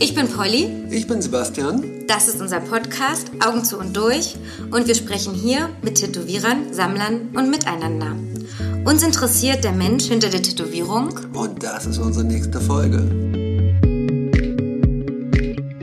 [0.00, 0.68] Ich bin Polly.
[0.90, 1.84] Ich bin Sebastian.
[2.06, 4.36] Das ist unser Podcast Augen zu und durch
[4.70, 8.16] und wir sprechen hier mit Tätowierern, Sammlern und miteinander.
[8.84, 11.18] Uns interessiert der Mensch hinter der Tätowierung.
[11.34, 12.98] Und das ist unsere nächste Folge.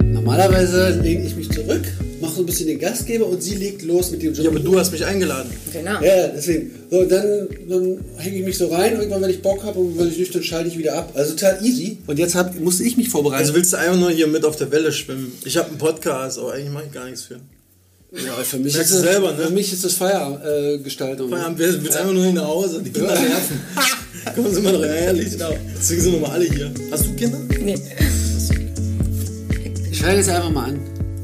[0.04, 1.86] Normalerweise lehne ich mich zurück,
[2.39, 4.45] so ein bisschen den Gastgeber und sie legt los mit dem Job.
[4.45, 5.51] Ja, aber du hast mich eingeladen.
[5.73, 6.01] Genau.
[6.01, 6.71] Ja, deswegen.
[6.89, 10.07] So, dann, dann hänge ich mich so rein, irgendwann, wenn ich Bock habe und wenn
[10.07, 11.11] ich nicht, dann schalte ich wieder ab.
[11.15, 11.97] Also total easy.
[12.07, 13.41] Und jetzt hab, musste ich mich vorbereiten.
[13.41, 15.33] Also willst du einfach nur hier mit auf der Welle schwimmen?
[15.44, 17.41] Ich habe einen Podcast, aber eigentlich mache ich gar nichts für.
[18.13, 19.47] ja, für mich, Merkst ist das, selber, ne?
[19.47, 21.30] für mich ist das Feiergestaltung.
[21.30, 23.59] Feierabend, willst willst einfach nur hin nach Hause, die Kinder nerven.
[24.33, 25.55] Kommen Sie mal doch her, Licht auf.
[25.77, 26.71] Deswegen sind nochmal alle hier.
[26.89, 27.38] Hast du Kinder?
[27.59, 27.75] Nee.
[29.91, 30.80] Ich fange jetzt einfach mal an.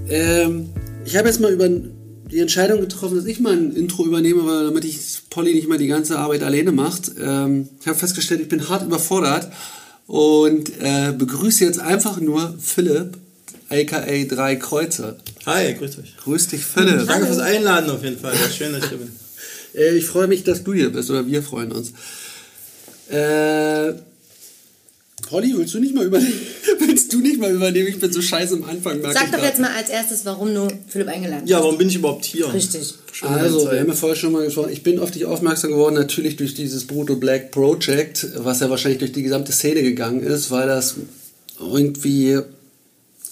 [0.10, 0.70] Ähm,
[1.06, 4.66] ich habe jetzt mal über die Entscheidung getroffen, dass ich mal ein Intro übernehme, weil,
[4.66, 7.12] damit ich Polly nicht mal die ganze Arbeit alleine macht.
[7.22, 9.52] Ähm, ich habe festgestellt, ich bin hart überfordert
[10.08, 13.18] und äh, begrüße jetzt einfach nur Philipp,
[13.70, 15.18] aka Drei Kreuze.
[15.46, 16.18] Hi, grüß euch.
[16.24, 17.08] Grüß dich, Philipp.
[17.08, 18.34] Danke fürs Einladen auf jeden Fall.
[18.56, 19.12] Schön, dass ich hier bin.
[19.76, 21.94] Äh, ich freue mich, dass du hier bist, oder wir freuen uns.
[23.10, 23.94] Äh,
[25.26, 26.40] Polly, willst du nicht mal übernehmen?
[26.80, 27.88] willst du nicht mal übernehmen?
[27.88, 29.02] Ich bin so scheiße am Anfang.
[29.02, 29.44] Sag ich doch grad.
[29.44, 31.50] jetzt mal als erstes, warum du Philipp eingeladen hast.
[31.50, 32.54] Ja, warum bin ich überhaupt hier?
[32.54, 32.94] Richtig.
[33.12, 34.72] Schon Also, wir haben ja vorher schon mal gesprochen.
[34.72, 39.00] Ich bin auf dich aufmerksam geworden, natürlich durch dieses Brutal Black Project, was ja wahrscheinlich
[39.00, 40.96] durch die gesamte Szene gegangen ist, weil das
[41.60, 42.40] irgendwie,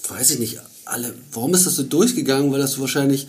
[0.09, 2.51] weiß ich nicht, alle, warum ist das so durchgegangen?
[2.51, 3.27] Weil das so wahrscheinlich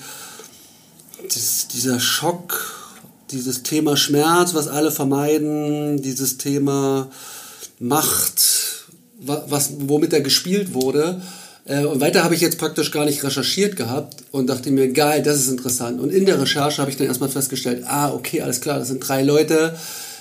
[1.23, 2.95] das, dieser Schock,
[3.31, 7.11] dieses Thema Schmerz, was alle vermeiden, dieses Thema
[7.89, 8.41] Macht,
[9.21, 11.21] wa- was, womit da gespielt wurde.
[11.67, 15.23] Äh, Und weiter habe ich jetzt praktisch gar nicht recherchiert gehabt und dachte mir, geil,
[15.23, 16.01] das ist interessant.
[16.01, 19.01] Und in der Recherche habe ich dann erstmal festgestellt, ah, okay, alles klar, das sind
[19.07, 19.77] drei Leute,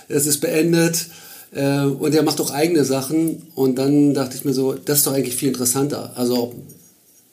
[0.10, 1.08] es ist beendet
[1.54, 3.44] äh, und er macht auch eigene Sachen.
[3.56, 6.12] Und dann dachte ich mir so, das ist doch eigentlich viel interessanter.
[6.16, 6.54] Also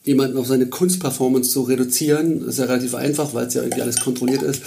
[0.05, 4.01] jemanden auf seine Kunstperformance zu reduzieren, ist ja relativ einfach, weil es ja irgendwie alles
[4.01, 4.63] kontrolliert ist.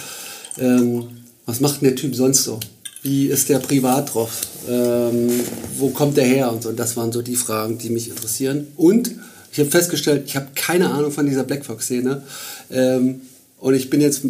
[0.58, 1.04] Ähm,
[1.46, 2.60] was macht denn der Typ sonst so?
[3.02, 4.40] Wie ist der privat drauf?
[4.68, 5.30] Ähm,
[5.78, 6.52] wo kommt der her?
[6.52, 6.68] Und so.
[6.70, 8.68] Und das waren so die Fragen, die mich interessieren.
[8.76, 9.12] Und
[9.52, 12.22] ich habe festgestellt, ich habe keine Ahnung von dieser Blackfox-Szene.
[12.70, 13.20] Ähm,
[13.58, 14.22] und ich bin jetzt,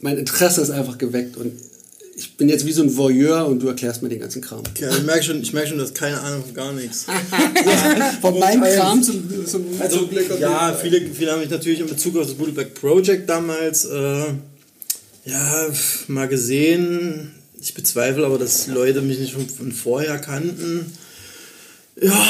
[0.00, 1.36] mein Interesse ist einfach geweckt.
[1.36, 1.52] Und
[2.18, 4.62] ich bin jetzt wie so ein Voyeur und du erklärst mir den ganzen Kram.
[4.78, 7.06] Ja, ich merke schon, ich merk schon, du hast keine Ahnung von gar nichts.
[8.20, 11.86] Von meinem Kram zum, zum, Also, zum Black ja, viele, viele haben mich natürlich in
[11.86, 14.24] Bezug auf das Bootleback Project damals äh,
[15.26, 15.66] ja,
[16.08, 17.37] mal gesehen.
[17.60, 20.92] Ich bezweifle aber, dass Leute mich nicht von vorher kannten.
[22.00, 22.26] Ja,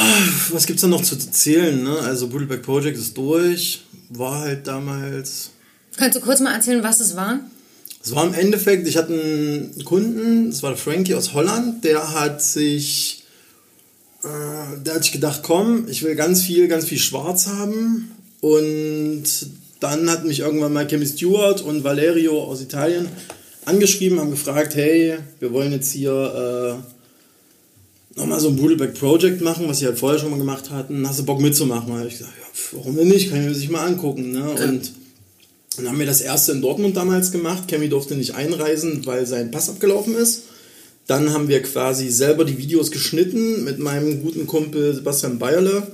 [0.51, 1.83] was gibt's da noch zu erzählen?
[1.83, 1.99] Ne?
[1.99, 5.51] Also Bootleback Project ist durch, war halt damals.
[5.97, 7.39] Kannst du kurz mal erzählen, was es war?
[8.03, 12.13] Es war im Endeffekt, ich hatte einen Kunden, das war der Frankie aus Holland, der
[12.13, 13.25] hat sich,
[14.23, 18.11] äh, der hat sich gedacht, komm, ich will ganz viel, ganz viel Schwarz haben.
[18.41, 19.25] Und
[19.81, 23.07] dann hat mich irgendwann mal Kimmy Stewart und Valerio aus Italien
[23.69, 26.81] angeschrieben, haben gefragt, hey, wir wollen jetzt hier
[28.15, 31.07] äh, nochmal so ein Boodleback Project machen, was sie halt vorher schon mal gemacht hatten.
[31.07, 31.87] Hast du Bock mitzumachen?
[31.87, 33.29] Da habe ich gesagt, ja, pf, warum denn nicht?
[33.29, 34.31] Kann ich mir sich mal angucken.
[34.31, 34.49] Ne?
[34.49, 34.91] Und
[35.77, 37.67] dann haben wir das erste in Dortmund damals gemacht.
[37.67, 40.43] Cammy durfte nicht einreisen, weil sein Pass abgelaufen ist.
[41.07, 45.87] Dann haben wir quasi selber die Videos geschnitten mit meinem guten Kumpel Sebastian Bayerle,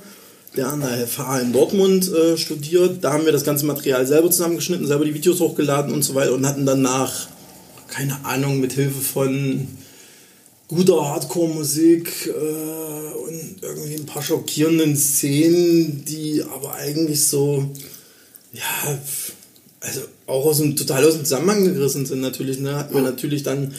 [0.57, 2.97] der an der FH in Dortmund äh, studiert.
[3.01, 6.33] Da haben wir das ganze Material selber zusammengeschnitten, selber die Videos hochgeladen und so weiter
[6.33, 7.27] und hatten danach,
[7.87, 9.67] keine Ahnung, mit Hilfe von
[10.67, 17.69] guter Hardcore-Musik äh, und irgendwie ein paar schockierenden Szenen, die aber eigentlich so,
[18.53, 18.99] ja,
[19.79, 22.59] also auch aus dem, total aus dem Zusammenhang gerissen sind natürlich.
[22.59, 22.75] Ne?
[22.75, 23.73] Hatten wir natürlich dann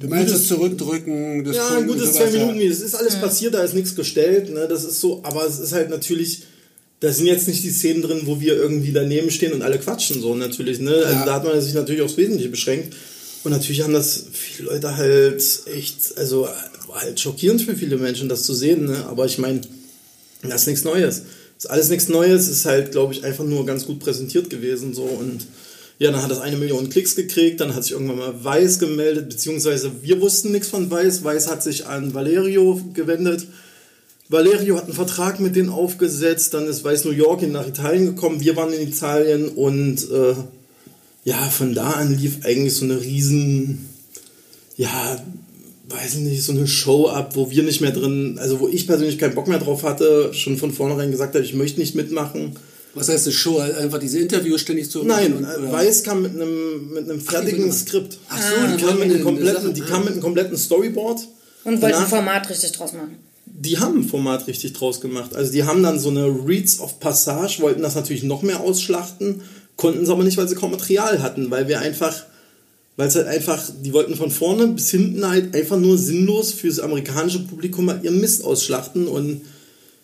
[0.00, 2.46] Du meinst das Zurückdrücken des ja, ein gutes zwei ja.
[2.46, 2.70] Minuten.
[2.70, 4.48] Es ist alles passiert, da ist nichts gestellt.
[4.52, 4.68] Ne?
[4.68, 6.42] Das ist so, aber es ist halt natürlich,
[7.00, 10.20] da sind jetzt nicht die Szenen drin, wo wir irgendwie daneben stehen und alle quatschen
[10.20, 10.78] so natürlich.
[10.78, 10.92] Ne?
[10.92, 11.26] Also Ja.
[11.26, 12.94] da hat man sich natürlich aufs Wesentliche beschränkt.
[13.44, 16.48] Und natürlich haben das viele Leute halt echt, also
[16.92, 18.86] halt schockierend für viele Menschen, das zu sehen.
[18.86, 19.04] Ne?
[19.06, 19.60] Aber ich meine,
[20.42, 21.22] das ist nichts Neues.
[21.56, 24.94] Das ist alles nichts Neues, ist halt, glaube ich, einfach nur ganz gut präsentiert gewesen.
[24.94, 25.46] So und
[25.98, 29.28] ja, dann hat das eine Million Klicks gekriegt, dann hat sich irgendwann mal Weiß gemeldet,
[29.28, 31.24] beziehungsweise wir wussten nichts von Weiß.
[31.24, 33.46] Weiß hat sich an Valerio gewendet.
[34.28, 38.40] Valerio hat einen Vertrag mit denen aufgesetzt, dann ist Weiß New York nach Italien gekommen,
[38.40, 40.34] wir waren in Italien und äh,
[41.28, 43.86] ja, von da an lief eigentlich so eine riesen,
[44.76, 45.22] ja,
[45.90, 48.86] weiß ich nicht, so eine Show ab, wo wir nicht mehr drin, also wo ich
[48.86, 52.56] persönlich keinen Bock mehr drauf hatte, schon von vornherein gesagt habe, ich möchte nicht mitmachen.
[52.94, 53.58] Was heißt eine Show?
[53.58, 55.62] Einfach diese Interviews ständig zu Nein, machen?
[55.64, 55.72] oder?
[55.72, 57.74] Weiß kam mit einem, mit einem fertigen genau.
[57.74, 58.18] Skript.
[58.30, 61.20] Ach so, die kam mit einem kompletten, die Sache- kam mit einem kompletten Storyboard.
[61.64, 63.16] Und wollte ein Format richtig draus machen.
[63.44, 65.34] die haben ein Format richtig draus gemacht.
[65.36, 69.42] Also die haben dann so eine Reads of Passage, wollten das natürlich noch mehr ausschlachten,
[69.78, 72.14] konnten es aber nicht, weil sie kaum Material hatten, weil wir einfach,
[72.96, 76.80] weil es halt einfach, die wollten von vorne bis hinten halt einfach nur sinnlos fürs
[76.80, 79.40] amerikanische Publikum mal ihren Mist ausschlachten und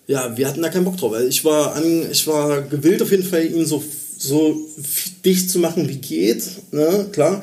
[0.07, 1.13] ja, wir hatten da keinen Bock drauf.
[1.13, 3.83] Also ich war an, ich war gewillt auf jeden Fall, ihn so,
[4.17, 4.57] so
[5.25, 7.43] dicht zu machen wie geht, ne, klar.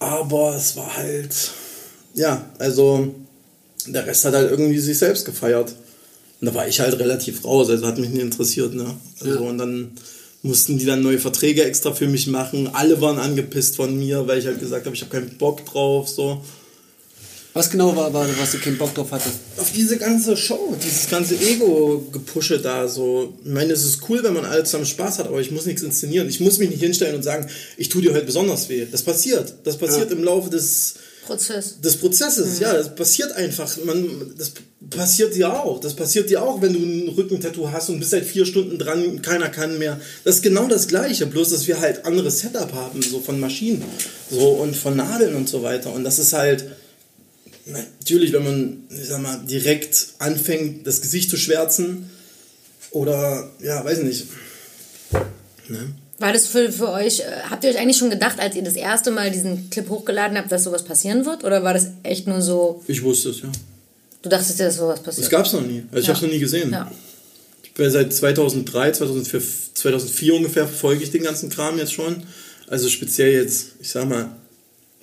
[0.00, 1.34] Aber es war halt,
[2.14, 3.14] ja, also
[3.86, 5.74] der Rest hat halt irgendwie sich selbst gefeiert.
[6.40, 8.94] Und da war ich halt relativ raus, also hat mich nicht interessiert, ne?
[9.20, 9.40] Also Ja.
[9.48, 9.92] und dann
[10.42, 12.68] mussten die dann neue Verträge extra für mich machen.
[12.72, 16.08] Alle waren angepisst von mir, weil ich halt gesagt habe, ich habe keinen Bock drauf,
[16.08, 16.42] so.
[17.54, 19.34] Was genau war, war, was du keinen Bock drauf hattest?
[19.56, 23.34] Auf diese ganze Show, dieses ganze Ego-Gepusche da, so.
[23.44, 25.82] Ich meine, es ist cool, wenn man alle zusammen Spaß hat, aber ich muss nichts
[25.82, 26.28] inszenieren.
[26.28, 28.86] Ich muss mich nicht hinstellen und sagen, ich tue dir heute besonders weh.
[28.88, 29.54] Das passiert.
[29.64, 30.94] Das passiert im Laufe des,
[31.28, 31.80] Prozess.
[31.80, 33.76] des Prozesses, ja, das passiert einfach.
[33.84, 34.52] Man, das
[34.90, 35.80] passiert dir auch.
[35.80, 39.22] Das passiert dir auch, wenn du ein Rückentattoo hast und bist seit vier Stunden dran,
[39.22, 40.00] keiner kann mehr.
[40.24, 43.84] Das ist genau das Gleiche, bloß dass wir halt anderes Setup haben, so von Maschinen,
[44.30, 45.92] so und von Nadeln und so weiter.
[45.92, 46.64] Und das ist halt
[47.66, 52.10] natürlich, wenn man, ich sag mal, direkt anfängt, das Gesicht zu schwärzen
[52.90, 54.26] oder ja, weiß nicht.
[55.68, 55.94] Ne?
[56.20, 58.74] War das für, für euch, äh, habt ihr euch eigentlich schon gedacht, als ihr das
[58.74, 61.44] erste Mal diesen Clip hochgeladen habt, dass sowas passieren wird?
[61.44, 63.50] Oder war das echt nur so, Ich wusste es, ja.
[64.22, 65.24] du dachtest dir, dass sowas passiert?
[65.26, 65.84] Das gab es noch nie.
[65.92, 66.14] Also ich Ja.
[66.14, 66.72] habe es noch nie gesehen.
[66.72, 66.90] Ja.
[67.62, 69.40] Ich bin seit 2003, 2004,
[69.74, 72.24] 2004 ungefähr verfolge ich den ganzen Kram jetzt schon.
[72.66, 74.28] Also speziell jetzt, ich sag mal,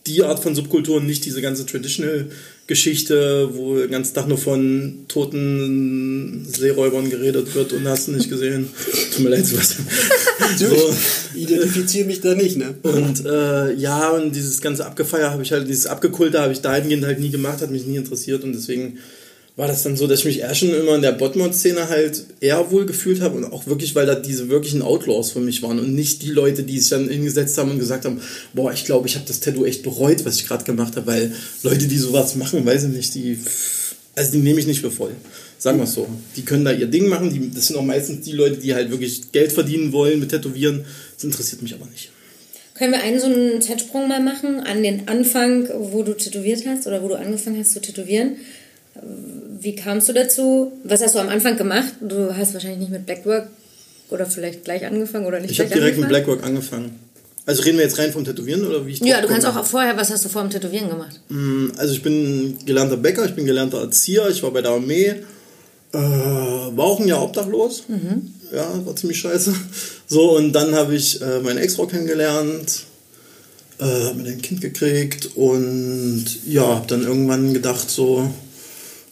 [0.06, 1.66] die Art von Subkulturen, nicht diese ganze
[2.68, 8.30] Traditional-Geschichte, wo den ganzen Tag nur von toten Seeräubern geredet wird und hast du nicht
[8.30, 8.70] gesehen.
[9.14, 9.78] Tut mir leid, was.
[10.58, 10.96] so.
[11.38, 12.74] Identifiziere mich da nicht, ne?
[12.82, 17.06] Und äh, ja, und dieses ganze Abgefeier habe ich halt, dieses Abgekulte habe ich dahingehend
[17.06, 18.98] halt nie gemacht, hat mich nie interessiert und deswegen
[19.58, 22.72] war das dann so, dass ich mich eher schon immer in der Botmod-Szene halt eher
[22.72, 25.96] wohl gefühlt habe und auch wirklich, weil da diese wirklichen Outlaws für mich waren und
[25.96, 28.20] nicht die Leute, die sich dann hingesetzt haben und gesagt haben,
[28.54, 31.34] boah, ich glaube, ich habe das Tattoo echt bereut, was ich gerade gemacht habe, weil
[31.64, 33.40] Leute, die sowas machen, weiß ich nicht, die,
[34.16, 35.12] also die nehme ich nicht für voll.
[35.58, 36.08] Sagen wir es so.
[36.36, 38.92] Die können da ihr Ding machen, die, das sind auch meistens die Leute, die halt
[38.92, 40.84] wirklich Geld verdienen wollen mit Tätowieren.
[41.16, 42.12] Das interessiert mich aber nicht.
[42.74, 46.86] Können wir einen so einen Zeitsprung mal machen an den Anfang, wo du tätowiert hast
[46.88, 48.36] oder wo du angefangen hast zu tätowieren?
[49.60, 50.72] Wie kamst du dazu?
[50.84, 51.94] Was hast du am Anfang gemacht?
[52.02, 53.48] Du hast wahrscheinlich nicht mit Blackwork
[54.10, 56.26] oder vielleicht gleich angefangen oder nicht Ich habe direkt mit angefangen?
[56.26, 57.00] Blackwork angefangen.
[57.48, 59.96] Also reden wir jetzt rein vom Tätowieren oder wie ich Ja, du kannst auch vorher,
[59.98, 61.20] was hast du vor dem Tätowieren gemacht?
[61.78, 65.14] Also ich bin gelernter Bäcker, ich bin gelernter Erzieher, ich war bei der Armee,
[65.94, 67.84] äh, war auch ein Jahr obdachlos.
[68.52, 69.54] Ja, war ziemlich scheiße.
[70.08, 72.84] So, und dann habe ich äh, meine Ex-Frau kennengelernt,
[73.80, 78.30] äh, habe mir ein Kind gekriegt und ja, habe dann irgendwann gedacht so,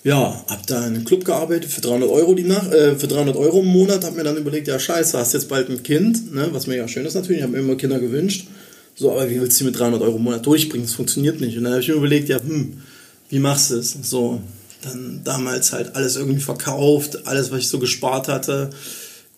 [0.04, 3.36] ja, habe da in einem Club gearbeitet für 300 Euro die Nacht, äh, für 300
[3.38, 6.50] Euro im Monat, habe mir dann überlegt, ja scheiße, hast jetzt bald ein Kind, ne,
[6.52, 8.48] was mir ja schön ist natürlich, ich habe mir immer Kinder gewünscht,
[8.96, 11.58] so, aber wie willst du mit 300 Euro im Monat durchbringen, das funktioniert nicht.
[11.58, 12.82] Und dann habe ich mir überlegt, ja, hm,
[13.30, 13.98] wie machst du es?
[14.04, 14.42] So,
[14.84, 18.70] dann damals halt alles irgendwie verkauft, alles, was ich so gespart hatte,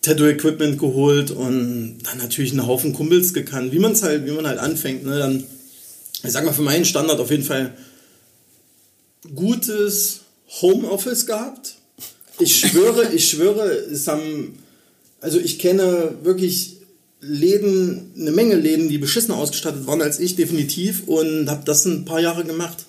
[0.02, 4.46] Tattoo-Equipment geholt und dann natürlich einen Haufen Kumpels gekannt, wie man es halt, wie man
[4.46, 5.44] halt anfängt, ne, dann,
[6.22, 7.72] ich sag mal, für meinen Standard auf jeden Fall
[9.34, 11.74] gutes Homeoffice gehabt.
[12.38, 14.58] Ich schwöre, ich schwöre, es haben,
[15.20, 16.76] also ich kenne wirklich
[17.20, 22.04] Läden, eine Menge Läden, die beschissener ausgestattet waren als ich, definitiv, und habe das ein
[22.04, 22.84] paar Jahre gemacht.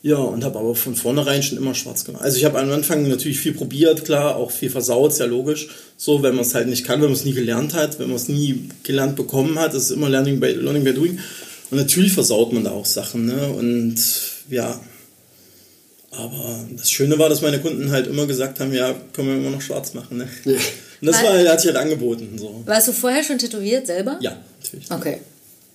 [0.00, 2.22] Ja, und habe aber von vornherein schon immer schwarz gemacht.
[2.22, 5.68] Also ich habe am Anfang natürlich viel probiert, klar, auch viel versaut, ist ja logisch.
[5.96, 8.16] So, wenn man es halt nicht kann, wenn man es nie gelernt hat, wenn man
[8.16, 11.18] es nie gelernt bekommen hat, das ist immer Learning by, Learning by Doing.
[11.70, 13.48] Und natürlich versaut man da auch Sachen, ne?
[13.48, 13.96] Und
[14.48, 14.80] ja,
[16.10, 19.50] aber das Schöne war, dass meine Kunden halt immer gesagt haben, ja, können wir immer
[19.50, 20.18] noch schwarz machen.
[20.18, 20.28] Ne?
[20.44, 20.52] Ja.
[20.52, 22.36] Und das war, hat sich halt angeboten.
[22.38, 22.62] So.
[22.64, 24.18] Warst du vorher schon tätowiert selber?
[24.20, 24.90] Ja, natürlich.
[24.90, 25.18] Okay.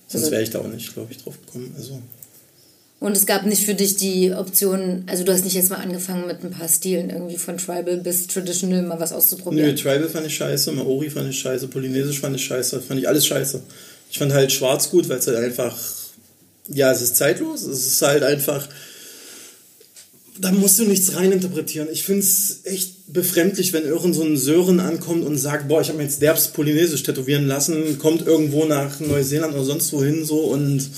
[0.08, 1.74] Sonst wäre ich da auch nicht, glaube ich, drauf gekommen.
[1.78, 1.98] Also,
[3.00, 6.26] Und es gab nicht für dich die Option, also du hast nicht jetzt mal angefangen
[6.26, 9.76] mit ein paar Stilen, irgendwie von Tribal bis Traditional mal was nö, auszuprobieren.
[9.76, 13.26] Tribal fand ich scheiße, Maori fand ich scheiße, Polynesisch fand ich scheiße, fand ich alles
[13.26, 13.62] scheiße.
[14.10, 15.76] Ich fand halt schwarz gut, weil es halt einfach,
[16.68, 18.68] ja, es ist zeitlos, es ist halt einfach,
[20.40, 21.88] da musst du nichts reininterpretieren.
[21.92, 25.88] Ich finde es echt befremdlich, wenn irgend so ein Sören ankommt und sagt, boah, ich
[25.88, 30.40] habe mir jetzt derbst polynesisch tätowieren lassen, kommt irgendwo nach Neuseeland oder sonst wohin so
[30.40, 30.88] und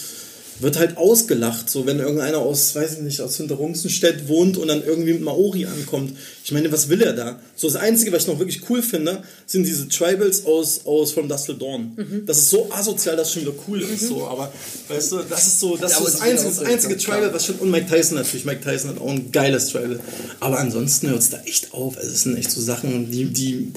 [0.59, 4.83] wird halt ausgelacht, so wenn irgendeiner aus, weiß ich nicht, aus Hinterrungsenstedt wohnt und dann
[4.83, 6.17] irgendwie mit Maori ankommt.
[6.45, 7.41] Ich meine, was will er da?
[7.57, 11.29] So das Einzige, was ich noch wirklich cool finde, sind diese Tribals aus, aus From
[11.29, 11.97] Dust Till Dawn.
[12.25, 14.09] Das ist so asozial, dass es schon wieder cool ist.
[14.09, 14.53] So, aber
[14.89, 17.57] weißt du, das ist so, das Ja, ist das einzige, das einzige Tribal, was schon,
[17.57, 18.47] und Mike Tyson natürlich.
[18.47, 20.01] Mike Tyson hat auch ein geiles Tribal.
[20.41, 21.99] Aber ansonsten hört es da echt auf.
[21.99, 23.73] Also Es sind echt so Sachen, die, die,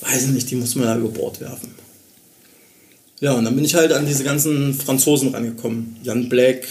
[0.00, 1.75] weiß ich nicht, die muss man da über Bord werfen.
[3.20, 5.96] Ja, und dann bin ich halt an diese ganzen Franzosen rangekommen.
[6.02, 6.64] Jan Black,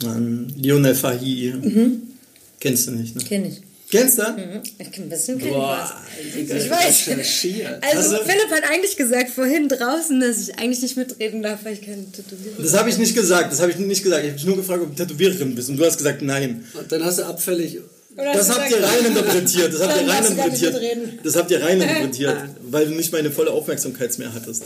[0.00, 1.54] dann Lionel Fahy.
[2.60, 3.22] Kennst du nicht, ne?
[3.24, 3.60] Kenn ich.
[3.90, 4.22] Kennst du?
[4.22, 4.62] Mhm.
[4.78, 5.92] Ich kann ein bisschen kenn ich Boah,
[6.48, 6.50] was.
[6.50, 7.08] Ich weiß.
[7.82, 11.74] Also, Also- Philipp hat eigentlich gesagt vorhin draußen, dass ich eigentlich nicht mitreden darf, weil
[11.74, 13.52] ich keine Tätowierung Das habe ich nicht gesagt.
[13.52, 14.22] Das habe ich nicht gesagt.
[14.24, 15.68] Ich habe dich nur gefragt, ob du Tätowiererin bist.
[15.68, 16.64] Und du hast gesagt, nein.
[16.72, 17.80] Und dann hast du abfällig.
[18.14, 19.72] Oder Das hast du habt ihr rein interpretiert.
[19.74, 20.76] Das habt ihr rein interpretiert.
[21.24, 22.36] Das habt ihr rein interpretiert,
[22.70, 24.64] weil du nicht meine volle Aufmerksamkeit mehr hattest.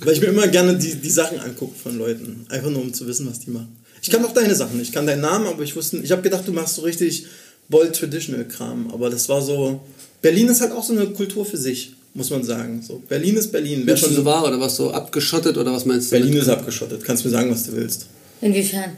[0.00, 2.46] weil ich mir immer gerne die, die Sachen angucke von Leuten.
[2.50, 3.76] Einfach nur, um zu wissen, was die machen.
[4.02, 4.80] Ich kann auch deine Sachen.
[4.80, 7.26] Ich kann deinen Namen, aber ich wusste, ich habe gedacht, du machst so richtig
[7.68, 8.90] Bold Traditional Kram.
[8.92, 9.80] Aber das war so.
[10.22, 12.82] Berlin ist halt auch so eine Kultur für sich, muss man sagen.
[12.86, 13.82] So, Berlin ist Berlin.
[13.84, 16.16] Wer schon so war oder was so abgeschottet oder was meinst du?
[16.16, 17.04] Berlin ist abgeschottet.
[17.04, 18.06] Kannst mir sagen, was du willst.
[18.40, 18.96] Inwiefern?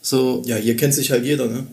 [0.00, 1.66] So, Ja, hier kennt sich halt jeder, ne?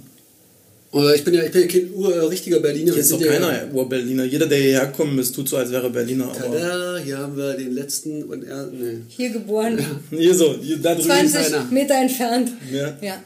[0.91, 2.93] Oder ich bin ja, ich bin ja kein ur, richtiger Berliner.
[2.93, 4.23] Hier ist doch sind ja- keiner Ur-Berliner.
[4.23, 6.25] Jeder, der hierher gekommen ist, tut so, als wäre er Berliner.
[6.25, 8.97] Aber Tada, hier haben wir den letzten und er, nee.
[9.07, 9.77] Hier geboren,
[10.09, 11.65] hier so, hier, da drüben ist 20 einer.
[11.71, 12.51] Meter entfernt.
[12.73, 12.97] Ja.
[13.01, 13.23] Ja.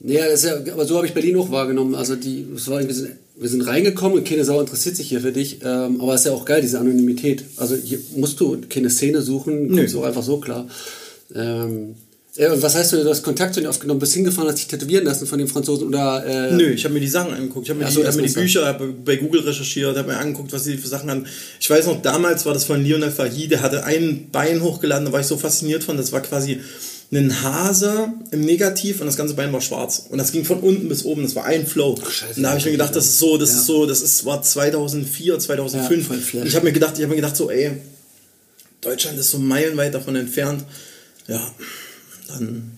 [0.00, 1.94] Nee, das ist ja, aber so habe ich Berlin auch wahrgenommen.
[1.94, 5.20] Also die, es war, wir, sind, wir sind reingekommen und keine Sau interessiert sich hier
[5.22, 5.60] für dich.
[5.64, 7.44] Ähm, aber es ist ja auch geil, diese Anonymität.
[7.56, 10.68] Also hier musst du keine Szene suchen, kommst du auch einfach so klar.
[11.34, 11.94] Ähm,
[12.38, 15.26] was heißt du, du hast Kontakt zu denen aufgenommen, bist hingefahren, hast dich tätowieren lassen
[15.26, 17.66] von den Franzosen oder äh, Nö, ich habe mir die Sachen angeguckt.
[17.66, 18.32] Ich habe mir, Ach die, so, hab mir die.
[18.32, 21.26] Bücher hab bei Google recherchiert, habe mir angeguckt, was sie für Sachen haben.
[21.60, 25.12] Ich weiß noch, damals war das von Lionel Fahy, der hatte ein Bein hochgeladen, da
[25.12, 25.96] war ich so fasziniert von.
[25.96, 26.60] Das war quasi
[27.12, 30.06] ein Hase im Negativ und das ganze Bein war schwarz.
[30.10, 31.96] Und das ging von unten bis oben, das war ein Flow.
[31.96, 33.56] Scheiße, und da habe ich mir gedacht, das ist so, das Ja.
[33.58, 36.34] ist so, das ist, war 2004, 2005.
[36.34, 37.70] Ja, ich habe mir gedacht, ich habe mir gedacht so, ey,
[38.80, 40.64] Deutschland ist so meilenweit davon entfernt.
[41.28, 41.40] Ja,
[42.28, 42.72] dann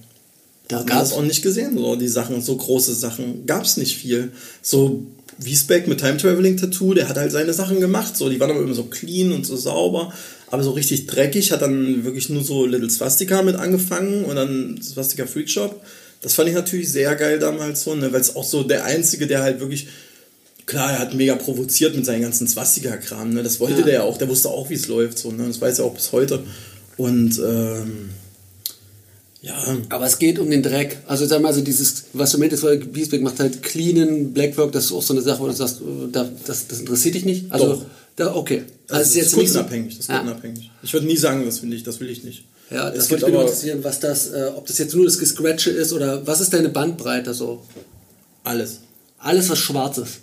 [0.68, 3.96] da man das auch nicht gesehen, so die Sachen, so große Sachen gab es nicht
[3.96, 4.32] viel.
[4.60, 5.06] So
[5.38, 8.60] Wiesbeck mit Time Traveling Tattoo, der hat halt seine Sachen gemacht, so die waren aber
[8.60, 10.12] immer so clean und so sauber,
[10.50, 14.78] aber so richtig dreckig, hat dann wirklich nur so Little Swastika mit angefangen und dann
[14.82, 15.80] Swastika Freak Shop.
[16.20, 19.26] Das fand ich natürlich sehr geil damals so, ne, weil es auch so der einzige,
[19.26, 19.88] der halt wirklich
[20.66, 23.32] Klar, er hat mega provoziert mit seinen ganzen Swastika-Kram.
[23.32, 23.42] Ne?
[23.42, 23.84] Das wollte Ja.
[23.86, 24.18] der ja auch.
[24.18, 25.16] Der wusste auch, wie es läuft.
[25.18, 25.46] So, ne?
[25.46, 26.42] Das weiß er auch bis heute.
[26.98, 28.10] Und ähm,
[29.48, 30.98] ja, Aber es geht um den Dreck.
[31.06, 34.84] Also sag mal, also dieses, was du meintest, weil Biesbeck macht halt cleanen Blackwork, das
[34.86, 37.50] ist auch so eine Sache, wo du sagst, äh, da, das, das interessiert dich nicht.
[37.50, 37.84] Also Doch.
[38.16, 38.64] da, okay.
[38.88, 39.96] Also das ist nicht so- kundenabhängig.
[39.96, 40.18] Das ist Ja.
[40.18, 40.70] kundenabhängig.
[40.82, 42.44] Ich würde nie sagen, das will ich, das will ich nicht.
[42.70, 45.70] Ja, das würde mich aber interessieren, was das, äh, ob das jetzt nur das Gescratche
[45.70, 47.62] ist oder was ist deine Bandbreite so?
[48.44, 48.80] alles.
[49.18, 50.18] Alles, was schwarz ist.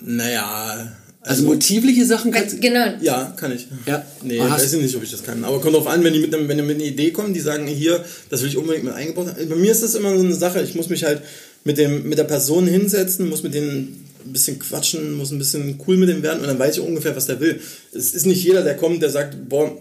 [0.00, 0.92] Naja,
[1.28, 2.94] Also, motivliche Sachen kannst Genau.
[3.00, 3.66] ja, kann ich.
[3.86, 4.04] Ja.
[4.22, 5.44] Nee, Ah, weiß ich nicht, ob ich das kann.
[5.44, 7.40] Aber kommt drauf an, wenn die mit, einem, wenn die mit einer Idee kommen, die
[7.40, 9.48] sagen, hier, das will ich unbedingt mit eingebaut haben.
[9.48, 11.22] Bei mir ist das immer so eine Sache, ich muss mich halt
[11.64, 15.78] mit, dem, mit der Person hinsetzen, muss mit denen ein bisschen quatschen, muss ein bisschen
[15.86, 17.60] cool mit dem werden und dann weiß ich ungefähr, was der will.
[17.92, 19.76] Es ist nicht jeder, der kommt, der sagt, boah,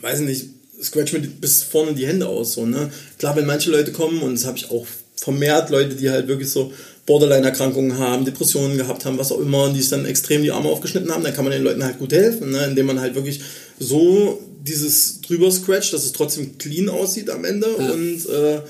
[0.00, 0.46] weiß ich nicht,
[0.82, 2.52] scratch mir bis vorne die Hände aus.
[2.54, 2.90] So, ne?
[3.18, 6.50] Klar, wenn manche Leute kommen, und das habe ich auch vermehrt, Leute, die halt wirklich
[6.50, 6.72] so
[7.08, 10.68] Borderline-Erkrankungen haben, Depressionen gehabt haben, was auch immer, und die sich dann extrem die Arme
[10.68, 12.66] aufgeschnitten haben, dann kann man den Leuten halt gut helfen, ne?
[12.66, 13.40] indem man halt wirklich
[13.80, 18.60] so dieses drüber scratcht, dass es trotzdem clean aussieht am Ende und äh,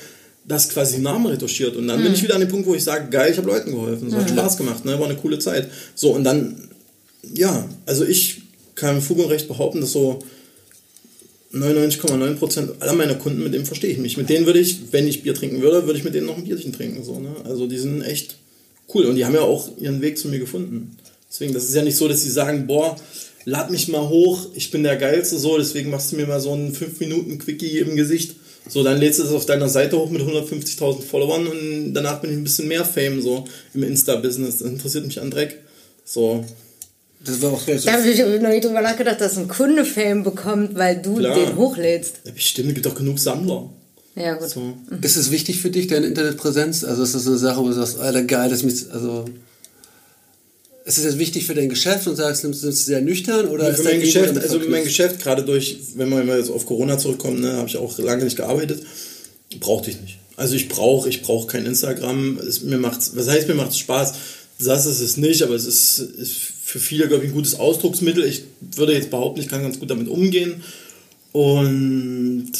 [0.47, 1.75] das quasi Namen retuschiert.
[1.76, 3.73] Und dann bin ich wieder an dem Punkt, wo ich sage, geil, ich habe Leuten
[3.73, 4.99] geholfen, es hat Spaß gemacht, ne?
[5.00, 5.68] war eine coole Zeit.
[5.97, 6.68] So, und dann,
[7.35, 8.42] ja, also ich
[8.76, 10.21] kann Fug und Recht behaupten, dass so
[11.52, 14.17] 99,9% aller meiner Kunden, mit denen verstehe ich mich.
[14.17, 16.45] Mit denen würde ich, wenn ich Bier trinken würde, würde ich mit denen noch ein
[16.45, 17.02] Bierchen trinken.
[17.02, 17.35] So, ne?
[17.45, 18.37] Also die sind echt
[18.95, 20.97] cool und die haben ja auch ihren Weg zu mir gefunden.
[21.31, 22.97] Deswegen, das ist ja nicht so, dass sie sagen, boah,
[23.45, 26.52] lad mich mal hoch, ich bin der Geilste, so, deswegen machst du mir mal so
[26.52, 28.37] einen 5-Minuten-Quickie im Gesicht.
[28.69, 32.31] So, dann lädst du es auf deiner Seite hoch mit 150.000 Followern und danach bin
[32.31, 34.59] ich ein bisschen mehr Fame so im Insta-Business.
[34.59, 35.59] Das interessiert mich an Dreck.
[36.05, 36.45] So,
[37.25, 37.73] Das war auch so.
[37.75, 41.35] Da habe ich noch nicht drüber nachgedacht, dass ein Kunde Fame bekommt, weil du Klar.
[41.35, 42.21] den hochlädst.
[42.25, 43.69] ja, bestimmt, es gibt doch genug Sammler.
[44.15, 44.49] Ja, gut.
[44.49, 44.75] So.
[45.01, 46.85] Ist es wichtig für dich, deine Internetpräsenz?
[46.85, 49.25] Also ist das eine Sache, wo du sagst, Alter, geil, das ist mich, also
[50.85, 53.75] ist es jetzt wichtig für dein Geschäft und sagst, nimmst du es sehr nüchtern oder
[53.75, 54.85] für dein mein Geschäft, also mein?
[54.85, 58.25] Geschäft, gerade durch, wenn wir mal jetzt auf Corona zurückkommen, ne, habe ich auch lange
[58.25, 58.83] nicht gearbeitet,
[59.61, 60.19] brauchte ich nicht.
[60.37, 62.39] Also ich brauche, ich brauche kein Instagram.
[62.39, 64.15] Es, mir macht's, was heißt, mir macht es Spaß?
[64.61, 66.37] Das ist es nicht, aber es ist, ist
[66.69, 68.25] für viele, glaube ich, ein gutes Ausdrucksmittel.
[68.25, 68.43] Ich
[68.77, 70.63] würde jetzt behaupten, ich kann ganz gut damit umgehen.
[71.33, 72.53] Und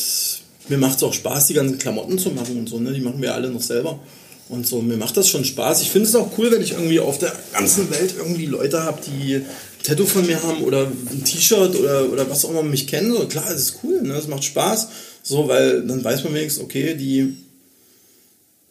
[0.69, 2.95] mir macht es auch Spaß, die ganzen Klamotten zu machen und so, ne?
[2.95, 4.01] Die machen wir alle noch selber.
[4.49, 5.83] Und so, mir macht das schon Spaß.
[5.83, 8.99] Ich finde es auch cool, wenn ich irgendwie auf der ganzen Welt irgendwie Leute habe,
[9.07, 9.47] die ein
[9.83, 13.13] Tattoo von mir haben oder ein T-Shirt oder, oder was auch immer mich kennen.
[13.13, 14.15] So, klar, es ist cool, ne?
[14.15, 14.89] Es macht Spaß.
[15.23, 17.37] So, weil dann weiß man wenigstens, okay, die,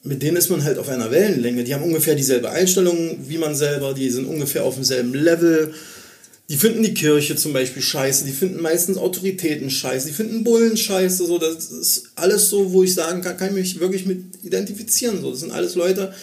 [0.03, 1.63] mit denen ist man halt auf einer Wellenlänge.
[1.63, 5.73] Die haben ungefähr dieselbe Einstellung wie man selber, die sind ungefähr auf demselben Level.
[6.49, 10.77] Die finden die Kirche zum Beispiel scheiße, die finden meistens Autoritäten scheiße, die finden Bullen
[10.77, 11.25] scheiße.
[11.25, 15.21] So, das ist alles so, wo ich sagen kann, kann ich mich wirklich mit identifizieren.
[15.21, 16.13] So, das sind alles Leute,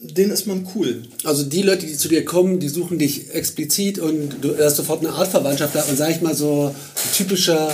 [0.00, 1.02] denen ist man cool.
[1.24, 5.00] Also die Leute, die zu dir kommen, die suchen dich explizit und du hast sofort
[5.00, 7.72] eine Art Verwandtschaft da und sag ich mal so, ein typischer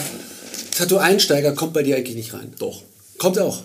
[0.77, 2.53] Tattoo-Einsteiger kommt bei dir eigentlich nicht rein.
[2.59, 2.83] Doch.
[3.19, 3.63] Kommt auch.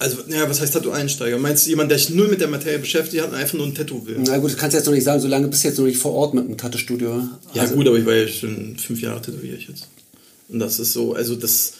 [0.00, 1.38] Also, ja, was heißt Tattoo-Einsteiger?
[1.38, 3.74] Meinst du jemand, der sich null mit der Materie beschäftigt hat und einfach nur ein
[3.74, 4.16] Tattoo will?
[4.26, 5.98] Na gut, das kannst du jetzt noch nicht sagen, solange bist du jetzt noch nicht
[5.98, 7.22] vor Ort mit einem Tattoo-Studio.
[7.52, 9.88] Ja, Also- gut, aber ich war ja schon fünf Jahre tätowiere ich jetzt.
[10.48, 11.74] Und das ist so, also das,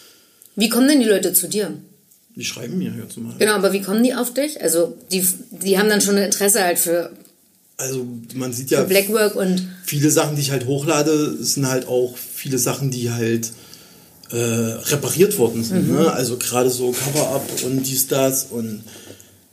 [0.55, 1.73] Wie kommen denn die Leute zu dir?
[2.35, 3.33] die schreiben mir jetzt mal.
[3.39, 4.61] Genau, aber wie kommen die auf dich?
[4.61, 7.11] Also die, die haben dann schon ein Interesse halt für,
[7.77, 11.87] Also man sieht für ja, Blackwork und viele Sachen, die ich halt hochlade, sind halt
[11.87, 13.51] auch viele Sachen, die halt
[14.31, 15.91] äh, repariert worden sind.
[15.91, 16.11] Ne?
[16.11, 18.45] Also gerade so Cover-Up und dies, das.
[18.49, 18.83] Und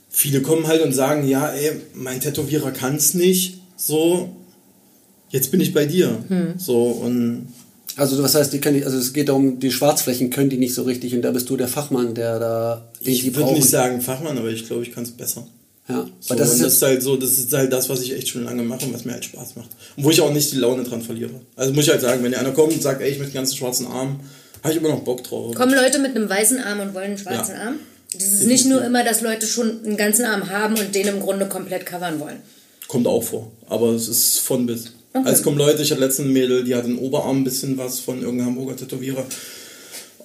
[0.09, 3.59] viele kommen halt und sagen, ja, ey, mein Tätowierer kann es nicht.
[3.77, 4.29] So,
[5.29, 6.17] jetzt bin ich bei dir.
[6.57, 7.47] So, und
[7.95, 10.73] Also was heißt, die können nicht, also es geht darum, die Schwarzflächen können die nicht
[10.73, 14.01] so richtig und da bist du der Fachmann, der da den ich würde nicht sagen
[14.01, 15.45] Fachmann, aber ich glaube, ich kann es besser.
[15.89, 18.13] Ja, So, weil das ist das ist halt so, das ist halt das, was ich
[18.15, 19.69] echt schon lange mache und was mir halt Spaß macht.
[19.97, 21.31] Und wo ich auch nicht die Laune dran verliere.
[21.55, 23.57] Also muss ich halt sagen, wenn einer kommt und sagt, ey, ich möchte einen ganzen
[23.57, 24.19] schwarzen Arm,
[24.63, 25.55] habe ich immer noch Bock drauf.
[25.55, 27.61] kommen Leute mit einem weißen Arm und wollen einen schwarzen Ja.
[27.67, 27.75] Arm?
[28.13, 31.19] Das ist nicht nur immer, dass Leute schon einen ganzen Arm haben und den im
[31.19, 32.37] Grunde komplett covern wollen.
[32.87, 33.51] Kommt auch vor.
[33.67, 34.93] Aber es ist von bis.
[35.13, 35.23] Okay.
[35.25, 37.77] Also es kommen Leute, ich hatte letztens ein Mädel, die hat im Oberarm ein bisschen
[37.77, 39.25] was von irgendeinem Hamburger Tätowierer.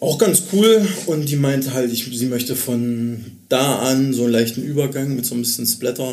[0.01, 0.87] Auch ganz cool.
[1.07, 5.25] Und die meinte halt, ich, sie möchte von da an so einen leichten Übergang mit
[5.25, 6.13] so ein bisschen Splatter,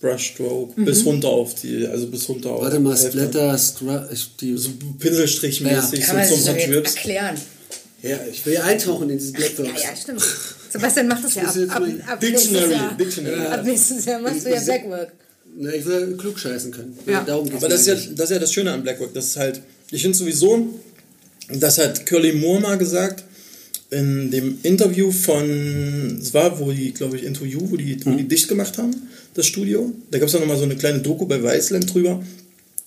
[0.00, 2.62] Brushstroke, bis runter auf die, also bis runter auf.
[2.62, 3.10] warte mal, Hälfte.
[3.58, 6.94] Splatter, ich, die, So Pinselstrichmäßig, man so jetzt Vertrips.
[6.94, 7.36] erklären.
[8.02, 9.68] ja, ich will ja eintauchen in diese Blackbox.
[9.82, 10.22] Ja, ja, stimmt.
[10.70, 12.96] Sebastian macht das ja ab, ab, ab Dictionary, Jahr.
[12.96, 13.46] Dictionary.
[13.46, 15.12] Ab nächstes Jahr machst du ja Blackwork.
[15.56, 16.96] Na, ich will klug scheißen können.
[17.06, 17.24] Ja.
[17.24, 19.12] Darum geht's Aber das ist, ja, das ist ja das Schöne an Blackwork.
[19.14, 19.60] Das ist halt,
[19.90, 20.68] ich finde sowieso,
[21.54, 23.24] das hat Curly Moore mal gesagt,
[23.90, 28.28] in dem Interview von, es war, wo die, glaube ich, Interview, wo die, wo die
[28.28, 28.94] dicht gemacht haben,
[29.34, 29.92] das Studio.
[30.10, 32.22] Da gab es auch nochmal so eine kleine Doku bei Weißland drüber.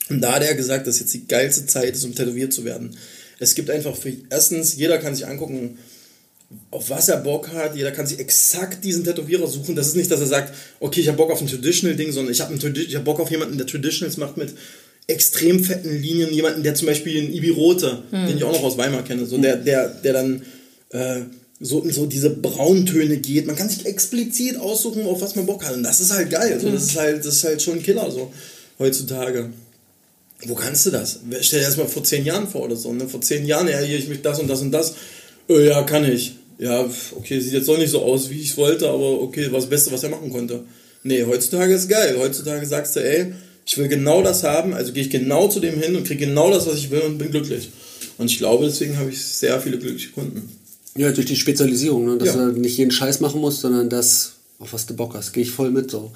[0.09, 2.95] Und da hat er gesagt, dass jetzt die geilste Zeit ist, um tätowiert zu werden.
[3.39, 5.77] Es gibt einfach für, erstens, jeder kann sich angucken,
[6.71, 7.75] auf was er Bock hat.
[7.75, 9.75] Jeder kann sich exakt diesen Tätowierer suchen.
[9.75, 12.41] Das ist nicht, dass er sagt, okay, ich habe Bock auf ein Traditional-Ding, sondern ich
[12.41, 14.53] habe hab Bock auf jemanden, der Traditionals macht mit
[15.07, 16.33] extrem fetten Linien.
[16.33, 19.37] Jemanden, der zum Beispiel einen Ibi Rote, den ich auch noch aus Weimar kenne, so
[19.37, 20.41] der, der, der dann
[20.91, 21.21] äh,
[21.59, 23.47] so, so diese Brauntöne geht.
[23.47, 25.75] Man kann sich explizit aussuchen, auf was man Bock hat.
[25.75, 26.59] Und das ist halt geil.
[26.59, 28.31] So, das, ist halt, das ist halt schon ein Killer so
[28.79, 29.49] heutzutage.
[30.45, 31.19] Wo kannst du das?
[31.41, 32.91] Stell dir das mal vor zehn Jahren vor oder so.
[32.91, 33.07] Ne?
[33.07, 34.95] Vor zehn Jahren, ja, hier, ich möchte das und das und das.
[35.47, 36.35] Äh, ja, kann ich.
[36.59, 36.85] Ja,
[37.15, 39.69] okay, sieht jetzt doch nicht so aus, wie ich es wollte, aber okay, war das
[39.69, 40.63] Beste, was er machen konnte.
[41.03, 42.15] Nee, heutzutage ist geil.
[42.17, 43.33] Heutzutage sagst du, ey,
[43.65, 46.51] ich will genau das haben, also gehe ich genau zu dem hin und kriege genau
[46.51, 47.69] das, was ich will und bin glücklich.
[48.17, 50.49] Und ich glaube, deswegen habe ich sehr viele glückliche Kunden.
[50.95, 52.17] Ja, durch die Spezialisierung, ne?
[52.17, 52.45] dass Ja.
[52.49, 55.33] du nicht jeden Scheiß machen musst, sondern das, auf was du Bock hast.
[55.33, 56.11] Gehe ich voll mit so.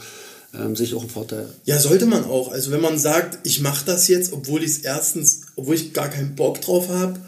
[0.54, 1.48] Ähm, sehe ich auch einen Vorteil.
[1.66, 2.52] Ja, sollte man auch.
[2.52, 6.10] Also wenn man sagt, ich mache das jetzt, obwohl ich es erstens, obwohl ich gar
[6.10, 7.20] keinen Bock drauf habe,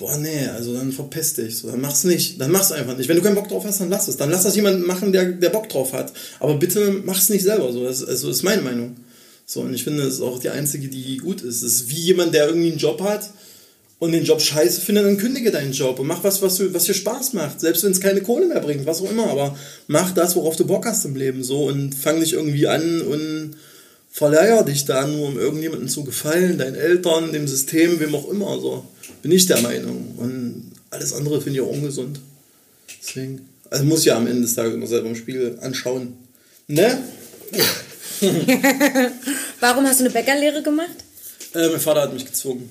[0.00, 1.58] boah, nee, also dann verpiss dich.
[1.58, 2.40] So, dann mach's nicht.
[2.40, 3.08] Dann mach's einfach nicht.
[3.08, 4.16] Wenn du keinen Bock drauf hast, dann lass es.
[4.16, 6.12] Dann lass das jemand machen, der, der Bock drauf hat.
[6.40, 7.72] Aber bitte mach's nicht selber.
[7.72, 8.96] So, das, also, das ist meine Meinung.
[9.44, 11.62] So, und ich finde, das ist auch die einzige, die gut ist.
[11.62, 13.30] Das ist wie jemand, der irgendwie einen Job hat
[13.98, 16.84] und den Job scheiße findet, dann kündige deinen Job und mach was, was, du, was
[16.84, 17.60] dir Spaß macht.
[17.60, 19.28] Selbst wenn es keine Kohle mehr bringt, was auch immer.
[19.28, 21.44] Aber mach das, worauf du Bock hast im Leben.
[21.44, 23.56] So und fang dich irgendwie an und
[24.10, 28.58] verleier dich da nur, um irgendjemandem zu gefallen, deinen Eltern, dem System, wem auch immer.
[28.60, 28.84] So
[29.22, 30.14] bin ich der Meinung.
[30.16, 32.20] Und alles andere finde ich auch ungesund.
[33.00, 36.14] Deswegen, also muss ja am Ende des Tages immer selber im Spiegel anschauen.
[36.66, 36.98] Ne?
[39.60, 40.88] Warum hast du eine Bäckerlehre gemacht?
[41.54, 42.70] Äh, mein Vater hat mich gezwungen.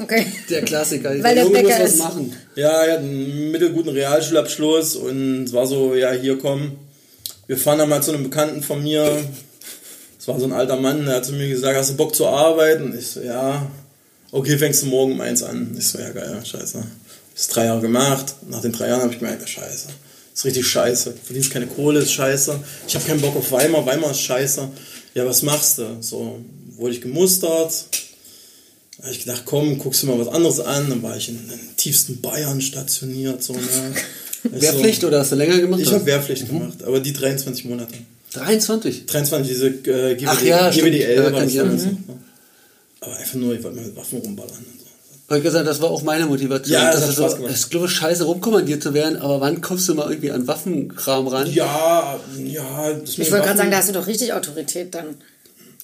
[0.00, 0.26] Okay.
[0.50, 1.10] Der Klassiker.
[1.22, 1.98] Weil der Junge muss Bäcker was ist.
[1.98, 2.36] machen.
[2.56, 6.72] Ja, er hat einen mittelguten Realschulabschluss und es war so, ja, hier komm,
[7.46, 9.24] wir fahren da mal zu einem Bekannten von mir.
[10.18, 12.26] Es war so ein alter Mann, der hat zu mir gesagt, hast du Bock zu
[12.26, 12.96] arbeiten?
[12.98, 13.70] Ich so, ja.
[14.34, 15.76] Okay, fängst du morgen um eins an.
[15.78, 16.82] Ich so, ja geil, scheiße.
[17.36, 18.34] Das drei Jahre gemacht.
[18.50, 19.86] Nach den drei Jahren habe ich gemerkt, ja, scheiße.
[20.34, 21.10] ist richtig scheiße.
[21.10, 22.58] Du verdienst keine Kohle, ist scheiße.
[22.88, 24.68] Ich habe keinen Bock auf Weimar, Weimar ist scheiße.
[25.14, 25.98] Ja, was machst du?
[26.00, 26.40] So,
[26.76, 27.86] wurde ich gemustert.
[28.98, 30.90] Da habe ich gedacht, komm, guckst du mal was anderes an.
[30.90, 33.40] Dann war ich in den tiefsten Bayern stationiert.
[33.40, 33.60] So, ne?
[34.50, 35.06] Wehrpflicht so.
[35.06, 35.80] oder hast du länger gemacht?
[35.80, 37.94] Ich habe Wehrpflicht gemacht, aber die 23 Monate.
[38.32, 39.06] 23.
[39.06, 40.70] 23, diese äh, GWD, Ach ja.
[40.70, 41.76] GWDL Ja, war das ich erinnern.
[41.78, 42.24] damals noch, ne?
[43.04, 44.50] Aber einfach nur, ich wollte mit Waffen rumballern.
[44.58, 44.84] Und so.
[45.28, 46.72] Hab ich gesagt, das war auch meine Motivation.
[46.74, 47.52] Ja, das Das hat ist Spaß so, gemacht.
[47.54, 50.46] es ist glaube ich scheiße rumkommandiert zu werden, aber wann kommst du mal irgendwie an
[50.46, 51.50] Waffenkram ran?
[51.52, 52.92] Ja, ja.
[52.92, 55.16] Das Ich wollte gerade sagen, da hast du doch richtig Autorität dann.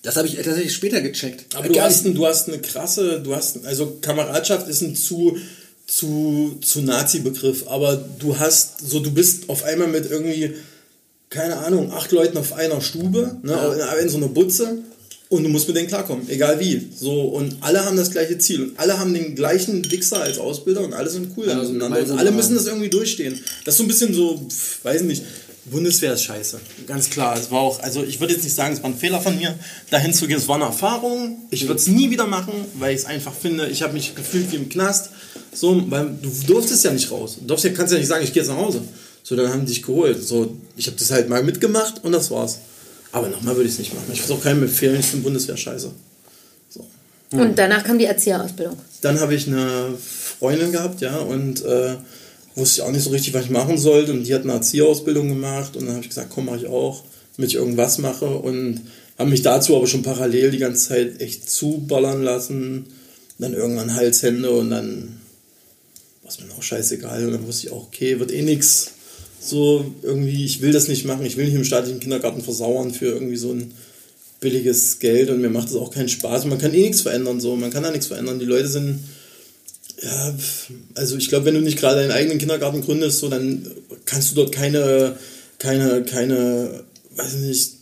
[0.02, 1.54] Das habe ich tatsächlich später gecheckt.
[1.56, 5.36] Aber du hast, nicht- du hast eine krasse, du hast, also Kameradschaft ist ein zu,
[5.86, 10.54] zu, zu Nazi-Begriff, aber du hast, so du bist auf einmal mit irgendwie,
[11.28, 13.54] keine Ahnung, acht Leuten auf einer Stube, ne,
[13.98, 14.78] in, in so einer Butze
[15.30, 16.88] und du musst mit denen klarkommen, egal wie.
[16.94, 20.82] So, und alle haben das gleiche Ziel und alle haben den gleichen Wichser als Ausbilder
[20.82, 23.40] und alle sind cool Ja, miteinander und alle müssen das irgendwie durchstehen.
[23.64, 24.44] Das ist so ein bisschen so,
[24.82, 25.22] weiß nicht,
[25.66, 26.58] Bundeswehr ist scheiße.
[26.86, 27.38] Ganz klar.
[27.38, 29.56] Es war auch, also ich würde jetzt nicht sagen, es war ein Fehler von mir,
[29.90, 30.38] dahin zu gehen.
[30.38, 31.38] Es war eine Erfahrung.
[31.50, 34.50] Ich würde es nie wieder machen, weil ich es einfach finde, ich habe mich gefühlt
[34.50, 35.10] wie im Knast.
[35.54, 37.36] So, weil du durftest ja nicht raus.
[37.40, 38.82] Du durfst ja, kannst ja nicht sagen, ich gehe jetzt nach Hause.
[39.22, 40.20] So, dann haben die dich geholt.
[40.26, 42.58] So, ich habe das halt mal mitgemacht und das war's.
[43.12, 44.06] Aber nochmal würde ich es nicht machen.
[44.12, 45.90] Ich würde es auch keinem empfehlen, ich finde Bundeswehr scheiße.
[46.68, 46.86] So.
[47.32, 48.76] Und danach kam die Erzieherausbildung.
[49.00, 49.94] Dann habe ich eine
[50.38, 51.96] Freundin gehabt, ja, und äh,
[52.54, 54.12] wusste ich auch nicht so richtig, was ich machen sollte.
[54.12, 57.04] Und die hat eine Erzieherausbildung gemacht und dann habe ich gesagt, komm, mache ich auch,
[57.36, 58.26] damit ich irgendwas mache.
[58.26, 58.82] Und
[59.18, 62.86] habe mich dazu aber schon parallel die ganze Zeit echt zuballern lassen.
[63.38, 65.20] Dann irgendwann Halshände und dann
[66.22, 67.26] war es mir auch scheißegal.
[67.26, 68.92] Und dann wusste ich auch, okay, wird eh nix.
[69.40, 73.06] So irgendwie, ich will das nicht machen, ich will nicht im staatlichen Kindergarten versauern für
[73.06, 73.72] irgendwie so ein
[74.40, 76.44] billiges Geld und mir macht es auch keinen Spaß.
[76.44, 78.38] Man kann eh nichts verändern, so, man kann da nichts verändern.
[78.38, 79.00] Die Leute sind,
[80.02, 80.34] ja,
[80.94, 83.66] also ich glaube, wenn du nicht gerade deinen eigenen Kindergarten gründest, so, dann
[84.04, 85.16] kannst du dort keine,
[85.58, 86.84] keine, keine,
[87.16, 87.72] weiß nicht,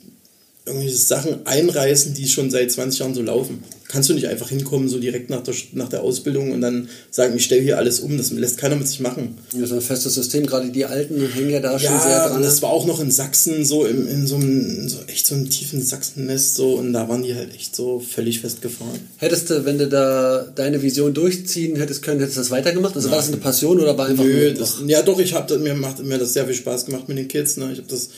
[0.67, 3.63] irgendwelche Sachen einreißen, die schon seit 20 Jahren so laufen.
[3.91, 7.35] Kannst du nicht einfach hinkommen, so direkt nach der, nach der Ausbildung und dann sagen,
[7.35, 8.19] ich stelle hier alles um.
[8.19, 9.39] Das lässt keiner mit sich machen.
[9.53, 12.37] Das ist ein festes System, gerade die Alten hängen ja da schon sehr Ja, dran.
[12.37, 15.27] und das war auch noch in Sachsen, so im, in so einem, in so echt
[15.27, 19.01] so einem tiefen Sachsennest, so, und da waren die halt echt so völlig festgefahren.
[19.17, 22.95] Hättest du, wenn du da deine Vision durchziehen hättest können, hättest du das weitergemacht?
[22.95, 25.51] Also war das eine Passion oder war einfach Nö, nur, das, ja doch, ich hab,
[25.59, 27.57] mir macht mir das sehr viel Spaß gemacht mit den Kids.
[27.57, 27.71] Ne?
[27.73, 28.11] Ich habe das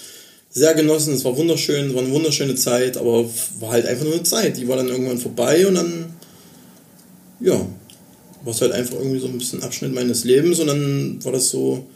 [0.51, 3.25] sehr genossen, es war wunderschön, es war eine wunderschöne Zeit, aber
[3.61, 4.57] war halt einfach nur eine Zeit.
[4.57, 6.07] Die war dann irgendwann vorbei und dann,
[7.41, 7.55] ja,
[8.45, 11.51] war es halt einfach irgendwie so ein bisschen Abschnitt meines Lebens und dann war das
[11.51, 11.87] so,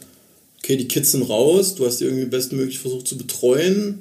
[0.59, 3.99] okay, die Kids sind raus, du hast die irgendwie bestmöglich versucht zu betreuen,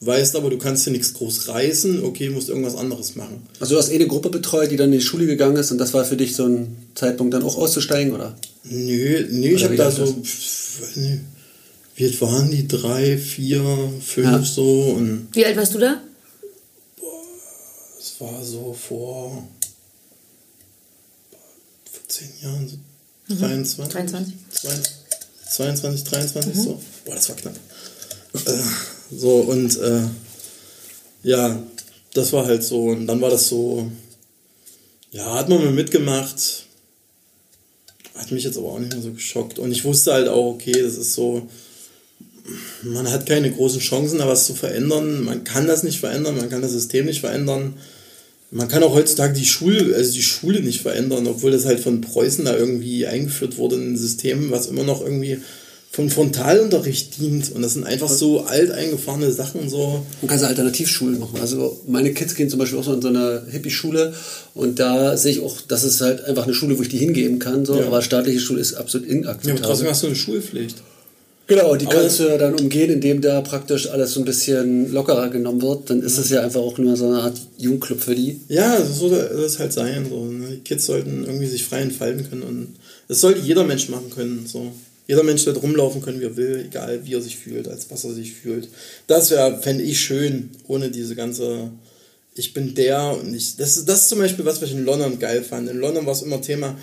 [0.00, 3.42] weißt aber, du kannst hier nichts groß reißen, okay, musst irgendwas anderes machen.
[3.58, 5.78] Also du hast eh eine Gruppe betreut, die dann in die Schule gegangen ist und
[5.78, 8.36] das war für dich so ein Zeitpunkt dann auch auszusteigen, oder?
[8.64, 10.14] Nö, nee, ich habe da so, das?
[11.96, 12.68] Wie alt waren die?
[12.68, 13.62] Drei, vier,
[14.04, 14.42] fünf Ja.
[14.42, 16.00] so und Wie alt warst du da?
[17.98, 19.46] es war so vor,
[21.90, 24.34] vor zehn Jahren, so 23, 23.
[25.50, 26.80] 22, 23 so.
[27.04, 27.56] Boah, das war knapp.
[28.34, 28.52] Äh,
[29.16, 30.02] so und äh,
[31.22, 31.62] ja,
[32.14, 33.90] das war halt so und dann war das so,
[35.10, 36.66] ja, hat man mal mitgemacht,
[38.14, 40.72] hat mich jetzt aber auch nicht mehr so geschockt und ich wusste halt auch, okay,
[40.82, 41.48] das ist so,
[42.82, 45.24] man hat keine großen Chancen, da was zu verändern.
[45.24, 47.74] Man kann das nicht verändern, man kann das System nicht verändern.
[48.50, 52.00] Man kann auch heutzutage die Schule, also die Schule nicht verändern, obwohl das halt von
[52.00, 55.38] Preußen da irgendwie eingeführt wurde, ein System, was immer noch irgendwie
[55.90, 57.50] von Frontalunterricht dient.
[57.52, 60.04] Und das sind einfach so alt eingefahrene Sachen, so.
[60.20, 61.40] Man kann so Alternativschulen machen.
[61.40, 64.14] Also meine Kids gehen zum Beispiel auch so in so eine Hippie-Schule
[64.54, 67.38] und da sehe ich auch, das ist halt einfach eine Schule, wo ich die hingeben
[67.38, 67.64] kann.
[67.64, 67.76] So.
[67.80, 67.86] Ja.
[67.86, 69.62] Aber staatliche Schule ist absolut Ja, aber inakzeptabel.
[69.64, 70.76] trotzdem hast du eine Schulpflicht.
[71.48, 74.92] Genau, und die kannst du ja dann umgehen, indem da praktisch alles so ein bisschen
[74.92, 75.90] lockerer genommen wird.
[75.90, 78.40] Dann ist es ja einfach auch nur so eine Art Jugendclub für die.
[78.48, 80.06] Ja, so soll das halt sein.
[80.10, 80.24] So.
[80.24, 80.48] ne?
[80.56, 84.44] Die Kids sollten irgendwie sich frei entfalten können und das sollte jeder Mensch machen können.
[84.46, 84.72] So.
[85.06, 88.02] Jeder Mensch sollte rumlaufen können, wie er will, egal wie er sich fühlt, als was
[88.02, 88.68] er sich fühlt.
[89.06, 91.70] Das wäre, fände ich schön, ohne diese ganze,
[92.34, 94.84] ich bin der und ich, das ist, das ist zum Beispiel was, was ich in
[94.84, 95.70] London geil fand.
[95.70, 96.76] In London war es immer Thema,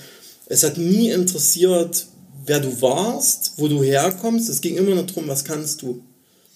[0.47, 2.05] es hat nie interessiert,
[2.45, 6.01] wer du warst, wo du herkommst, es ging immer nur darum, was kannst du.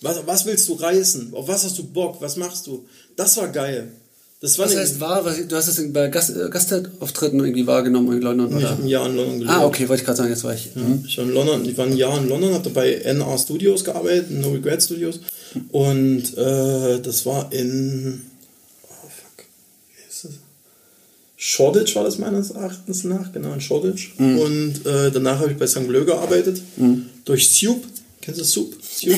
[0.02, 1.34] Was, was willst du reißen?
[1.34, 2.18] Auf was hast du Bock?
[2.22, 2.86] Was machst du?
[3.16, 3.92] Das war geil.
[4.40, 5.26] Das war eine- heißt wahr?
[5.26, 8.70] Was, du hast es bei Gast, äh, Gastauftritten irgendwie wahrgenommen in London, Ich oder?
[8.70, 9.52] habe ein Jahr in London gelebt.
[9.58, 10.76] Ah, okay, wollte ich gerade sagen, jetzt war ich.
[10.76, 11.04] Mhm.
[11.08, 14.30] Ich war in London, ich war ein Jahr in London, habe bei NR Studios gearbeitet,
[14.30, 15.22] No Regret Studios.
[15.72, 18.22] Und äh, das war in.
[18.84, 19.46] Oh fuck.
[19.96, 20.32] Wie ist das?
[21.40, 24.16] Shoreditch war das meines Erachtens nach, genau, in Shoreditch.
[24.18, 25.88] Und äh, danach habe ich bei St.
[25.88, 26.62] Bleu gearbeitet.
[27.26, 27.86] Durch Soup.
[28.22, 28.76] Kennst du Soup?
[28.84, 29.16] Soup.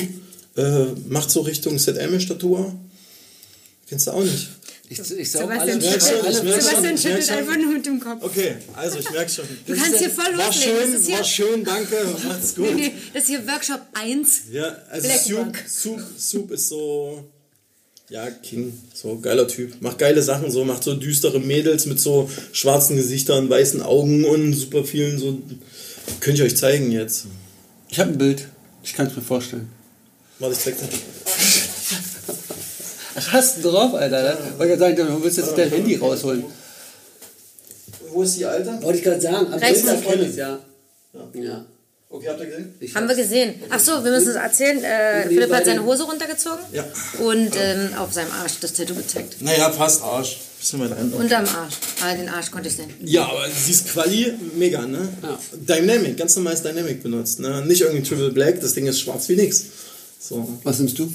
[0.56, 2.74] äh, macht so Richtung ZM-Statur.
[3.88, 4.48] Kennst du auch nicht.
[4.92, 7.36] Ich, ich saug Sebastian alle, merk schon, schüttelt, ich merk schon, Sebastian schüttelt schon.
[7.36, 8.24] einfach nur mit dem Kopf.
[8.24, 9.44] Okay, also ich merke schon.
[9.64, 10.76] Du kannst hier voll War loslegen.
[10.76, 11.96] Das schön, ist hier, war schön, danke,
[12.28, 12.74] macht's gut.
[12.74, 14.40] nee, nee, das ist hier Workshop 1.
[14.50, 15.56] Ja, also Soup.
[15.68, 17.24] Soup, Soup ist so,
[18.10, 19.80] ja, King, so geiler Typ.
[19.80, 24.52] Macht geile Sachen, so macht so düstere Mädels mit so schwarzen Gesichtern, weißen Augen und
[24.52, 25.38] super vielen so.
[26.18, 27.26] Könnte ich euch zeigen jetzt.
[27.88, 28.48] Ich habe ein Bild.
[28.82, 29.68] Ich kann es mir vorstellen.
[30.40, 30.88] Warte, ich zeig dir.
[33.14, 34.22] Was hast du drauf, Alter?
[34.22, 34.38] Ne?
[34.58, 36.44] Wollte ich gerade sagen, du willst jetzt dein Handy rausholen.
[38.08, 38.82] Wo ist die alte?
[38.82, 39.52] Wollte ich gerade sagen.
[39.52, 40.58] Am Rechts Bild ich's, ja.
[41.34, 41.64] Ja.
[42.12, 42.74] Okay, habt ihr gesehen?
[42.80, 43.54] Ich Haben wir gesehen.
[43.70, 44.82] Ach so, wir müssen es erzählen.
[44.82, 46.84] Äh, Philipp hat seine Hose runtergezogen Ja.
[47.20, 49.36] und ähm, auf seinem Arsch das Tattoo gezeigt.
[49.40, 50.38] Naja, fast Arsch.
[50.58, 51.14] Bisschen weiter hinten.
[51.14, 51.74] Unterm Arsch.
[52.02, 52.90] Ah, den Arsch konnte ich sehen.
[53.04, 55.08] Ja, aber sie ist Quali, mega, ne?
[55.22, 55.38] Ja.
[55.76, 57.64] Dynamic, ganz normales Dynamic benutzt, ne?
[57.64, 59.64] Nicht irgendwie Triple Black, das Ding ist schwarz wie nix.
[60.18, 60.58] So.
[60.64, 61.10] Was nimmst du?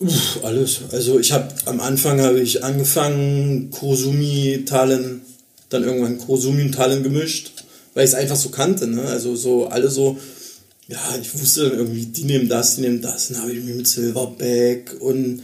[0.00, 0.80] Uff, alles.
[0.90, 5.22] Also ich habe am Anfang habe ich angefangen Kurosumi Talen,
[5.68, 7.52] dann irgendwann Kurosumi und Talen gemischt,
[7.94, 9.02] weil ich es einfach so kannte, ne?
[9.02, 10.18] Also so alle so
[10.88, 13.74] ja, ich wusste dann irgendwie, die nehmen das, die nehmen das, dann habe ich mich
[13.74, 15.42] mit Silverback und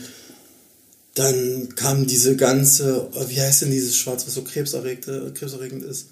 [1.15, 6.09] dann kam diese ganze, oh, wie heißt denn dieses Schwarz, was so krebserregte, krebserregend ist?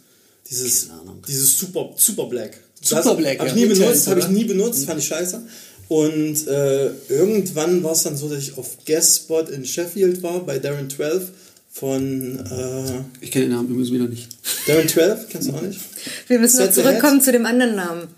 [0.50, 0.88] Dieses,
[1.28, 2.58] dieses Super, Super Black.
[2.80, 3.54] Super Black, Habe ja.
[3.54, 5.42] ich nie Mit benutzt, habe ich nie benutzt, fand ich scheiße.
[5.88, 10.44] Und äh, irgendwann war es dann so, dass ich auf Guest Spot in Sheffield war,
[10.44, 11.28] bei Darren 12
[11.78, 14.28] von äh, Ich kenne den Namen übrigens wieder nicht.
[14.66, 15.80] Darren 12, kennst du auch nicht?
[16.26, 18.08] Wir müssen noch Set the zurückkommen zu dem anderen Namen.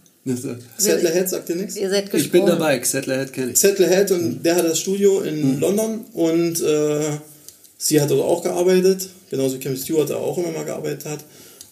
[0.77, 1.77] Settler Head sagt dir nichts?
[1.77, 2.25] Ihr seid gesprungen.
[2.25, 3.59] Ich bin dabei, Settlerhead kenne ich.
[3.59, 5.61] Settler Head und der hat das Studio in Hm.
[5.61, 7.01] London und äh,
[7.79, 11.25] sie hat dort auch gearbeitet, genauso wie Kim Stewart da auch immer mal gearbeitet hat.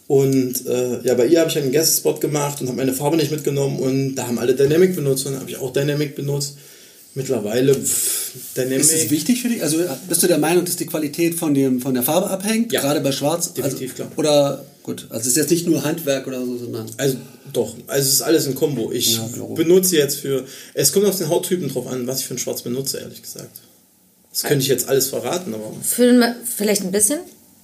[0.07, 3.31] Und äh, ja, bei ihr habe ich einen Guest-Spot gemacht und habe meine Farbe nicht
[3.31, 6.57] mitgenommen und da haben alle Dynamic benutzt und habe ich auch Dynamic benutzt.
[7.14, 8.81] Mittlerweile pff, Dynamic.
[8.81, 9.62] Ist es wichtig für dich?
[9.62, 12.73] Also bist du der Meinung, dass die Qualität von, dem, von der Farbe abhängt?
[12.73, 12.81] Ja.
[12.81, 13.55] Gerade bei Schwarz?
[13.55, 14.12] Definitiv, also, klar.
[14.16, 16.87] Oder, gut, also es ist jetzt nicht nur Handwerk oder so, sondern...
[16.97, 17.16] Also
[17.53, 18.92] doch, also es ist alles ein Kombo.
[18.92, 20.44] Ich Ja, benutze jetzt für.
[20.75, 23.61] Es kommt auf den Hauttypen drauf an, was ich für ein Schwarz benutze, ehrlich gesagt.
[24.31, 25.73] Das könnte ich jetzt alles verraten, aber.
[25.83, 27.21] Füllen wir vielleicht ein bisschen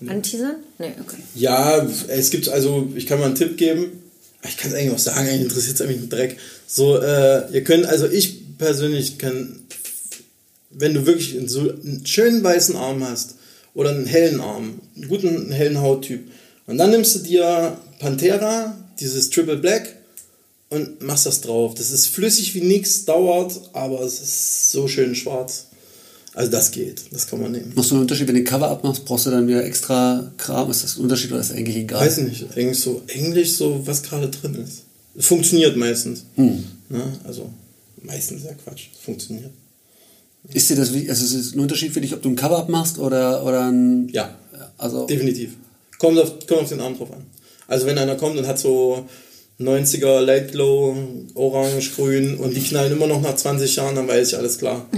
[0.07, 0.57] anteasern?
[0.79, 1.19] Nee, okay.
[1.35, 4.03] Ja, es gibt also, ich kann mal einen Tipp geben.
[4.47, 6.39] Ich kann es eigentlich auch sagen, eigentlich interessiert es eigentlich einen Dreck.
[6.67, 9.61] So, äh, ihr könnt, also ich persönlich kann,
[10.71, 13.37] wenn du wirklich einen, so einen schönen weißen Arm hast
[13.75, 16.29] oder einen hellen Arm, einen guten hellen Hauttyp,
[16.67, 19.97] und dann nimmst du dir Pantera, dieses Triple Black,
[20.71, 21.75] und machst das drauf.
[21.75, 25.67] Das ist flüssig wie nix, dauert, aber es ist so schön schwarz.
[26.33, 27.73] Also das geht, das kann man nehmen.
[27.77, 30.69] Machst du einen Unterschied, wenn du den Cover abmachst, brauchst du dann wieder extra Kram?
[30.69, 32.05] Ist das ein Unterschied oder ist das eigentlich egal?
[32.05, 34.83] Weiß nicht, eigentlich so, Englisch so, was gerade drin ist.
[35.17, 36.25] Funktioniert meistens.
[36.35, 36.65] Hm.
[36.89, 37.03] Ne?
[37.23, 37.51] Also,
[38.05, 38.89] meistens ja Quatsch.
[39.05, 39.51] Funktioniert.
[40.53, 40.91] Ist dir das?
[40.91, 44.09] Also ist es ein Unterschied für dich, ob du ein Cover abmachst oder, oder ein...
[44.13, 44.39] Ja,
[44.77, 45.55] Also, definitiv.
[45.99, 47.25] Kommt auf, kommt auf den Arm drauf an.
[47.67, 49.09] Also, wenn einer kommt und hat so
[49.59, 50.97] 90er Light Glow,
[51.35, 54.87] orange, grün und die knallen immer noch nach 20 Jahren, dann weiß ich, alles klar.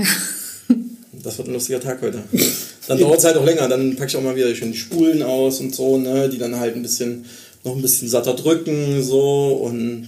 [1.22, 2.22] Das wird ein lustiger Tag heute.
[2.86, 3.66] Dann dauert es halt auch länger.
[3.66, 6.54] Dann packe ich auch mal wieder schön die Spulen aus und so, ne, die dann
[6.60, 7.24] halt ein bisschen,
[7.64, 10.06] noch ein bisschen satter drücken, so und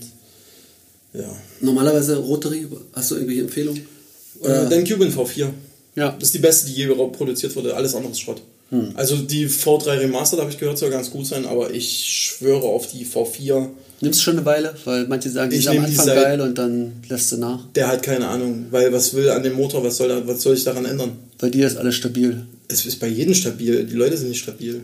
[1.12, 1.36] ja.
[1.60, 3.86] normalerweise Rotary, hast du irgendwelche Empfehlungen?
[4.40, 4.66] Oder?
[4.66, 5.48] Äh, dann Cuban V4.
[5.96, 6.10] ja.
[6.12, 7.74] Das ist die beste, die je produziert wurde.
[7.74, 8.42] Alles andere ist Schrott.
[8.94, 12.86] Also die V3 Remastered habe ich gehört, soll ganz gut sein, aber ich schwöre auf
[12.86, 13.68] die V4.
[14.00, 14.74] Nimmst du schon eine Weile?
[14.84, 17.66] Weil manche sagen, die Ich ist am Anfang geil und dann lässt du nach.
[17.74, 20.54] Der hat keine Ahnung, weil was will an dem Motor, was soll, da, was soll
[20.54, 21.12] ich daran ändern?
[21.38, 22.44] Bei dir ist alles stabil.
[22.68, 24.82] Es ist bei jedem stabil, die Leute sind nicht stabil.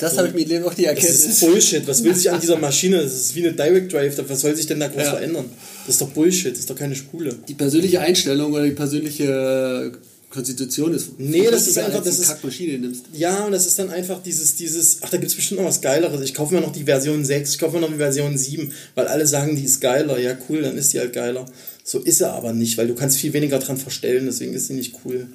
[0.00, 1.26] Das habe ich mir eben auch die Das Erkenntnis.
[1.26, 1.86] ist Bullshit.
[1.86, 3.02] Was will sich an dieser Maschine?
[3.02, 4.16] Das ist wie eine Direct Drive.
[4.26, 5.10] Was soll sich denn da groß Ja.
[5.10, 5.44] verändern?
[5.86, 6.52] Das ist doch Bullshit.
[6.52, 7.36] Das ist doch keine Spule.
[7.48, 9.92] die persönliche Einstellung oder die persönliche
[10.30, 11.18] Konstitution ist.
[11.18, 13.04] Nee, das ist einfach- das die ist- Kackmaschine nimmst.
[13.12, 15.80] Ja, und das ist dann einfach dieses, dieses, ach, da gibt es bestimmt noch was
[15.80, 16.20] Geileres.
[16.22, 19.08] Ich kaufe mir noch die Version 6, ich kaufe mir noch die Version 7, weil
[19.08, 20.18] alle sagen, die ist geiler.
[20.20, 21.46] Ja, cool, dann ist die halt geiler.
[21.84, 24.74] So ist sie aber nicht, weil du kannst viel weniger dran verstellen, deswegen ist sie
[24.74, 25.26] nicht cool.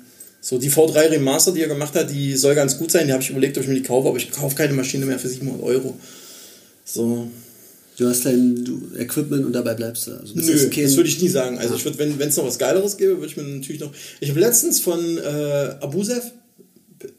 [0.48, 3.08] So, die V3 Remaster, die er gemacht hat, die soll ganz gut sein.
[3.08, 5.18] Die habe ich überlegt, ob ich mir die kaufe, aber ich kaufe keine Maschine mehr
[5.18, 5.98] für 700 Euro.
[6.84, 7.32] So,
[7.98, 10.12] Du hast dein Equipment und dabei bleibst du.
[10.12, 11.58] Also das Nö, das würde ich nie sagen.
[11.58, 13.92] Also ich würde, wenn es noch was Geileres gäbe, würde ich mir natürlich noch.
[14.20, 16.32] Ich habe letztens von äh, Abusev.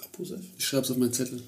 [0.05, 0.39] Abusev?
[0.59, 1.41] Ich schreib's auf meinen Zettel.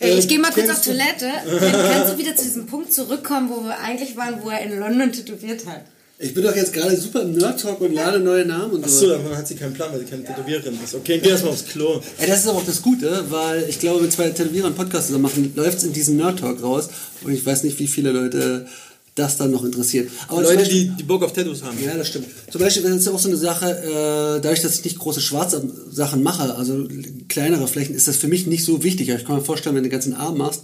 [0.00, 1.30] Ey, ich gehe mal kurz auf Toilette.
[1.46, 4.78] Dann kannst du wieder zu diesem Punkt zurückkommen, wo wir eigentlich waren, wo er in
[4.78, 5.82] London tätowiert hat.
[6.18, 9.36] Ich bin doch jetzt gerade super im Nerd-Talk und lade neue Namen und Achso, dann
[9.36, 10.94] hat sie keinen Plan, weil sie keine Tätowiererin ist.
[10.94, 12.00] Okay, geh erstmal aufs Klo.
[12.18, 15.08] Ey, das ist aber auch das Gute, weil ich glaube, wenn zwei Tätowierer einen Podcast
[15.08, 16.88] zusammen machen, läuft es in diesem Nerd-Talk raus.
[17.22, 18.66] Und ich weiß nicht, wie viele Leute
[19.14, 20.10] das dann noch interessiert.
[20.28, 21.76] Aber Leute, Beispiel- die, die Bock auf Tattoos haben.
[21.84, 22.26] ja, das stimmt.
[22.50, 25.20] Zum Beispiel, das ist ja auch so eine Sache, äh, dadurch, dass ich nicht große
[25.20, 26.86] schwarze Sachen mache, also
[27.28, 29.10] kleinere Flächen, ist das für mich nicht so wichtig.
[29.10, 30.62] Aber ich kann mir vorstellen, wenn du den ganzen Arm machst,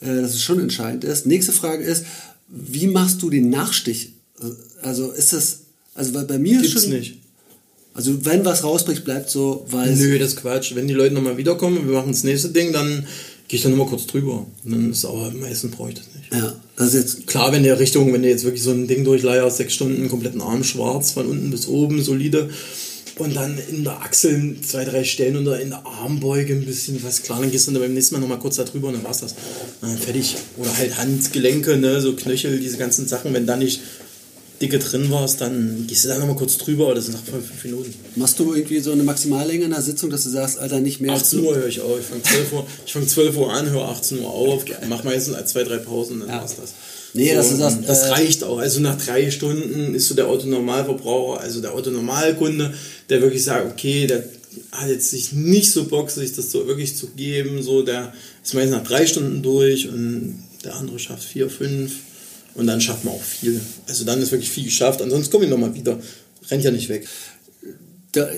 [0.00, 1.26] äh, dass es schon entscheidend ist.
[1.26, 2.04] Nächste Frage ist,
[2.48, 4.12] wie machst du den Nachstich?
[4.82, 5.60] Also ist das,
[5.94, 7.18] also weil bei mir ist Gibt's schon, nicht.
[7.94, 10.74] also wenn was rausbricht, bleibt so, weil Nö, das ist Quatsch.
[10.74, 13.06] Wenn die Leute nochmal wiederkommen und wir machen das nächste Ding, dann
[13.48, 14.46] gehe ich dann nochmal kurz drüber.
[14.64, 16.32] Und dann ist aber meistens brauche ich das nicht.
[16.32, 19.04] ja, das ist jetzt Klar, wenn der Richtung, wenn du jetzt wirklich so ein Ding
[19.04, 22.50] durchleierst, sechs Stunden, kompletten Arm schwarz, von unten bis oben, solide.
[23.16, 27.22] Und dann in der Achsel zwei, drei Stellen oder in der Armbeuge ein bisschen was.
[27.22, 29.20] Klar, dann gehst du dann beim nächsten Mal nochmal kurz da drüber und dann war's
[29.20, 29.36] das.
[29.80, 30.34] Und dann fertig.
[30.56, 33.32] Oder halt Handgelenke, ne, so Knöchel, diese ganzen Sachen.
[33.32, 33.82] Wenn da nicht
[34.64, 37.64] dicke drin warst, dann gehst du da nochmal kurz drüber, aber das sind nach fünf,
[37.64, 37.94] Minuten.
[38.16, 41.12] machst du irgendwie so eine Maximallänge in der Sitzung, dass du sagst, Alter, nicht mehr
[41.12, 41.98] als 18 Uhr höre ich auf.
[42.00, 45.36] Ich fange 12 Uhr, ich fang 12 Uhr an, höre 18 Uhr auf, mach meistens
[45.46, 46.40] zwei, drei Pausen, dann Ja.
[46.40, 46.70] war's das.
[47.16, 48.58] Nee, dass du sagst, das äh, reicht auch.
[48.58, 52.74] Also nach drei Stunden ist so der Autonormalverbraucher, also der Autonormalkunde,
[53.08, 54.24] der wirklich sagt, okay, der
[54.72, 58.54] hat jetzt sich nicht so Bock, sich das so wirklich zu geben, so der ist
[58.54, 61.92] meistens nach drei Stunden durch und der andere schafft vier, fünf
[62.54, 63.60] und dann schafft man auch viel.
[63.88, 65.02] Also dann ist wirklich viel geschafft.
[65.02, 65.98] Ansonsten komme ich nochmal wieder.
[66.50, 67.06] Rennt ja nicht weg.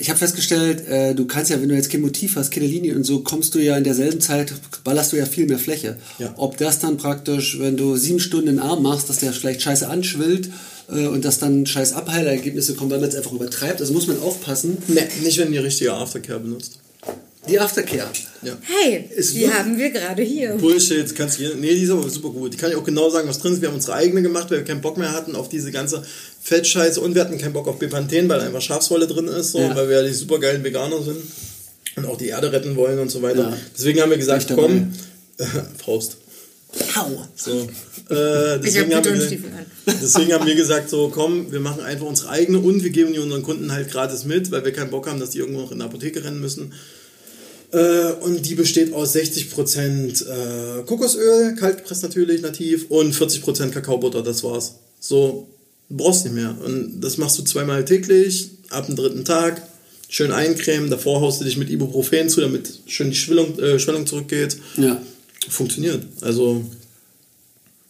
[0.00, 2.96] Ich habe festgestellt, äh, du kannst ja, wenn du jetzt kein Motiv hast, keine Linie
[2.96, 5.98] und so, kommst du ja in derselben Zeit, ballerst du ja viel mehr Fläche.
[6.18, 6.32] Ja.
[6.38, 9.86] Ob das dann praktisch, wenn du sieben Stunden den Arm machst, dass der vielleicht scheiße
[9.86, 10.48] anschwillt
[10.88, 13.82] äh, und dass dann scheiß Abheilergebnisse kommen, weil man es einfach übertreibt.
[13.82, 14.78] Also muss man aufpassen.
[14.88, 16.78] Ne, nicht wenn ihr richtige Aftercare benutzt.
[17.48, 18.08] Die Aftercare.
[18.42, 18.56] Ja.
[18.62, 20.54] Hey, Ist die haben wir gerade hier.
[20.54, 21.42] Bullshit, kannst du.
[21.56, 22.52] Nee, die ist aber super gut.
[22.52, 23.60] Die kann ich auch genau sagen, was drin ist.
[23.60, 26.02] Wir haben unsere eigene gemacht, weil wir keinen Bock mehr hatten auf diese ganze
[26.42, 29.74] Fettscheiße und wir hatten keinen Bock auf Bepanthen, weil einfach Schafswolle drin ist, so, Ja.
[29.76, 31.18] weil wir ja die supergeilen Veganer sind
[31.96, 33.50] und auch die Erde retten wollen und so weiter.
[33.50, 33.56] Ja.
[33.76, 34.92] Deswegen haben wir gesagt, komm,
[35.84, 36.18] Faust.
[36.94, 37.24] Au.
[37.36, 37.52] So,
[38.10, 39.38] äh, deswegen, haben wir,
[40.02, 43.18] deswegen haben wir gesagt, so komm, wir machen einfach unsere eigene und wir geben die
[43.18, 45.78] unseren Kunden halt gratis mit, weil wir keinen Bock haben, dass die irgendwo noch in
[45.78, 46.72] der Apotheke rennen müssen.
[47.76, 54.42] Äh, und die besteht aus 60% äh, Kokosöl, kaltgepresst natürlich, nativ, und 40% Kakaobutter, das
[54.42, 54.76] war's.
[54.98, 55.46] So,
[55.90, 56.56] du brauchst nicht mehr.
[56.64, 59.60] Und das machst du zweimal täglich, ab dem dritten Tag,
[60.08, 64.06] schön eincremen, davor haust du dich mit Ibuprofen zu, damit schön die Schwellung, äh, Schwellung
[64.06, 64.56] zurückgeht.
[64.78, 64.98] Ja.
[65.46, 66.02] Funktioniert.
[66.22, 66.64] Also,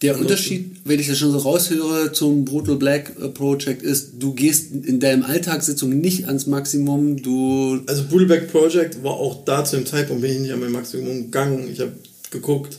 [0.03, 4.33] Der Unterschied, wenn ich das schon so raushöre, zum Brutal Black äh, Project ist, du
[4.33, 9.75] gehst in deinem Alltagssitzung nicht ans Maximum, du Also Bullback Project war auch da zu
[9.77, 11.67] dem Zeitpunkt, bin ich nicht an mein Maximum gegangen.
[11.71, 11.93] Ich habe
[12.29, 12.77] geguckt,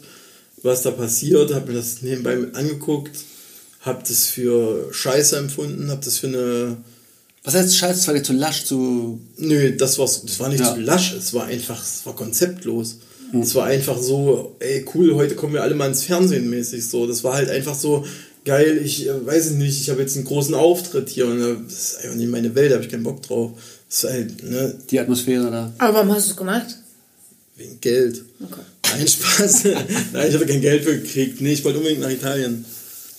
[0.63, 3.17] was da passiert, habe mir das nebenbei angeguckt,
[3.81, 6.77] habe das für scheiße empfunden, habe das für eine...
[7.43, 9.21] Was heißt scheiße, das war dir zu lasch, zu.
[9.39, 10.75] Nö, das, war's, das war nicht Ja.
[10.75, 12.99] zu lasch, es war einfach, es war konzeptlos.
[13.41, 17.07] Es war einfach so, ey cool, heute kommen wir alle mal ins Fernsehen mäßig so.
[17.07, 18.05] Das war halt einfach so
[18.45, 21.57] geil, ich äh, weiß es nicht, ich habe jetzt einen großen Auftritt hier und äh,
[21.65, 23.53] das ist einfach nicht meine Welt, da habe ich keinen Bock drauf.
[23.89, 25.73] Das ist halt, ne, Die Atmosphäre da.
[25.79, 26.67] Aber warum hast du es gemacht?
[27.57, 28.25] Wegen Geld.
[28.43, 28.61] Okay.
[28.93, 29.65] Nein, Spaß.
[30.13, 31.41] Nein, ich habe kein Geld für gekriegt.
[31.41, 32.65] Nee, ich wollte unbedingt nach Italien.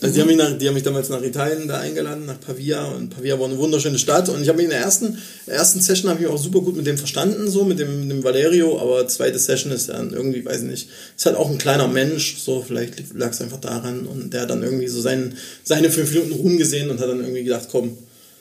[0.01, 2.85] Also die, haben mich nach, die haben mich damals nach Italien da eingeladen, nach Pavia.
[2.85, 4.29] Und Pavia war eine wunderschöne Stadt.
[4.29, 6.61] Und ich habe mich in der ersten, der ersten Session habe ich mich auch super
[6.61, 8.79] gut mit dem verstanden, so mit dem, mit dem Valerio.
[8.79, 12.37] Aber zweite Session ist dann irgendwie, weiß nicht, ist halt auch ein kleiner Mensch.
[12.37, 14.07] So, vielleicht lag es einfach daran.
[14.07, 17.19] Und der hat dann irgendwie so seinen, seine fünf Minuten Ruhm gesehen und hat dann
[17.19, 17.97] irgendwie gedacht, komm,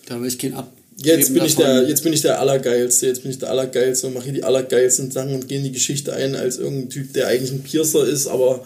[0.06, 0.72] Da will ich keinen ab.
[1.00, 4.14] Jetzt bin, ich der, jetzt bin ich der Allergeilste, jetzt bin ich der Allergeilste und
[4.14, 7.28] mache hier die allergeilsten Sachen und gehe in die Geschichte ein als irgendein Typ, der
[7.28, 8.64] eigentlich ein Piercer ist, aber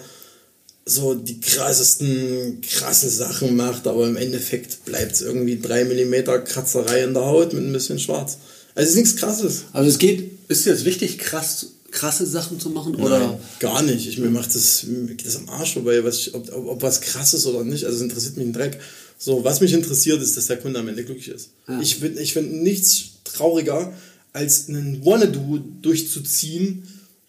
[0.84, 7.04] so die krassesten, krassen Sachen macht, aber im Endeffekt bleibt es irgendwie 3 mm Kratzerei
[7.04, 8.38] in der Haut mit ein bisschen schwarz.
[8.74, 9.64] Also es ist nichts krasses.
[9.72, 12.96] Also es geht, ist jetzt wichtig, krass, krasse Sachen zu machen?
[12.96, 13.18] Oder?
[13.18, 14.08] Nein, gar nicht.
[14.08, 16.82] Ich, mir macht das, mir geht das am Arsch vorbei, was ich, ob, ob, ob
[16.82, 17.84] was krass ist oder nicht.
[17.84, 18.80] Also es interessiert mich ein Dreck.
[19.18, 21.50] So, was mich interessiert, ist, dass der Kunde am Ende glücklich ist.
[21.68, 21.80] Ja.
[21.80, 23.92] Ich finde ich find nichts trauriger,
[24.32, 26.82] als einen Wanna-Do durchzuziehen,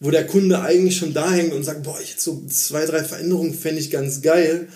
[0.04, 3.04] wo der Kunde eigentlich schon da hängt und sagt, boah, ich hätte so zwei, drei
[3.04, 4.68] Veränderungen fände ich ganz geil.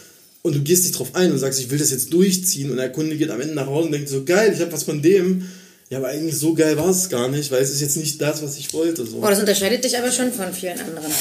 [0.41, 2.71] Und du gehst nicht drauf ein und sagst, ich will das jetzt durchziehen.
[2.71, 4.83] Und der Kunde geht am Ende nach Hause und denkt so, geil, ich habe was
[4.83, 5.45] von dem.
[5.89, 8.41] Ja, aber eigentlich so geil war es gar nicht, weil es ist jetzt nicht das,
[8.43, 9.05] was ich wollte.
[9.05, 9.19] So.
[9.21, 11.11] Boah, das unterscheidet dich aber schon von vielen anderen,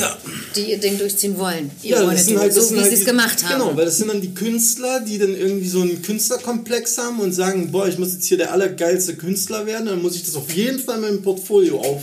[0.00, 0.16] Ja.
[0.56, 1.70] die ihr Ding durchziehen wollen.
[1.84, 3.44] Ihr Ja, wollt das sind so, halt, das so sind wie halt sie es gemacht
[3.44, 3.60] haben.
[3.62, 7.32] Genau, weil das sind dann die Künstler, die dann irgendwie so einen Künstlerkomplex haben und
[7.32, 10.50] sagen, boah, ich muss jetzt hier der allergeilste Künstler werden, dann muss ich das auf
[10.52, 12.02] jeden Fall in meinem Portfolio auf,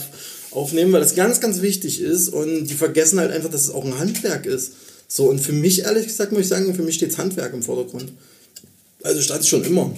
[0.54, 3.84] aufnehmen, weil das ganz, ganz wichtig ist und die vergessen halt einfach, dass es auch
[3.84, 4.72] ein Handwerk ist.
[5.08, 8.12] So, und für mich, ehrlich gesagt, muss ich sagen, für mich steht Handwerk im Vordergrund.
[9.02, 9.94] Also stand es schon immer.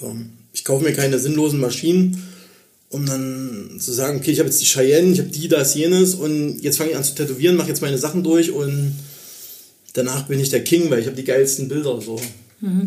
[0.00, 0.16] So,
[0.52, 2.22] ich kaufe mir keine sinnlosen Maschinen,
[2.90, 6.14] um dann zu sagen, okay, ich habe jetzt die Cheyenne, ich habe die, das, jenes
[6.14, 8.94] und jetzt fange ich an zu tätowieren, mache jetzt meine Sachen durch und
[9.92, 12.20] danach bin ich der King, weil ich habe die geilsten Bilder so.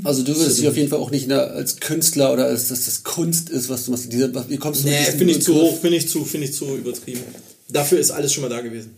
[0.03, 2.69] Also du würdest dich auf jeden Fall auch nicht in der, als Künstler oder als
[2.69, 4.11] dass das Kunst ist, was du machst.
[4.11, 6.75] Diese, wie kommst du Nee, finde ich zu hoch, finde ich zu, finde ich zu
[6.75, 7.21] übertrieben.
[7.69, 8.91] Dafür ist alles schon mal da gewesen.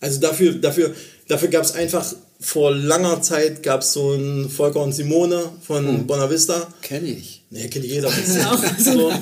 [0.00, 0.94] Also dafür, dafür,
[1.28, 2.04] dafür gab es einfach
[2.40, 6.06] vor langer Zeit gab es so einen Volker und Simone von Hm.
[6.06, 6.72] Bonavista.
[6.82, 7.42] Kenn ich.
[7.50, 8.10] Nee, kennt jeder.
[8.78, 9.12] so.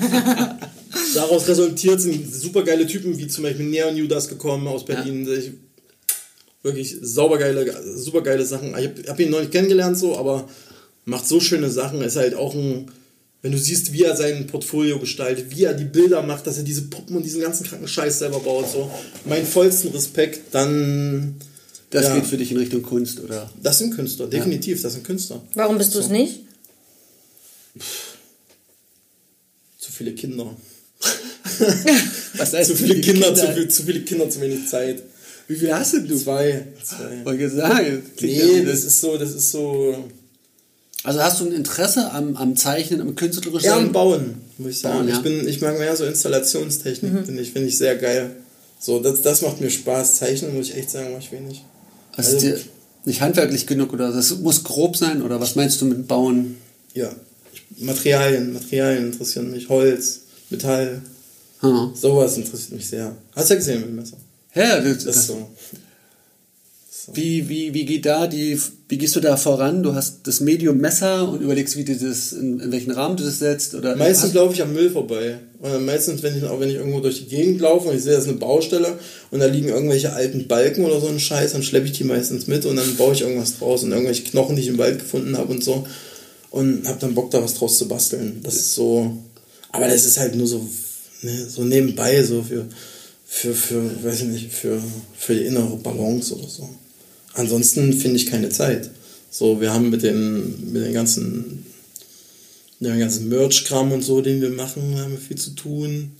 [1.13, 5.27] Daraus resultiert sind super geile Typen, wie zum Beispiel Neon Judas gekommen aus Berlin.
[5.31, 5.51] Ich,
[6.63, 8.69] wirklich saubergeile, super geile Sachen.
[8.69, 10.47] Ich habe hab ihn noch nicht kennengelernt, so, aber
[11.05, 12.01] macht so schöne Sachen.
[12.01, 12.91] Ist halt auch ein,
[13.41, 16.63] wenn du siehst, wie er sein Portfolio gestaltet, wie er die Bilder macht, dass er
[16.63, 18.89] diese Puppen und diesen ganzen kranken Scheiß selber baut, so.
[19.25, 21.35] Mein vollsten Respekt, dann.
[21.89, 23.49] Das ja, geht für dich in Richtung Kunst, oder?
[23.61, 25.41] Das sind Künstler, definitiv, das sind Künstler.
[25.55, 26.39] Warum bist du es nicht?
[29.77, 30.55] Zu viele Kinder.
[32.37, 35.03] Was zu viele Kinder, Zu, viel, zu viele Kinder, zu wenig Zeit.
[35.47, 36.17] Wie viel hast du?
[36.17, 36.65] Zwei.
[36.83, 37.25] Zwei.
[37.25, 38.03] Wollte ich sagen.
[38.15, 40.09] Klingt Nee, ja- das ist so, das ist so.
[41.03, 44.79] Also hast du ein Interesse am, am Zeichnen, am künstlerischen Ja, am Bauen, muss ich
[44.79, 44.99] sagen.
[44.99, 45.15] Bauen, ja.
[45.15, 48.35] ich, bin, ich mag mehr so Installationstechnik, finde ich, finde ich sehr geil.
[48.79, 50.17] So, das, das macht mir Spaß.
[50.17, 51.63] Zeichnen, muss ich echt sagen, mache ich wenig.
[52.15, 52.59] Also ist dir
[53.05, 56.57] nicht handwerklich genug oder das muss grob sein oder was meinst du mit Bauen?
[56.93, 57.09] Ja.
[57.77, 59.69] Materialien, Materialien interessieren mich.
[59.69, 61.01] Holz, Metall,
[61.61, 61.91] Hm.
[61.93, 63.15] sowas interessiert mich sehr.
[63.35, 64.17] Hast du ja gesehen mit dem Messer.
[64.55, 65.49] Ja, das, Das das, ist so.
[67.13, 69.81] Wie, wie, wie geht da die, wie gehst du da voran?
[69.83, 73.23] Du hast das Medium Messer und überlegst, wie du das, in, in welchen Rahmen du
[73.23, 75.39] das setzt oder Meistens laufe ich am Müll vorbei.
[75.61, 78.13] Oder meistens, wenn ich, auch wenn ich irgendwo durch die Gegend laufe und ich sehe,
[78.13, 78.99] das ist eine Baustelle
[79.31, 82.47] und da liegen irgendwelche alten Balken oder so ein Scheiß, dann schleppe ich die meistens
[82.47, 85.37] mit und dann baue ich irgendwas draus und irgendwelche Knochen, die ich im Wald gefunden
[85.37, 85.87] habe und so.
[86.49, 88.41] Und habe dann Bock, da was draus zu basteln.
[88.43, 89.17] Das ist so.
[89.71, 90.67] Aber das ist halt nur so,
[91.21, 92.65] ne, so nebenbei, so für,
[93.25, 94.81] für, für, weiß ich nicht, für,
[95.17, 96.69] für die innere Balance oder so.
[97.33, 98.89] Ansonsten finde ich keine Zeit.
[99.29, 101.65] So, wir haben mit den, mit den ganzen
[102.81, 106.11] ganzen Merch-Kram und so, den wir machen, haben wir viel zu tun.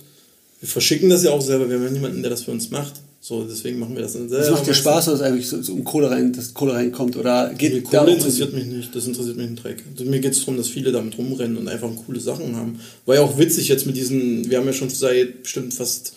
[0.59, 2.93] Wir verschicken das ja auch selber, wir haben ja niemanden, der das für uns macht.
[3.23, 4.45] So, deswegen machen wir das dann selber.
[4.45, 4.73] Das macht dir.
[4.73, 8.13] Spaß, ist eigentlich so, so um Kohle rein, dass Kohle reinkommt oder geht da Kohle
[8.13, 9.83] interessiert mich nicht, das interessiert mich einen Dreck.
[9.91, 12.79] Also mir geht es darum, dass viele damit rumrennen und einfach coole Sachen haben.
[13.05, 16.13] War ja auch witzig jetzt mit diesen, wir haben ja schon seit bestimmt fast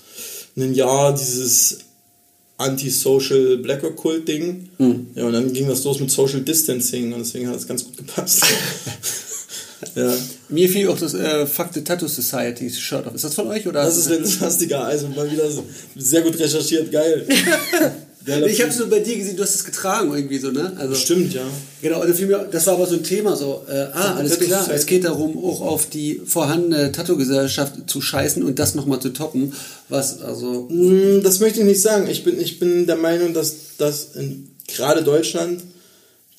[0.57, 1.81] einem Jahr dieses
[2.57, 4.69] Anti-Social Black Occult Ding.
[4.79, 5.09] Hm.
[5.15, 7.97] Ja, und dann ging das los mit Social Distancing und deswegen hat es ganz gut
[7.97, 8.45] gepasst.
[9.95, 10.15] ja.
[10.49, 13.15] Mir fiel auch das äh, Fuck the Tattoo Society Shirt auf.
[13.15, 13.83] Ist das von euch oder?
[13.83, 15.65] Das ist fantastiger, also mal wieder so
[15.97, 17.27] sehr gut recherchiert, geil.
[18.27, 18.79] Ich habe Typ.
[18.79, 20.73] so bei dir gesehen, du hast es getragen irgendwie so, ne?
[20.79, 21.43] Also Stimmt, ja.
[21.83, 24.87] Genau, und mir, das war aber so ein Thema so, äh, ah, alles klar, es
[24.87, 29.53] geht darum, auch auf die vorhandene Tattoo-Gesellschaft zu scheißen und das nochmal zu toppen,
[29.91, 32.09] was, also, Mm, Das möchte ich nicht sagen.
[32.09, 35.63] Ich bin, ich bin der Meinung, dass, dass in gerade Deutschland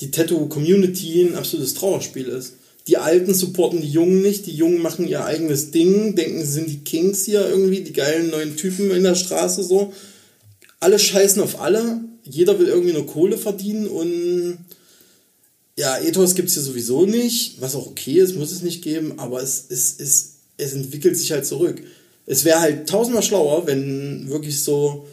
[0.02, 2.54] die Tattoo-Community ein absolutes Trauerspiel ist.
[2.88, 6.70] Die Alten supporten die Jungen nicht, die Jungen machen ihr eigenes Ding, denken, sie sind
[6.70, 9.94] die Kings hier irgendwie, die geilen neuen Typen in der Straße so.
[10.80, 14.58] Alle scheißen auf alle, jeder will irgendwie nur Kohle verdienen und
[15.78, 19.20] ja, Ethos gibt es hier sowieso nicht, was auch okay ist, muss es nicht geben,
[19.20, 21.82] aber es, es, es, es entwickelt sich halt zurück.
[22.26, 25.06] Es wäre halt tausendmal schlauer, wenn wirklich so,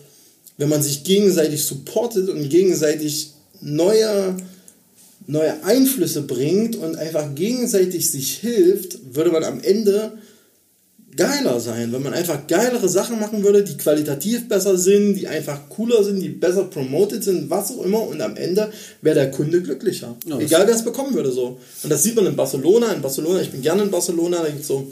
[0.56, 4.36] wenn man sich gegenseitig supportet und gegenseitig neue,
[5.26, 10.12] neue Einflüsse bringt und einfach gegenseitig sich hilft, würde man am Ende
[11.16, 15.68] geiler sein, wenn man einfach geilere Sachen machen würde, die qualitativ besser sind, die einfach
[15.68, 19.62] cooler sind, die besser promoted sind, was auch immer und am Ende wäre der Kunde
[19.62, 20.16] glücklicher.
[20.26, 21.58] Ja, Egal wer es bekommen würde so.
[21.82, 24.64] Und das sieht man in Barcelona, in Barcelona, ich bin gerne in Barcelona, da gibt
[24.64, 24.90] so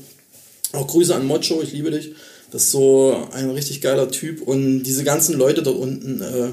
[0.72, 2.12] auch Grüße an Mocho, ich liebe dich.
[2.50, 6.48] Das ist so ein richtig geiler Typ und diese ganzen Leute dort unten, äh,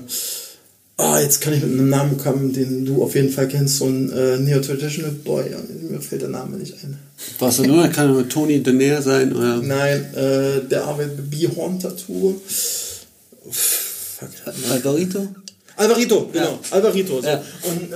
[0.97, 3.85] ah, jetzt kann ich mit einem Namen kommen, den du auf jeden Fall kennst, so
[3.85, 5.45] ein äh, Neo-Traditional Boy,
[5.89, 6.97] mir fällt der Name nicht ein.
[7.39, 12.41] Barcelona kann nur Tony Denaire sein oder, Nein, äh, der arbeitet mit Bihorn Tattoo.
[13.49, 14.29] Fuck.
[14.71, 15.27] Alvarito?
[15.77, 16.57] Alvarito, genau.
[16.71, 17.21] Alvarito.
[17.21, 17.27] So.
[17.27, 17.35] Ja.
[17.63, 17.95] Und, äh,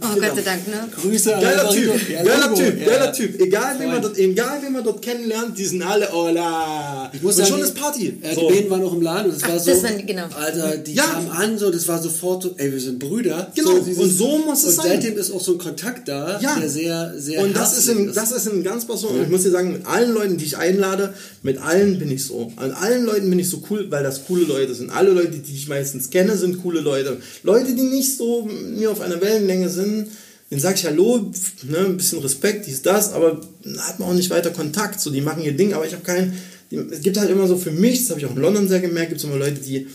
[0.00, 0.26] Oh genau.
[0.28, 0.88] Gott sei Dank, ne?
[1.00, 1.92] Grüße an Geiler Alvarito.
[1.92, 2.86] Typ, Ja, geiler Typ, ja.
[2.86, 3.40] geiler Typ.
[3.40, 7.10] Egal, wen man dort, egal, wen man dort kennenlernt, die sind alle hola.
[7.14, 8.18] Ich muss und sagen, schon ist Party.
[8.22, 8.48] Ja, So.
[8.48, 9.70] Die beiden waren noch im Laden und es war so.
[9.70, 10.26] das waren die, genau.
[10.38, 11.04] Alter, die Ja.
[11.04, 13.50] kamen an, so, das war sofort so, ey, wir sind Brüder.
[13.54, 14.86] Genau, dieses- und so muss es und sein.
[15.00, 16.56] seitdem ist auch so ein Kontakt da, Ja.
[16.60, 19.22] der sehr, sehr Und das ist, herzlich in, das ist in ganz Barcelona.
[19.22, 22.52] Ich muss dir sagen, mit allen Leuten, die ich einlade, mit allen bin ich so.
[22.56, 24.90] An allen Leuten bin ich so cool, weil das coole Leute sind.
[24.90, 26.97] Alle Leute, die ich meistens kenne, sind coole Leute.
[27.42, 30.08] Leute, die nicht so mir auf einer Wellenlänge sind,
[30.50, 31.30] denen sage ich Hallo,
[31.68, 33.40] ne, ein bisschen Respekt, dies, das, aber
[33.78, 35.00] hat man auch nicht weiter Kontakt.
[35.00, 36.32] So, die machen ihr Ding, aber ich habe keinen.
[36.70, 38.80] die- Es gibt halt immer so für mich, das habe ich auch in London sehr
[38.80, 39.86] gemerkt, gibt es immer Leute, die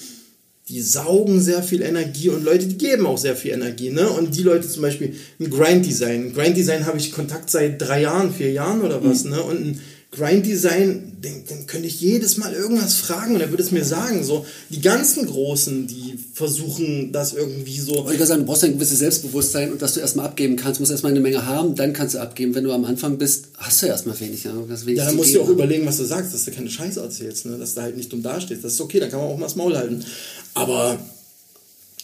[0.69, 3.89] die saugen sehr viel Energie und Leute, die geben auch sehr viel Energie.
[3.89, 4.07] Ne?
[4.09, 6.27] Und die Leute zum Beispiel ein Grind Design.
[6.27, 9.25] Ein Grind Design habe ich Kontakt seit drei Jahren, vier Jahren oder was.
[9.25, 9.43] Ne?
[9.43, 9.81] Und ein
[10.15, 13.83] Grind Design, den, den könnte ich jedes Mal irgendwas fragen und er würde es mir
[13.83, 14.23] sagen.
[14.23, 17.93] So, die ganzen Großen, die versuchen das irgendwie so.
[17.93, 20.77] Ich würde sagen, du brauchst ein gewisses Selbstbewusstsein und dass du erstmal abgeben kannst.
[20.77, 22.53] Du musst erstmal eine Menge haben, dann kannst du abgeben.
[22.53, 24.43] Wenn du am Anfang bist, hast du erstmal wenig.
[24.43, 26.99] Ja, wenig Ja, dann musst du auch überlegen, was du sagst, dass du keine Scheiße
[26.99, 27.57] erzählst, ne?
[27.57, 28.63] dass du halt nicht dumm dastehst.
[28.63, 30.05] Das ist okay, dann kann man auch mal das Maul halten.
[30.53, 30.99] Aber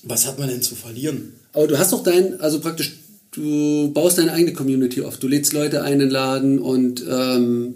[0.02, 1.34] was hat man denn zu verlieren?
[1.54, 2.98] Aber du hast doch dein, also praktisch,
[3.34, 5.18] du baust deine eigene Community auf.
[5.18, 7.76] Du lädst Leute ein in den Laden und ähm,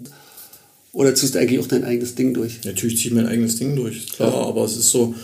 [0.94, 2.60] oder ziehst du eigentlich auch dein eigenes Ding durch.
[2.64, 5.14] Natürlich ziehe ich mein eigenes Ding durch, ist klar, aber es ist so,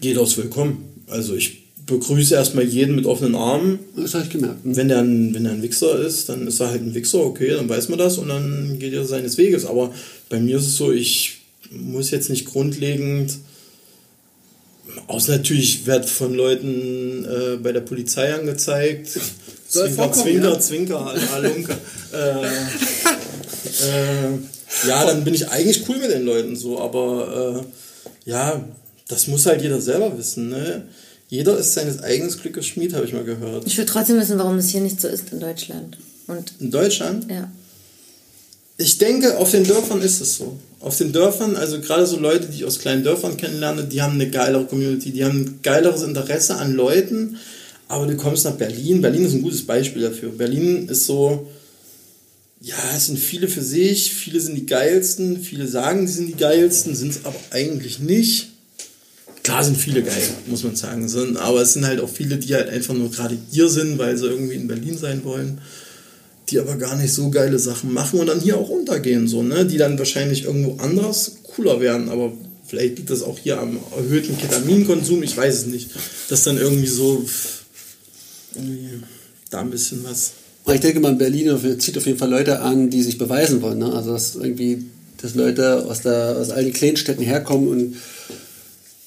[0.00, 0.84] jeder ist willkommen.
[1.08, 3.80] Also ich begrüße erstmal jeden mit offenen Armen.
[3.96, 4.64] Das habe ich gemerkt.
[4.64, 4.76] ne?
[4.76, 7.50] Wenn der, ein, wenn der ein Wichser ist, dann ist er halt ein Wichser, okay,
[7.50, 9.66] dann weiß man das und dann geht er seines Weges.
[9.66, 9.92] Aber
[10.28, 11.38] bei mir ist es so, ich
[11.72, 13.38] muss jetzt nicht grundlegend,
[15.08, 19.18] außer natürlich wird von Leuten äh, bei der Polizei angezeigt.
[19.68, 20.60] Soll Zwinker, Zwinker, ja.
[20.60, 21.76] Zwinker, Halunke.
[22.12, 22.44] äh,
[23.84, 24.38] äh,
[24.86, 27.64] ja, dann bin ich eigentlich cool mit den Leuten so, aber
[28.26, 28.64] äh, ja,
[29.08, 30.48] das muss halt jeder selber wissen.
[30.48, 30.86] Ne?
[31.28, 33.66] Jeder ist seines eigenen Glückes Schmied, habe ich mal gehört.
[33.66, 35.96] Ich würde trotzdem wissen, warum es hier nicht so ist in Deutschland.
[36.26, 37.30] Und In Deutschland?
[37.30, 37.50] ja.
[38.78, 40.56] Ich denke, auf den Dörfern ist es so.
[40.80, 44.14] Auf den Dörfern, also gerade so Leute, die ich aus kleinen Dörfern kennenlerne, die haben
[44.14, 47.36] eine geilere Community, die haben ein geileres Interesse an Leuten,
[47.88, 49.02] aber du kommst nach Berlin.
[49.02, 50.30] Berlin ist ein gutes Beispiel dafür.
[50.30, 51.46] Berlin ist so,
[52.60, 56.36] ja, es sind viele für sich, viele sind die geilsten, viele sagen, sie sind die
[56.36, 58.48] geilsten, sind es aber eigentlich nicht.
[59.42, 61.08] Klar sind viele geil, muss man sagen,
[61.38, 64.26] aber es sind halt auch viele, die halt einfach nur gerade hier sind, weil sie
[64.26, 65.60] irgendwie in Berlin sein wollen
[66.50, 69.64] die aber gar nicht so geile Sachen machen und dann hier auch untergehen, so, ne?
[69.66, 72.32] Die dann wahrscheinlich irgendwo anders cooler werden, aber
[72.66, 75.90] vielleicht liegt das auch hier am erhöhten Ketaminkonsum, ich weiß es nicht.
[76.28, 77.24] Dass dann irgendwie so
[78.54, 79.02] irgendwie
[79.50, 80.32] da ein bisschen was.
[80.64, 83.78] Aber ich denke mal, Berlin zieht auf jeden Fall Leute an, die sich beweisen wollen.
[83.78, 83.92] Ne?
[83.92, 84.84] Also dass irgendwie,
[85.20, 87.96] dass Leute aus, der, aus all den kleinen Städten herkommen und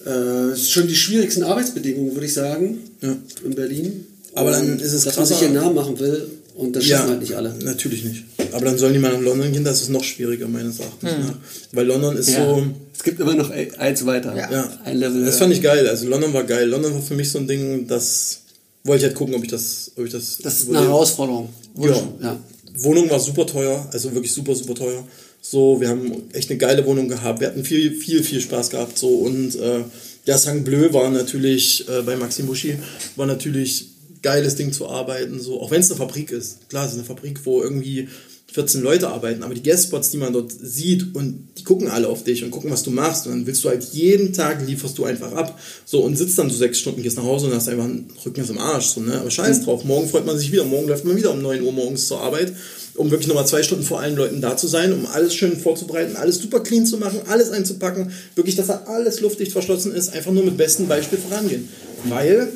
[0.06, 3.16] äh, schon die schwierigsten Arbeitsbedingungen, würde ich sagen, Ja.
[3.46, 4.06] in Berlin.
[4.36, 7.10] Aber dann ist es dass man sich krasser- hier Namen machen will und das schaffen
[7.12, 7.54] halt nicht alle.
[7.64, 8.24] Natürlich nicht.
[8.52, 11.36] Aber dann sollen die mal nach London gehen, das ist noch schwieriger meines Erachtens nach.
[11.72, 12.34] Weil London ist Hm.
[12.36, 12.46] Ja.
[12.56, 12.64] so.
[12.96, 14.36] Es gibt immer noch ein- eins weiter.
[14.36, 15.24] Ja, Ein Level.
[15.26, 15.88] das fand ich geil.
[15.88, 16.68] Also London war geil.
[16.68, 18.40] London war für mich so ein Ding, das
[18.84, 20.38] wollte ich halt gucken, ob ich das, ob ich das.
[20.38, 20.92] das ist eine überlebe.
[20.92, 21.50] Herausforderung.
[21.74, 22.08] Wurde Ja.
[22.22, 22.40] ja.
[22.76, 25.04] Wohnung war super teuer, also wirklich super, super teuer.
[25.42, 27.40] So, wir haben echt eine geile Wohnung gehabt.
[27.40, 28.98] Wir hatten viel, viel, viel Spaß gehabt.
[28.98, 29.84] So und äh,
[30.26, 30.64] ja, St.
[30.64, 32.78] Bleu war natürlich äh, bei Maxim Buschi
[33.16, 33.88] war natürlich
[34.22, 35.40] geiles Ding zu arbeiten.
[35.40, 36.70] So, auch wenn es eine Fabrik ist.
[36.70, 38.08] Klar, es ist eine Fabrik, wo irgendwie
[38.54, 42.24] 14 Leute arbeiten, aber die Guestspots, die man dort sieht und die gucken alle auf
[42.24, 45.06] dich und gucken, was du machst und dann willst du halt jeden Tag lieferst du
[45.06, 45.60] einfach ab.
[45.86, 48.48] So und sitzt dann so sechs Stunden, gehst nach Hause und hast einfach einen Rücken
[48.48, 48.90] im Arsch.
[48.90, 49.20] So, ne?
[49.20, 50.66] Aber scheiß drauf, morgen freut man sich wieder.
[50.66, 52.54] Morgen läuft man wieder um 9 Uhr morgens zur Arbeit,
[52.94, 56.16] um wirklich nochmal zwei Stunden vor allen Leuten da zu sein, um alles schön vorzubereiten,
[56.16, 60.32] alles super clean zu machen, alles einzupacken, wirklich, dass da alles luftdicht verschlossen ist, einfach
[60.32, 61.70] nur mit bestem Beispiel vorangehen.
[62.04, 62.50] Weil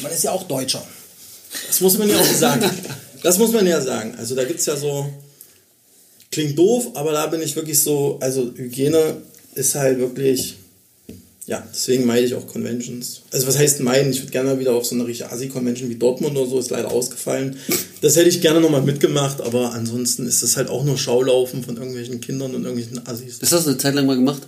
[0.00, 0.86] man ist ja auch Deutscher.
[1.66, 2.62] Das muss man ja auch sagen.
[3.22, 4.14] Das muss man ja sagen.
[4.18, 5.08] Also da gibt es ja so,
[6.30, 9.16] klingt doof, aber da bin ich wirklich so, also Hygiene
[9.54, 10.56] ist halt wirklich,
[11.46, 13.22] ja, deswegen meide ich auch Conventions.
[13.30, 14.10] Also was heißt meiden?
[14.12, 16.70] Ich würde gerne mal wieder auf so eine richtige Asi-Convention wie Dortmund oder so, ist
[16.70, 17.56] leider ausgefallen.
[18.02, 21.76] Das hätte ich gerne nochmal mitgemacht, aber ansonsten ist das halt auch nur Schaulaufen von
[21.76, 23.38] irgendwelchen Kindern und irgendwelchen Assis.
[23.38, 24.42] Das hast du eine Zeit lang mal gemacht?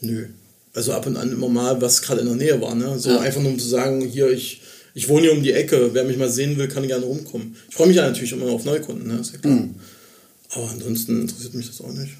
[0.00, 0.26] Nö.
[0.74, 2.74] Also ab und an immer mal, was gerade in der Nähe war.
[2.74, 2.98] Ne?
[2.98, 3.20] So Ja.
[3.20, 4.62] einfach nur um zu sagen, hier, ich,
[4.98, 7.54] ich wohne hier um die Ecke, wer mich mal sehen will, kann gerne rumkommen.
[7.68, 9.20] Ich freue mich ja natürlich immer auf Neukunden, ne?
[9.20, 9.68] ist ja klar.
[10.50, 12.14] Aber ansonsten interessiert mich das auch nicht.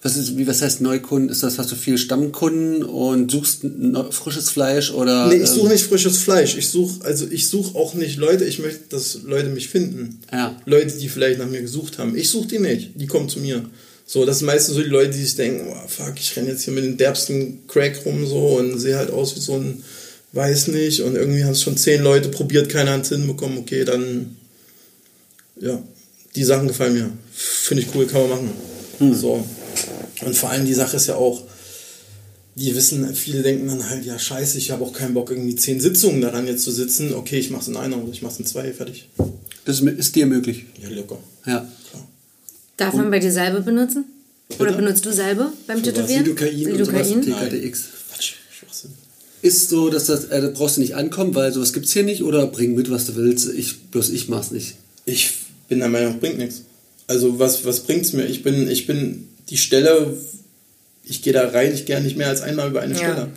[0.00, 1.28] Was, ist, wie, was heißt Neukunden?
[1.28, 3.66] Ist das, hast du viel Stammkunden und suchst
[4.12, 5.26] frisches Fleisch oder?
[5.26, 6.56] Nee, ich suche ähm, nicht frisches Fleisch.
[6.56, 10.20] Ich suche, also ich suche auch nicht Leute, ich möchte, dass Leute mich finden.
[10.32, 10.56] Ja.
[10.64, 12.16] Leute, die vielleicht nach mir gesucht haben.
[12.16, 13.62] Ich suche die nicht, die kommen zu mir.
[14.06, 16.62] So, das sind meistens so die Leute, die sich denken, oh, fuck, ich renne jetzt
[16.62, 19.82] hier mit dem derbsten Crack rum so und sehe halt aus wie so ein,
[20.36, 23.84] weiß nicht, und irgendwie haben es schon zehn Leute probiert, keiner hat es hinbekommen, okay,
[23.84, 24.36] dann,
[25.60, 25.82] ja,
[26.34, 27.10] die Sachen gefallen mir.
[27.32, 28.50] Finde ich cool, kann man machen.
[28.98, 29.14] Hm.
[29.14, 29.44] So.
[30.24, 31.42] Und vor allem die Sache ist ja auch,
[32.54, 35.80] die wissen, viele denken dann halt, ja scheiße, ich habe auch keinen Bock, irgendwie zehn
[35.80, 37.12] Sitzungen daran jetzt zu sitzen.
[37.14, 39.08] Okay, ich mach's in einer oder ich mach's in zwei, fertig.
[39.66, 40.64] Das ist, dir möglich.
[40.82, 41.18] Ja, locker.
[41.44, 41.68] Ja.
[41.90, 42.08] Klar.
[42.76, 44.06] Darf man bei dir Salbe benutzen?
[44.58, 44.82] Oder Bitte?
[44.82, 45.94] benutzt du Salbe beim Für was?
[45.94, 46.24] Tätowieren?
[46.24, 47.08] Lidocain und sowas.
[47.08, 47.74] Lidocain?
[49.46, 52.22] Ist so, dass das, äh, da brauchst du nicht ankommen, weil sowas gibt's hier nicht
[52.22, 53.48] oder bring mit, was du willst.
[53.56, 54.74] Ich, bloß ich mach's nicht.
[55.04, 55.30] Ich
[55.68, 56.62] bin der Meinung, bringt nichts.
[57.06, 58.24] Also was, was bringt's mir?
[58.26, 60.16] Ich bin, ich bin die Stelle,
[61.04, 63.28] ich gehe da rein, ich gehe nicht mehr als einmal über eine Ja, Stelle.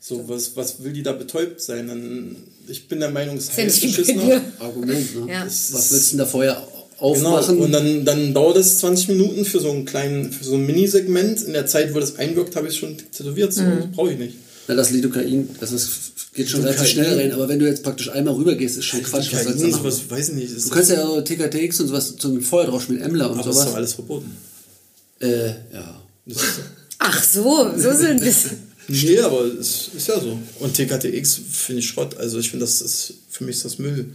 [0.00, 1.88] So, was, was will die da betäubt sein?
[1.88, 2.36] Dann,
[2.68, 4.42] ich bin der Meinung, es heißt beschissener.
[4.58, 5.32] Argument, ne?
[5.32, 5.44] Ja.
[5.46, 6.62] Was willst du denn da vorher
[7.00, 7.58] Genau, aufmachen?
[7.58, 11.40] und dann, dann dauert es 20 Minuten für so einen kleinen, für so ein Minisegment.
[11.42, 13.52] In der Zeit, wo das einwirkt, habe ich es schon tätowiert.
[13.54, 13.92] So, Mhm.
[13.92, 14.34] brauche ich nicht.
[14.66, 18.08] Na, das Lidocain, das ist, geht schon relativ schnell rein, aber wenn du jetzt praktisch
[18.10, 19.32] einmal rübergehst, ist schon Quatsch.
[19.32, 19.82] Was sollst du machen?
[19.82, 20.56] sowas, weiß ich nicht.
[20.56, 23.50] Das Du kannst ja so TKTX und sowas zum Feuer drauf spielen, Emler und aber
[23.50, 23.74] ist doch sowas.
[23.74, 24.36] alles verboten.
[25.20, 26.00] Äh, ja.
[26.26, 26.42] Das
[26.98, 28.46] Ach so, so sind es.
[28.88, 30.38] nee, aber es ist ja so.
[30.60, 32.16] Und TKTX finde ich Schrott.
[32.16, 34.10] Also ich finde, das ist, für mich ist das Müll.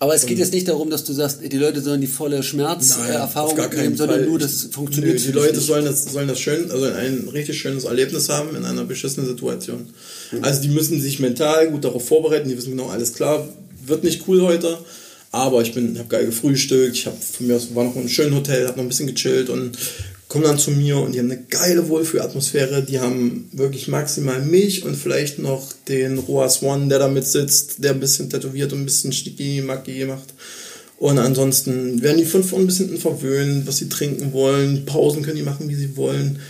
[0.00, 3.56] Aber es geht jetzt nicht darum, dass du sagst, die Leute sollen die volle Schmerzerfahrung
[3.56, 4.28] keinen nehmen, sondern Fall.
[4.28, 5.18] nur, dass es funktioniert.
[5.18, 5.66] Nö, die Leute nicht.
[5.66, 9.86] sollen das, sollen das schön, also ein richtig schönes Erlebnis haben in einer beschissenen Situation.
[10.42, 13.48] Also die müssen sich mental gut darauf vorbereiten, die wissen genau, alles klar,
[13.86, 14.78] wird nicht cool heute,
[15.30, 18.08] aber ich bin, habe geil gefrühstückt, ich habe von mir aus war noch in einem
[18.08, 19.78] schönen Hotel, habe noch ein bisschen gechillt und
[20.34, 24.84] kommen dann zu mir und die haben eine geile Wohlfühlatmosphäre, die haben wirklich maximal mich
[24.84, 28.80] und vielleicht noch den Roa Swan, der da mit sitzt, der ein bisschen tätowiert und
[28.80, 30.34] ein bisschen schnicki-macki macht.
[30.98, 34.84] Und ansonsten werden die fünf von bis hinten verwöhnt, was sie trinken wollen.
[34.86, 36.40] Pausen können die machen, wie sie wollen.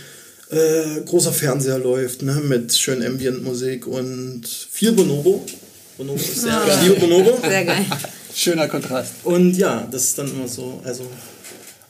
[0.49, 5.45] Äh, großer Fernseher läuft, ne, mit schön Ambient-Musik und viel Bonobo.
[5.99, 7.39] Bonobo ist sehr, ich liebe Bonobo.
[7.39, 7.85] Sehr geil.
[8.33, 9.11] Schöner Kontrast.
[9.23, 11.03] Und ja, das ist dann immer so, also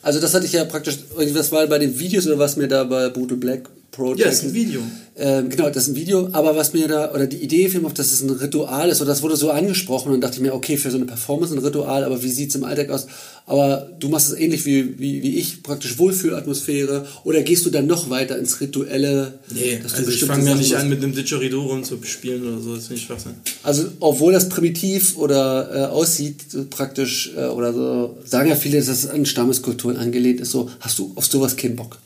[0.06, 0.98] Also das hatte ich ja praktisch,
[1.34, 4.20] das war bei den Videos oder was mir da bei Brutal Black Project...
[4.20, 4.82] Ja, ist ein Video.
[5.18, 7.94] Ähm, genau, das ist ein Video, aber was mir da, oder die Idee mir auf,
[7.94, 10.52] dass es ein Ritual ist, oder das wurde so angesprochen und dann dachte ich mir,
[10.52, 13.06] okay, für so eine Performance ein Ritual, aber wie sieht es im Alltag aus?
[13.46, 17.86] Aber du machst es ähnlich wie, wie, wie ich, praktisch Wohlfühlatmosphäre, oder gehst du dann
[17.86, 19.38] noch weiter ins Rituelle?
[19.54, 22.74] nee, also ich fange ja nicht an mit einem Didgeridoo rum zu spielen oder so,
[22.74, 23.32] das finde ich Schwachsinn.
[23.62, 28.88] Also, obwohl das primitiv oder äh, aussieht, praktisch, äh, oder so, sagen ja viele, dass
[28.88, 31.96] es an Stammeskulturen angelehnt ist, so, hast du auf sowas keinen Bock?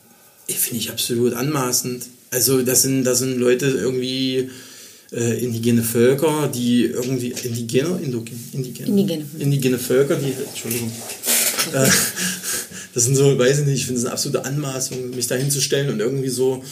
[0.54, 2.04] Finde ich absolut anmaßend.
[2.30, 4.50] Also das sind, das sind Leute irgendwie
[5.12, 8.38] äh, indigene Völker, die irgendwie indigene, indigene,
[8.86, 9.26] Indigene.
[9.38, 10.92] indigene Völker, die Entschuldigung.
[11.72, 11.88] äh,
[12.94, 15.90] das sind so, weiß ich nicht, ich finde es eine absolute Anmaßung, mich da hinzustellen
[15.90, 16.62] und irgendwie so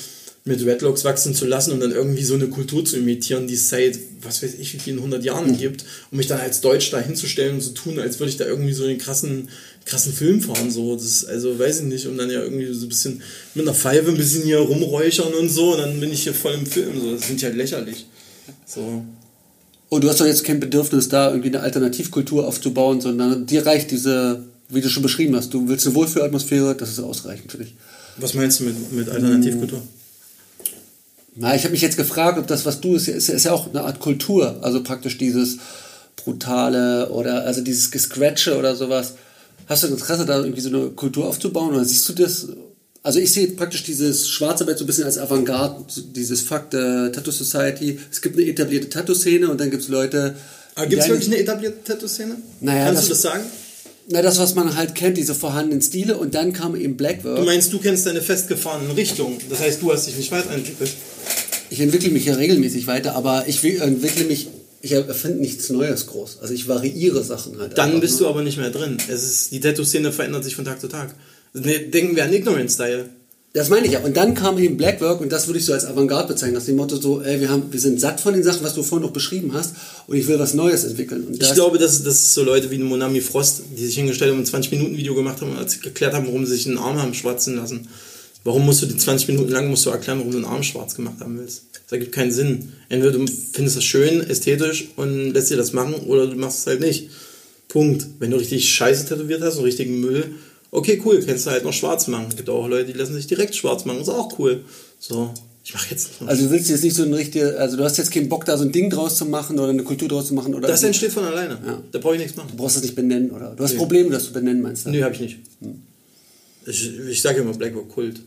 [0.44, 3.68] mit Redlocks wachsen zu lassen und dann irgendwie so eine Kultur zu imitieren, die es
[3.68, 7.00] seit, was weiß ich, wie vielen hundert Jahren gibt, um mich dann als Deutsch da
[7.00, 9.48] hinzustellen und zu tun, als würde ich da irgendwie so einen krassen,
[9.84, 12.88] krassen Film fahren, so, das also, weiß ich nicht, und dann ja irgendwie so ein
[12.88, 13.22] bisschen
[13.54, 16.54] mit einer Pfeife ein bisschen hier rumräuchern und so, und dann bin ich hier voll
[16.54, 18.06] im Film, so, das finde ich halt lächerlich.
[18.66, 19.04] So.
[19.90, 23.90] Und du hast doch jetzt kein Bedürfnis, da irgendwie eine Alternativkultur aufzubauen, sondern dir reicht
[23.90, 27.74] diese, wie du schon beschrieben hast, du willst eine Wohlfühlatmosphäre, das ist ausreichend für dich.
[28.18, 29.82] Was meinst du mit, mit Alternativkultur?
[31.40, 33.68] Na, ich habe mich jetzt gefragt, ob das, was du ist, ist, ist ja auch
[33.68, 35.58] eine Art Kultur, also praktisch dieses
[36.16, 39.14] brutale oder also dieses Gescratche oder sowas.
[39.66, 42.48] Hast du Interesse, da irgendwie so eine Kultur aufzubauen oder siehst du das?
[43.04, 45.84] Also ich sehe praktisch dieses Schwarzarbeit so ein bisschen als Avantgarde,
[46.14, 47.98] dieses Fakt der Tattoo Society.
[48.10, 50.34] Es gibt eine etablierte Tattoo-Szene und dann gibt es Leute.
[50.74, 52.36] Aber gibt es wirklich eine etablierte Tattoo-Szene?
[52.60, 53.44] Naja, Kannst das- du das sagen?
[54.10, 57.36] Na, das, was man halt kennt, diese vorhandenen Stile und dann kam eben Blackwork.
[57.36, 59.36] Du meinst, du kennst deine festgefahrenen Richtungen.
[59.50, 60.90] Das heißt, du hast dich nicht weiterentwickelt.
[61.68, 64.48] Ich entwickle mich ja regelmäßig weiter, aber ich entwickle mich,
[64.80, 66.38] ich erfinde nichts Neues groß.
[66.40, 67.76] Also ich variiere Sachen halt.
[67.76, 68.20] Dann einfach, bist ne?
[68.20, 68.96] du aber nicht mehr drin.
[69.08, 71.14] Es ist, die Tattoo-Szene verändert sich von Tag zu Tag.
[71.52, 73.10] Denken wir an Ignorant Style.
[73.54, 74.00] Das meine ich ja.
[74.00, 76.56] Und dann kam eben Blackwork und das würde ich so als Avantgarde bezeichnen.
[76.58, 78.82] Nach dem Motto so, ey, wir, haben, wir sind satt von den Sachen, was du
[78.82, 79.74] vorhin noch beschrieben hast
[80.06, 81.24] und ich will was Neues entwickeln.
[81.26, 84.54] Und Ich glaube, dass das so Leute wie Monami Frost, die sich hingestellt haben und
[84.54, 87.56] ein 20-Minuten-Video gemacht haben und als- geklärt haben, warum sie sich einen Arm haben schwatzen
[87.56, 87.88] lassen.
[88.44, 90.94] Warum musst du die 20 Minuten lang musst du erklären, warum du einen Arm schwarz
[90.94, 91.62] gemacht haben willst?
[91.72, 92.72] Das ergibt keinen Sinn.
[92.90, 96.66] Entweder du findest das schön, ästhetisch und lässt dir das machen oder du machst es
[96.66, 97.08] halt nicht.
[97.68, 98.06] Punkt.
[98.18, 100.32] Wenn du richtig Scheiße tätowiert hast und richtigen Müll,
[100.70, 102.26] okay, cool, kannst du halt noch schwarz machen.
[102.30, 104.64] Es gibt auch Leute, die lassen sich direkt schwarz machen, ist auch cool.
[105.00, 105.32] So,
[105.64, 107.84] ich mache jetzt nicht noch Also du willst jetzt nicht so ein richtiges, also du
[107.84, 110.26] hast jetzt keinen Bock da so ein Ding draus zu machen oder eine Kultur draus
[110.28, 111.58] zu machen oder Das entsteht von alleine.
[111.66, 111.82] Ja.
[111.92, 112.48] Da brauche ich nichts machen.
[112.52, 113.78] du brauchst es nicht benennen oder du hast Nee.
[113.78, 114.86] Probleme, dass du benennen meinst.
[114.86, 114.90] du?
[114.90, 115.38] Nö, habe ich nicht.
[116.66, 118.20] Ich, ich sage immer Blackboard Kult.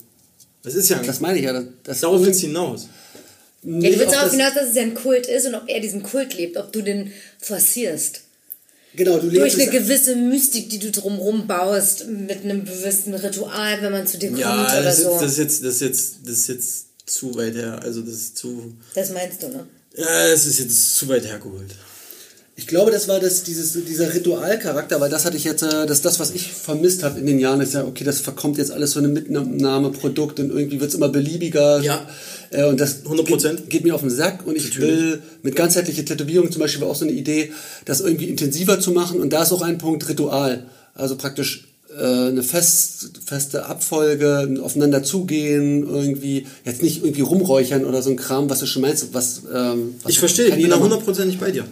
[0.63, 1.53] Das ist ja ein, Das meine ich ja.
[1.53, 2.87] Das, das darauf willst du hinaus.
[3.63, 5.63] Ja, du willst auf darauf das- hinaus, dass es ja ein Kult ist und ob
[5.67, 8.21] er diesen Kult lebt, ob du den forcierst.
[8.93, 13.91] Genau, du Durch eine gewisse Mystik, die du drumherum baust, mit einem gewissen Ritual, wenn
[13.91, 15.13] man zu dir kommt Ja, oder das, so.
[15.13, 17.79] ist, das, ist jetzt, das, ist jetzt, das ist jetzt zu weit her.
[17.81, 18.73] Also das ist zu.
[18.93, 19.67] das meinst du, ne?
[19.95, 21.73] Ja, es ist jetzt zu weit hergeholt.
[22.61, 26.01] Ich glaube, das war das, dieses, dieser Ritualcharakter, weil das hatte ich jetzt, äh, das
[26.01, 28.91] das, was ich vermisst habe in den Jahren, ist ja, okay, das verkommt jetzt alles
[28.91, 31.81] so eine Mitnahmeprodukt und irgendwie wird es immer beliebiger.
[31.81, 32.05] Ja.
[32.51, 33.25] Äh, und das 100%.
[33.25, 34.87] Geht, geht mir auf den Sack und ich Natürlich.
[34.87, 37.51] will mit ganzheitlicher Tätowierung zum Beispiel auch so eine Idee,
[37.85, 40.67] das irgendwie intensiver zu machen und da ist auch ein Punkt Ritual.
[40.93, 47.85] Also praktisch äh, eine fest, feste Abfolge, ein aufeinander zugehen, irgendwie, jetzt nicht irgendwie rumräuchern
[47.85, 50.69] oder so ein Kram, was du schon meinst, was, ähm, was Ich verstehe, ich bin
[50.69, 51.65] da hundertprozentig bei dir.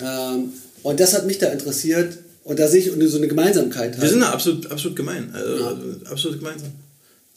[0.00, 3.94] Ähm, und das hat mich da interessiert und da sehe ich so eine Gemeinsamkeit.
[3.94, 4.10] Wir halt.
[4.10, 5.30] sind da absolut, absolut gemein.
[5.34, 6.70] Also, also absolut gemeinsam.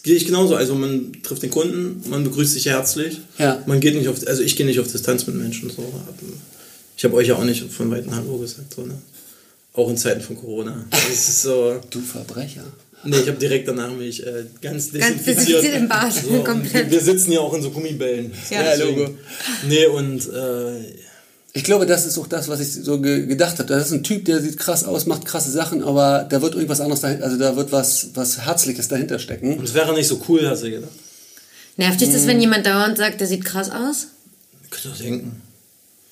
[0.03, 0.55] Gehe ich genauso.
[0.55, 3.19] Also man trifft den Kunden, man begrüßt sich herzlich.
[3.37, 3.61] Ja.
[3.67, 5.69] Man geht nicht auf, also ich gehe nicht auf Distanz mit Menschen.
[5.69, 5.83] So.
[6.97, 8.73] Ich habe euch ja auch nicht von weitem Hallo gesagt.
[8.73, 8.95] So, ne?
[9.73, 10.85] Auch in Zeiten von Corona.
[10.89, 11.79] Das ist so.
[11.89, 12.63] Du Verbrecher.
[13.03, 15.37] Nee, ich habe direkt danach mich äh, ganz Ganz desinfiziert.
[15.37, 16.91] desinfiziert im Bad, So, komplett.
[16.91, 18.31] wir sitzen ja auch in so Gummibällen.
[18.49, 18.75] Ja.
[18.75, 19.15] Ja, Logo.
[19.67, 20.85] Nee, und äh,
[21.53, 23.65] Ich glaube, das ist auch das, was ich so ge gedacht habe.
[23.67, 26.79] Das ist ein Typ, der sieht krass aus, macht krasse Sachen, aber da wird irgendwas
[26.79, 29.57] anderes dahinter, also da wird was, was Herzliches dahinter stecken.
[29.57, 30.91] und es wäre nicht so cool, hast du gedacht.
[31.77, 34.07] Nervt dich das, wenn jemand dauernd sagt, der sieht krass aus?
[34.69, 35.41] Könnt ihr doch denken.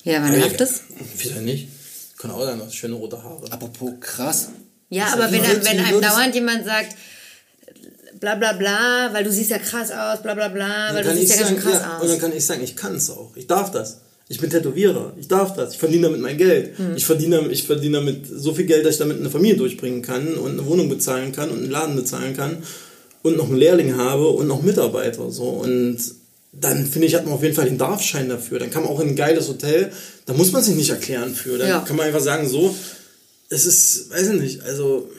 [0.04, 0.80] Ja, aber nervt das?
[1.16, 1.68] Wieso nicht?
[2.18, 3.50] Kann auch sein, du hast schöne rote Haare.
[3.50, 4.48] Apropos krass.
[4.90, 6.96] Ja, Das- aber wenn, würdest- wenn einem dauernd jemand sagt,
[8.18, 11.30] bla bla bla, weil du siehst ja krass aus, bla bla bla, weil du siehst
[11.30, 12.02] ja ganz sagen, schön krass ja, aus.
[12.02, 13.30] und dann kann ich sagen, ich kann es auch.
[13.36, 13.98] Ich darf das.
[14.32, 15.12] Ich bin Tätowierer.
[15.18, 15.72] Ich darf das.
[15.72, 16.78] Ich verdiene damit mein Geld.
[16.78, 16.94] Hm.
[16.96, 20.34] Ich, verdiene, ich verdiene damit so viel Geld, dass ich damit eine Familie durchbringen kann
[20.34, 22.58] und eine Wohnung bezahlen kann und einen Laden bezahlen kann
[23.22, 25.32] und noch einen Lehrling habe und noch Mitarbeiter.
[25.32, 25.48] So.
[25.48, 25.98] Und
[26.52, 28.60] dann finde ich, hat man auf jeden Fall den Darfschein dafür.
[28.60, 29.90] Dann kann man auch in ein geiles Hotel,
[30.26, 31.58] da muss man sich nicht erklären für.
[31.58, 31.80] Dann Ja.
[31.80, 32.72] kann man einfach sagen, so,
[33.48, 35.10] es ist, weiß ich nicht, also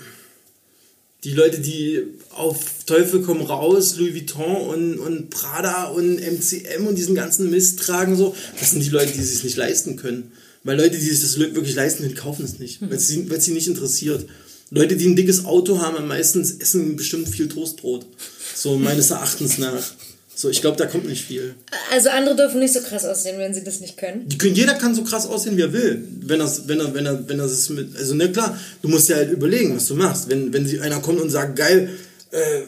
[1.24, 6.96] die Leute, die auf Teufel komm raus, Louis Vuitton und, und Prada und MCM und
[6.96, 10.32] diesen ganzen Mist tragen, so, das sind die Leute, die es sich nicht leisten können.
[10.64, 13.38] Weil Leute, die sich das wirklich leisten können, kaufen es nicht, weil es sie, weil
[13.38, 14.28] es sie nicht interessiert.
[14.72, 18.06] Leute, die ein dickes Auto haben, am meisten essen bestimmt viel Toastbrot.
[18.56, 19.84] So meines Erachtens nach.
[20.42, 21.54] So, ich glaube, da kommt nicht viel.
[21.92, 24.28] Also andere dürfen nicht so krass aussehen, wenn sie das nicht können.
[24.40, 26.04] Können, jeder kann so krass aussehen, wie er will.
[26.22, 29.18] Wenn das, wenn er, wenn er, wenn das mit, also ne, klar, du musst ja
[29.18, 30.30] halt überlegen, was du machst.
[30.30, 31.92] Wenn, wenn sie, einer kommt und sagt, geil,
[32.32, 32.62] äh,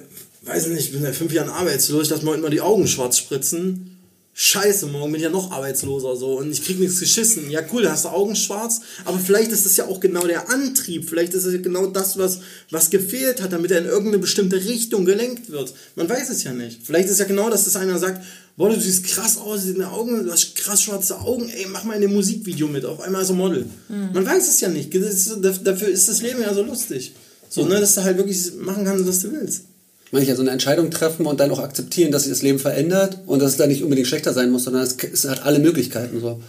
[0.44, 2.88] weiß nicht, ich bin seit fünf Jahren arbeitslos, ich lasse mir heute mal die Augen
[2.88, 3.93] schwarz spritzen.
[4.36, 7.52] Scheiße, morgen bin ich ja noch arbeitsloser so und ich krieg nichts geschissen.
[7.52, 11.08] Ja, cool, hast du Augen schwarz, aber vielleicht ist das ja auch genau der Antrieb.
[11.08, 12.40] Vielleicht ist es ja genau das, was,
[12.72, 15.76] was gefehlt hat, damit er in irgendeine bestimmte Richtung gelenkt wird.
[15.96, 16.82] Man weiß es ja nicht.
[16.84, 18.24] Vielleicht ist ja genau das, dass einer sagt,
[18.58, 21.94] boah, du siehst krass aus, deine Augen, du hast krass schwarze Augen, ey, mach mal
[21.94, 23.68] in dem Musikvideo mit, auf einmal so Model.
[24.14, 24.96] Man weiß es ja nicht.
[24.96, 27.14] Das ist, dafür ist das Leben ja so lustig.
[27.50, 29.66] So, ne, dass du halt wirklich machen kannst, was du willst.
[30.14, 33.40] Manche so eine Entscheidung treffen und dann auch akzeptieren, dass sich das Leben verändert und
[33.42, 36.22] dass es da nicht unbedingt schlechter sein muss, sondern es, es hat alle Möglichkeiten.
[36.22, 36.40] So.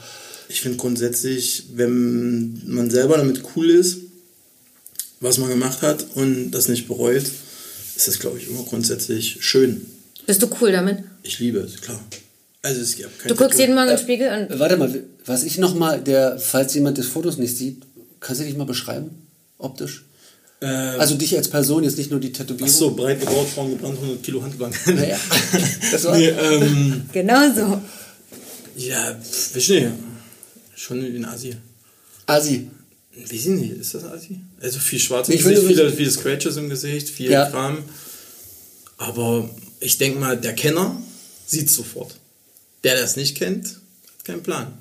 [0.51, 4.01] Ich finde grundsätzlich, wenn man selber damit cool ist,
[5.21, 7.25] was man gemacht hat und das nicht bereut,
[7.97, 9.87] ist das, glaube ich, immer grundsätzlich schön.
[10.27, 10.99] Bist du cool damit?
[11.23, 11.99] Ich liebe es, klar.
[12.61, 13.61] Also es gibt kein Du guckst Tattoo.
[13.63, 17.07] jeden Morgen in den Spiegel und Warte mal, was ich nochmal, der, falls jemand das
[17.07, 17.83] Fotos nicht sieht,
[18.21, 19.11] kannst du dich mal beschreiben,
[19.57, 20.05] optisch?
[20.61, 22.69] Äh, Also dich als Person, jetzt nicht nur die Tätowierung.
[22.71, 24.75] Ach so, breit gebaut, Frauen gebrannt, 100 Kilo Handgelenk.
[24.87, 25.19] Naja,
[25.93, 27.81] das war, nee, ähm, genau so.
[28.77, 29.17] ja,
[29.55, 29.87] weiß nicht.
[30.77, 31.55] Schon in Asi.
[32.27, 32.69] Asi.
[33.17, 34.41] Weiß ich nicht, ist das Asi?
[34.61, 37.49] Also viel schwarz im ich Gesicht, finde, viele, viele Scratches im Gesicht, viel Ja.
[37.49, 37.79] Kram.
[38.99, 39.49] Aber
[39.81, 41.01] ich denke mal, der Kenner
[41.47, 42.17] sieht sofort.
[42.83, 44.73] Der, der es nicht kennt, hat keinen Plan.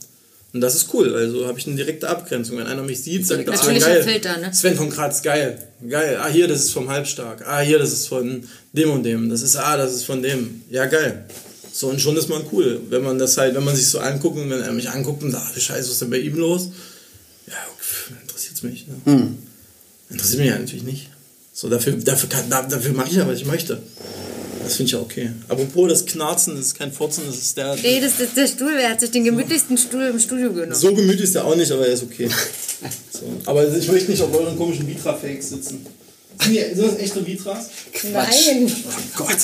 [0.53, 2.57] Und das ist cool, also habe ich eine direkte Abgrenzung.
[2.59, 4.03] Wenn einer mich sieht, sagt er, ah, geil.
[4.03, 4.53] Filter, ne?
[4.53, 5.57] Sven von Kratz, geil,
[5.89, 6.17] geil.
[6.21, 7.43] Ah, hier, das ist vom Halbstark.
[7.47, 9.29] Ah, hier, das ist von dem und dem.
[9.29, 10.61] Das ist, ah, das ist von dem.
[10.69, 11.25] Ja, geil.
[11.71, 12.79] So, und schon ist man cool.
[12.91, 15.31] Wenn man das halt, wenn man sich so anguckt und wenn er mich anguckt und
[15.31, 16.69] sagt, ach, Scheiße, was ist denn bei ihm los?
[17.47, 17.55] Ja,
[18.21, 18.85] interessiert es mich.
[19.05, 19.31] Ne?
[20.11, 21.09] Interessiert mich ja natürlich nicht.
[21.51, 23.81] So, dafür, dafür, kann, da- dafür mache ich ja, was ich möchte.
[24.63, 25.31] Das finde ich ja okay.
[25.47, 27.75] Apropos, das Knarzen, das ist kein Furzen, das ist der.
[27.75, 28.73] Nee, das ist der Stuhl.
[28.75, 30.75] Wer hat sich den gemütlichsten Stuhl im Studio genommen?
[30.75, 32.29] So gemütlich ist der auch nicht, aber er ist okay.
[33.11, 33.21] So.
[33.45, 35.85] Aber ich möchte nicht auf euren komischen Vitra-Fakes sitzen.
[36.43, 37.69] Sind, die, sind das echte Vitras?
[38.11, 38.71] Nein.
[38.87, 39.37] Oh Gott.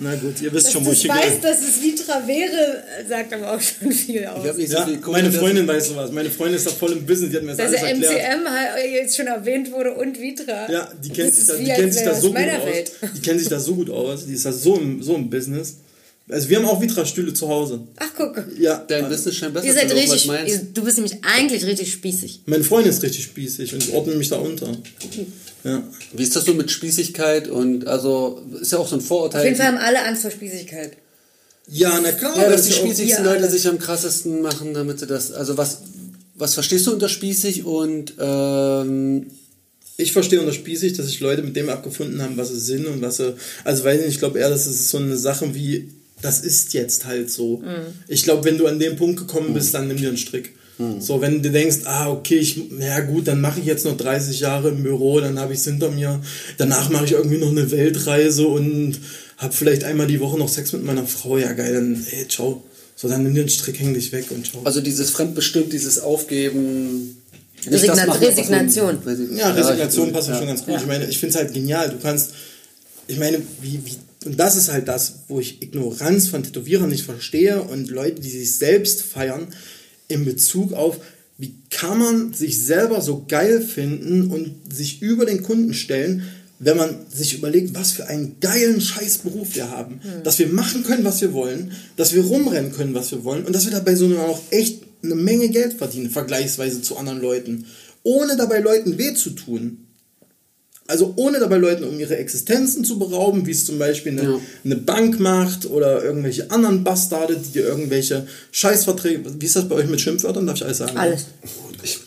[0.00, 1.38] Na gut, ihr wisst Dass schon, wo ich hier gehe.
[1.40, 4.42] dass es Vitra wäre, sagt aber auch schon viel aus.
[4.44, 6.10] Ich hab nicht so Ja, viel Kohle, meine Freundin weiß sowas.
[6.12, 8.40] Meine Freundin ist da voll im Business, die hat mir das Dass alles der erklärt.
[8.42, 10.70] MCM halt jetzt schon erwähnt wurde und Vitra.
[10.70, 12.66] Ja, die kennt Das sich da, die kennt sich da so gut meiner aus.
[12.66, 12.92] Welt.
[13.16, 14.26] Die kennt sich da so gut aus.
[14.26, 15.76] Die ist da so im, so im Business.
[16.28, 17.80] Also wir haben auch Vitra-Stühle zu Hause.
[17.96, 18.44] Ach, guck.
[18.58, 18.82] Ja.
[18.88, 21.92] Dein Business scheint besser Ihr seid zu laufen als richtig, du bist nämlich eigentlich richtig
[21.92, 22.40] spießig.
[22.46, 24.68] Meine Freundin ist richtig spießig und ich ordne mich da unter.
[25.64, 25.82] Ja.
[26.12, 29.40] Wie ist das so mit Spießigkeit und also ist ja auch so ein Vorurteil.
[29.40, 30.98] Auf jeden Fall haben alle Angst vor Spießigkeit.
[31.68, 32.36] Ja, na klar.
[32.36, 33.52] ja, dass das die spießigsten Leute alles.
[33.52, 35.32] sich am krassesten machen, damit sie das.
[35.32, 35.78] Also was,
[36.34, 39.26] was verstehst du unter spießig und ähm,
[39.96, 43.00] Ich verstehe unter spießig, dass sich Leute mit dem abgefunden haben, was sie sind und
[43.00, 43.34] was sie.
[43.64, 45.88] Also weiß ich nicht, ich glaube eher, das ist so eine Sache wie,
[46.20, 47.62] das ist jetzt halt so.
[48.08, 50.54] Ich glaube, wenn du an dem Punkt gekommen bist, dann nimm dir einen Strick.
[50.98, 54.40] So, wenn du denkst, ah, okay, ich, ja gut, dann mache ich jetzt noch 30
[54.40, 56.20] Jahre im Büro, dann habe ich es hinter mir.
[56.58, 58.98] Danach mache ich irgendwie noch eine Weltreise und
[59.38, 61.38] habe vielleicht einmal die Woche noch Sex mit meiner Frau.
[61.38, 62.64] Ja, geil, dann, ey, ciao.
[62.96, 64.62] So, dann nimm den Strick, häng dich weg und ciao.
[64.64, 67.18] Also dieses Fremdbestimmt, dieses Aufgeben.
[67.70, 68.98] nicht Resigna- machen, Resignation.
[69.06, 70.38] Resi- Ja, Resignation passt ja.
[70.38, 70.74] schon ganz gut.
[70.74, 70.80] Ja.
[70.80, 71.90] Ich meine, ich finde es halt genial.
[71.90, 72.30] Du kannst,
[73.06, 77.04] ich meine, wie, wie, und das ist halt das, wo ich Ignoranz von Tätowierern nicht
[77.04, 79.48] verstehe und Leute, die sich selbst feiern,
[80.14, 81.00] in Bezug auf,
[81.36, 86.22] wie kann man sich selber so geil finden und sich über den Kunden stellen,
[86.60, 90.00] wenn man sich überlegt, was für einen geilen Scheißberuf wir haben.
[90.22, 93.52] Dass wir machen können, was wir wollen, dass wir rumrennen können, was wir wollen und
[93.52, 97.66] dass wir dabei so auch echt eine Menge Geld verdienen, vergleichsweise zu anderen Leuten.
[98.02, 99.86] Ohne dabei Leuten weh zu tun.
[100.86, 104.40] Also ohne dabei Leuten um ihre Existenzen zu berauben, wie es zum Beispiel eine, Ja.
[104.64, 109.40] eine Bank macht oder irgendwelche anderen Bastarde, die dir irgendwelche Scheißverträge.
[109.40, 110.46] Wie ist das bei euch mit Schimpfwörtern?
[110.46, 110.96] Darf ich alles sagen?
[110.98, 111.26] Alles.
[111.82, 112.00] Ich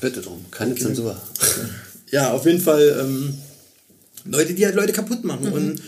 [0.00, 1.16] bitte drum, keine Zensur.
[2.12, 3.34] Ja, auf jeden Fall ähm,
[4.24, 5.46] Leute, die halt Leute kaputt machen.
[5.46, 5.52] Mhm.
[5.52, 5.82] Und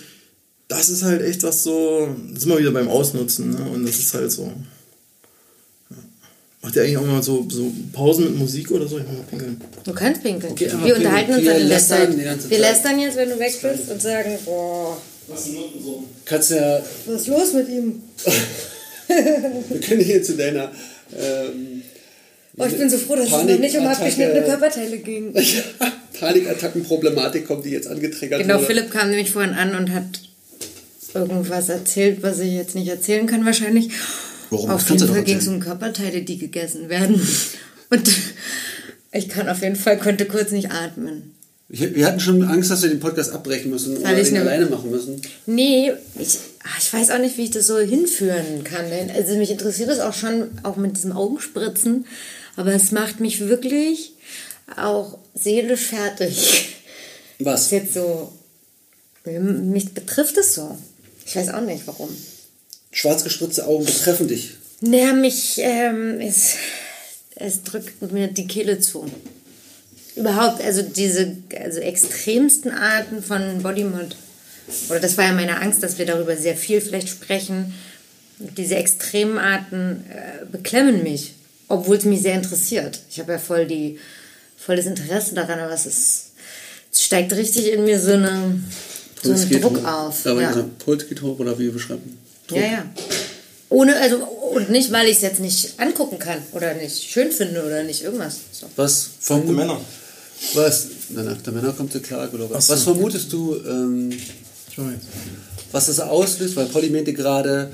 [0.69, 2.15] das ist halt echt was so.
[2.33, 3.51] Das sind wir wieder beim Ausnutzen.
[3.51, 3.71] Ne?
[3.75, 4.53] Und das ist halt so.
[6.63, 8.99] Macht ihr eigentlich auch mal so, so Pausen mit Musik oder so?
[8.99, 9.61] Ich muss mal pinkeln.
[9.85, 10.53] Du kannst pinkeln.
[10.53, 12.19] Okay, wir unterhalten uns wir dann in der lästern Zeit.
[12.19, 14.97] die ganze Wir lästern jetzt, wenn du weg bist und sagen, boah,
[16.25, 18.03] Kannst ja, was ist los mit ihm?
[19.69, 20.71] wir können hier zu deiner
[21.17, 21.83] ähm,
[22.59, 25.35] Oh, ich bin so froh, dass es noch nicht um abgeschnittene Körperteile ging.
[26.21, 28.67] Panikattackenproblematik kommt, die jetzt angetriggert Genau, wurde.
[28.67, 30.05] Philipp kam nämlich vorhin an und hat
[31.15, 33.89] irgendwas erzählt, was ich jetzt nicht erzählen kann wahrscheinlich.
[34.53, 34.69] Warum?
[34.69, 37.21] Das Auf jeden Fall ging es um Körperteile, die gegessen werden.
[37.91, 38.11] Und
[39.13, 41.35] ich kann auf jeden Fall, konnte kurz nicht atmen.
[41.69, 44.35] Ich- Wir hatten schon Angst, dass wir den Podcast abbrechen müssen oder Weil ich den
[44.35, 45.21] ne- alleine machen müssen.
[45.47, 48.89] Nee, ich, ah, ich weiß auch nicht, wie ich das so hinführen kann.
[48.91, 52.07] denn- Also mich interessiert das auch schon, auch mit diesem Augenspritzen.
[52.57, 54.13] Aber es macht mich wirklich
[54.77, 56.69] auch seelisch fertig.
[57.39, 57.63] Das Was?
[57.65, 58.33] ist jetzt so.
[59.25, 60.77] Mich betrifft es so.
[61.27, 62.09] Ich weiß auch nicht warum.
[62.93, 64.53] Schwarz gespritzte Augen betreffen dich.
[64.81, 66.57] Naja, mich, ähm, es,
[67.35, 69.11] es drückt mir die Kehle zu.
[70.15, 74.17] Überhaupt, also diese also extremsten Arten von Bodymod.
[74.91, 77.73] Oder das war ja meine Angst, dass wir darüber sehr viel vielleicht sprechen.
[78.39, 81.35] Diese extremen Arten äh, beklemmen mich,
[81.69, 83.01] obwohl es mich sehr interessiert.
[83.11, 83.99] Ich habe ja voll, die,
[84.57, 86.33] voll das Interesse daran, aber es, ist,
[86.93, 88.61] es steigt richtig in mir so, eine,
[89.23, 89.85] so Puls ein geht Druck hoch.
[89.85, 90.27] auf.
[90.27, 90.69] Aber ja.
[90.85, 92.19] Puls geht hoch oder wie beschreiben?
[92.55, 92.85] Ja, ja.
[93.69, 97.65] Ohne, also, und nicht, weil ich es jetzt nicht angucken kann oder nicht schön finde
[97.65, 98.37] oder nicht irgendwas.
[98.53, 98.67] So.
[98.77, 99.81] Was Die vermutest Männer.
[100.55, 100.87] Was?
[101.11, 102.65] Na, nach der Männer kommt der Klage, glaube ich.
[102.65, 102.73] So.
[102.73, 104.13] Was vermutest du, ähm,
[105.71, 106.57] was das auslöst?
[106.57, 107.71] Weil Polly meinte gerade,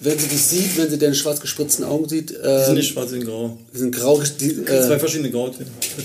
[0.00, 2.92] wenn sie dich sieht, wenn sie deine schwarz gespritzten Augen sieht, Die äh, sind nicht
[2.92, 3.58] schwarz, die sind grau.
[3.72, 4.20] die sind grau.
[4.20, 5.66] Die, Zwei äh, verschiedene Grautöne.
[5.96, 6.04] Das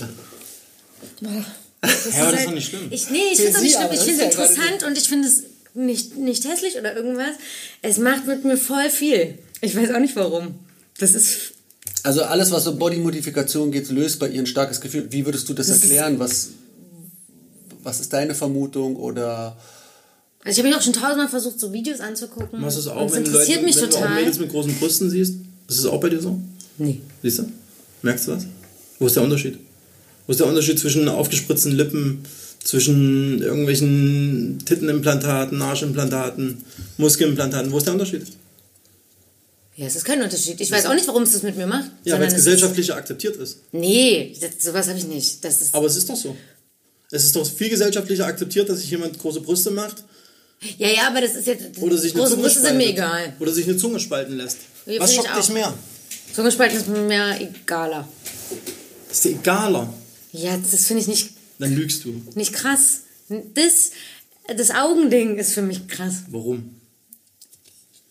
[2.16, 2.88] Ja, aber das ist doch nicht schlimm.
[2.90, 3.88] Ich, nee, ich finde es nicht schlimm.
[3.92, 5.42] Ich finde es interessant und ich finde es
[5.74, 7.34] nicht, nicht hässlich oder irgendwas.
[7.82, 9.38] Es macht mit mir voll viel.
[9.60, 10.54] Ich weiß auch nicht warum.
[10.98, 11.52] Das ist.
[12.02, 15.06] also alles, was so Body-Modifikation geht, löst bei ihr ein starkes Gefühl.
[15.10, 16.18] Wie würdest du das, Das erklären?
[16.18, 16.50] Was,
[17.82, 18.96] was ist deine Vermutung?
[18.96, 19.56] Oder
[20.44, 22.60] Also ich habe mich auch schon tausendmal versucht, so Videos anzugucken.
[22.60, 24.14] Machst du es auch, es wenn, du interessiert Leute, mich wenn du auch total.
[24.16, 25.34] Mädels mit großen Brüsten siehst?
[25.68, 26.40] Ist es auch bei dir so?
[26.78, 27.00] Nee.
[27.22, 27.52] Siehst du?
[28.02, 28.46] Merkst du was?
[28.98, 29.58] Wo ist der Unterschied?
[30.26, 32.22] Wo ist der Unterschied zwischen aufgespritzten Lippen,
[32.64, 36.64] zwischen irgendwelchen Tittenimplantaten, Arschimplantaten,
[36.98, 37.72] Muskelimplantaten?
[37.72, 38.26] Wo ist der Unterschied?
[39.76, 40.60] Ja, es ist kein Unterschied.
[40.60, 41.90] Ich weiß auch nicht, warum es das mit mir macht.
[42.04, 43.60] Ja, weil es es gesellschaftlich akzeptiert ist.
[43.72, 45.42] Nee, das, sowas habe ich nicht.
[45.44, 46.36] Das ist, Aber es ist doch so.
[47.10, 50.04] Es ist doch viel gesellschaftlicher akzeptiert, dass sich jemand große Brüste macht
[50.78, 51.78] ja, ja, aber das ist jetzt.
[51.78, 53.32] oder sich eine große Zunge Brüste sind mir egal.
[53.38, 54.58] Oder sich eine Zunge spalten lässt.
[54.86, 55.72] Ja, Was schockt dich mehr?
[56.34, 58.06] Zungespalten ist mir egaler.
[59.10, 59.92] Ist dir egaler.
[60.32, 61.30] Ja, das finde ich nicht,
[61.60, 62.20] Dann lügst du.
[62.34, 63.02] nicht krass.
[63.28, 63.92] Das,
[64.56, 66.22] das Augending ist für mich krass.
[66.28, 66.74] Warum?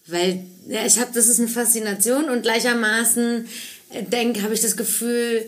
[0.08, 3.46] Weil ja, ich habe, das ist eine Faszination und gleichermaßen
[3.92, 5.46] äh, denk, habe ich das Gefühl,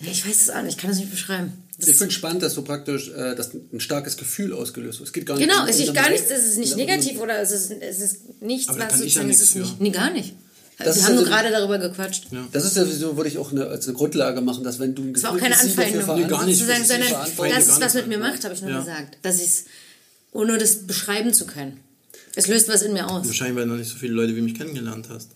[0.00, 1.52] ich weiß es auch nicht, ich kann es nicht beschreiben.
[1.78, 5.08] Das, ich finde spannend, dass du praktisch äh, dass ein starkes Gefühl ausgelöst wird.
[5.08, 6.78] Es geht gar nicht genau, um- es ist um- gar nichts, es ist nicht um-
[6.78, 9.58] negativ oder es ist, es ist nichts, Aber was kann ich ja nichts ist für.
[9.60, 10.34] nicht, nee, gar nicht.
[10.78, 12.26] Das Wir ist haben nur also- gerade darüber gequatscht.
[12.30, 12.46] Ja.
[12.52, 15.02] Das ist ja sowieso, würde ich auch eine, als eine Grundlage machen, dass wenn du
[15.02, 16.60] ein Das war auch keine Anfeindung, Nee, gar nicht.
[16.60, 17.08] Das ist sondern
[17.50, 18.80] das ist, was mit mir macht, habe ich nur Ja.
[18.80, 19.18] gesagt.
[19.22, 19.64] Dass ich es,
[20.32, 21.78] ohne das beschreiben zu können.
[22.34, 23.26] Es löst was in mir aus.
[23.26, 25.28] Wahrscheinlich, weil du noch nicht so viele Leute wie mich kennengelernt hast.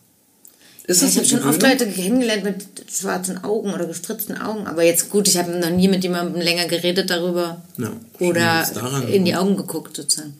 [0.86, 1.62] Ist Ja, das ich habe schon oft?
[1.62, 4.66] Leute kennengelernt mit schwarzen Augen oder gestritzten Augen.
[4.66, 7.62] Aber jetzt gut, ich habe noch nie mit jemandem länger geredet darüber.
[7.76, 9.08] Ja, oder daran.
[9.08, 10.34] in die Augen geguckt sozusagen.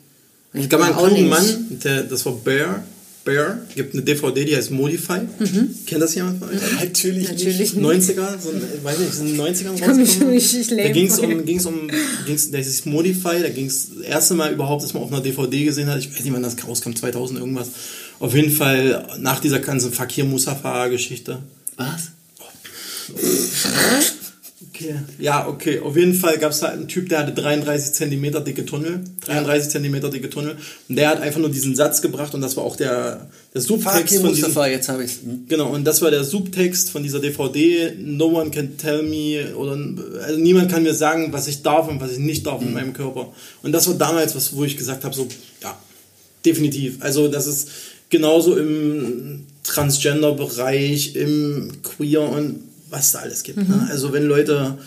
[0.53, 1.29] Einen auch klugen nicht.
[1.29, 2.83] Mann, der, das war Bear,
[3.27, 3.59] Bear.
[3.75, 5.19] Gibt eine DVD, die heißt Modify.
[5.85, 6.61] Kennt das jemand von euch?
[6.79, 7.85] Natürlich, Natürlich nicht.
[7.85, 10.33] 90er, so ein, weiß nicht, sind in den 90ern komm mich rausgekommen.
[10.33, 11.91] nicht, ich Da ging es um, ging's um,
[12.25, 15.21] ging's, das ist Modify, da ging es das erste Mal überhaupt, dass man auf einer
[15.21, 15.99] DVD gesehen hat.
[15.99, 17.67] Ich weiß nicht, wann das rauskam, 2000 irgendwas.
[18.19, 21.39] Auf jeden Fall nach dieser ganzen Fakir Musafa-Geschichte.
[21.75, 22.11] Was?
[24.79, 24.95] Okay.
[25.19, 25.79] Ja, okay.
[25.79, 29.01] Auf jeden Fall gab es da einen Typ, der hatte 33 Zentimeter dicke Tunnel.
[29.25, 30.55] 33 Zentimeter dicke Tunnel.
[30.87, 34.15] Und der hat einfach nur diesen Satz gebracht und das war auch der, der Subtext
[34.15, 35.19] von diesem, Mustafa, jetzt habe ich es.
[35.47, 37.93] Genau, und das war der Subtext von dieser DVD.
[37.99, 39.77] No one can tell me, oder
[40.23, 42.93] also niemand kann mir sagen, was ich darf und was ich nicht darf in meinem
[42.93, 43.33] Körper.
[43.63, 45.27] Und das war damals was, wo ich gesagt habe, so,
[45.63, 45.77] ja,
[46.45, 46.97] definitiv.
[46.99, 47.69] Also das ist
[48.09, 52.59] genauso im Transgender-Bereich, im Queer und
[52.89, 53.57] was da alles gibt.
[53.57, 53.87] Ne?
[53.89, 54.77] Also wenn Leute,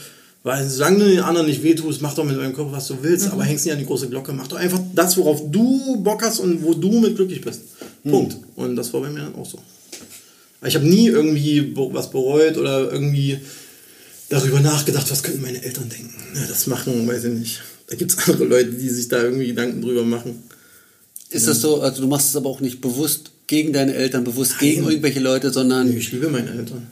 [0.42, 3.30] weil solange du den anderen nicht wehtust, mach doch mit deinem Körper, was du willst,
[3.30, 6.38] aber hängst nicht an die große Glocke, mach doch einfach das, worauf du Bock hast
[6.40, 7.62] und wo du mit glücklich bist.
[8.03, 8.36] Punkt.
[8.57, 9.59] Und das war bei mir dann auch so.
[10.66, 13.40] Ich habe nie irgendwie was bereut oder irgendwie
[14.28, 16.14] darüber nachgedacht, was könnten meine Eltern denken.
[16.34, 17.61] Ja, das machen, weiß ich nicht.
[17.86, 20.42] Da gibt es andere Leute, die sich da irgendwie Gedanken drüber machen.
[21.30, 24.59] Ist das so, also du machst es aber auch nicht bewusst gegen deine Eltern, bewusst
[24.59, 26.86] gegen irgendwelche Leute, sondern Ich liebe meine Eltern.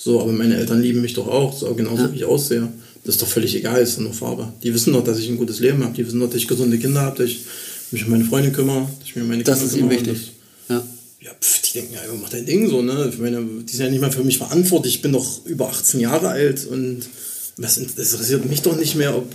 [0.00, 2.68] So, aber meine Eltern lieben mich doch auch, so genauso wie ich aussehe.
[3.02, 4.52] Das ist doch völlig egal, ist nur Farbe.
[4.62, 5.92] Die wissen doch, dass ich ein gutes Leben habe.
[5.92, 7.40] Die wissen doch, dass ich gesunde Kinder habe, dass ich
[7.90, 10.06] mich um meine Freunde kümmere, dass ich mir um meine das Kinder ist ihnen kümmere.
[10.06, 10.32] wichtig.
[10.68, 10.86] Ja.
[11.20, 13.10] Ja, pf, die denken ja, mach dein Ding so, ne?
[13.12, 14.94] Ich meine, die sind ja nicht mal für mich verantwortlich.
[14.94, 17.00] Ich bin doch über 18 Jahre alt und
[17.56, 19.26] das interessiert mich doch nicht mehr, ob,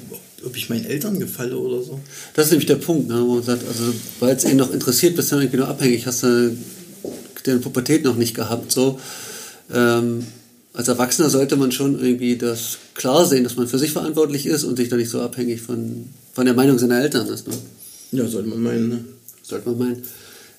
[0.46, 2.00] ob ich meinen Eltern gefalle oder so.
[2.36, 3.84] Das ist nämlich der Punkt, ne, wo man sagt, also
[4.22, 6.56] weil es ihn noch interessiert, bist du irgendwie nur abhängig, hast du
[7.44, 8.72] deine Pubertät noch nicht gehabt.
[8.72, 8.98] So.
[9.74, 10.26] Ähm,
[10.74, 14.64] als Erwachsener sollte man schon irgendwie das klar sehen, dass man für sich verantwortlich ist
[14.64, 17.48] und sich da nicht so abhängig von, von der Meinung seiner Eltern ist.
[17.48, 17.54] Ne?
[18.12, 19.06] Ja, sollte man meinen, ne?
[19.44, 20.04] Sollte man meinen.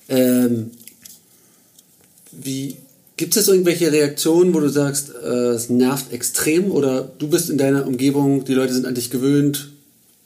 [0.07, 0.71] Ähm,
[2.31, 2.77] wie
[3.17, 7.57] gibt es irgendwelche Reaktionen, wo du sagst, äh, es nervt extrem oder du bist in
[7.57, 9.71] deiner Umgebung, die Leute sind an dich gewöhnt,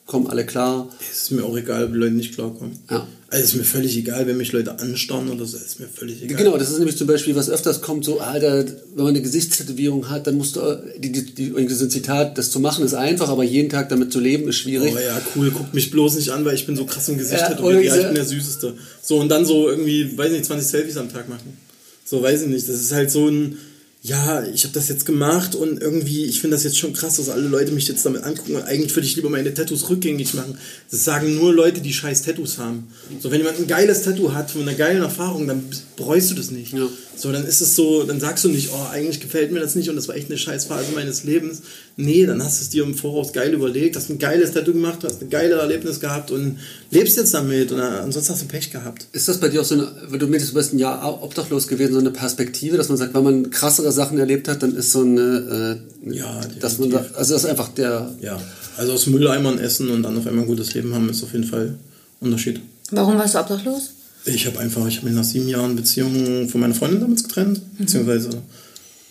[0.10, 0.89] kommen alle klar?
[1.12, 2.78] Es ist mir auch egal, ob Leute nicht klarkommen.
[2.89, 3.07] Ja.
[3.30, 6.24] Also es ist mir völlig egal, wenn mich Leute anstarren oder so, ist mir völlig
[6.24, 6.36] egal.
[6.36, 10.10] Genau, das ist nämlich zum Beispiel, was öfters kommt, so, Alter, wenn man eine Gesichtstätowierung
[10.10, 12.84] hat, dann musst du, äh, die, die, die, irgendwie so ein Zitat, das zu machen
[12.84, 14.95] ist einfach, aber jeden Tag damit zu leben ist schwierig.
[14.95, 17.41] Oh ja, cool, guckt mich bloß nicht an, weil ich bin so krass im Gesicht
[17.41, 17.84] Ja, tätowiert.
[17.84, 18.74] Ja, ich bin der Süßeste.
[19.03, 21.55] So, und dann so irgendwie, weiß nicht, 20 Selfies am Tag machen.
[22.03, 22.68] So, weiß ich nicht.
[22.68, 23.60] Das ist halt so ein,
[24.01, 27.27] ja, ich habe das jetzt gemacht und irgendwie, ich finde das jetzt schon krass, dass
[27.27, 28.55] alle Leute mich jetzt damit angucken.
[28.55, 30.57] Und eigentlich würde ich lieber meine Tattoos rückgängig machen.
[30.89, 32.87] Das sagen nur Leute, die scheiß Tattoos haben.
[33.19, 35.65] So, wenn jemand ein geiles Tattoo hat, von einer geilen Erfahrung, dann
[35.97, 36.71] bereust du das nicht.
[36.71, 36.87] Ja.
[37.20, 39.89] So, dann ist es so, dann sagst du nicht, oh, eigentlich gefällt mir das nicht
[39.89, 41.61] und das war echt eine scheiß Phase meines Lebens.
[41.97, 44.99] Nee, dann hast du es dir im Voraus geil überlegt, hast ein geiles Tattoo gemacht,
[45.03, 46.59] hast ein geiles Erlebnis gehabt und
[46.91, 49.07] lebst jetzt damit und ansonsten hast du Pech gehabt.
[49.11, 51.67] Ist das bei dir auch so eine, weil du meintest, du bist ein Jahr obdachlos
[51.67, 54.93] gewesen, so eine Perspektive, dass man sagt, wenn man krassere Sachen erlebt hat, dann ist
[54.93, 58.39] so eine, äh, Ja, dass man sagt, also das ist einfach der, Ja,
[58.78, 61.43] also aus Mülleimern essen und dann auf einmal ein gutes Leben haben, ist auf jeden
[61.43, 61.76] Fall
[62.22, 62.61] ein Unterschied.
[62.91, 63.89] Warum warst du obdachlos?
[64.26, 67.61] Ich habe einfach, ich habe mich nach sieben Jahren Beziehung von meiner Freundin damals getrennt,
[67.78, 68.30] beziehungsweise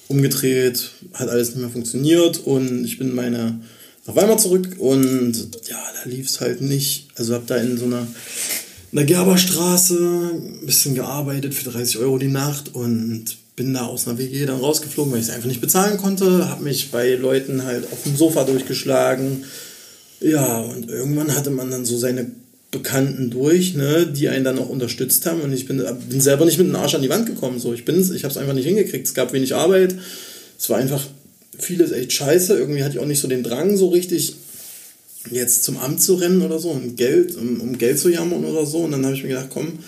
[0.09, 3.61] umgedreht, hat alles nicht mehr funktioniert und ich bin meine
[4.07, 5.35] nach Weimar zurück und
[5.69, 7.09] ja, da lief es halt nicht.
[7.17, 8.07] Also habe da in so einer,
[8.91, 14.09] in der Gerberstraße ein bisschen gearbeitet für 30 Euro die Nacht und bin da aus
[14.09, 17.65] einer WG dann rausgeflogen, weil ich es einfach nicht bezahlen konnte, habe mich bei Leuten
[17.65, 19.45] halt auf dem Sofa durchgeschlagen.
[20.21, 22.31] Ja, und irgendwann hatte man dann so seine
[22.71, 26.59] Bekannten durch, ne, die einen dann auch unterstützt haben und ich bin, bin selber nicht
[26.59, 27.59] mit dem Arsch an die Wand gekommen.
[27.59, 29.07] So, ich ich habe es einfach nicht hingekriegt.
[29.07, 29.95] Es gab wenig Arbeit.
[30.59, 31.03] Es war einfach
[31.59, 32.59] vieles echt scheiße.
[32.59, 34.35] Irgendwie hatte ich auch nicht so den Drang, so richtig
[35.31, 38.66] jetzt zum Amt zu rennen oder so und Geld, um, um Geld zu jammern oder
[38.66, 38.79] so.
[38.79, 39.79] Und dann habe ich mir gedacht, komm,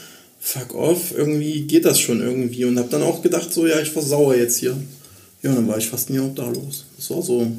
[0.41, 2.65] fuck off, irgendwie geht das schon irgendwie.
[2.65, 4.77] Und habe dann auch gedacht, so, ja, ich versauere jetzt hier.
[5.43, 6.87] Ja, dann war ich fast ein Jahr obdachlos.
[6.97, 7.51] Das war so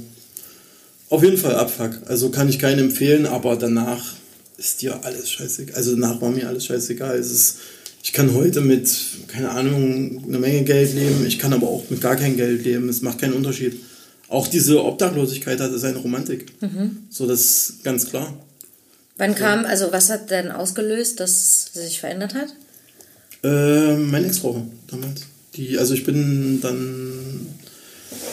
[1.09, 1.99] auf jeden Fall Abfuck.
[2.07, 4.15] Also kann ich keinen empfehlen, aber danach
[4.61, 5.75] ist dir alles scheißegal.
[5.75, 7.17] Also danach war mir alles scheißegal.
[7.17, 7.57] Es ist,
[8.03, 8.89] ich kann heute mit,
[9.27, 11.25] keine Ahnung, einer Menge Geld leben.
[11.25, 12.87] Ich kann aber auch mit gar kein Geld leben.
[12.87, 13.79] Es macht keinen Unterschied.
[14.27, 16.45] Auch diese Obdachlosigkeit hatte seine Romantik.
[17.09, 18.37] So, das ist ganz klar.
[19.17, 21.31] Wann kam, also was hat denn ausgelöst, dass
[21.73, 22.47] es sich verändert hat?
[23.43, 25.23] Äh, meine Ex-Frau damals.
[25.55, 27.47] Die, also ich bin dann,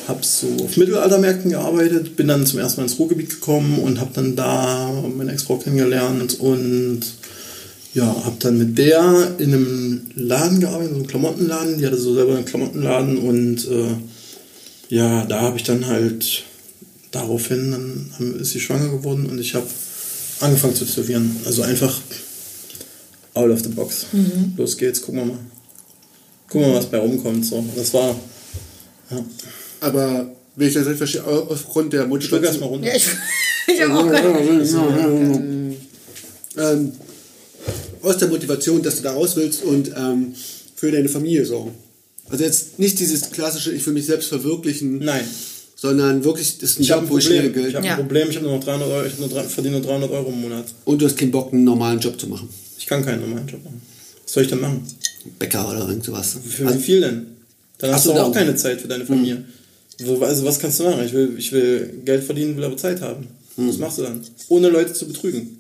[0.09, 4.11] hab so auf Mittelaltermärkten gearbeitet, bin dann zum ersten Mal ins Ruhrgebiet gekommen und habe
[4.15, 7.01] dann da meine Ex-Frau kennengelernt und
[7.95, 11.79] ja, habe dann mit der in einem Laden gearbeitet, so einem Klamottenladen.
[11.79, 13.95] Die hatte so selber einen Klamottenladen und äh,
[14.95, 16.45] ja, da habe ich dann halt
[17.11, 19.67] daraufhin, dann haben- ist sie schwanger geworden und ich habe
[20.41, 21.37] angefangen zu tätowieren.
[21.45, 22.01] Also einfach
[23.35, 24.07] out of the box.
[24.57, 25.39] Los geht's, gucken wir mal.
[26.49, 27.45] Gucken wir mal, was bei rumkommt.
[27.45, 27.65] So.
[27.77, 28.15] Das war.
[29.11, 29.25] Ja.
[29.81, 32.69] Aber, wenn ich das richtig verstehe, au- aufgrund der Ich drück erst mal Motivation.
[32.69, 32.87] runter.
[32.89, 33.07] Ja, ich,
[33.75, 35.45] ich habe auch gehört.
[36.57, 36.93] Ähm,
[38.03, 40.35] aus der Motivation, dass du da raus willst und ähm,
[40.75, 41.73] für deine Familie sorgen.
[42.31, 45.25] Also jetzt nicht dieses klassische, ich will mich selbst verwirklichen, Nein.
[45.77, 47.29] sondern wirklich, das ist ein Ich habe Job, ein wo ich.
[47.29, 47.93] Geld Ich habe Ja.
[47.95, 48.29] ein Problem.
[48.31, 49.07] Ich habe nur noch 300 Euro.
[49.07, 50.67] Ich hab nur verdiene nur 300 Euro im Monat.
[50.85, 52.49] und du hast keinen Bock, einen normalen Job zu machen.
[52.79, 53.81] Ich kann keinen normalen Job machen.
[54.25, 54.83] Was soll ich denn machen?
[55.39, 56.37] Bäcker oder irgend sowas.
[56.49, 57.27] Für Also, wie viel denn?
[57.79, 59.45] Dann hast so, du auch da- keine Zeit für deine Familie.
[60.01, 61.05] So, Also was kannst du machen?
[61.05, 63.27] Ich will, ich will Geld verdienen, will aber Zeit haben.
[63.57, 64.21] Was machst du dann?
[64.49, 65.59] Ohne Leute zu betrügen.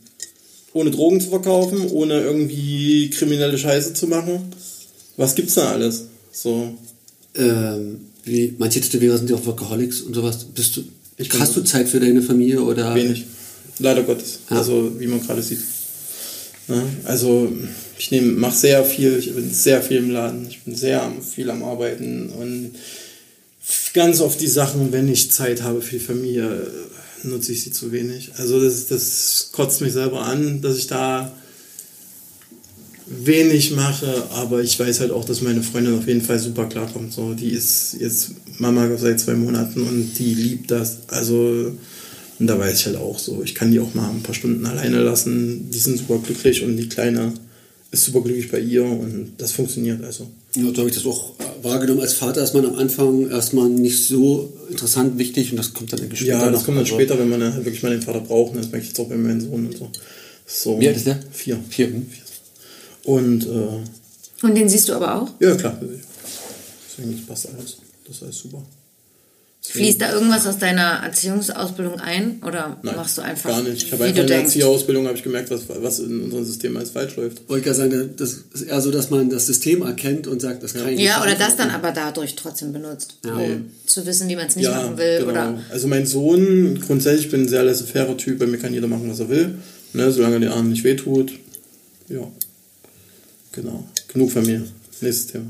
[0.72, 4.52] Ohne Drogen zu verkaufen, ohne irgendwie kriminelle Scheiße zu machen.
[5.16, 6.04] Was gibt's da alles?
[6.30, 6.74] So.
[7.34, 10.44] ähm, wie manche Tätowierer sind ja auch Workaholics und sowas.
[10.54, 10.84] Bist du,
[11.16, 12.94] Ich hast du Zeit für deine Familie oder?
[12.94, 13.24] Wenig.
[13.80, 14.40] Leider Gottes.
[14.50, 14.58] Ja.
[14.58, 15.60] Also, wie man gerade sieht.
[16.68, 16.82] Ne?
[17.04, 17.50] Also,
[17.98, 21.64] ich mache sehr viel, ich bin sehr viel im Laden, ich bin sehr viel am
[21.64, 22.72] Arbeiten und
[23.94, 26.70] ganz oft die Sachen, wenn ich Zeit habe für die Familie,
[27.22, 28.32] nutze ich sie zu wenig.
[28.36, 31.32] Also, das, das kotzt mich selber an, dass ich da
[33.10, 37.12] wenig mache, aber ich weiß halt auch, dass meine Freundin auf jeden Fall super klarkommt.
[37.12, 40.98] So, die ist jetzt Mama seit zwei Monaten und die liebt das.
[41.08, 41.72] Also,
[42.38, 44.64] und da weiß ich halt auch so, ich kann die auch mal ein paar Stunden
[44.66, 45.70] alleine lassen.
[45.70, 47.32] Die sind super glücklich und die Kleine
[47.90, 50.30] ist super glücklich bei ihr und das funktioniert also.
[50.56, 52.00] Ja, so habe ich das auch wahrgenommen.
[52.00, 56.00] Als Vater ist man am Anfang erstmal nicht so interessant, wichtig und das kommt dann
[56.00, 56.64] irgendwie später Ja, das noch.
[56.66, 58.52] kommt dann Also, später, wenn man dann wirklich mal den Vater braucht.
[58.52, 59.90] Und das merke ich jetzt auch bei meinem Sohn und so.
[60.46, 61.20] so Wie alt ist der?
[61.32, 61.58] Vier.
[61.68, 61.86] Vier.
[61.88, 62.06] hm?
[63.04, 65.28] Und äh, Und den siehst du aber auch?
[65.40, 65.78] ja, klar.
[66.98, 67.76] Deswegen passt alles.
[68.06, 68.62] Das ist alles super.
[69.60, 72.40] Fließt da irgendwas aus deiner Erziehungsausbildung ein?
[72.46, 73.82] Oder Nein, machst du einfach, gar nicht.
[73.82, 74.40] Ich habe einfach in der?
[74.40, 77.46] Erzieherausbildung habe ich gemerkt, was, was in unserem System alles falsch läuft.
[77.50, 80.62] Wollte ich ja sagen, das ist eher so, dass man das System erkennt und sagt,
[80.62, 83.34] das kann ich Ja, nicht oder das dann aber dadurch trotzdem benutzt, Ja.
[83.34, 85.24] um zu wissen, wie man es nicht machen will.
[85.28, 88.86] Oder Also mein Sohn, grundsätzlich ich bin ein sehr laissez-faire Typ, bei mir kann jeder
[88.86, 89.56] machen, was er will,
[89.92, 91.32] ne, solange der Arm nicht wehtut.
[92.08, 92.20] Ja,
[93.52, 93.86] genau.
[94.10, 94.62] Genug von mir.
[95.02, 95.44] Nächstes Thema.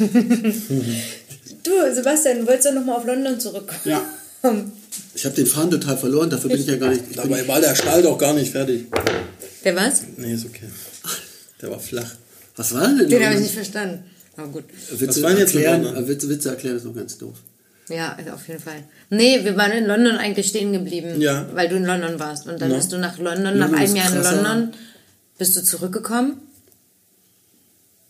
[1.62, 3.80] Du, Sebastian, du wolltest doch nochmal auf London zurückkommen.
[3.84, 4.02] Ja.
[5.14, 7.02] Ich habe den Faden total verloren, dafür bin ich ja gar nicht.
[7.16, 8.86] Dabei war der Stahl doch gar nicht fertig.
[9.64, 10.02] Der was?
[10.16, 10.68] Nee, ist okay.
[11.60, 12.14] Der war flach.
[12.56, 13.08] was war denn?
[13.08, 14.04] Den habe ich nicht verstanden.
[14.36, 14.64] Aber gut.
[14.90, 16.08] Witze Was waren jetzt erklären, London?
[16.08, 17.34] Witze, Witze erklären ist noch ganz doof.
[17.88, 18.82] Ja, also auf jeden Fall.
[19.10, 21.46] Nee, wir waren in London eigentlich stehen geblieben, Ja.
[21.52, 22.46] weil du in London warst.
[22.48, 22.76] Und dann Ja.
[22.76, 24.22] bist du nach London, London nach einem Jahr in.
[24.22, 24.72] London,
[25.38, 26.36] bist du zurückgekommen.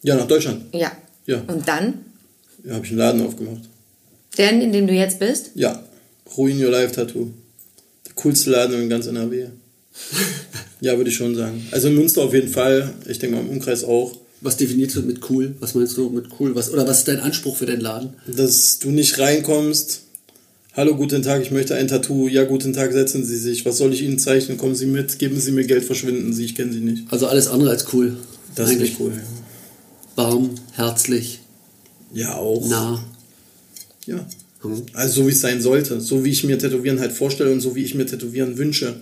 [0.03, 0.73] Ja, nach Deutschland.
[0.75, 0.93] Ja.
[1.27, 1.43] Ja.
[1.47, 2.05] Und dann?
[2.65, 3.63] Ja, habe ich einen Laden aufgemacht.
[4.37, 5.51] Der, in dem du jetzt bist?
[5.55, 5.83] Ja,
[6.37, 7.31] Ruin Your Life Tattoo.
[8.07, 9.47] Der coolste Laden in ganz NRW.
[10.81, 11.67] ja, würde ich schon sagen.
[11.71, 12.93] Also in Münster auf jeden Fall.
[13.09, 14.17] Ich denke mal im Umkreis auch.
[14.41, 15.55] Was definierst du mit cool?
[15.61, 16.55] Was meinst du mit cool?
[16.55, 18.15] Was, oder was ist dein Anspruch für den Laden?
[18.27, 20.03] Dass du nicht reinkommst.
[20.75, 22.29] Hallo, guten Tag, ich möchte ein Tattoo.
[22.29, 23.67] Ja, guten Tag, setzen Sie sich.
[23.67, 24.57] Was soll ich Ihnen zeichnen?
[24.57, 27.05] Kommen Sie mit, geben Sie mir Geld, verschwinden Sie, ich kenne Sie nicht.
[27.11, 28.17] Also alles andere als cool.
[28.55, 29.13] Das ist Eigentlich nicht cool.
[30.15, 31.40] warm, herzlich,
[32.13, 32.69] Ja, auch.
[32.69, 33.05] nah.
[34.07, 34.27] Ja.
[34.63, 34.83] Mhm.
[34.93, 36.01] Also so wie es sein sollte.
[36.01, 38.97] So wie ich mir Tätowieren halt vorstelle und so wie ich mir Tätowieren wünsche.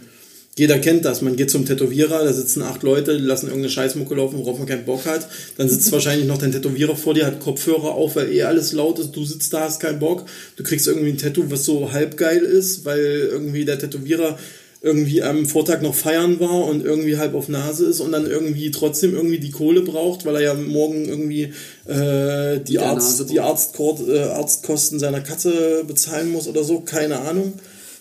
[0.56, 1.22] Jeder kennt das.
[1.22, 4.66] Man geht zum Tätowierer, da sitzen acht Leute, die lassen irgendeine Scheißmucke laufen, worauf man
[4.66, 5.28] keinen Bock hat.
[5.56, 8.98] Dann sitzt wahrscheinlich noch dein Tätowierer vor dir, hat Kopfhörer auf, weil eh alles laut
[8.98, 9.12] ist.
[9.12, 10.26] Du sitzt da, hast keinen Bock.
[10.56, 14.36] Du kriegst irgendwie ein Tattoo, was so halb geil ist, weil irgendwie der Tätowierer
[14.80, 18.70] irgendwie am Vortag noch feiern war und irgendwie halb auf Nase ist und dann irgendwie
[18.70, 21.52] trotzdem irgendwie die Kohle braucht, weil er ja morgen irgendwie
[21.86, 27.54] äh, die, Arzt, die Arztkort, äh, Arztkosten seiner Katze bezahlen muss oder so, keine Ahnung.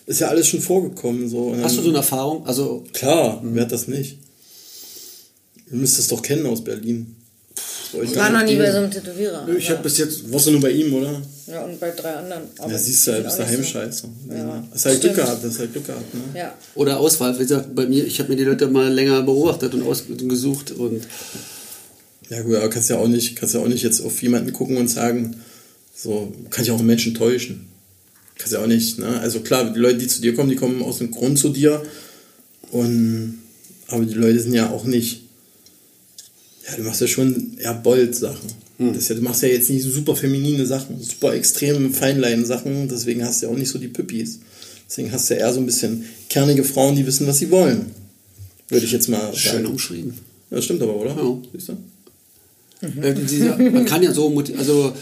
[0.06, 1.28] Ist ja alles schon vorgekommen.
[1.28, 1.54] So.
[1.60, 2.46] Hast du so eine Erfahrung?
[2.46, 4.18] Also Klar, wer hat das nicht?
[5.70, 7.16] Ihr müsst es doch kennen aus Berlin.
[8.02, 9.48] Ich war noch nie bei so einem Tätowierer.
[9.56, 11.20] ich habe bis jetzt Warst du nur bei ihm, oder?
[11.50, 12.42] Ja, und bei drei anderen.
[12.58, 14.08] Aber Ja, siehst du halt, bist daheim so- scheiße.
[14.30, 16.14] Ja, Hast halt Glück gehabt, hast halt Glück gehabt.
[16.14, 16.20] Ne?
[16.34, 16.54] Ja.
[16.74, 17.34] oder Auswahl.
[17.38, 21.02] Wie gesagt, bei mir, ich habe mir die Leute mal länger beobachtet und ausgesucht und
[22.28, 24.76] Ja gut, aber kannst ja auch nicht, kannst ja auch nicht jetzt auf jemanden gucken
[24.76, 25.36] und sagen,
[25.96, 27.66] so, kann ja auch einen Menschen täuschen.
[28.36, 29.18] Kannst ja auch nicht, ne?
[29.20, 31.82] Also klar, die Leute, die zu dir kommen, die kommen aus dem Grund zu dir.
[32.70, 33.38] Und
[33.88, 35.22] aber die Leute sind ja auch nicht.
[36.68, 38.67] Ja, du machst ja schon eher Bold-Sachen.
[38.78, 43.24] Das ist ja, du machst ja jetzt nicht super feminine Sachen, super extreme Feinlein-Sachen, deswegen
[43.24, 44.38] hast du ja auch nicht so die Püppis.
[44.88, 47.86] Deswegen hast du ja eher so ein bisschen kernige Frauen, die wissen, was sie wollen.
[48.68, 49.66] Würde ich jetzt mal schön sagen.
[49.66, 50.14] umschrieben.
[50.50, 51.10] Ja, das stimmt aber, oder?
[51.10, 51.38] Ja.
[51.52, 51.76] Siehst du?
[53.28, 54.92] Dieser, man kann ja so, also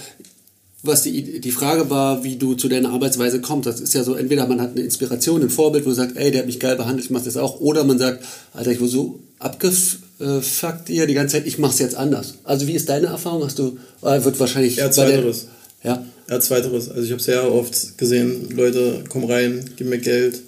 [0.83, 3.67] was die, die Frage war, wie du zu deiner Arbeitsweise kommst.
[3.67, 6.31] Das ist ja so, entweder man hat eine Inspiration, ein Vorbild, wo man sagt, ey,
[6.31, 7.61] der hat mich geil behandelt, ich mach das auch.
[7.61, 8.25] Oder man sagt,
[8.55, 11.95] Alter, ich wurde so abgef äh, sagt ihr die ganze Zeit, ich mache es jetzt
[11.97, 12.35] anders?
[12.45, 13.45] Also wie ist deine Erfahrung?
[13.45, 14.77] Hast du, äh, wird wahrscheinlich...
[14.77, 15.47] Der- zweiteres.
[15.83, 16.89] Ja, Ja, zweiteres.
[16.89, 20.41] Also ich habe sehr oft gesehen, Leute, komm rein, gib mir Geld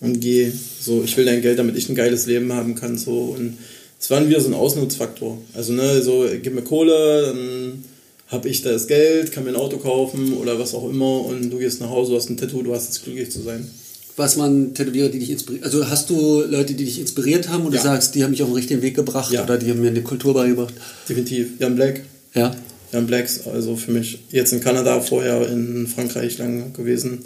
[0.00, 0.52] und geh.
[0.80, 2.96] So, ich will dein Geld, damit ich ein geiles Leben haben kann.
[2.98, 3.58] So und
[3.98, 5.38] es war wieder so ein Ausnutzfaktor.
[5.54, 7.84] Also ne, so gib mir Kohle, dann
[8.28, 11.58] habe ich das Geld, kann mir ein Auto kaufen oder was auch immer und du
[11.58, 13.68] gehst nach Hause, du hast ein Tattoo, du hast jetzt glücklich zu sein.
[14.16, 15.64] Was man Tätowierer, die dich inspiriert.
[15.64, 17.80] Also hast du Leute, die dich inspiriert haben und Ja.
[17.80, 19.44] du sagst, die haben mich auf den richtigen Weg gebracht Ja.
[19.44, 20.74] oder die haben mir eine Kultur beigebracht?
[21.08, 21.48] Definitiv.
[21.58, 22.02] Jan Black.
[22.34, 22.54] Ja.
[22.92, 27.18] Jan Blacks, also für mich jetzt in Kanada, vorher in Frankreich lang gewesen.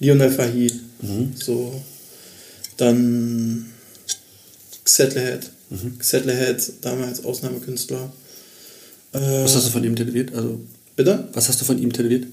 [0.00, 0.70] Lionel Fahy,
[1.36, 1.80] so.
[2.76, 3.66] Dann
[4.84, 5.50] Xetlehead.
[5.98, 8.12] Xetlehead, damals Ausnahmekünstler.
[9.12, 10.34] Äh, Was hast du von ihm tätowiert?
[10.34, 10.60] Also,
[10.96, 11.28] bitte?
[11.32, 12.26] was hast du von ihm tätowiert?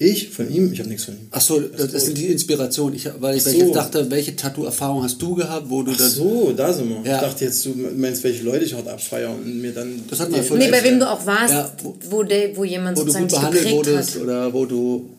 [0.00, 0.28] Ich?
[0.30, 0.72] Von ihm?
[0.72, 1.26] Ich habe nichts von ihm.
[1.32, 2.94] Ach so, das, das sind die Inspirationen.
[2.94, 3.66] Ich, weil ich, weil ich so.
[3.66, 6.08] jetzt dachte, welche Tattoo-Erfahrung hast du gehabt, wo du Ach dann.
[6.10, 7.00] so, da sind wir.
[7.04, 7.16] Ja.
[7.16, 10.00] Ich dachte jetzt, du meinst, welche Leute ich heute abfeiere und mir dann.
[10.08, 11.72] Das hat man voll- Nee, bei wem du auch warst, Ja.
[12.10, 14.22] wo, der, wo jemand wo du sozusagen gut dich behandelt wurdest hat.
[14.22, 15.10] oder wo du,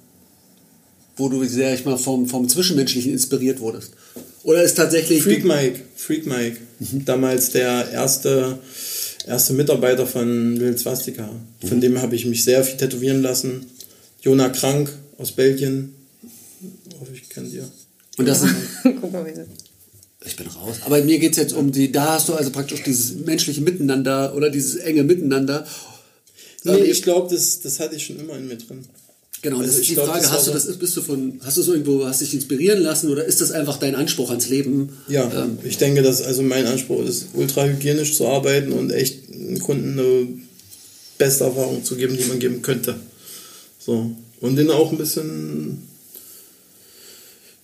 [1.17, 3.91] wo du, sag ich mal, vom, vom Zwischenmenschlichen inspiriert wurdest.
[4.43, 5.21] Oder ist tatsächlich.
[5.21, 6.57] Freak Mike, Freak Mike.
[6.79, 7.03] Mhm.
[7.03, 8.57] Damals der erste,
[9.27, 11.29] erste Mitarbeiter von Lil Swastika.
[11.63, 11.67] Mhm.
[11.67, 13.65] Von dem habe ich mich sehr viel tätowieren lassen.
[14.21, 15.93] Jona Krank aus Belgien.
[16.99, 17.69] Hoffe ich kennt ihr.
[18.17, 19.45] Und das ist, Guck mal, wie sie.
[20.25, 20.77] ich bin raus.
[20.85, 24.35] Aber mir geht es jetzt um die, da hast du also praktisch dieses menschliche Miteinander
[24.35, 25.65] oder dieses enge Miteinander.
[26.63, 28.83] Nee, Ähm, ich glaube, das, das hatte ich schon immer in mir drin.
[29.41, 31.39] Genau, Also das ist ich die glaub, Frage, das hast du das, bist du von,
[31.45, 34.49] hast du so irgendwo, hast dich inspirieren lassen oder ist das einfach dein Anspruch ans
[34.49, 34.89] Leben?
[35.07, 39.29] Ja, Ähm, ich denke, dass also mein Anspruch ist, ultra hygienisch zu arbeiten und echt
[39.33, 40.27] den Kunden eine
[41.17, 42.95] beste Erfahrung zu geben, die man geben könnte.
[43.89, 44.11] So.
[44.41, 45.79] Und denen auch ein bisschen,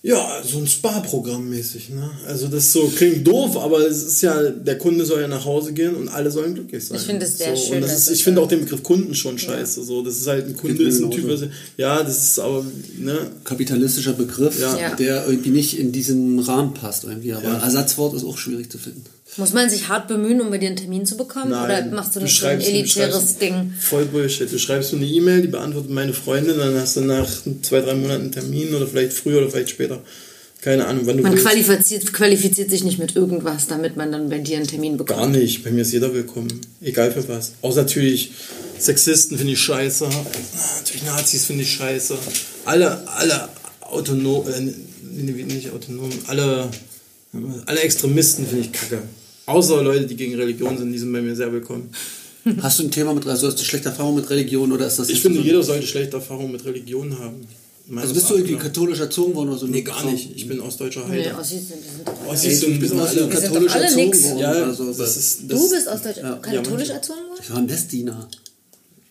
[0.02, 1.90] ja, so ein Spa-Programm mäßig.
[1.90, 2.10] Ne?
[2.26, 5.72] Also das so klingt doof, aber es ist ja, der Kunde soll ja nach Hause
[5.72, 6.98] gehen und alle sollen glücklich sein.
[6.98, 8.82] Ich finde es sehr so, schön, Und das dass ist, ich finde auch den Begriff
[8.82, 9.84] Kunden schon scheiße.
[9.84, 12.64] So, das ist halt ein Kunde, ist ein Typ, was- ja, das ist aber,
[12.98, 14.76] ne, kapitalistischer Begriff, Ja.
[14.78, 14.94] Ja.
[14.96, 17.32] der irgendwie nicht in diesen Rahmen passt irgendwie.
[17.32, 17.58] Aber Ja.
[17.64, 19.04] Ersatzwort ist auch schwierig zu finden.
[19.38, 21.52] Muss man sich hart bemühen, um bei dir einen Termin zu bekommen?
[21.52, 23.72] Oder machst du nicht so ein elitäres Ding?
[23.78, 24.50] Voll Bullshit.
[24.50, 27.28] Du schreibst mir eine E-Mail, die beantwortet meine Freundin, dann hast du nach
[27.62, 30.02] zwei, drei Monaten einen Termin oder vielleicht früher oder vielleicht später.
[30.62, 31.44] Keine Ahnung, wann du Man willst.
[31.44, 35.20] qualifiziert, qualifiziert sich nicht mit irgendwas, damit man dann bei dir einen Termin bekommt.
[35.20, 35.62] Gar nicht.
[35.62, 36.48] Bei mir ist jeder willkommen.
[36.80, 37.52] Egal für was.
[37.62, 38.32] Außer natürlich
[38.78, 40.08] Sexisten finde ich scheiße.
[40.78, 42.16] Natürlich Nazis finde ich scheiße.
[42.64, 43.48] Alle, alle
[43.82, 44.60] autonom, äh,
[45.12, 46.68] nicht autonom, alle,
[47.66, 49.02] alle Extremisten finde ich kacke.
[49.46, 51.90] Außer Leute, die gegen Religion sind, die sind bei mir sehr willkommen.
[52.62, 55.08] Hast du ein Thema mit, also hast du schlechte Erfahrungen mit Religion oder ist das
[55.08, 57.44] Ich finde, so- jeder sollte schlechte Erfahrungen mit Religion haben.
[57.96, 59.66] Also bist du irgendwie Meines katholisch erzogen worden oder so?
[59.66, 60.30] Nee, gar nicht.
[60.34, 61.36] Ich bin ostdeutscher Nee, Heide.
[61.38, 61.78] Ossis sind.
[62.28, 63.28] Ossis sind bist sind aus alle.
[63.28, 64.22] katholisch alle erzogen nix.
[64.24, 64.38] worden.
[64.38, 65.38] Ja, also, das ist.
[65.48, 66.92] Das Du bist aus Deutsch Ja, katholisch manche.
[66.92, 67.40] erzogen worden?
[67.42, 68.28] ich war ein Messdiener.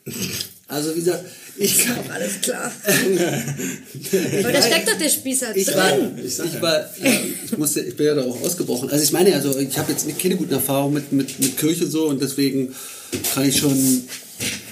[0.67, 1.23] Also wie gesagt,
[1.57, 1.99] ich kann...
[2.11, 2.71] Alles klar.
[4.39, 6.19] Aber da steckt doch der Spießer Ich war, drin.
[6.25, 7.11] ich, war, ja,
[7.45, 8.89] ich, musste, ich bin ja da auch ausgebrochen.
[8.89, 12.07] Also ich meine, also ich habe jetzt keine guten Erfahrungen mit, mit, mit Kirche so
[12.07, 12.73] und deswegen
[13.33, 14.05] kann ich schon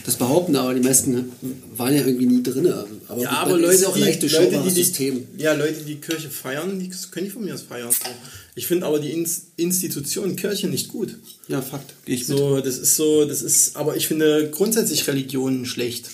[0.06, 1.32] das behaupten, aber die meisten
[1.76, 2.68] waren ja irgendwie nie drin.
[3.08, 5.28] Aber, Ja, aber Leute, ist auch die, leicht Leute, die, die, System.
[5.38, 7.92] ja, Leute, die Kirche feiern, die können die von mir aus feiern.
[7.92, 8.10] So.
[8.56, 11.16] Ich finde aber die Ins- Institution Kirche nicht gut.
[11.48, 11.94] Ja, Fakt.
[12.06, 12.38] Gehe ich mit.
[12.38, 16.10] So, das ist so, das ist, aber ich finde grundsätzlich Religionen schlecht.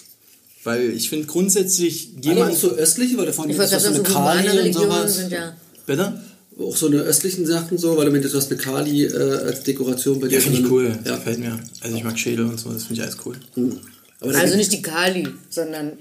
[0.63, 2.55] Weil ich finde grundsätzlich jemand.
[2.57, 5.15] so östliche, weil davon Ich gibt es so eine Kali und sowas.
[5.17, 5.55] sind ja...
[5.85, 6.21] Bitte?
[6.59, 9.63] Auch so eine östlichen Sachen so, weil du meintest, du hast eine Kali äh, als
[9.63, 10.35] Dekoration bei dir.
[10.35, 10.89] Ja, finde ich cool.
[11.03, 11.15] Das Ja.
[11.17, 11.57] gefällt mir.
[11.81, 13.37] Also ich mag Schädel und so, das finde ich alles cool.
[14.19, 15.93] Aber da Also nicht die Kali, sondern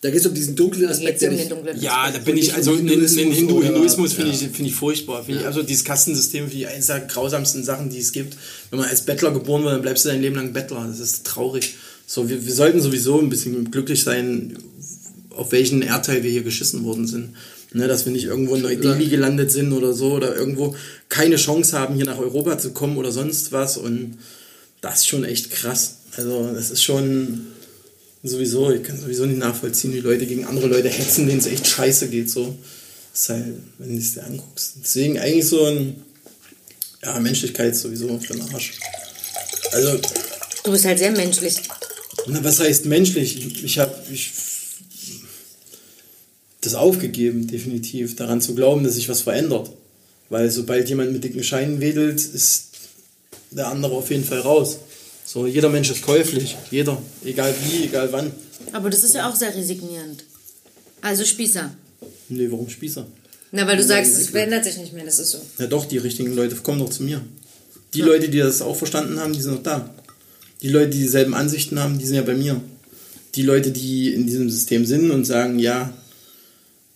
[0.00, 1.22] da geht es um diesen dunklen Aspekt.
[1.22, 4.30] um der den dunklen Ja, da bin ich, also den, den Hinduismus Hindu, Hinduismus finde
[4.30, 4.36] ja.
[4.36, 5.24] ich, finde ich furchtbar.
[5.24, 8.36] Finde ich, also dieses Kastensystem finde ich eines der grausamsten Sachen, die es gibt.
[8.70, 10.86] Wenn man als Bettler geboren wird, dann bleibst du dein Leben lang Bettler.
[10.88, 11.74] Das ist traurig.
[12.06, 14.56] So, wir, wir sollten sowieso ein bisschen glücklich sein,
[15.30, 17.34] auf welchen Erdteil wir hier geschissen worden sind.
[17.74, 20.74] Ne, dass wir nicht irgendwo in Neu-Delhi gelandet sind oder so oder irgendwo
[21.10, 23.76] keine Chance haben, hier nach Europa zu kommen oder sonst was.
[23.76, 24.16] Und
[24.80, 25.96] das ist schon echt krass.
[26.16, 27.48] Also, das ist schon
[28.22, 31.66] sowieso, ich kann sowieso nicht nachvollziehen, wie Leute gegen andere Leute hetzen, denen es echt
[31.66, 32.30] scheiße geht.
[32.30, 32.56] So.
[33.12, 33.44] Das ist halt,
[33.78, 34.74] wenn du es dir anguckst.
[34.82, 36.02] Deswegen eigentlich so ein,
[37.02, 38.72] ja, Menschlichkeit ist sowieso für den Arsch.
[39.72, 39.98] Also,
[40.64, 41.56] Du bist halt sehr menschlich.
[42.26, 43.36] na, was heißt menschlich?
[43.46, 44.30] Ich, ich habe ich,
[46.60, 49.70] das aufgegeben, definitiv, daran zu glauben, dass sich was verändert.
[50.28, 52.64] Weil sobald jemand mit dicken Scheinen wedelt, ist
[53.50, 54.78] der andere auf jeden Fall raus.
[55.30, 56.56] So, jeder Mensch ist käuflich.
[56.70, 56.96] Jeder.
[57.22, 58.32] Egal wie, egal wann.
[58.72, 60.24] Aber das ist ja auch sehr resignierend.
[61.02, 61.70] Also Spießer.
[62.30, 63.06] Nee, warum Spießer?
[63.52, 65.42] Na, weil du sagst, es verändert sich nicht mehr, das ist so.
[65.58, 67.20] Ja doch, die richtigen Leute kommen doch zu mir.
[67.92, 69.94] Die Leute, die das auch verstanden haben, die sind noch da.
[70.62, 72.58] Die Leute, die dieselben Ansichten haben, die sind ja bei mir.
[73.34, 75.92] Die Leute, die in diesem System sind und sagen, ja,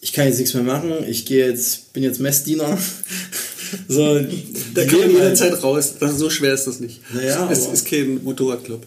[0.01, 2.79] ich kann jetzt nichts mehr machen, ich gehe jetzt, bin jetzt Messdiener.
[3.89, 4.21] so,
[4.75, 5.13] Da kann man halt.
[5.13, 5.95] jederzeit raus.
[5.99, 7.01] Das, so schwer ist das nicht.
[7.15, 8.87] Naja, es ist kein Motorradclub.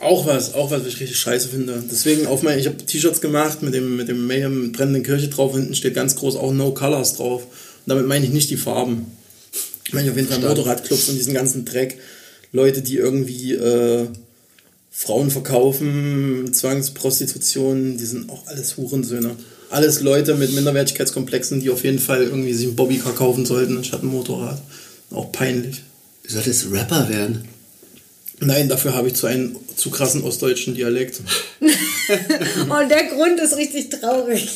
[0.00, 1.82] Auch was, auch was, was ich richtig scheiße finde.
[1.90, 5.54] Deswegen auf mein, ich habe T-Shirts gemacht mit dem, mit dem Mayhem brennenden Kirche drauf.
[5.54, 7.44] Hinten steht ganz groß auch No Colors drauf.
[7.44, 7.50] Und
[7.86, 9.06] damit meine ich nicht die Farben.
[9.86, 11.96] Ich meine auf jeden Fall Motorradclubs und diesen ganzen Dreck.
[12.52, 14.06] Leute, die irgendwie äh,
[14.90, 19.36] Frauen verkaufen, Zwangsprostitution, die sind auch alles Hurensöhne.
[19.70, 24.02] Alles Leute mit Minderwertigkeitskomplexen, die auf jeden Fall irgendwie sich einen Bobbycar kaufen sollten anstatt
[24.02, 24.60] ein Motorrad.
[25.10, 25.82] Auch peinlich.
[26.22, 27.44] Du solltest Rapper werden.
[28.40, 31.20] Nein, dafür habe ich zu einen zu krassen ostdeutschen Dialekt.
[31.60, 34.48] Und der Grund ist richtig traurig.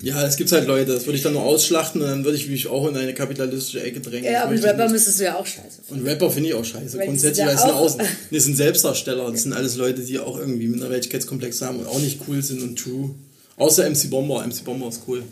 [0.00, 2.48] Ja, es gibt halt Leute, das würde ich dann nur ausschlachten und dann würde ich
[2.48, 4.32] mich auch in eine kapitalistische Ecke drängen.
[4.32, 4.92] Ja, ich Rapper nicht.
[4.92, 5.82] müsstest du ja auch scheiße.
[5.88, 6.98] Und Rapper finde ich auch scheiße.
[6.98, 7.96] Weil Grundsätzlich, sind weil es sind, aus,
[8.30, 9.30] das sind Selbstdarsteller.
[9.30, 12.78] Das sind alles Leute, die auch irgendwie Minderwertigkeitskomplexe haben und auch nicht cool sind und
[12.78, 13.10] true.
[13.58, 14.46] Außer MC Bomber.
[14.46, 15.22] MC Bomber ist cool.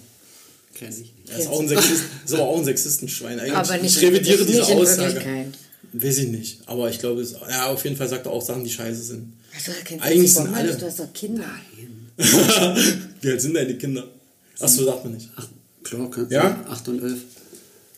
[0.74, 1.12] Kenn ich.
[1.28, 3.40] Er ist, auch ein Sexist, ist aber auch ein Sexistenschwein.
[3.40, 5.14] Eigentlich, Aber nicht, ich revidiere nicht diese in Aussage.
[5.14, 5.46] Wirklichkeit.
[5.92, 6.58] Weiß ich nicht.
[6.66, 9.32] Aber ich glaube, es, ja, auf jeden Fall sagt er auch Sachen, die scheiße sind.
[9.54, 10.82] Also, Eigentlich sind alle- nicht?
[10.82, 11.44] Du hast doch Kinder.
[13.20, 14.04] Wie alt sind deine Kinder?
[14.60, 15.28] Achso, sagt man nicht.
[15.36, 15.48] Ach,
[15.82, 16.50] klar, kannst Ja?
[16.66, 16.70] du.
[16.70, 17.18] 8 und 11.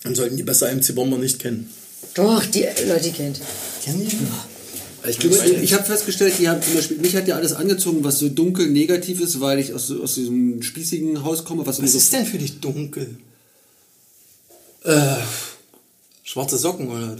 [0.04, 1.68] Dann sollten die besser MC Bomber nicht kennen.
[2.14, 3.40] Doch, die Leute kennt.
[3.84, 4.16] Kennen die?
[5.06, 8.02] Ich, glaube, ich, ich habe festgestellt, die haben zum Beispiel, mich hat ja alles angezogen,
[8.02, 11.66] was so dunkel negativ ist, weil ich aus, aus diesem spießigen Haus komme.
[11.66, 13.16] Was, Was ist denn für dich dunkel?
[14.84, 15.16] Äh,
[16.24, 17.16] Schwarze Socken oder?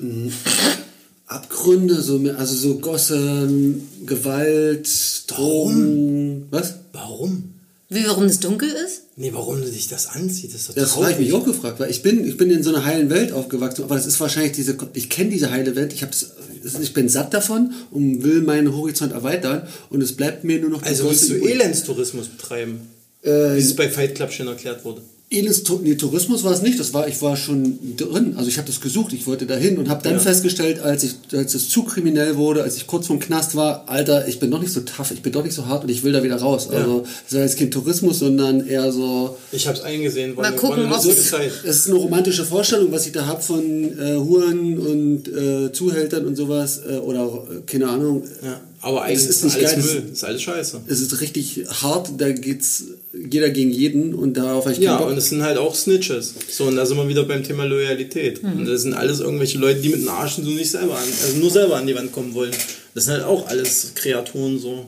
[1.26, 4.88] Abgründe, so, also so Gossen, Gewalt,
[5.26, 6.46] Drogen.
[6.50, 6.74] Was?
[6.92, 7.54] Warum?
[7.90, 9.02] Wie, warum es dunkel ist?
[9.16, 11.90] Nee, warum du dich das anzieht, ist doch Das habe ich mich auch gefragt, weil
[11.90, 14.76] ich bin, ich bin in so einer heilen Welt aufgewachsen, aber das ist wahrscheinlich diese,
[14.92, 16.32] ich kenne diese heile Welt, ich, hab's,
[16.64, 20.82] ich bin satt davon und will meinen Horizont erweitern und es bleibt mir nur noch
[20.82, 22.80] Also willst du Elendstourismus betreiben?
[23.22, 25.02] Äh, Wie es bei Fight Club schon erklärt wurde.
[25.30, 28.34] Elends nee, Tourismus war es nicht, das war, ich war schon drin.
[28.38, 30.18] Also ich habe das gesucht, ich wollte dahin und habe dann Ja.
[30.20, 34.26] festgestellt, als ich als es zu kriminell wurde, als ich kurz vom Knast war, Alter,
[34.26, 36.12] ich bin doch nicht so tough, ich bin doch nicht so hart und ich will
[36.12, 36.70] da wieder raus.
[36.70, 40.48] Also es war jetzt kein Tourismus, sondern eher so Ich habe es eingesehen, war Mal
[40.48, 41.52] eine, gucken, Zeit.
[41.62, 43.62] es ist eine romantische Vorstellung, was ich da habe von
[43.98, 48.22] äh, Huren und äh, Zuhältern und sowas äh, oder äh, keine Ahnung.
[48.42, 50.80] Ja, aber eigentlich Es ist ist, nicht alles geil, das- Müll, ist alles scheiße.
[50.86, 55.08] Es ist richtig hart, da geht's jeder gegen jeden und darauf habe ich Ja, Bock.
[55.08, 56.34] und es sind halt auch Snitches.
[56.50, 58.42] So, und da sind wir wieder beim Thema Loyalität.
[58.42, 61.36] Und das sind alles irgendwelche Leute, die mit den Arschen so nicht selber an, also
[61.38, 62.52] nur selber an die Wand kommen wollen.
[62.94, 64.86] Das sind halt auch alles Kreaturen so.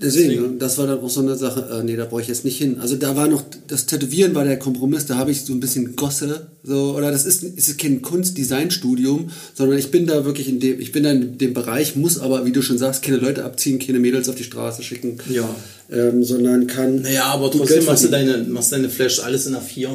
[0.00, 0.58] Deswegen, Deswegen.
[0.60, 2.78] das war dann auch so eine Sache, äh, nee, da brauche ich jetzt nicht hin.
[2.80, 5.96] Also da war noch, das Tätowieren war der Kompromiss, da habe ich so ein bisschen
[5.96, 10.78] Gosse, so, oder das ist, ist kein Kunstdesignstudium, sondern ich bin da wirklich in dem,
[10.80, 13.80] ich bin da in dem Bereich, muss aber, wie du schon sagst, keine Leute abziehen,
[13.80, 15.48] keine Mädels auf die Straße schicken, Ja.
[15.90, 17.02] ähm, sondern kann...
[17.02, 19.88] Naja, aber trotzdem Geld machst du, deine, machst deine Flash alles in A4.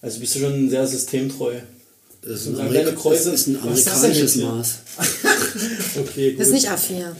[0.00, 1.52] Also bist du schon sehr systemtreu.
[2.22, 3.32] Das ist ein, Amerika Kreuze.
[3.32, 4.36] das ist ein amerikanisches?
[4.36, 4.78] Maß.
[6.00, 6.40] Okay, gut.
[6.40, 7.12] Das ist nicht A4.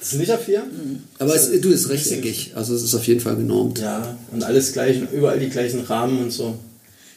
[0.00, 0.60] Das ist nicht A4?
[1.18, 3.80] Aber es, du, ist rechteckig, also es ist auf jeden Fall genormt.
[3.80, 6.56] Ja, und alles gleich, überall die gleichen Rahmen und so.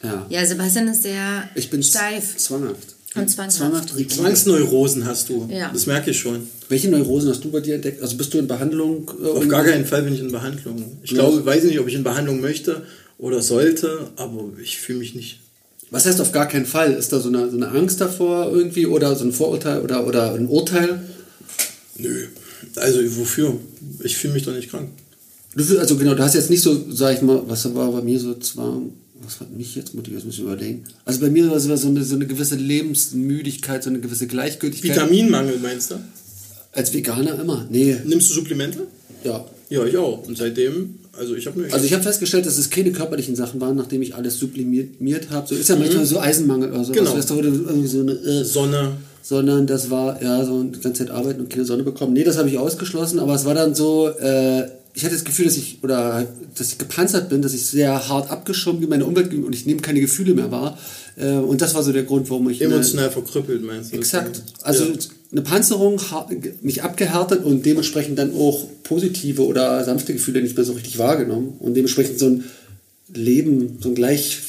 [0.02, 0.26] Ja.
[0.28, 2.36] Ja, Sebastian ist sehr Ich bin steif.
[2.36, 2.96] zwanghaft.
[3.14, 3.56] Und zwanghaft.
[3.90, 4.10] Zwanghaft.
[4.10, 5.46] Zwangsneurosen hast du.
[5.50, 5.70] Ja.
[5.72, 6.48] Das merke ich schon.
[6.68, 8.02] Welche Neurosen hast du bei dir entdeckt?
[8.02, 9.08] Also bist du in Behandlung?
[9.22, 10.96] äh, Auf gar keinen Fall bin ich in Behandlung.
[11.02, 12.82] Ich glaube, weiß nicht, ob ich in Behandlung möchte
[13.18, 15.40] oder sollte, aber ich fühle mich nicht.
[15.90, 16.94] Was heißt auf gar keinen Fall?
[16.94, 20.32] Ist da so eine, so eine Angst davor irgendwie oder so ein Vorurteil oder, oder
[20.34, 21.02] ein Urteil?
[21.98, 22.26] Nö.
[22.76, 23.56] Also wofür?
[24.02, 24.88] Ich fühle mich doch nicht krank.
[25.54, 28.02] Du, fühl- also genau, du hast jetzt nicht so, sag ich mal, was war bei
[28.02, 28.80] mir so zwar,
[29.22, 30.84] was hat mich jetzt motiviert, das muss ich überlegen.
[31.04, 34.96] Also bei mir war es so eine, so eine gewisse Lebensmüdigkeit, so eine gewisse Gleichgültigkeit.
[34.96, 35.96] Vitaminmangel meinst du?
[36.72, 37.66] Als Veganer immer.
[37.70, 38.86] Nee, Nimmst du Supplemente?
[39.24, 39.44] ja.
[39.68, 40.26] Ja, ich auch.
[40.26, 41.66] Und seitdem, also ich habe.
[41.72, 45.48] Also ich habe festgestellt, dass es keine körperlichen Sachen waren, nachdem ich alles sublimiert habe.
[45.48, 46.98] So ist ja manchmal so Eisenmangel oder sowas.
[46.98, 47.16] Genau.
[47.16, 48.98] Weißt du irgendwie so eine, äh, Sonne.
[49.22, 52.12] Sondern das war ja so die ganze Zeit arbeiten und keine Sonne bekommen.
[52.12, 55.46] Nee, das habe ich ausgeschlossen, aber es war dann so, äh, ich hatte das Gefühl,
[55.46, 56.28] dass ich oder halt,
[56.58, 59.80] dass ich gepanzert bin, dass ich sehr hart abgeschoben bin meine Umwelt und ich nehme
[59.80, 60.76] keine Gefühle mehr wahr.
[61.16, 63.96] Äh, und das war so der Grund, warum ich eine- Emotional verkrüppelt, meinst du?
[63.96, 64.42] Exakt.
[64.62, 64.92] Also Ja.
[65.30, 66.00] eine Panzerung,
[66.60, 71.54] mich abgehärtet und dementsprechend dann auch positive oder sanfte Gefühle nicht mehr so richtig wahrgenommen
[71.58, 72.44] und dementsprechend so ein
[73.14, 74.40] Leben, so ein gleich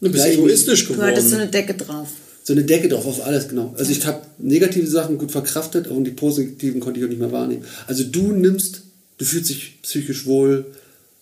[0.00, 1.42] Du bist gleich- egoistisch Du hattest so geworden.
[1.42, 2.08] eine Decke drauf.
[2.48, 3.74] So eine Decke drauf auf alles, genau.
[3.76, 7.30] Also ich habe negative Sachen gut verkraftet und die positiven konnte ich auch nicht mehr
[7.30, 7.62] wahrnehmen.
[7.86, 8.84] Also du nimmst,
[9.18, 10.64] du fühlst dich psychisch wohl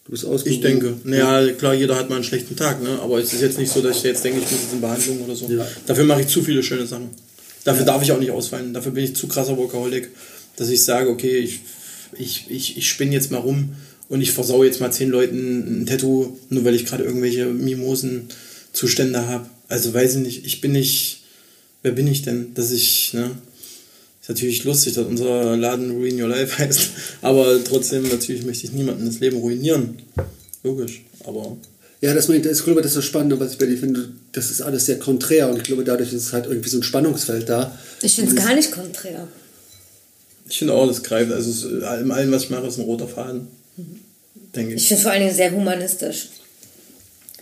[0.05, 0.55] Du bist ausgewogen.
[0.55, 0.95] Ich denke.
[1.03, 3.01] Naja, klar, jeder hat mal einen schlechten Tag, ne?
[3.03, 5.21] aber es ist jetzt nicht so, dass ich jetzt denke, ich muss jetzt in Behandlung
[5.23, 5.49] oder so.
[5.51, 5.67] Ja.
[5.85, 7.09] Dafür mache ich zu viele schöne Sachen.
[7.65, 8.73] Dafür darf ich auch nicht ausfallen.
[8.73, 10.11] Dafür bin ich zu krasser Workaholic,
[10.55, 11.59] dass ich sage, okay, ich,
[12.17, 13.71] ich, ich, ich spinne jetzt mal rum
[14.09, 19.27] und ich versau jetzt mal zehn Leuten ein Tattoo, nur weil ich gerade irgendwelche Mimosen-Zustände
[19.27, 19.51] habe.
[19.69, 21.23] Also weiß ich nicht, ich bin nicht,
[21.83, 23.31] wer bin ich denn, dass ich, ne?
[24.23, 26.91] Ist natürlich lustig, dass unser Laden Ruin Your Life heißt,
[27.23, 29.99] aber trotzdem natürlich möchte ich niemanden das Leben ruinieren.
[30.65, 31.57] Logisch, aber
[32.01, 33.79] Ja, das, meine ich, das, ich glaube, das ist das Spannende, was ich bei dir
[33.79, 34.11] finde.
[34.33, 37.49] Das ist alles sehr konträr und ich glaube, dadurch ist halt irgendwie so ein Spannungsfeld
[37.49, 37.77] da.
[38.03, 39.27] Ich finde es gar nicht konträr.
[40.49, 43.09] ich finde auch, das greift, also es, in allem, was ich mache, ist ein roter
[43.09, 43.47] Faden.
[44.55, 44.89] Denke Ich ich.
[44.89, 46.29] finde es vor allen Dingen sehr humanistisch.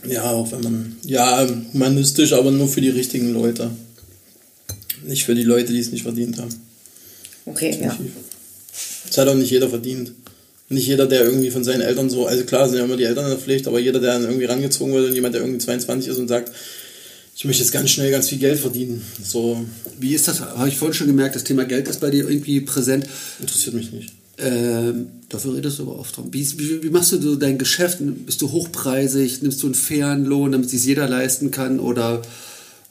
[0.09, 3.71] Ja, auch wenn man, ja, humanistisch, aber nur für die richtigen Leute.
[5.07, 6.55] Nicht für die Leute, die es nicht verdient haben.
[7.47, 7.97] Okay, ja.
[9.07, 10.13] Das hat auch nicht jeder verdient.
[10.71, 13.25] Nicht jeder, der irgendwie von seinen Eltern so, also klar sind ja immer die Eltern
[13.25, 16.11] in der Pflicht, aber jeder, der dann irgendwie rangezogen wird und jemand, der irgendwie 22
[16.11, 16.51] ist und sagt,
[17.37, 19.65] ich möchte jetzt ganz schnell ganz viel Geld verdienen, so
[19.99, 20.41] Wie ist das?
[20.41, 23.07] Habe ich vorhin schon gemerkt, das Thema Geld ist bei dir irgendwie präsent.
[23.41, 24.13] interessiert mich nicht.
[24.37, 26.33] Ähm, dafür redest du aber oft drum.
[26.33, 27.99] Wie, wie, wie machst du dein Geschäft?
[28.01, 29.43] Bist du hochpreisig?
[29.43, 31.79] Nimmst du einen fairen Lohn, damit sich jeder leisten kann?
[31.79, 32.23] Oder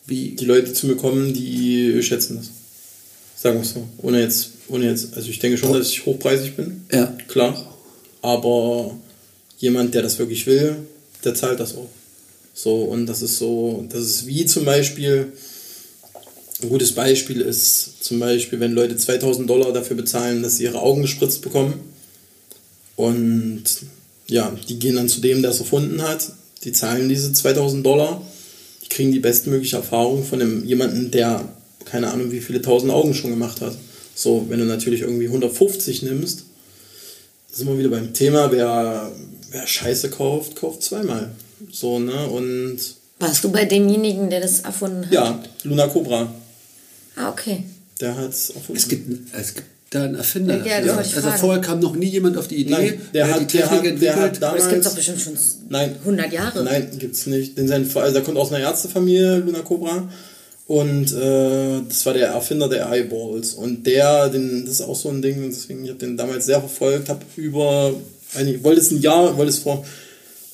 [0.08, 0.32] wie?
[0.32, 2.50] Die Leute zu mir kommen, die schätzen das.
[3.36, 3.88] Sagen wir es so.
[3.98, 6.86] Ohne jetzt, ohne jetzt, also ich denke schon, dass ich hochpreisig bin.
[6.92, 7.14] Ja.
[7.28, 7.74] Klar.
[8.22, 8.96] Aber
[9.58, 10.78] jemand, der das wirklich will,
[11.26, 11.90] der zahlt das auch.
[12.54, 15.34] So, und das ist so, das ist wie zum Beispiel,
[16.64, 20.82] ein gutes Beispiel ist zum Beispiel, wenn Leute 2000 Dollar dafür bezahlen, dass sie ihre
[20.82, 21.80] Augen gespritzt bekommen.
[22.96, 23.64] Und
[24.28, 26.32] ja, die gehen dann zu dem, der es erfunden hat.
[26.64, 28.22] Die zahlen diese 2000 Dollar.
[28.84, 31.48] Die kriegen die bestmögliche Erfahrung von einem, jemanden, der
[31.86, 33.78] keine Ahnung, wie viele tausend Augen schon gemacht hat.
[34.16, 36.44] So, wenn du natürlich irgendwie 150 nimmst,
[37.52, 39.12] sind wir wieder beim Thema, wer,
[39.52, 41.32] wer Scheiße kauft, kauft zweimal.
[41.72, 42.28] So, ne?
[42.28, 42.78] Und
[43.20, 45.14] Warst du bei demjenigen, der das erfunden hat?
[45.14, 46.34] ja, Luna Cobra,
[47.16, 47.64] Ah, okay.
[48.02, 48.52] der hat es.
[48.74, 49.08] Es gibt,
[49.38, 50.66] es gibt da einen Erfinder.
[50.66, 51.38] Ja, ich also fragen.
[51.40, 53.94] vorher kam noch nie jemand auf die Idee, Nein, der hat hat- die der Technik
[53.94, 54.42] hat- der hat entwickelt.
[54.42, 55.38] da- Aber das gibt es Damals- doch bestimmt schon
[55.70, 55.96] Nein.
[56.04, 56.64] 100 Jahre.
[56.64, 57.56] Nein, gibt's nicht.
[57.58, 60.10] Denn sein, also er kommt aus einer Ärztefamilie, Luna Cobra.
[60.66, 63.54] Und äh, das war der Erfinder der Eyeballs.
[63.54, 66.60] Und der, den, das ist auch so ein Ding, deswegen, ich habe den damals sehr
[66.62, 67.94] verfolgt, habe über,
[68.44, 69.86] ich wollte es ein Jahr, wollte es vor,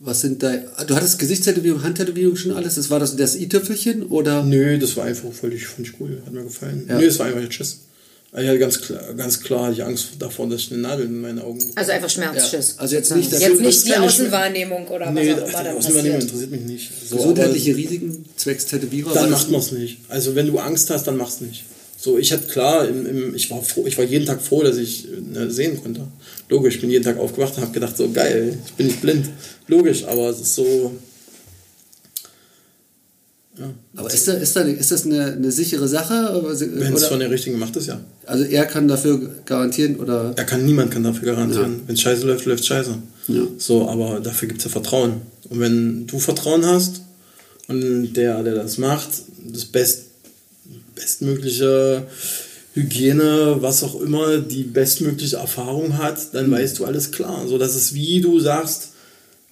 [0.00, 0.56] was sind da.
[0.88, 2.74] Du hattest Gesichtstätowierung, Handtätowierung schon alles?
[2.74, 4.42] Das war das das i-Tüpfelchen oder?
[4.42, 6.86] Nö, das war einfach völlig, fand ich cool, hat mir gefallen.
[6.88, 6.98] Ja.
[6.98, 7.82] Nö, das war einfach Tschüss.
[8.32, 11.20] Ich hatte ganz klar, ganz klar hatte ich Angst davor, dass ich eine Nadel in
[11.20, 11.76] meine Augen bekomme.
[11.76, 12.74] Also einfach Schmerzschiss.
[12.76, 15.50] Ja, also jetzt nicht, dass jetzt du- nicht die Außenwahrnehmung oder was Nee, auch das,
[15.50, 16.90] immer das Außenwahrnehmung interessiert mich nicht.
[17.08, 19.12] So, Gesundheitliche Risiken zwecks Tätowierer?
[19.14, 19.98] Dann macht man es nicht.
[20.08, 21.64] Also wenn du Angst hast, dann mach's nicht.
[21.98, 24.76] So, ich hatte klar, im, im, ich, war froh, ich war jeden Tag froh, dass
[24.76, 26.02] ich ne, sehen konnte.
[26.48, 29.26] Logisch, ich bin jeden Tag aufgewacht und habe gedacht, so geil, ich bin nicht blind.
[29.66, 30.92] Logisch, aber es ist so.
[33.96, 36.42] Aber ist, da, ist, da, ist das eine, eine sichere Sache?
[36.58, 38.00] Wenn es von der Richtigen macht, ist ja.
[38.26, 40.32] Also er kann dafür garantieren oder.
[40.36, 41.82] Er kann, niemand kann dafür garantieren.
[41.86, 42.94] Wenn es scheiße läuft, läuft scheiße.
[43.28, 43.42] Ja.
[43.58, 45.20] So, aber dafür gibt es ja Vertrauen.
[45.48, 47.02] Und wenn du Vertrauen hast
[47.68, 49.08] und der, der das macht,
[49.46, 50.04] das best,
[50.94, 52.06] bestmögliche
[52.74, 57.46] Hygiene, was auch immer, die bestmögliche Erfahrung hat, dann weißt du alles klar.
[57.48, 58.89] So, das ist wie du sagst,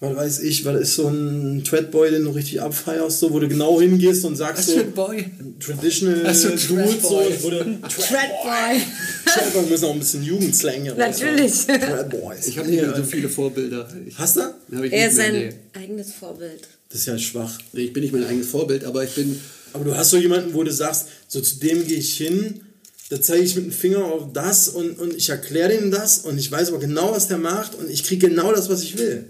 [0.01, 3.49] was weiß ich, weil ist so ein Tradboy, den du richtig abfeierst, so, wo du
[3.49, 5.25] genau hingehst und sagst Was so, für ein Boy?
[5.59, 7.33] Traditional Was Dude, so, Tradboy.
[7.41, 8.81] wo du, Tradboy.
[9.25, 10.83] Tradboy müssen auch ein bisschen Jugendslang.
[10.95, 11.65] Natürlich.
[11.65, 12.47] Tradboys.
[12.47, 13.89] Ich habe nicht mehr so viele Vorbilder.
[14.07, 14.41] Ich, Hast du?
[14.89, 15.53] Er ist sein nee.
[15.73, 16.61] eigenes Vorbild.
[16.87, 17.59] Das ist ja schwach.
[17.73, 19.37] Nee, ich bin nicht mein eigenes Vorbild, aber ich bin.
[19.73, 22.61] Aber du hast so jemanden, wo du sagst, so zu dem gehe ich hin,
[23.09, 26.37] da zeige ich mit dem Finger auf das und, und ich erkläre dem das und
[26.37, 29.25] ich weiß aber genau, was der macht und ich kriege genau das, was ich will.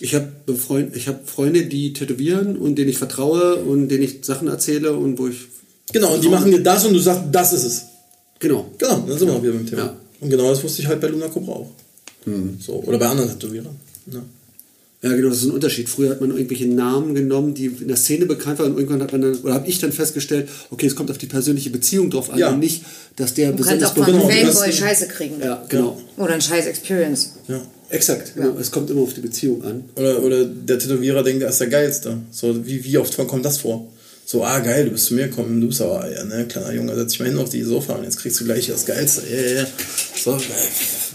[0.00, 4.18] Ich habe Freund, ich hab Freunde, die tätowieren und denen ich vertraue und denen ich
[4.22, 5.36] Sachen erzähle und wo ich.
[5.92, 7.82] Genau, und die machen dir das und du sagst, das ist es.
[8.38, 8.70] Genau.
[8.78, 9.82] Genau, dann sind wir auch wieder beim Thema.
[9.82, 9.96] Ja.
[10.20, 11.70] Und genau das wusste ich halt bei Luna Cobra auch.
[12.58, 13.76] So, oder bei anderen Tätowierern.
[14.06, 14.22] Ne?
[15.02, 15.90] Ja, genau, das ist ein Unterschied.
[15.90, 19.12] Früher hat man irgendwelche Namen genommen, die in der Szene bekannt waren und irgendwann hat
[19.12, 22.30] man dann, oder habe ich dann festgestellt, okay, es kommt auf die persönliche Beziehung drauf
[22.30, 22.48] an Ja.
[22.50, 22.84] und nicht,
[23.16, 25.34] dass der Du kannst auch von Genau, Fanboy Scheiße kriegen.
[25.42, 26.00] Ja, genau.
[26.16, 27.34] Oder ein scheiß Experience.
[27.48, 27.60] Ja.
[27.90, 28.56] Exakt, genau.
[28.58, 29.84] Es kommt immer auf die Beziehung an.
[29.96, 32.18] Oder, oder der Tätowierer denkt, er ist der Geilste.
[32.30, 33.88] So, wie, wie oft kommt das vor?
[34.26, 36.94] So, ah, geil, du bist zu mir gekommen, du bist aber, ja, ne, kleiner Junge,
[36.94, 39.22] setz dich mal hin auf die Sofa und jetzt kriegst du gleich das Geilste.
[39.30, 39.66] Ja, ja, ja.
[40.16, 40.40] So, äh,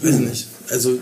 [0.02, 0.46] weiß nicht.
[0.68, 0.96] Also,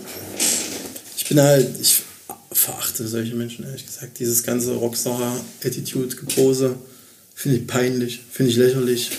[1.17, 2.03] ich bin halt, ich
[2.51, 4.19] verachte solche Menschen, ehrlich gesagt.
[4.19, 6.77] Dieses ganze Rockstar-Attitude-Gepose
[7.35, 9.11] finde ich peinlich, finde ich lächerlich.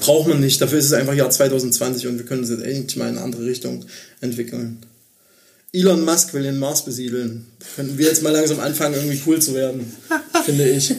[0.00, 2.96] Braucht man nicht, dafür ist es einfach Jahr 2020 und wir können es jetzt endlich
[2.96, 3.84] mal in eine andere Richtung
[4.20, 4.78] entwickeln.
[5.74, 7.46] Elon Musk will den Mars besiedeln.
[7.76, 9.90] Könnten wir jetzt mal langsam anfangen, irgendwie cool zu werden,
[10.44, 10.94] finde ich.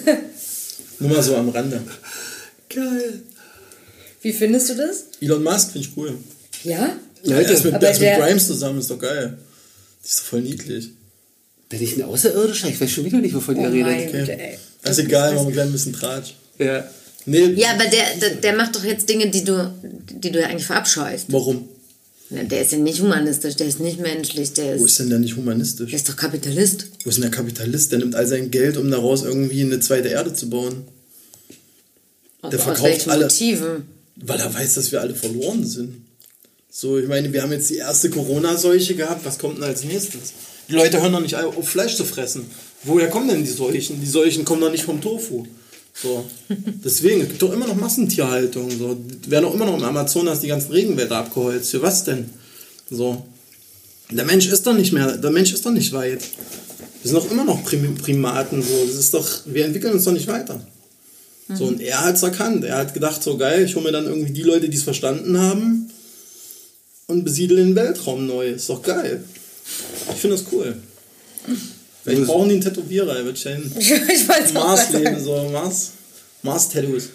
[0.99, 1.81] Nur mal so am Rande.
[2.69, 3.21] Geil.
[4.21, 5.05] Wie findest du das?
[5.21, 6.17] Elon Musk finde ich cool.
[6.63, 6.95] Ja?
[7.23, 9.37] Ja, der ist mit, ist mit Grimes zusammen, ist doch geil.
[10.03, 10.89] Die ist doch voll niedlich.
[11.69, 12.67] Bin ich ein Außerirdischer?
[12.69, 14.27] Ich weiß schon wieder nicht, wovon Oh ihr mein redet.
[14.27, 14.57] Gott, ey.
[14.81, 16.33] Das ist egal, machen wir gleich ein bisschen Tratsch.
[16.57, 16.87] Ja.
[17.25, 19.71] Nee, Ja, aber der, der, der macht doch jetzt Dinge, die du,
[20.11, 21.27] die du ja eigentlich verabscheust.
[21.29, 21.69] warum?
[22.33, 25.19] Der ist ja nicht humanistisch, der ist nicht menschlich, der Wo ist, ist denn der
[25.19, 25.91] nicht humanistisch?
[25.91, 26.87] der ist doch Kapitalist.
[27.03, 27.91] Wo ist denn der Kapitalist?
[27.91, 30.83] Der nimmt all sein Geld, um daraus irgendwie eine zweite Erde zu bauen.
[32.41, 33.25] Aus, Der aus verkauft welchen alle.
[33.25, 33.85] Motiven?
[34.15, 36.05] Weil er weiß, dass wir alle verloren sind.
[36.69, 39.23] So, ich meine, wir haben jetzt die erste Corona-Seuche gehabt.
[39.25, 40.33] Was kommt denn als nächstes?
[40.69, 42.45] Die Leute hören doch nicht auf, Fleisch zu fressen.
[42.83, 44.01] Woher kommen denn die Seuchen?
[44.01, 45.45] Die Seuchen kommen doch nicht vom Tofu.
[45.93, 46.25] So.
[46.83, 48.69] Deswegen, es gibt doch immer noch Massentierhaltung.
[48.71, 48.97] So.
[49.27, 51.71] Werden auch immer noch im Amazonas die ganzen Regenwälder abgeholzt.
[51.71, 52.29] Für was denn?
[52.89, 53.25] So.
[54.11, 56.21] Der Mensch ist doch nicht mehr, der Mensch ist doch nicht weit.
[57.01, 58.61] Wir sind doch immer noch Prim Primaten.
[58.61, 58.85] So.
[58.85, 60.65] Das ist doch, wir entwickeln uns doch nicht weiter.
[61.55, 62.63] So, und er hat es erkannt.
[62.63, 65.39] Er hat gedacht, so geil, ich hole mir dann irgendwie die Leute, die es verstanden
[65.39, 65.91] haben
[67.07, 68.49] und besiedle den Weltraum neu.
[68.51, 69.23] Ist doch geil.
[70.13, 70.77] Ich finde das cool.
[72.03, 75.91] Vielleicht brauchen die einen Tätowierer, er wird schön Ich weiß Mars leben, so Mars.
[76.41, 77.09] Mars-Tattoos.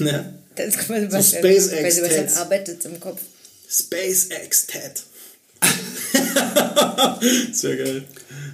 [0.00, 0.34] Ne?
[0.56, 3.20] Das ist quasi So was SpaceX Weil Sebastian arbeitet im Kopf.
[3.68, 5.02] SpaceX-Tat.
[7.52, 8.04] Sehr geil.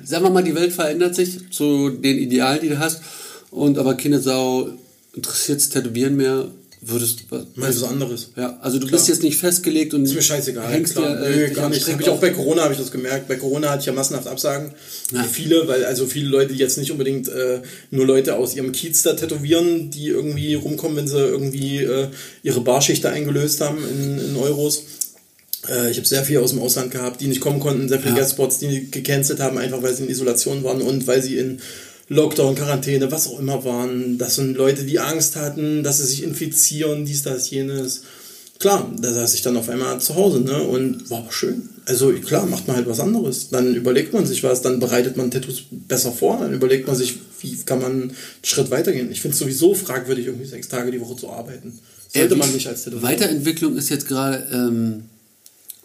[0.02, 3.02] Sagen wir mal, die Welt verändert sich zu den Idealen, die du hast.
[3.50, 4.70] Und aber keine Sau
[5.14, 6.50] interessiert Tätowieren mehr.
[6.82, 8.30] Würdest Mal was anderes.
[8.36, 10.66] Ja, also du bist jetzt nicht festgelegt und Ist mir scheißegal.
[10.72, 11.14] hängst klar.
[11.14, 11.86] dir, äh, dich gar nicht.
[11.86, 13.28] Hab ich auch bei Corona habe ich das gemerkt.
[13.28, 14.72] Bei Corona hatte ich ja massenhaft Absagen.
[15.12, 15.24] Ja.
[15.24, 19.12] Viele, weil also viele Leute, jetzt nicht unbedingt äh, nur Leute aus ihrem Kiez da
[19.12, 22.08] tätowieren, die irgendwie rumkommen, wenn sie irgendwie äh,
[22.42, 24.84] ihre Barschichte eingelöst haben in, in Euros.
[25.68, 28.12] Äh, ich habe sehr viel aus dem Ausland gehabt, die nicht kommen konnten, sehr viele
[28.12, 28.20] Ja.
[28.20, 31.60] Guestspots, die gecancelt haben, einfach weil sie in Isolation waren und weil sie in
[32.10, 34.18] Lockdown, Quarantäne, was auch immer waren.
[34.18, 38.02] Das sind Leute, die Angst hatten, dass sie sich infizieren, dies, das, jenes.
[38.58, 40.60] Klar, da saß ich dann auf einmal zu Hause, ne?
[40.60, 41.68] Und war aber schön.
[41.86, 43.48] Also klar, macht man halt was anderes.
[43.50, 47.14] Dann überlegt man sich was, dann bereitet man Tattoos besser vor, dann überlegt man sich,
[47.40, 49.10] wie kann man einen Schritt weitergehen.
[49.12, 51.78] Ich finde es sowieso fragwürdig, irgendwie sechs Tage die Woche zu arbeiten.
[52.12, 53.08] Sollte wie- man nicht als Tätowierer.
[53.08, 55.04] Weiterentwicklung ist jetzt gerade, ähm,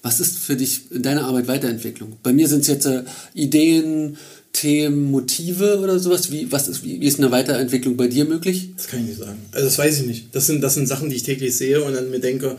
[0.02, 2.14] was ist für dich in deiner Arbeit Weiterentwicklung?
[2.24, 3.04] Bei mir sind es jetzt äh,
[3.36, 4.18] Ideen,
[4.56, 6.32] Themen, Motive oder sowas.
[6.32, 8.69] Wie, was ist, wie, ist eine Weiterentwicklung bei dir möglich?
[8.77, 9.38] Das kann ich nicht sagen.
[9.52, 10.34] Also das weiß ich nicht.
[10.34, 12.57] Das sind, das sind Sachen, die ich täglich sehe und dann mir denke,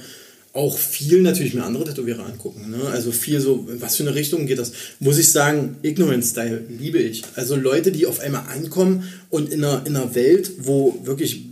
[0.52, 2.70] auch viel natürlich mir andere Tätowierer angucken.
[2.70, 2.84] Ne?
[2.90, 4.72] Also viel so, in was für eine Richtung geht das?
[5.00, 7.22] Muss ich sagen, Ignorance-Style liebe ich.
[7.34, 11.46] Also Leute, die auf einmal ankommen und in einer, in einer Welt, wo wirklich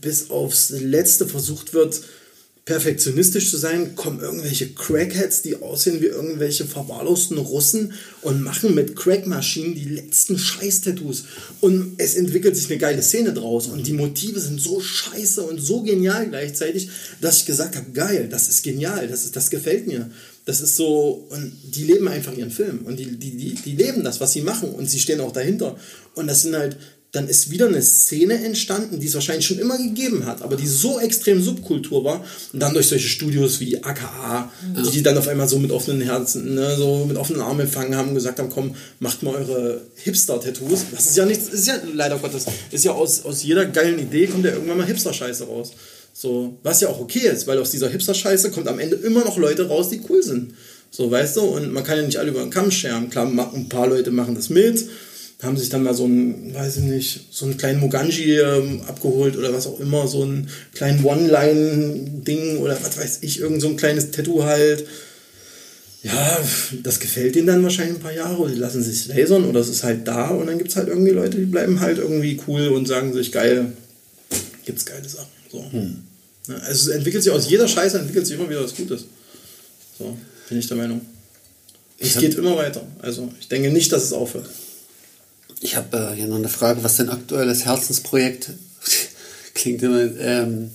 [0.00, 2.00] bis aufs Letzte versucht wird,
[2.64, 8.94] perfektionistisch zu sein, kommen irgendwelche Crackheads, die aussehen wie irgendwelche verwahrlosten Russen und machen mit
[8.94, 11.24] Crackmaschinen die letzten Scheiß-Tattoos.
[11.60, 13.66] Und es entwickelt sich eine geile Szene draus.
[13.66, 16.88] Und die Motive sind so scheiße und so genial gleichzeitig,
[17.20, 20.08] dass ich gesagt habe, geil, das ist genial, das, ist, das gefällt mir.
[20.44, 22.80] Das ist so, und die leben einfach ihren Film.
[22.84, 24.70] Und die, die, die, die leben das, was sie machen.
[24.70, 25.76] Und sie stehen auch dahinter.
[26.14, 26.76] Und das sind halt,
[27.12, 30.66] dann ist wieder eine Szene entstanden, die es wahrscheinlich schon immer gegeben hat, aber die
[30.66, 32.24] so extrem Subkultur war.
[32.54, 36.00] Und dann durch solche Studios wie AKA, die die dann auf einmal so mit offenen
[36.00, 39.82] Herzen, ne, so mit offenen Armen empfangen haben und gesagt haben, komm, macht mal eure
[39.96, 40.86] Hipster-Tattoos.
[40.90, 44.26] Das ist ja nichts, ist ja leider Gottes, ist ja aus, aus jeder geilen Idee
[44.26, 45.72] kommt ja irgendwann mal Hipster-Scheiße raus.
[46.14, 49.36] So, was ja auch okay ist, weil aus dieser Hipster-Scheiße kommt am Ende immer noch
[49.36, 50.54] Leute raus, die cool sind.
[50.90, 53.10] So, weißt du, und man kann ja nicht alle über den Kamm scheren.
[53.10, 54.88] Klar, ein paar Leute machen das mit,
[55.42, 59.36] haben sich dann mal so einen, weiß ich nicht, so einen kleinen Muganji ähm, abgeholt
[59.36, 63.76] oder was auch immer, so einen kleinen One-Line-Ding oder was weiß ich, irgend so ein
[63.76, 64.86] kleines Tattoo halt.
[66.04, 66.40] Ja,
[66.82, 69.68] das gefällt denen dann wahrscheinlich ein paar Jahre oder die lassen sich lasern oder es
[69.68, 72.68] ist halt da und dann gibt es halt irgendwie Leute, die bleiben halt irgendwie cool
[72.68, 73.72] und sagen sich, geil,
[74.64, 75.28] gibt's geile Sachen.
[75.50, 75.64] So.
[76.48, 79.06] Ja, also es entwickelt sich aus jeder Scheiße, entwickelt sich immer wieder was Gutes.
[79.98, 80.16] So,
[80.48, 81.00] bin ich der Meinung.
[81.98, 82.82] Es geht immer weiter.
[83.00, 84.48] Also ich denke nicht, dass es aufhört.
[85.62, 88.50] Ich habe äh, hier noch eine Frage, was dein aktuelles Herzensprojekt
[89.54, 90.00] klingt immer.
[90.18, 90.70] Ähm,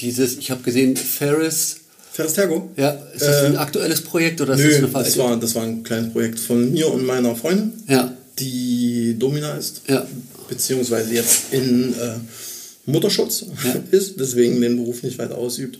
[0.00, 1.76] dieses, ich habe gesehen, Ferris.
[2.12, 2.70] Ferris Tergo?
[2.76, 5.24] Ja, ist das Äh, ein aktuelles Projekt oder ist Nö, das eine das Veraltung?
[5.30, 7.72] war, das war ein kleines Projekt von mir und meiner Freundin.
[7.86, 8.16] Ja.
[8.38, 10.06] die Domina ist, Ja.
[10.48, 12.14] beziehungsweise jetzt in äh,
[12.86, 13.44] Mutterschutz
[13.90, 15.78] ist, deswegen den Beruf nicht weiter ausübt.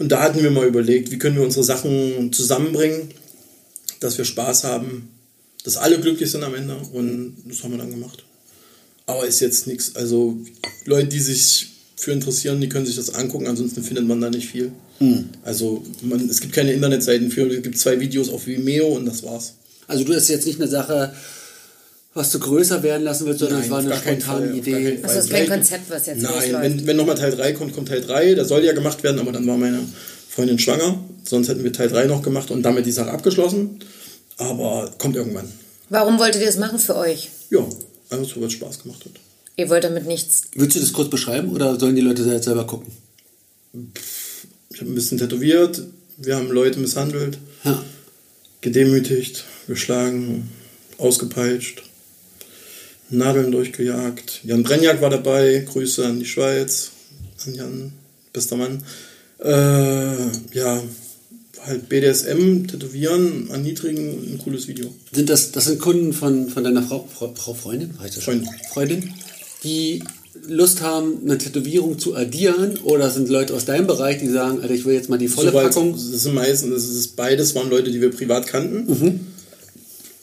[0.00, 3.10] Und da hatten wir mal überlegt, wie können wir unsere Sachen zusammenbringen,
[4.00, 5.08] dass wir Spaß haben,
[5.64, 8.24] dass alle glücklich sind am Ende und das haben wir dann gemacht.
[9.06, 10.36] Aber ist jetzt nichts, also
[10.84, 14.48] Leute, die sich für interessieren, die können sich das angucken, ansonsten findet man da nicht
[14.48, 14.72] viel.
[15.42, 19.22] Also man, es gibt keine Internetseiten für, es gibt zwei Videos auf Vimeo und das
[19.22, 19.54] war's.
[19.88, 21.12] Also du ist jetzt nicht eine Sache,
[22.14, 24.98] was du größer werden lassen willst, sondern Nein, es war eine spontane Fall, Idee.
[25.02, 26.62] Also es ist kein Konzept, was jetzt Nein, losläuft.
[26.62, 28.34] wenn, wenn nochmal Teil 3 kommt, kommt Teil 3.
[28.34, 29.80] Das soll ja gemacht werden, aber dann war meine
[30.28, 31.02] Freundin schwanger.
[31.24, 33.80] Sonst hätten wir Teil 3 noch gemacht und damit die Sache abgeschlossen.
[34.50, 35.50] Aber kommt irgendwann.
[35.88, 37.28] Warum wolltet ihr das machen für euch?
[37.50, 37.60] Ja,
[38.10, 39.12] einfach so, weil es Spaß gemacht hat.
[39.56, 40.42] Ihr wollt damit nichts.
[40.54, 42.92] Willst du das kurz beschreiben oder sollen die Leute jetzt selber gucken?
[44.70, 45.82] Ich habe ein bisschen tätowiert,
[46.16, 47.82] wir haben Leute misshandelt, Ja.
[48.60, 50.50] gedemütigt, geschlagen,
[50.98, 51.82] ausgepeitscht,
[53.10, 54.40] Nadeln durchgejagt.
[54.44, 56.90] Jan Brenjak war dabei, Grüße an die Schweiz,
[57.46, 57.92] an Jan,
[58.32, 58.82] bester Mann.
[59.38, 60.82] Äh, ja,
[61.64, 64.92] halt BDSM, Tätowieren, erniedrigen, ein cooles Video.
[65.12, 67.94] Sind das, das sind Kunden von, von deiner Frau, Frau, Frau Freundin?
[67.94, 68.48] Freundin.
[68.72, 69.14] Freundin,
[69.62, 70.02] die
[70.48, 74.74] Lust haben, eine Tätowierung zu addieren oder sind Leute aus deinem Bereich, die sagen, Alter,
[74.74, 75.92] ich will jetzt mal die volle Soweit- Packung?
[75.92, 79.20] Das sind meistens, das ist beides waren Leute, die wir privat kannten,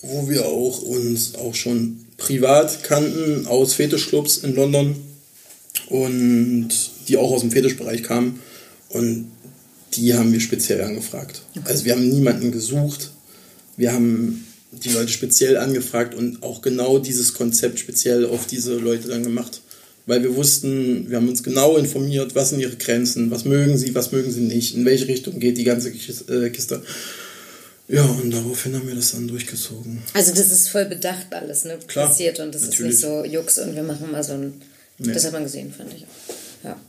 [0.01, 4.95] wo wir auch uns auch schon privat kannten aus Fetischclubs in London
[5.89, 6.69] und
[7.07, 8.39] die auch aus dem Fetischbereich kamen
[8.89, 9.31] und
[9.93, 11.41] die haben wir speziell angefragt.
[11.65, 13.11] Also wir haben niemanden gesucht,
[13.77, 19.07] wir haben die Leute speziell angefragt und auch genau dieses Konzept speziell auf diese Leute
[19.07, 19.61] dann gemacht.
[20.05, 23.93] Weil wir wussten, wir haben uns genau informiert, was sind ihre Grenzen, was mögen sie,
[23.93, 26.81] was mögen sie nicht, in welche Richtung geht die ganze äh, Kiste.
[27.87, 29.99] Ja, und daraufhin haben wir das dann durchgezogen.
[30.13, 31.77] Also das ist voll bedacht alles, ne?
[31.87, 32.93] Klar, Passiert und das natürlich.
[32.93, 34.53] ist nicht so Jux und wir machen mal so ein.
[34.99, 35.13] Nee.
[35.13, 36.65] Das hat man gesehen, fand ich auch.
[36.65, 36.79] Ja.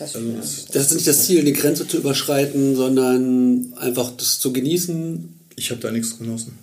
[0.00, 0.36] Das, Also ja.
[0.36, 5.28] das, Das ist nicht das Ziel, die Grenze zu überschreiten, sondern einfach das zu genießen.
[5.56, 6.58] ich habe da nichts genossen.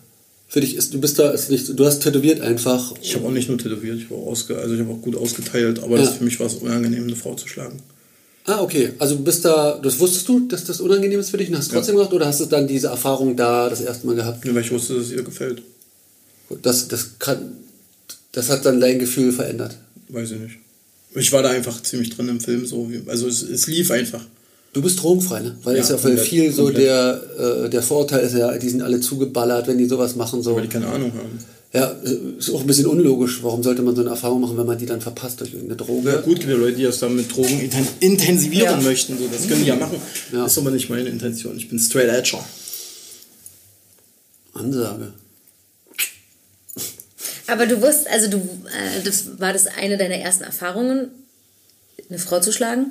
[0.49, 2.93] Für dich ist, du bist da, ist nicht, du hast tätowiert einfach.
[3.01, 5.15] Ich habe auch nicht nur tätowiert, ich war auch ausge, also ich habe auch gut
[5.15, 6.05] ausgeteilt, aber Ja.
[6.05, 7.79] das, für mich war es unangenehm, eine Frau zu schlagen.
[8.45, 8.93] Ah, okay.
[8.97, 11.67] Also du bist da, das wusstest du, dass das unangenehm ist für dich und hast
[11.67, 14.45] es trotzdem gemacht oder hast du dann diese Erfahrung da das erste Mal gehabt?
[14.45, 15.61] Nur weil ich wusste, dass es ihr gefällt.
[16.61, 17.51] Das, das kann,
[18.31, 19.75] das hat dann dein Gefühl verändert.
[20.07, 20.55] Weiß ich nicht.
[21.17, 24.23] Ich war da einfach ziemlich drin im Film, so wie, also es, es lief einfach.
[24.73, 25.57] Du bist drogenfrei, ne?
[25.63, 26.85] Weil Ja, es ja komplett, viel so komplett.
[26.85, 27.21] der,
[27.65, 30.43] äh, der Vorteil ist ja, die sind alle zugeballert, wenn die sowas machen.
[30.43, 30.55] So.
[30.55, 31.39] Weil die keine Ahnung haben.
[31.73, 33.39] Ja, äh, ist auch ein bisschen unlogisch.
[33.43, 36.09] Warum sollte man so eine Erfahrung machen, wenn man die dann verpasst durch irgendeine Droge?
[36.11, 38.81] Ja, gut, gibt ja Leute, die das dann mit Drogen inten intensivieren Ja.
[38.81, 39.17] möchten.
[39.17, 39.97] So, das können die ja machen.
[40.31, 40.43] Ja.
[40.43, 41.57] Das ist aber nicht meine Intention.
[41.57, 42.43] Ich bin straight edger.
[44.53, 45.13] Ansage.
[47.47, 51.09] Aber du wusstest, also du, äh, das war das eine deiner ersten Erfahrungen,
[52.09, 52.87] eine Frau zu schlagen?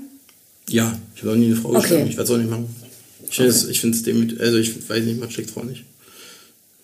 [0.68, 1.80] Ja, ich habe auch nie eine Frau Okay.
[1.82, 2.06] geschlagen.
[2.08, 2.76] Ich werde es auch nicht machen.
[3.28, 3.74] Ich, okay.
[3.74, 4.40] finde es demütig.
[4.40, 5.84] Also ich weiß nicht, man schlägt Frau nicht.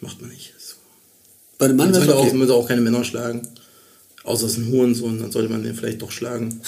[0.01, 0.53] Macht man nicht.
[0.59, 0.74] So.
[1.59, 2.35] Bei einem Mann sollte, auch, okay.
[2.35, 3.47] man sollte auch keine Männer schlagen.
[4.24, 6.61] Außer es ist ein Hurensohn, dann sollte man den vielleicht doch schlagen.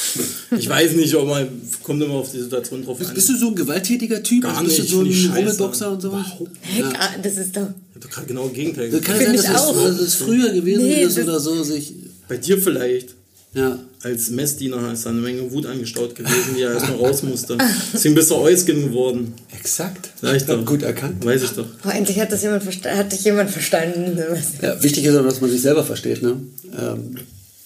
[0.58, 1.46] Ich weiß nicht, ob man
[1.84, 3.14] kommt immer auf die Situation drauf an.
[3.14, 4.42] Bist du so ein gewalttätiger Typ?
[4.42, 5.36] Gar Also bist nicht, du so ein.
[5.36, 6.26] Rummelboxer und sowas?
[6.62, 7.62] Heck, ah, das ist doch.
[7.90, 9.18] Ich hab doch gerade genau das Gegenteil Das gesagt.
[9.20, 9.84] kann sein, dass auch.
[9.84, 11.62] dass es früher gewesen Nee, ist das- oder so.
[11.62, 11.92] Sich,
[12.28, 13.14] Bei dir vielleicht.
[13.54, 13.78] ja.
[14.02, 17.56] Als Messdiener ist da eine Menge Wut angestaut gewesen, die er erstmal raus musste.
[17.94, 19.32] Deswegen bist du Euskin geworden.
[19.58, 20.10] Exakt.
[20.20, 20.62] Sag ich doch.
[20.66, 21.24] Gut erkannt.
[21.24, 21.64] Weiß ich doch.
[21.86, 24.18] Oh, endlich hat, das jemand hat dich jemand verstanden.
[24.60, 26.22] Ja, wichtig ist auch, dass man sich selber versteht.
[26.22, 26.36] Ne?
[26.78, 27.16] Ähm,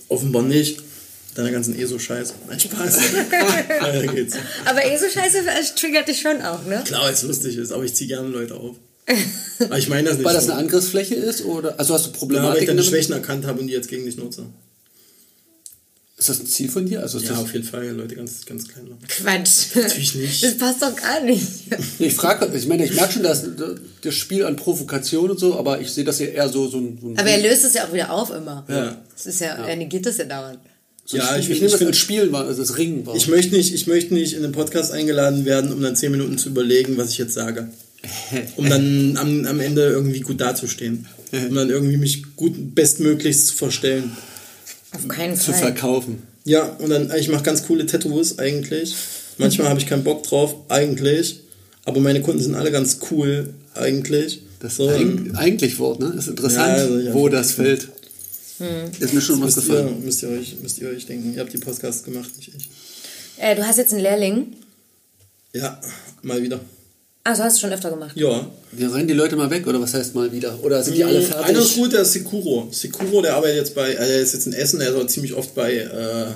[0.08, 0.82] Offenbar nicht.
[1.34, 2.34] Deiner ganzen ESO-Scheiß.
[2.48, 2.96] Mein Spaß.
[3.80, 4.36] Weiter geht's.
[4.64, 6.82] Aber eh so scheiße äh, triggert dich schon auch, ne?
[6.84, 8.76] Klar, weil es lustig ist, aber ich ziehe gerne Leute auf.
[9.60, 10.52] Aber ich meine das nicht weil das so.
[10.52, 11.44] eine Angriffsfläche ist?
[11.44, 12.84] Oder, also hast du Ja, weil ich Problematik dann die damit?
[12.84, 14.46] Schwächen erkannt habe und die jetzt gegen dich nutze.
[16.18, 17.00] Ist das ein Ziel von dir?
[17.00, 18.98] Also ist Ja, das, auf jeden Fall, Leute ganz, ganz klein machen.
[19.06, 19.76] Quatsch.
[19.76, 20.42] Natürlich nicht.
[20.42, 21.42] Das passt doch gar nicht.
[22.00, 23.44] ich frage, ich meine, ich merke schon, dass
[24.02, 26.98] das Spiel an Provokation und so, aber ich sehe das hier eher so, so ein.
[27.00, 28.64] So ein Aber er löst es ja auch wieder auf immer.
[28.68, 29.00] Ja.
[29.14, 30.58] Das ist ja, er negiert das ja dauernd.
[31.04, 31.38] so Ja, Spiel.
[31.38, 33.14] ich- ich, nehme ich das als Spiel war, also das Ringen war.
[33.14, 36.36] Ich möchte, nicht, ich möchte nicht in den Podcast eingeladen werden, um dann 10 Minuten
[36.36, 37.68] zu überlegen, was ich jetzt sage.
[38.56, 41.06] Um dann am, am Ende irgendwie gut dazustehen.
[41.48, 44.16] Um dann irgendwie mich gut bestmöglichst zu verstellen.
[44.98, 45.60] Auf keinen zu Fall.
[45.60, 46.22] verkaufen.
[46.44, 48.94] Ja, und dann, ich mache ganz coole Tattoos eigentlich.
[49.38, 51.40] Manchmal habe ich keinen Bock drauf, eigentlich.
[51.84, 54.42] Aber meine Kunden sind alle ganz cool, eigentlich.
[54.60, 56.14] Das So, eig eigentlich Wort, ne?
[56.18, 57.88] Ist interessant, Ja, also ich wo das fällt.
[58.98, 60.04] Ist mir schon was müsst, ihr, gefallen.
[60.04, 61.32] müsst, ihr euch, müsst ihr euch denken.
[61.34, 62.68] Ihr habt die Podcasts gemacht, nicht ich.
[63.38, 64.46] Äh, du hast jetzt einen Lehrling.
[65.52, 65.80] Ja,
[66.22, 66.60] mal wieder.
[67.28, 68.12] Ah, das hast du schon öfter gemacht.
[68.14, 68.50] Ja.
[68.78, 70.58] Ja, rennen die Leute mal weg oder was heißt mal wieder?
[70.62, 71.44] Oder sind die alle fertig?
[71.44, 72.68] Einer ist gut, der ist Sekuro.
[72.70, 75.34] Sekuro, der arbeitet jetzt bei, also er ist jetzt in Essen, er ist aber ziemlich
[75.34, 76.26] oft bei, äh,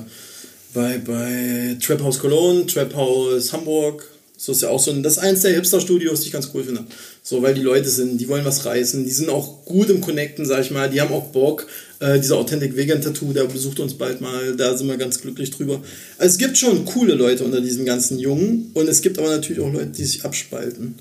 [0.74, 4.06] bei, bei Trap House Cologne, Trap House Hamburg.
[4.36, 6.62] So ist ja auch so ein, das ist eins der Hipster-Studios, die ich ganz cool
[6.62, 6.85] finde.
[7.23, 10.44] So, weil die Leute sind, die wollen was reißen, die sind auch gut im Connecten,
[10.44, 11.69] sag ich mal, die haben auch Bock.
[12.03, 15.53] Äh, dieser Authentic Vegan Tattoo, der besucht uns bald mal, da sind wir ganz glücklich
[15.53, 15.81] drüber.
[16.19, 19.62] Also es gibt schon coole Leute unter diesen ganzen Jungen und es gibt aber natürlich
[19.62, 20.97] auch Leute, die sich abspalten.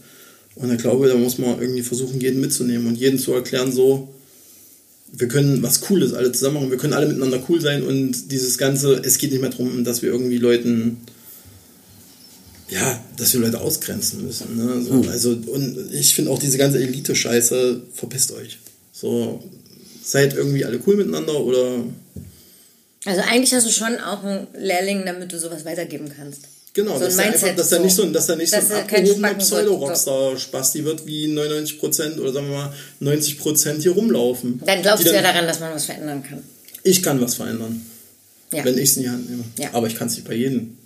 [0.54, 4.14] Und ich glaube, da muss man irgendwie versuchen, jeden mitzunehmen und jeden zu erklären, so,
[5.12, 8.60] wir können was Cooles alle zusammen machen, wir können alle miteinander cool sein und dieses
[8.60, 10.98] Ganze, es geht nicht mehr darum, dass wir irgendwie Leuten,
[12.70, 14.56] ja, dass wir Leute ausgrenzen müssen.
[14.56, 14.84] Ne?
[14.84, 18.60] So, Also, und ich finde auch diese ganze Elite-Scheiße, verpisst euch.
[18.94, 19.42] So,
[20.04, 21.84] seid irgendwie alle cool miteinander oder
[23.06, 26.42] Also eigentlich hast du schon auch einen Lehrling, damit du sowas weitergeben kannst.
[26.74, 27.84] Genau, So dass, ein er einfach, dass er so.
[27.84, 32.20] nicht so, ein- dass er nicht Dass so ein er abgehobener Pseudo-Rockstar-Spasti wird, wie 99%
[32.20, 34.62] oder sagen wir mal 90% hier rumlaufen.
[34.66, 36.42] Dann glaubst Die du ja daran, dass man was verändern kann.
[36.84, 37.86] Ich kann was verändern,
[38.54, 38.64] Ja.
[38.64, 39.44] wenn ich es in die Hand nehme.
[39.60, 39.70] Ja.
[39.74, 40.78] Aber ich kann es nicht bei jedem.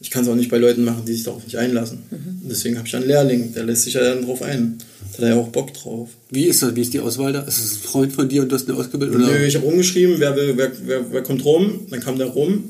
[0.00, 2.04] Ich kann es auch nicht bei Leuten machen, die sich darauf nicht einlassen.
[2.10, 2.42] Mhm.
[2.48, 4.78] Deswegen habe ich einen Lehrling, der lässt sich ja dann drauf ein.
[5.12, 6.08] Da hat er ja auch Bock drauf.
[6.30, 6.74] Wie ist das?
[6.74, 7.42] Wie ist die Auswahl da?
[7.42, 9.16] Ist es ein Freund von dir und du hast eine ausgebildet?
[9.16, 9.26] Oder?
[9.26, 11.86] Nö, ich habe rumgeschrieben, wer, will, wer, wer, wer kommt rum?
[11.90, 12.64] Dann kam der rum.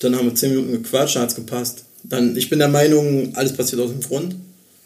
[0.00, 1.84] Dann haben wir zehn Minuten gequatscht, dann hat es gepasst.
[2.02, 4.34] Dann, ich bin der Meinung, alles passiert aus dem Grund.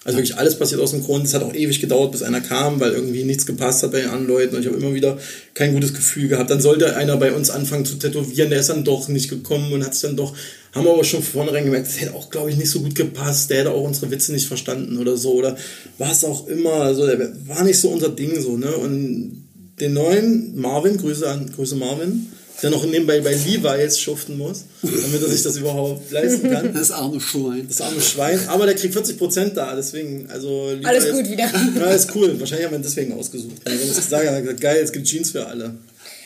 [0.05, 1.27] Also wirklich alles passiert aus dem Grund.
[1.27, 4.09] Es hat auch ewig gedauert, bis einer kam, weil irgendwie nichts gepasst hat bei den
[4.09, 5.19] anderen Leuten und ich habe immer wieder
[5.55, 6.51] kein gutes Gefühl gehabt.
[6.51, 9.85] Dann sollte einer bei uns anfangen zu tätowieren, der ist dann doch nicht gekommen und
[9.85, 10.35] hat es dann doch,
[10.73, 12.95] haben wir aber schon von vornherein gemerkt, das hätte auch, glaube ich, nicht so gut
[12.95, 15.57] gepasst, der hätte auch unsere Witze nicht verstanden oder so oder
[15.99, 16.73] was auch immer.
[16.75, 18.71] Also der war nicht so unser Ding so, ne?
[18.77, 19.45] Und
[19.81, 22.27] den neuen Marvin, Grüße an Grüße Marvin,
[22.63, 26.75] der noch nebenbei bei Levi's schuften muss, damit er sich das überhaupt leisten kann.
[26.75, 27.67] Das arme Schwein.
[27.69, 30.71] Das arme Schwein, aber der kriegt 40% da, deswegen, also...
[30.71, 31.49] Levi's- Alles gut wieder.
[31.77, 32.35] Ja, ist cool.
[32.41, 33.55] Wahrscheinlich haben wir ihn deswegen ausgesucht.
[33.65, 35.75] Wir haben uns gesagt, er hat gesagt, geil, es gibt Jeans für alle.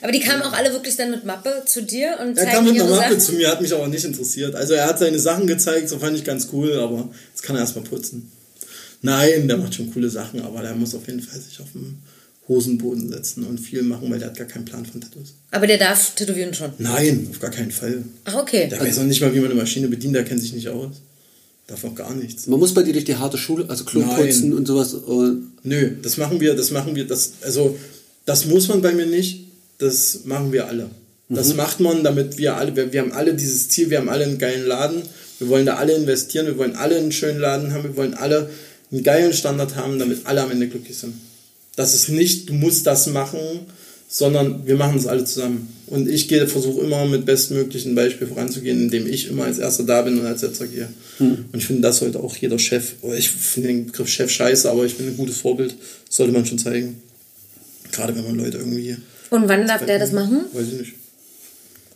[0.02, 2.74] Aber die kamen auch alle wirklich dann mit Mappe zu dir und Er kam mit
[2.74, 3.20] einer Mappe Sachen?
[3.20, 4.54] zu mir, hat mich aber nicht interessiert.
[4.54, 7.60] Also er hat seine Sachen gezeigt, so fand ich ganz cool, aber jetzt kann er
[7.62, 8.30] erstmal putzen.
[9.00, 11.98] Nein, der macht schon coole Sachen, aber der muss auf jeden Fall sich auf den
[12.48, 15.34] Hosenboden setzen und viel machen, weil der hat gar keinen Plan von Tattoos.
[15.52, 16.72] Aber der darf tätowieren schon.
[16.78, 18.02] Nein, auf gar keinen Fall.
[18.24, 18.68] Ach, okay.
[18.68, 20.96] Der weiß auch nicht mal, wie man eine Maschine bedient, der kennt sich nicht aus.
[21.68, 22.48] Darf auch gar nichts.
[22.48, 24.16] Man muss bei dir durch die harte Schule, also Klo Nein.
[24.16, 24.96] putzen und sowas.
[25.62, 27.78] Nö, das machen wir, das machen wir, das, also,
[28.26, 29.46] das muss man bei mir nicht,
[29.82, 30.88] das machen wir alle.
[31.28, 34.24] Das macht man, damit wir alle, wir, wir haben alle dieses Ziel, wir haben alle
[34.24, 35.02] einen geilen Laden,
[35.38, 38.50] wir wollen da alle investieren, wir wollen alle einen schönen Laden haben, wir wollen alle
[38.90, 41.14] einen geilen Standard haben, damit alle am Ende glücklich sind.
[41.74, 43.38] Das ist nicht, du musst das machen,
[44.08, 45.68] sondern wir machen es alle zusammen.
[45.86, 50.02] Und ich gehe, versuche immer mit bestmöglichen Beispiel voranzugehen, indem ich immer als Erster da
[50.02, 50.88] bin und als Letzter gehe.
[51.52, 54.70] Und ich finde, das sollte auch jeder Chef, oder ich finde den Begriff Chef scheiße,
[54.70, 55.74] aber ich finde ein gutes Vorbild,
[56.10, 57.00] sollte man schon zeigen.
[57.90, 58.96] Gerade wenn man Leute irgendwie.
[59.32, 60.44] Und wann darf der das machen?
[60.52, 60.92] Weiß ich nicht.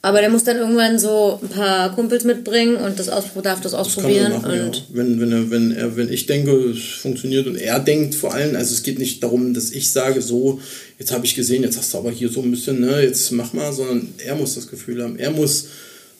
[0.02, 3.72] Aber der muss dann irgendwann so ein paar Kumpels mitbringen und das auspro darf das
[3.72, 4.32] Das ausprobieren.
[4.34, 4.64] machen, ja.
[4.66, 8.32] und wenn, wenn, er, wenn, er, wenn ich denke, es funktioniert und er denkt vor
[8.32, 10.60] allem, also es geht nicht darum, dass ich sage, so,
[11.00, 13.52] jetzt habe ich gesehen, jetzt hast du aber hier so ein bisschen, ne, jetzt mach
[13.52, 15.18] mal, sondern er muss das Gefühl haben.
[15.18, 15.66] Er muss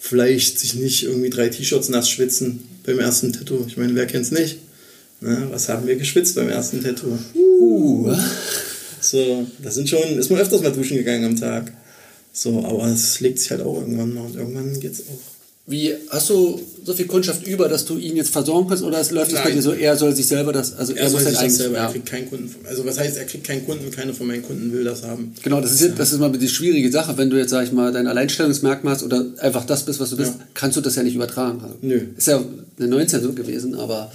[0.01, 3.65] vielleicht sich nicht irgendwie drei T-Shirts nass schwitzen beim ersten Tattoo.
[3.69, 4.59] Ich meine, wer kennt's nicht?
[5.21, 7.17] Ne, was haben wir geschwitzt beim ersten Tattoo?
[9.01, 11.73] So, das sind schon, ist man öfters mal duschen gegangen am Tag.
[12.33, 15.19] So, aber es legt sich halt auch irgendwann mal und irgendwann geht's auch.
[15.69, 19.11] wie hast du so viel Kundschaft über, dass du ihn jetzt versorgen kannst oder es
[19.11, 21.31] läuft es bei dir so, er soll sich selber das, also er, Er soll muss
[21.31, 21.91] sich das selber, er ja.
[21.91, 22.55] kriegt keinen Kunden.
[22.67, 25.35] Also was heißt, er kriegt keinen Kunden, keiner von meinen Kunden will das haben.
[25.43, 27.17] Genau, das ist, jetzt- das ist mal die schwierige Sache.
[27.19, 30.17] Wenn du jetzt, sag ich mal, dein Alleinstellungsmerkmal hast oder einfach das bist, was du
[30.17, 30.45] bist, Ja.
[30.55, 31.61] kannst du das ja nicht übertragen.
[31.63, 32.01] Also, Nö.
[32.17, 32.45] Ist ja
[32.79, 34.13] eine 19 so gewesen, aber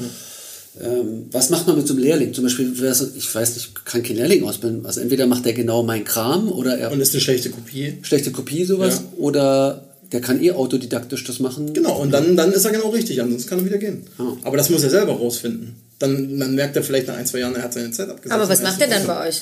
[0.80, 2.34] ähm, was macht man mit so einem Lehrling?
[2.34, 4.86] Zum Beispiel, ich weiß nicht, kann kein Lehrling ausbilden.
[4.86, 7.98] Also entweder macht der genau meinen Kram oder er Und ist eine schlechte Kopie.
[8.04, 9.18] schlechte Kopie sowas Ja.
[9.18, 11.74] oder der kann eh autodidaktisch das machen.
[11.74, 14.04] Genau, und dann, dann ist er genau richtig, ansonsten kann er wieder gehen.
[14.18, 14.34] Ah.
[14.44, 15.76] Aber das muss er selber rausfinden.
[16.00, 18.34] Dann, dann merkt er vielleicht nach ein, zwei Jahren, er hat seine Zeit abgesetzt.
[18.34, 19.42] aber was macht er dann bei euch?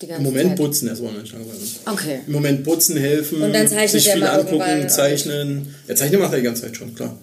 [0.00, 0.56] Die ganze Im Moment Zeit?
[0.58, 1.30] putzen, er bei uns.
[1.86, 2.20] Okay.
[2.26, 5.74] Im Moment putzen, helfen, Und dann zeichnet sich er viel mal angucken, zeichnen.
[5.88, 7.16] Ja, zeichnen macht er die ganze Zeit schon, klar.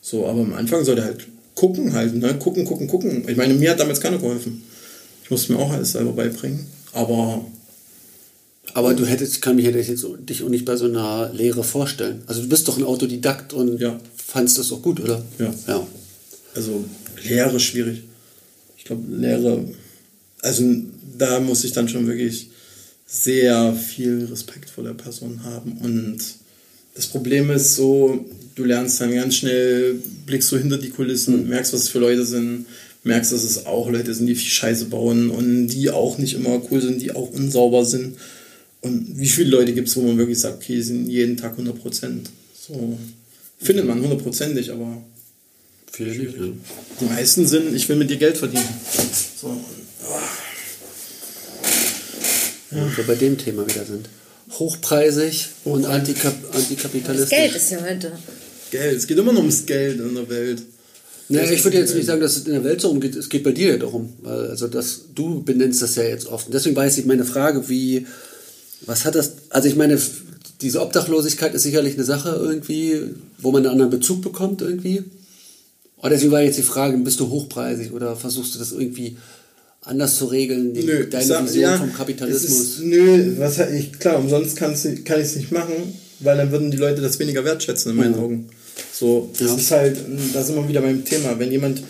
[0.00, 2.34] So, aber am Anfang soll er halt gucken halt, ne?
[2.38, 3.28] Gucken, gucken, gucken.
[3.28, 4.62] Ich meine, mir hat damals keiner geholfen.
[5.22, 6.66] Ich musste mir auch alles selber beibringen.
[6.92, 7.44] Aber
[8.74, 11.62] Aber du hättest, kann mich hätte ich jetzt dich auch nicht bei so einer Lehre
[11.62, 12.22] vorstellen.
[12.26, 14.00] Also du bist doch ein Autodidakt und Ja.
[14.16, 15.24] fandst das auch gut, oder?
[15.38, 15.54] Ja.
[15.68, 15.86] ja.
[16.54, 16.84] Also
[17.22, 18.02] Lehre schwierig.
[18.76, 19.64] Ich glaube, Lehre,
[20.42, 20.64] also
[21.16, 22.50] da muss ich dann schon wirklich
[23.06, 25.78] sehr viel Respekt vor der Person haben.
[25.78, 26.18] Und
[26.94, 28.24] das Problem ist so,
[28.54, 32.24] du lernst dann ganz schnell, blickst du hinter die Kulissen, merkst, was es für Leute
[32.24, 32.66] sind,
[33.02, 36.60] merkst, dass es auch Leute sind, die viel Scheiße bauen und die auch nicht immer
[36.70, 38.16] cool sind, die auch unsauber sind.
[38.80, 41.52] Und wie viele Leute gibt es, wo man wirklich sagt, okay, die sind jeden Tag
[41.52, 42.30] 100 Prozent.
[42.66, 42.98] So
[43.60, 45.02] findet man hundertprozentig, aber
[45.90, 46.46] Viele nicht, ja.
[47.00, 48.68] die meisten sind, ich will mit dir Geld verdienen.
[49.40, 49.56] So,
[52.70, 54.08] Wo wir bei dem Thema wieder sind.
[54.50, 57.30] Hochpreisig und antikap Das antikapitalistisch.
[57.30, 58.12] Geld ist ja heute.
[58.74, 60.62] Geld, es geht immer nur ums Geld in der Welt.
[61.28, 63.14] Naja, ich würde jetzt nicht sagen, dass es in der Welt so umgeht.
[63.16, 64.12] Es geht bei dir ja darum.
[64.24, 66.46] Also das, du benennst das ja jetzt oft.
[66.46, 68.06] Und deswegen weiß ich meine Frage, wie,
[68.84, 69.96] was hat das, also ich meine,
[70.60, 73.00] diese Obdachlosigkeit ist sicherlich eine Sache irgendwie,
[73.38, 75.04] wo man einen anderen Bezug bekommt irgendwie.
[75.98, 79.16] Und deswegen war jetzt die Frage, bist du hochpreisig oder versuchst du das irgendwie
[79.82, 82.60] anders zu regeln, die, Nö, deine sag, Vision ja, vom Kapitalismus?
[82.60, 85.74] Ist, nö, was, ich, klar, umsonst kann ich es nicht machen,
[86.20, 88.22] weil dann würden die Leute das weniger wertschätzen in meinen Mhm.
[88.22, 88.48] Augen.
[88.92, 89.56] So, das Ja.
[89.56, 89.98] ist halt,
[90.32, 91.38] da sind wir wieder beim Thema.
[91.38, 91.82] Wenn jemand,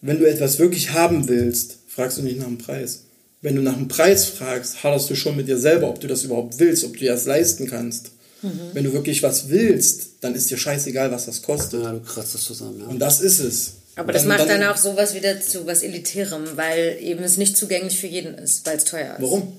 [0.00, 3.00] wenn du etwas wirklich haben willst, fragst du nicht nach dem Preis.
[3.40, 6.24] Wenn du nach dem Preis fragst, haderst du schon mit dir selber, ob du das
[6.24, 8.10] überhaupt willst, ob du dir das leisten kannst.
[8.42, 8.50] Mhm.
[8.72, 11.82] Wenn du wirklich was willst, dann ist dir scheißegal, was das kostet.
[11.82, 12.80] ja, du kratzt das zusammen.
[12.80, 12.86] Ja.
[12.86, 13.72] Und das ist es.
[13.96, 17.98] Aber das macht dann auch sowas wieder zu was Elitärem, weil eben es nicht zugänglich
[17.98, 19.22] für jeden ist, weil es teuer ist.
[19.22, 19.52] Warum?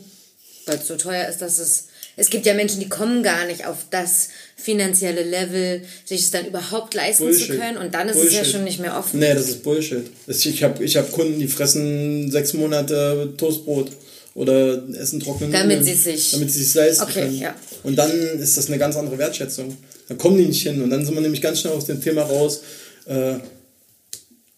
[0.66, 1.86] Weil es so teuer ist, dass es.
[2.20, 6.46] Es gibt ja Menschen, die kommen gar nicht auf das finanzielle Level, sich es dann
[6.46, 8.52] überhaupt leisten zu können und dann ist es ja Bullshit.
[8.54, 9.20] schon nicht mehr offen.
[9.20, 10.06] Nee, das ist Bullshit.
[10.28, 13.92] Ich habe ich hab Kunden, die fressen sechs Monate Toastbrot
[14.36, 17.38] oder essen trockene Damit Nudeln, sie sich- damit sie sich leisten Okay, können.
[17.40, 17.56] ja.
[17.84, 19.78] Und dann ist das eine ganz andere Wertschätzung.
[20.10, 22.24] Dann kommen die nicht hin und dann sind wir nämlich ganz schnell aus dem Thema
[22.24, 22.62] raus.
[23.06, 23.36] Äh,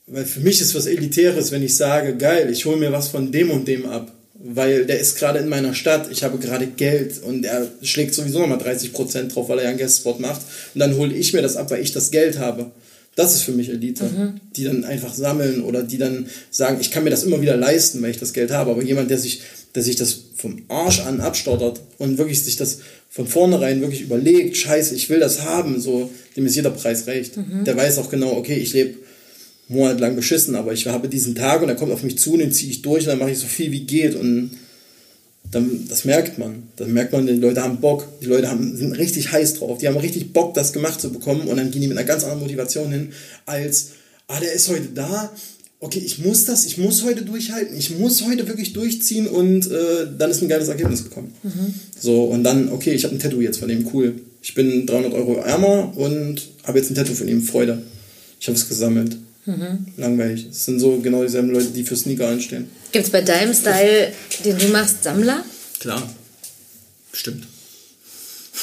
[0.07, 3.31] weil für mich ist was Elitäres, wenn ich sage, geil, ich hole mir was von
[3.31, 4.11] dem und dem ab.
[4.43, 8.39] Weil der ist gerade in meiner Stadt, ich habe gerade Geld und er schlägt sowieso
[8.39, 10.41] nochmal 30% drauf, weil er ja einen Guestspot macht.
[10.73, 12.71] Und dann hole ich mir das ab, weil ich das Geld habe.
[13.15, 14.05] Das ist für mich Elite.
[14.55, 18.01] Die dann einfach sammeln oder die dann sagen, ich kann mir das immer wieder leisten,
[18.01, 18.71] weil ich das Geld habe.
[18.71, 19.41] Aber jemand, der sich,
[19.75, 24.55] der sich das vom Arsch an abstottert und wirklich sich das von vornherein wirklich überlegt,
[24.55, 27.33] scheiße, ich will das haben, so, dem ist jeder Preis recht.
[27.65, 28.95] Der weiß auch genau, okay, ich lebe
[29.71, 32.51] monatelang beschissen, aber ich habe diesen Tag und er kommt auf mich zu und den
[32.51, 34.51] ziehe ich durch und dann mache ich so viel wie geht und
[35.49, 36.63] dann, das merkt man.
[36.77, 39.87] Dann merkt man, die Leute haben Bock, die Leute haben, sind richtig heiß drauf, die
[39.87, 42.41] haben richtig Bock, das gemacht zu bekommen und dann gehen die mit einer ganz anderen
[42.41, 43.09] Motivation hin,
[43.45, 43.91] als,
[44.27, 45.31] ah, der ist heute da,
[45.79, 50.07] okay, ich muss das, ich muss heute durchhalten, ich muss heute wirklich durchziehen und äh,
[50.17, 51.33] dann ist ein geiles Ergebnis gekommen.
[51.99, 54.15] So, und dann, okay, ich habe ein Tattoo jetzt von dem, cool.
[54.43, 57.81] Ich bin 300 Euro ärmer und habe jetzt ein Tattoo von ihm, Freude.
[58.39, 59.17] Ich habe es gesammelt.
[59.97, 60.47] Langweilig.
[60.51, 62.69] Es sind so genau dieselben Leute, die für Sneaker anstehen.
[62.91, 64.11] Gibt es bei deinem Style,
[64.45, 65.43] den du machst, Sammler?
[65.79, 66.03] Klar.
[67.13, 67.45] Stimmt.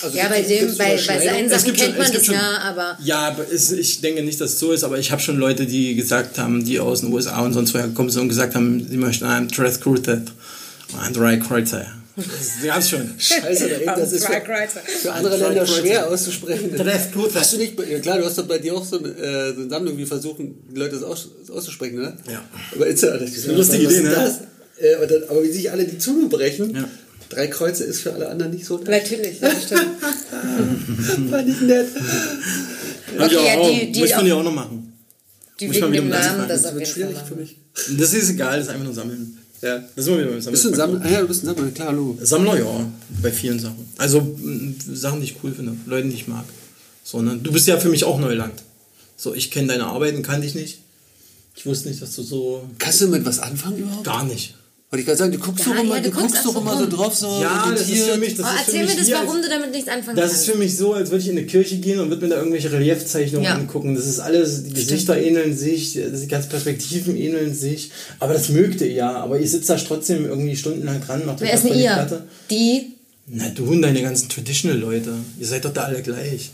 [0.03, 2.59] Also Ja, bei dem, bei, bei seinen Sachen gibt schon- kennt man das schon- ja,
[2.59, 5.39] aber Ja, aber es, ich denke nicht, dass es so ist, aber ich habe schon
[5.39, 8.55] Leute, die gesagt haben, die aus den USA und sonst woher gekommen sind und gesagt
[8.55, 10.07] haben, sie möchten einen Dress und
[11.01, 11.87] einen Drei Kreuzer.
[12.62, 13.15] Sie haben es schon.
[13.19, 14.40] Scheiße, das ist für,
[15.03, 16.70] für andere Länder schwer auszusprechen.
[17.35, 19.61] Hast du nicht, ja klar, du hast doch bei dir auch so eine, äh, so
[19.62, 22.16] eine Sammlung, wie versuchen, die Leute das aus, auszusprechen, ne?
[22.31, 22.43] Ja.
[22.74, 24.11] Aber Insta, das ist eine lustige Idee, ist ne?
[24.11, 24.39] Das?
[24.81, 26.89] Äh, und dann, aber wie sich alle die Zunge brechen, Ja.
[27.28, 28.78] drei Kreuze ist für alle anderen nicht so.
[28.78, 29.86] natürlich, ja, stimmt.
[31.31, 31.86] Fand ich nett.
[33.19, 33.70] Okay, ja, auch.
[33.70, 34.93] die- die Muss man auch- ja auch noch machen.
[35.61, 37.57] Die Muss wegen wieder dem Namen, das Das wird schwierig für mich.
[37.99, 39.39] Das ist egal, das ist einfach nur sammeln.
[39.60, 39.82] Ja.
[39.97, 40.52] Das sind wir wieder beim Sammeln.
[40.52, 41.01] Bist du ein Sammler?
[41.05, 42.18] Ah ja, du bist ein Sammler, klar, hallo.
[42.20, 42.86] Sammler, ja,
[43.22, 43.89] bei vielen Sachen.
[43.97, 44.39] Also
[44.93, 46.44] Sachen, die ich cool finde, Leuten, die ich mag.
[47.02, 47.39] So, ne?
[47.43, 48.62] Du bist ja für mich auch Neuland.
[49.16, 50.78] So, ich kenne deine Arbeiten, kannte ich nicht.
[51.56, 52.68] Ich wusste nicht, dass du so.
[52.78, 54.05] Kannst du mit was anfangen überhaupt?
[54.05, 54.55] Gar nicht.
[54.90, 56.60] Wollte ich gerade sagen, du guckst Ja, doch immer, ja, du du guckst guckst doch
[56.62, 58.35] immer so drauf, so Ja, das ist für mich.
[58.36, 60.16] Das Oh, ist für erzähl mich mir das, wie, als- warum du damit nichts anfangen
[60.16, 60.40] Das kannst.
[60.47, 62.39] ist für mich so, als würde ich in eine Kirche gehen und würde mir da
[62.39, 63.55] irgendwelche Reliefzeichnungen Ja.
[63.56, 63.94] angucken.
[63.94, 67.90] Das ist alles, die Gesichter ähneln sich, die ganzen Perspektiven ähneln sich.
[68.19, 69.12] Aber das mögt ihr ja.
[69.16, 71.90] Aber ihr sitzt da trotzdem irgendwie stundenlang dran, macht euch Wer ist denn ihr?
[71.93, 72.23] Platte.
[72.51, 72.94] Die?
[73.27, 75.12] Na du und deine ganzen Traditional-Leute.
[75.39, 76.51] Ihr seid doch da alle gleich.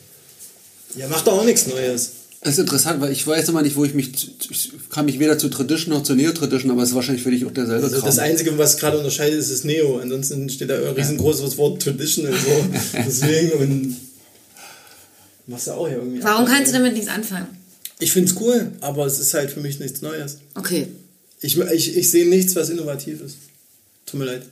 [0.97, 2.11] Ihr macht doch auch nichts Neues.
[2.45, 5.39] Das ist interessant, weil ich weiß immer nicht, wo ich mich, ich kann mich weder
[5.39, 8.05] zu Tradition noch zu Neo-Tradition, aber es ist wahrscheinlich für dich auch derselbe Also Kram.
[8.07, 9.99] das Einzige, was gerade unterscheidet, ist das Neo.
[9.99, 12.65] Ansonsten steht da ein riesengroßes Wort Traditional so.
[13.07, 13.97] Deswegen und
[15.47, 16.23] machst du auch hier irgendwie.
[16.23, 17.47] Warum kannst du damit nichts anfangen?
[17.99, 20.37] Ich finde es cool, aber es ist halt für mich nichts Neues.
[20.55, 20.89] Okay.
[21.41, 23.37] Ich, ich, ich sehe nichts, was innovativ ist.
[24.05, 24.43] Tut mir leid.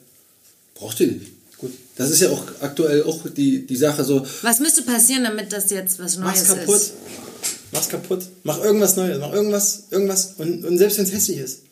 [0.75, 1.27] Braucht ihr nicht.
[1.59, 1.73] Gut.
[1.97, 4.27] Das ist ja auch aktuell auch die, die Sache so.
[4.41, 6.75] Was müsste passieren, damit das jetzt was Neues Mach's kaputt.
[6.77, 6.93] ist?
[7.73, 8.25] Mach's kaputt.
[8.45, 9.19] Mach irgendwas Neues.
[9.19, 10.35] Mach irgendwas, irgendwas.
[10.39, 11.63] Und, und selbst wenn es hässlich ist.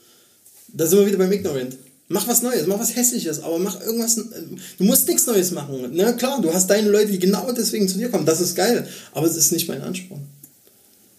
[0.73, 1.77] Da sind wir wieder beim Ignorant.
[2.13, 4.17] Mach was Neues, mach was Hässliches, aber mach irgendwas.
[4.17, 5.91] Du musst nichts Neues machen.
[5.93, 8.27] Na klar, du hast deine Leute, die genau deswegen zu dir kommen.
[8.27, 8.89] Das ist geil.
[9.13, 10.23] Aber es ist nicht mein Ansporn.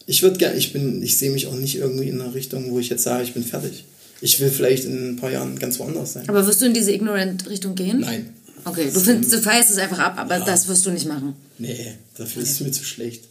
[0.06, 2.80] Ich würde gerne, ich bin, ich sehe mich auch nicht irgendwie in einer Richtung, wo
[2.80, 3.86] ich jetzt sage, ich bin fertig.
[4.20, 6.28] Ich will vielleicht in ein paar Jahren ganz woanders sein.
[6.28, 8.02] Aber wirst du in diese Ignorant-Richtung gehen?
[8.02, 8.34] Nein.
[8.66, 11.36] Okay, du, findest, du feierst es einfach ab, aber das wirst du nicht machen.
[11.58, 13.24] Nee, dafür ist es mir zu schlecht.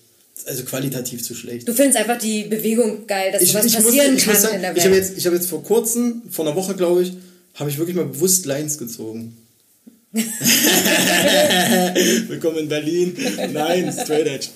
[0.46, 1.68] Also qualitativ zu schlecht.
[1.68, 4.76] Du findest einfach die Bewegung geil, dass was passieren muss kann sagen, in der ich
[4.76, 4.86] Welt.
[4.86, 7.12] habe jetzt, ich habe jetzt vor kurzem, vor einer Woche glaube ich,
[7.54, 9.36] habe ich wirklich mal bewusst Lines gezogen.
[12.28, 13.16] Willkommen in Berlin.
[13.52, 14.48] Nein, Straight Edge.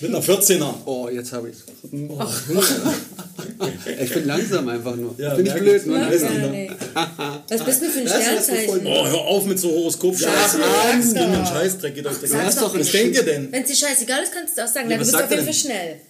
[0.00, 0.74] Mit einer 14er.
[0.84, 1.64] Oh, jetzt habe ich's.
[4.00, 5.14] ich bin langsam einfach nur.
[5.18, 5.86] Ja, bin ich blöd, ich.
[5.86, 6.66] ne?
[6.66, 7.42] Ja.
[7.48, 8.86] Was bist du für ein Das ist was Sternzeichen?
[8.86, 10.58] Oh, hör auf mit so Horoskop-Scheiße.
[10.58, 11.52] Gib mir einen doch.
[11.52, 12.58] Scheißdreck, geht euch Geist.
[12.60, 12.92] doch Was nicht.
[12.94, 13.50] denkt ihr denn?
[13.52, 14.90] Wenn es dir scheißegal ist, kannst du auch sagen.
[14.90, 16.00] Ja, was bist du sagt auf jeden Fall schnell.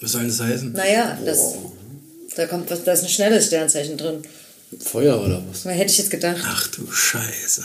[0.00, 0.72] Was soll das heißen?
[0.72, 1.54] Naja, das,
[2.36, 4.22] da kommt was, da ist ein schnelles Sternzeichen drin.
[4.80, 5.64] Feuer oder was?
[5.64, 6.42] Hätte ich jetzt gedacht.
[6.44, 7.64] Ach du Scheiße.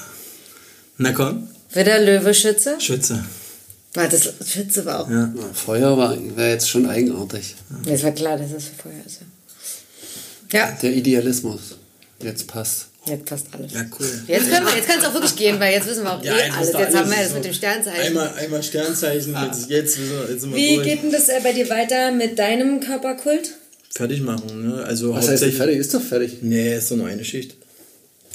[0.97, 2.75] Na komm, Widder, Löwe, Schütze.
[2.79, 3.23] Schütze.
[3.93, 5.09] War das Schütze war auch.
[5.09, 5.31] Ja.
[5.35, 5.97] Ja, Feuer
[6.35, 7.55] wäre jetzt schon eigenartig.
[7.85, 9.19] Ja, Es war klar, dass es für Feuer ist.
[10.51, 11.59] Ja, Der Idealismus.
[12.21, 12.87] Jetzt passt.
[13.05, 13.73] jetzt passt alles.
[13.73, 14.07] Ja, cool.
[14.27, 16.35] Jetzt können wir, jetzt kann es auch wirklich gehen, weil jetzt wissen wir auch Ja,
[16.35, 16.67] eh jetzt alles.
[16.73, 18.01] Jetzt haben wir alles das mit dem Sternzeichen.
[18.01, 20.87] Einmal, einmal Sternzeichen, jetzt, jetzt, wir- jetzt sind wir Wie durch.
[20.87, 23.51] geht denn das äh, bei dir weiter mit deinem Körperkult?
[23.93, 24.83] Fertig machen, ne?
[24.83, 25.77] Also Was heißt fertig?
[25.77, 26.37] Ist doch fertig.
[26.41, 27.55] Nee, ist doch nur eine Schicht.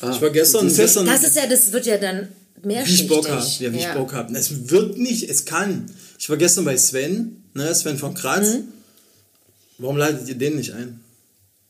[0.00, 0.10] Ah.
[0.14, 2.28] Ich war gestern, gestern Das ist ja, das wird ja dann
[2.62, 3.46] wie ich Bock habe.
[3.58, 4.36] Ja, wie ich Bock habe.
[4.36, 5.86] Es wird nicht, es kann.
[6.18, 7.74] Ich war gestern bei Sven, ne?
[7.74, 8.54] Sven von Kratz.
[8.54, 8.64] Mhm.
[9.78, 11.00] Warum ladet ihr den nicht ein?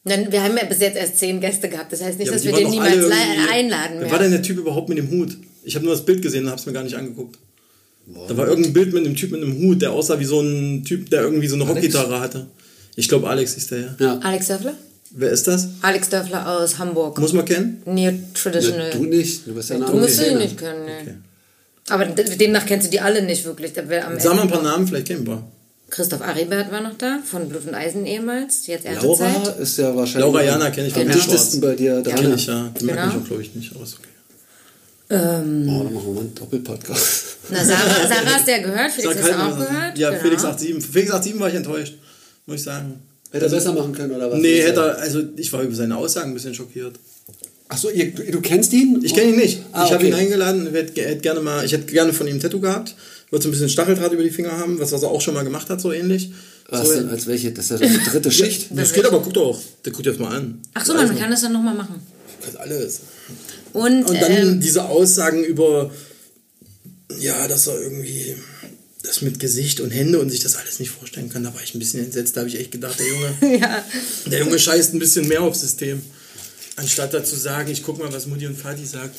[0.04, 1.92] Dann, wir haben ja bis jetzt erst zehn Gäste gehabt.
[1.92, 3.10] Das heißt nicht, Ja, dass wir den niemals
[3.50, 5.36] einladen Wer war denn der Typ überhaupt mit dem Hut?
[5.62, 7.38] Ich habe nur das Bild gesehen und habe es mir gar nicht angeguckt.
[8.28, 10.82] Da war irgendein Bild mit einem Typ mit einem Hut, der aussah wie so ein
[10.84, 11.76] Typ, der irgendwie so eine Alex?
[11.76, 12.48] Rockgitarre hatte.
[12.96, 13.96] Ich glaube, Alex ist der, ja.
[14.00, 14.18] Ja.
[14.18, 14.74] Alex Dörfler?
[15.14, 15.68] Wer ist das?
[15.82, 17.18] Alex Dörfler aus Hamburg.
[17.18, 17.82] Muss man kennen?
[17.84, 18.90] Neo Na, Traditional.
[18.90, 19.46] du nicht.
[19.46, 20.38] Du bist ja eine Du musst ihn Szene.
[20.38, 21.18] nicht können, ne.
[21.88, 23.72] Aber d- demnach kennst du die alle nicht wirklich.
[23.74, 23.82] Da
[24.18, 25.42] Sag mal ein paar Namen, vielleicht kennen wir.
[25.90, 29.58] Christoph Aribert war noch da, von Blut und Eisen ehemals, jetzt Laura Erntezeit.
[29.58, 32.00] ist ja wahrscheinlich Laura Jana kenn ich am von dichtesten bei dir Ja.
[32.02, 32.14] dran.
[32.14, 32.72] Kenn ich, ja.
[32.80, 32.94] Die Genau.
[32.94, 33.74] mag mich auch, glaube ich, nicht.
[33.74, 34.08] Aber ist okay.
[35.10, 37.24] Ähm, Oh, dann machen wir mal einen Doppelpodcast.
[37.50, 39.98] na, Sarah, Sarah hast du ja gehört, Felix Sag hast du halt auch gehört.
[39.98, 40.22] Ja, genau.
[40.22, 40.86] Felix 87.
[40.90, 41.94] Felix 87 war ich enttäuscht,
[42.46, 42.94] muss ich sagen.
[43.32, 44.38] Hätte er besser machen können, oder was?
[44.38, 46.94] Nee, hätte er, also ich war über seine Aussagen ein bisschen schockiert.
[47.68, 49.00] Achso, du, du kennst ihn?
[49.02, 49.62] Ich kenne ihn nicht.
[49.72, 50.08] Ah, ich habe okay.
[50.08, 52.94] ihn eingeladen, ich hätte, hätte gerne mal, ich hätte gerne von ihm ein Tattoo gehabt.
[53.26, 55.32] Ich wollte so ein bisschen Stacheldraht über die Finger haben, was, was er auch schon
[55.32, 56.30] mal gemacht hat, so ähnlich.
[56.68, 57.50] Was so, denn, als welche?
[57.52, 58.66] Das ist ja die dritte Schicht.
[58.70, 60.60] Das geht aber, guck doch, der guckt jetzt mal an.
[60.74, 62.06] Ach so, man kann das dann nochmal machen.
[62.44, 63.00] Das alles.
[63.72, 65.90] Und, Und dann ähm, diese Aussagen über,
[67.18, 68.36] ja, dass er irgendwie
[69.02, 71.74] das mit Gesicht und Hände und sich das alles nicht vorstellen kann, da war ich
[71.74, 72.36] ein bisschen entsetzt.
[72.36, 73.84] Da habe ich echt gedacht, der Junge, ja,
[74.26, 76.02] der Junge scheißt ein bisschen mehr aufs System.
[76.76, 79.16] Anstatt dazu sagen, ich guck mal, was Mutti und Vati sagt.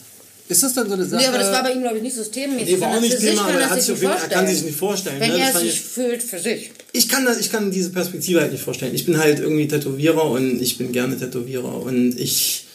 [0.49, 1.21] Ist das dann so eine Sache?
[1.21, 2.75] nee, aber das war bei ihm, glaube ich, nicht systemmäßig.
[2.75, 5.19] Nee, war auch nicht Thema, aber er, hat sich er kann sich nicht vorstellen.
[5.19, 5.39] Wenn ne?
[5.39, 6.71] Er sich ich, fühlt für sich.
[6.91, 8.93] ich, kann das, ich kann diese Perspektive halt nicht vorstellen.
[8.93, 12.65] Ich bin halt irgendwie Tätowierer und ich bin gerne Tätowierer und ich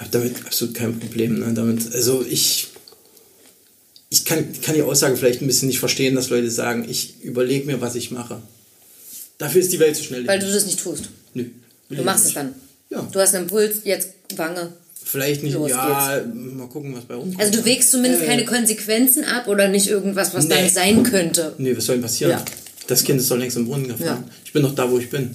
[0.00, 1.38] habe damit absolut kein Problem.
[1.38, 1.52] Ne?
[1.54, 2.68] Damit, also ich,
[4.12, 7.64] ich kann, kann die Aussage vielleicht ein bisschen nicht verstehen, dass Leute sagen, ich überlege
[7.66, 8.42] mir, was ich mache.
[9.38, 10.26] Dafür ist die Welt zu schnell.
[10.26, 11.04] Weil du das nicht tust.
[11.34, 11.44] Nö,
[11.88, 12.36] Du machst nicht.
[12.36, 12.54] es dann.
[12.90, 13.08] Ja.
[13.10, 14.72] Du hast einen Impuls, jetzt Wange.
[15.04, 18.26] Vielleicht nicht, Los ja, mal gucken, was bei uns Also du wägst zumindest Äh.
[18.26, 20.54] keine Konsequenzen ab oder nicht irgendwas, was Nee.
[20.56, 21.54] dann sein könnte.
[21.58, 22.32] Nee, was soll denn passieren?
[22.32, 22.44] Ja.
[22.86, 24.24] Das Kind ist doch längst im Brunnen gefallen.
[24.26, 24.34] Ja.
[24.44, 25.30] Ich bin doch da, wo ich bin.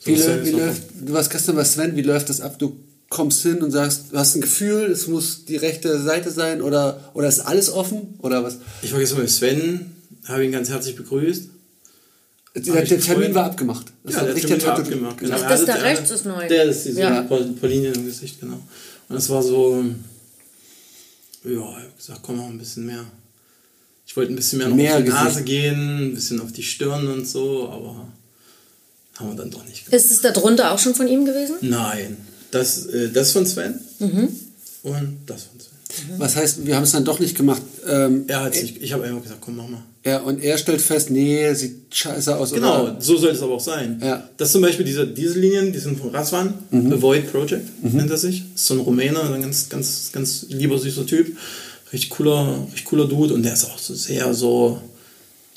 [0.00, 2.02] So, Wie, was soll lä- das wie noch- läuft, du warst gestern bei Sven, wie
[2.02, 2.58] läuft das ab?
[2.58, 2.76] Du
[3.10, 7.10] kommst hin und sagst, du hast ein Gefühl, es muss die rechte Seite sein oder,
[7.14, 8.14] oder ist alles offen?
[8.18, 8.58] Oder was?
[8.82, 9.92] Ich war gestern mit Sven,
[10.26, 11.48] habe ihn ganz herzlich begrüßt.
[12.56, 13.86] Der, der Termin war abgemacht.
[14.04, 15.18] Das Ja, war der richtig Termin war Tattoo- abgemacht.
[15.18, 15.36] Genau.
[15.36, 16.46] Ach, Er das da rechts ist neu.
[16.48, 17.26] Der ist diese Ja.
[17.62, 18.60] Linien im Gesicht, genau.
[19.08, 19.84] Und das war so,
[21.44, 23.04] ja, ich habe gesagt, komm noch ein bisschen mehr.
[24.06, 25.24] Ich wollte ein bisschen mehr Mehr auf die Gesicht.
[25.24, 28.06] Nase gehen, ein bisschen auf die Stirn und so, aber
[29.16, 29.94] haben wir dann doch nicht gemacht.
[29.94, 31.56] Ist es da drunter auch schon von ihm gewesen?
[31.62, 32.16] Nein,
[32.54, 34.28] das, äh, das von Sven Mhm.
[34.82, 36.18] und das von Sven.
[36.18, 37.62] Was heißt, wir haben es dann doch nicht gemacht.
[37.86, 39.82] Ähm, Er hat's nicht, ich habe einfach gesagt, komm, mach mal.
[40.04, 42.50] ja, und er stellt fest, nee, sieht scheiße aus.
[42.52, 42.96] Genau, Oder?
[43.00, 44.00] so soll es aber auch sein.
[44.02, 44.28] Ja.
[44.36, 48.16] Das zum Beispiel diese, diese Linien, die sind von Raswan, The Void Project nennt er
[48.18, 48.42] sich.
[48.56, 51.36] Ist so ein Rumäner, ein ganz, ganz, ganz lieber, süßer Typ.
[51.92, 54.80] Richtig cooler, richtig cooler Dude und der ist auch so sehr so,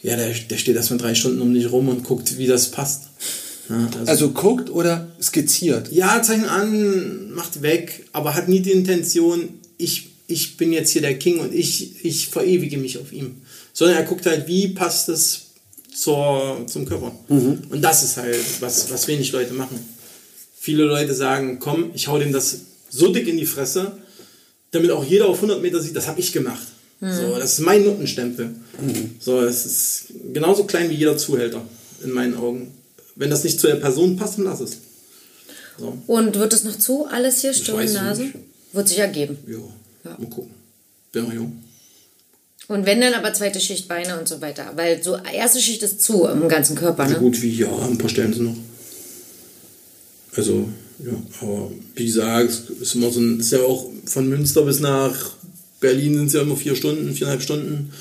[0.04, 3.04] ja, der, der steht erstmal drei Stunden um dich rum und guckt, wie das passt.
[3.70, 5.92] Ja, also, Also guckt oder skizziert.
[5.92, 11.02] ja, zeichnet an, macht weg, aber hat nie die Intention, ich, ich bin jetzt hier
[11.02, 13.42] der King und ich, ich verewige mich auf ihm.
[13.74, 15.42] Sondern er guckt halt, wie passt es
[15.94, 17.12] zur, zum Körper.
[17.30, 19.80] Und das ist halt, was, was wenig Leute machen.
[20.60, 23.98] Viele Leute sagen, komm, ich hau dem das so dick in die Fresse,
[24.72, 26.68] damit auch jeder auf 100 Meter sieht, das habe ich gemacht.
[27.00, 28.56] So, das ist mein Nuttenstempel.
[29.20, 31.62] So, das ist genauso klein wie jeder Zuhälter.
[32.04, 32.72] in meinen Augen.
[33.18, 34.78] Wenn das nicht zu der Person passt, dann lass es.
[35.80, 35.98] So.
[36.08, 38.24] Und wird es noch zu, alles hier, Stirn, Nase?
[38.24, 38.36] nicht.
[38.74, 39.38] Wird sich ergeben.
[39.48, 39.58] Ja,
[40.12, 40.18] Ja.
[40.18, 40.52] mal gucken.
[41.12, 41.64] Bin noch jung.
[42.68, 44.72] Und wenn dann aber zweite Schicht Beine und so weiter.
[44.76, 47.20] Weil so erste Schicht ist zu im ganzen Körper, So ne?
[47.20, 48.58] gut wie ja, ein paar Stellen sind noch.
[50.36, 50.68] Also,
[51.00, 54.80] ja, aber wie gesagt, es ist immer so ein, ist ja auch von Münster bis
[54.80, 55.32] nach
[55.80, 57.92] Berlin sind es ja immer vier Stunden, viereinhalb Stunden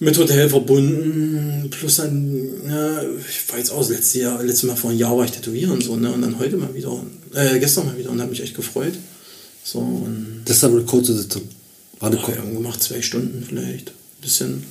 [0.00, 1.68] mit Hotel verbunden.
[1.70, 5.16] Plus dann, ja, ich war jetzt auch das letzte Jahr, letztes Mal vor einem Jahr
[5.16, 6.12] war ich tätowieren und so, ne?
[6.12, 7.00] Und dann heute mal wieder,
[7.34, 8.94] äh, gestern mal wieder und habe mich echt gefreut.
[9.64, 11.42] So, und Das ist aber eine kurze Sitzung.
[12.00, 12.38] War eine kurze.
[12.40, 13.88] ja, gemacht zwei Stunden vielleicht.
[13.90, 14.62] Ein bisschen.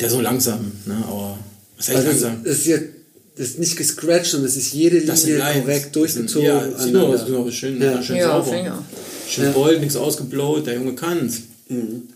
[0.00, 0.96] Der so langsam, ne?
[1.06, 1.38] Aber
[1.76, 2.44] was heißt Also langsam?
[2.44, 2.78] das ist ja
[3.36, 6.46] das ist nicht gescratcht und es ist jede Das Linie korrekt durchgezogen.
[6.46, 7.08] Ja, sieht aneinander.
[7.20, 8.02] aus, genau, schön, Ja.
[8.02, 8.78] schön Ja, sauber.
[8.78, 9.30] auch.
[9.30, 11.42] Schön bold, nichts ausgeblowt, der Junge kann's.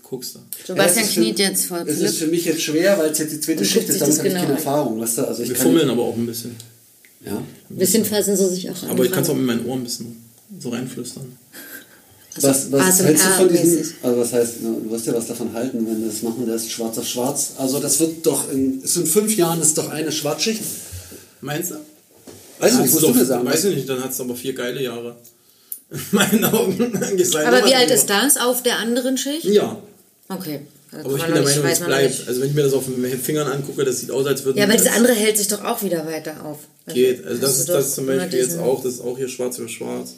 [0.03, 0.39] Guckst du.
[0.65, 3.19] Sebastian Ja, ist für- kniet jetzt vor Es ist für mich jetzt schwer, weil es
[3.19, 4.01] jetzt die zweite Und Schicht ist.
[4.01, 4.57] Damit das habe ich genau keine.
[4.57, 4.99] Erfahrung.
[4.99, 5.27] Weißt du?
[5.27, 6.55] also ich Wir kann, fummeln aber auch ein bisschen.
[7.25, 7.37] Ja.
[7.69, 8.89] Ein bisschen fassen sie sich auch an.
[8.89, 10.23] Aber ich kann es auch mit meinen Ohren ein bisschen
[10.59, 11.37] so reinflüstern.
[12.41, 15.53] Was, was ASMR hältst du von diesem, also was heißt, du wirst ja was davon
[15.53, 17.53] halten, wenn wir das machen lässt, schwarz auf schwarz.
[17.57, 20.61] Also das wird doch, in, ist in fünf Jahren ist doch eine Schwarzschicht.
[21.39, 21.75] Meinst du?
[22.59, 23.45] Weiß ich nicht, musst du mir sagen.
[23.45, 25.15] Weiß ich nicht, dann hat es aber vier geile Jahre.
[25.91, 26.77] In meinen Augen.
[27.17, 29.45] Gesagt, Aber wie alt ist das auf der anderen Schicht?
[29.45, 29.77] Ja.
[30.29, 30.61] Okay.
[30.91, 32.27] Da Aber ich kann bin der Meinung, es bleibt.
[32.27, 34.67] Also wenn ich mir das auf den Fingern angucke, das sieht aus, als würde Ja,
[34.67, 36.59] weil das das andere hält sich doch auch wieder weiter auf.
[36.93, 37.25] geht.
[37.25, 40.13] Also das ist das zum Beispiel jetzt auch, das ist auch hier schwarz über schwarz.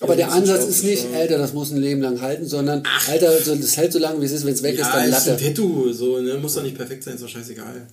[0.00, 1.14] Aber der Hier ist Ansatz ist nicht, schwarz.
[1.14, 4.26] Alter, das muss ein Leben lang halten, sondern, Alter, so- das hält so lange, wie
[4.26, 5.44] es ist, wenn es weg ist, Ja, dann ist ein Latte.
[5.44, 6.34] Tattoo, so, ne?
[6.34, 7.86] Muss doch nicht perfekt sein, ist doch scheißegal.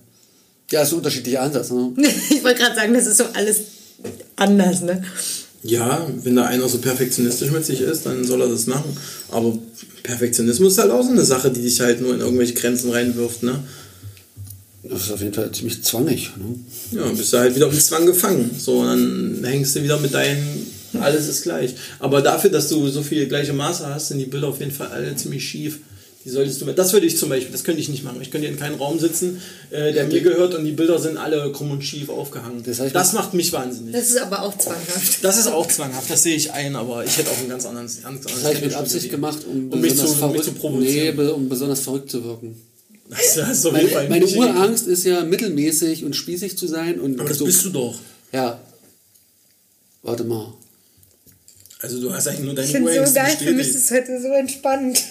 [0.70, 1.70] Ja, ist ein unterschiedlicher Ansatz.
[1.70, 1.92] Ne?
[2.30, 3.56] ich wollte gerade sagen, das ist so alles
[4.36, 5.02] anders, ne?
[5.66, 8.96] Ja, wenn da einer so perfektionistisch mit sich ist, dann soll er das machen.
[9.30, 9.58] Aber
[10.02, 13.42] Perfektionismus ist halt auch so eine Sache, die dich halt nur in irgendwelche Grenzen reinwirft,
[13.42, 13.64] ne?
[14.82, 16.32] Das ist auf jeden Fall ziemlich zwangig.
[16.36, 16.98] Ne?
[17.00, 18.50] Ja, bist du halt wieder im Zwang gefangen.
[18.58, 20.66] So, dann hängst du wieder mit deinen,
[21.00, 21.74] alles ist gleich.
[21.98, 24.88] Aber dafür, dass du so viele gleiche Maße hast, sind die Bilder auf jeden Fall
[24.88, 25.78] alle ziemlich schief.
[26.24, 28.18] Die solltest du, das würde ich zum Beispiel, das könnte ich nicht machen.
[28.22, 31.52] Ich könnte in keinen Raum sitzen, äh, der mir gehört und die Bilder sind alle
[31.52, 32.62] krumm und schief aufgehangen.
[32.64, 33.92] Das Das, heißt, man- macht mich wahnsinnig.
[33.92, 35.22] Das ist aber auch zwanghaft.
[35.22, 37.86] Das ist auch zwanghaft, das sehe ich ein, aber ich hätte auch einen ganz anderen.
[38.02, 38.74] Ganz Das habe ich mit.
[38.74, 41.16] Absicht gemacht, um, um mich, zu, um mich zu nee, provozieren.
[41.16, 42.56] be- um besonders verrückt zu wirken.
[43.10, 46.98] Das, das ist Meine, meine Urangst ist ja mittelmäßig und spießig zu sein.
[47.00, 47.98] Und Aber das so, bist du doch.
[48.32, 48.58] Ja.
[50.02, 50.54] Warte mal.
[51.80, 54.20] Also du hast eigentlich nur deine Ich finde so geil, für mich ist es heute
[54.22, 55.02] so entspannt.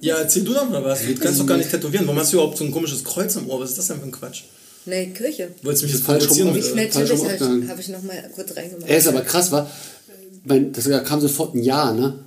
[0.00, 1.00] Ja, erzähl du doch mal was.
[1.04, 2.06] Du kannst doch gar nicht tätowieren.
[2.06, 3.60] Warum hast du überhaupt so ein komisches Kreuz am Ohr?
[3.60, 4.42] Was ist das denn für ein Quatsch?
[4.86, 5.50] Nee, Kirche.
[5.60, 6.76] Du wolltest mich jetzt Falsch rum provozieren.
[6.76, 8.88] falsch Natürlich habe ich, hab ich noch mal kurz reingemacht.
[8.88, 9.70] Er ist aber krass, war.
[10.44, 12.18] Mein, das kam sofort ein Ja, ne?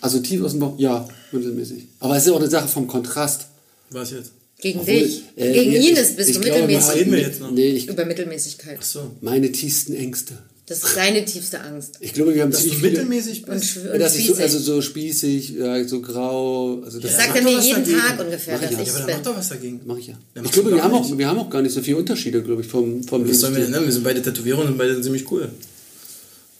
[0.00, 1.86] Also tief aus dem Bauch, ja, mittelmäßig.
[2.00, 3.46] Aber es ist ja auch eine Sache vom Kontrast.
[3.90, 4.32] Was jetzt?
[4.60, 5.22] Gegen Obwohl, dich.
[5.36, 6.94] äh, Gegen ich- ist, bist ich du glaube, mittelmäßig.
[6.96, 7.50] reden wir jetzt noch?
[7.50, 8.78] Nee, ich, Über Mittelmäßigkeit.
[8.80, 9.10] Ach so.
[9.20, 10.34] meine tiefsten Ängste.
[10.70, 11.96] Das ist seine tiefste Angst.
[12.00, 13.76] Ich glaube, wir haben Dass du ziemlich viele, mittelmäßig Und, bist?
[13.84, 14.42] Ja, und dass ich so, spießig.
[14.44, 16.80] also so spießig, ja, so grau.
[16.84, 17.98] Also das das sagt mach er doch mir was jeden dagegen.
[18.00, 18.82] Tag ungefähr, Mach ich dass ja.
[18.82, 19.24] ich Ja, aber dann mach bin.
[19.32, 19.80] doch was dagegen.
[19.84, 20.14] mache ich ja.
[20.36, 22.42] Ja, ich glaube, du wir haben, auch, wir haben auch gar nicht so viele Unterschiede,
[22.42, 23.80] glaube ich, vom, vom Was sollen wir, Lebensstil.
[23.80, 23.86] ne?
[23.86, 25.48] wir sind beide Tätowierer und beide ziemlich cool.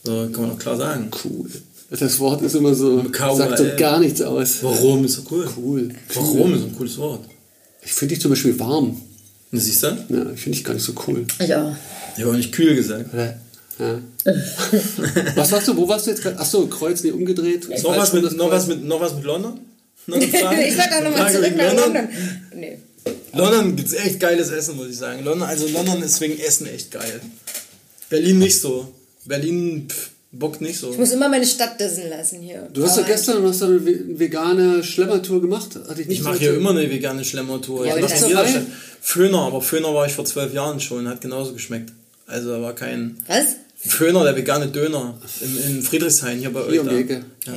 [0.05, 1.09] So kann man doch klar sagen.
[1.25, 1.49] Cool.
[1.91, 3.37] Das Wort ist immer so, K.O.L..
[3.37, 4.63] sagt so gar nichts aus.
[4.63, 5.49] Warum ist so cool?
[5.57, 5.89] Cool.
[6.15, 7.25] Warum ist so ein cooles Wort?
[7.83, 9.01] Ich finde dich zum Beispiel warm.
[9.53, 9.87] Und siehst du?
[9.87, 11.25] Ja, ich finde dich gar nicht so cool.
[11.41, 11.75] Ich auch.
[12.17, 13.07] Ich habe auch nicht kühl gesagt.
[13.81, 14.01] Ja.
[15.37, 16.39] was warst du, wo warst du jetzt gerade?
[16.39, 17.69] Achso, Kreuz, nee, umgedreht.
[17.83, 18.53] Noch was, mit, noch, Kreuz.
[18.53, 19.61] was mit, noch was mit London?
[20.07, 20.67] Noch eine?
[20.69, 21.95] Ich sag auch nochmal zurück nach London?
[21.95, 22.09] London.
[22.55, 22.79] Nee.
[23.33, 25.25] London gibt es echt geiles Essen, muss ich sagen.
[25.25, 27.21] London, also London ist wegen Essen echt geil.
[28.09, 28.93] Berlin nicht so.
[29.25, 30.91] Berlin pff, bockt nicht so.
[30.91, 32.69] Ich muss immer meine Stadt dissen lassen hier.
[32.73, 35.71] Du hast doch gestern hast du eine ve- vegane Schlemmertour gemacht.
[35.89, 37.87] Hatte ich nicht Ich mache hier immer eine vegane Schlemmertour.
[37.87, 38.47] Ja, ich aber mache jeder.
[38.49, 38.63] Stadt.
[39.01, 41.93] Föhner, aber Föhner war ich vor zwölf Jahren schon, hat genauso geschmeckt.
[42.27, 43.57] Also da war kein Was?
[43.87, 46.73] Föhner, der vegane Döner in, in Friedrichshain hier bei euch.
[46.73, 46.93] Hier um da.
[46.95, 47.25] die Ecke.
[47.47, 47.55] Ja.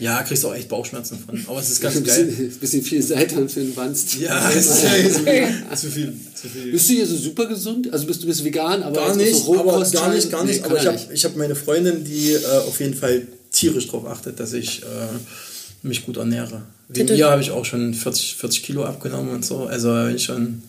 [0.00, 1.44] Ja, kriegst du auch echt Bauchschmerzen von.
[1.48, 2.24] Aber es ist ganz ein geil.
[2.26, 4.14] bisschen, bisschen viel Seitan für den Wanst.
[4.14, 5.48] Ja, es ist ja zu viel.
[5.74, 6.70] Zu viel, zu viel.
[6.70, 7.92] Bist du hier so super gesund?
[7.92, 10.52] Also bist du bist vegan, aber Gar nicht, so aber Rohkost gar nicht, gar Nee,
[10.52, 10.62] nicht.
[10.62, 14.06] kann aber ich habe ich hab meine Freundin, die äh, auf jeden Fall tierisch darauf
[14.06, 14.86] achtet, dass ich äh,
[15.82, 16.62] mich gut ernähre.
[16.88, 19.64] Wegen ihr habe ich auch schon 40, 40 Kilo abgenommen und so.
[19.64, 20.62] Also ich schon,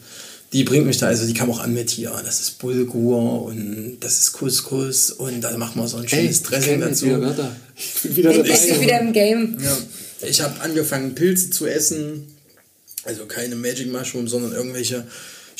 [0.51, 3.97] die bringt mich da, also die kam auch an mit hier, das ist Bulgur und
[3.99, 7.05] das ist Couscous und da machen wir so ein schönes ich Dressing dazu.
[7.05, 7.55] wieder.
[7.75, 8.81] Ich bin wieder dabei.
[8.81, 9.57] wieder im Game.
[9.61, 9.77] Ja.
[10.27, 12.27] Ich habe angefangen, Pilze zu essen.
[13.05, 15.05] Also keine Magic Mushroom, sondern irgendwelche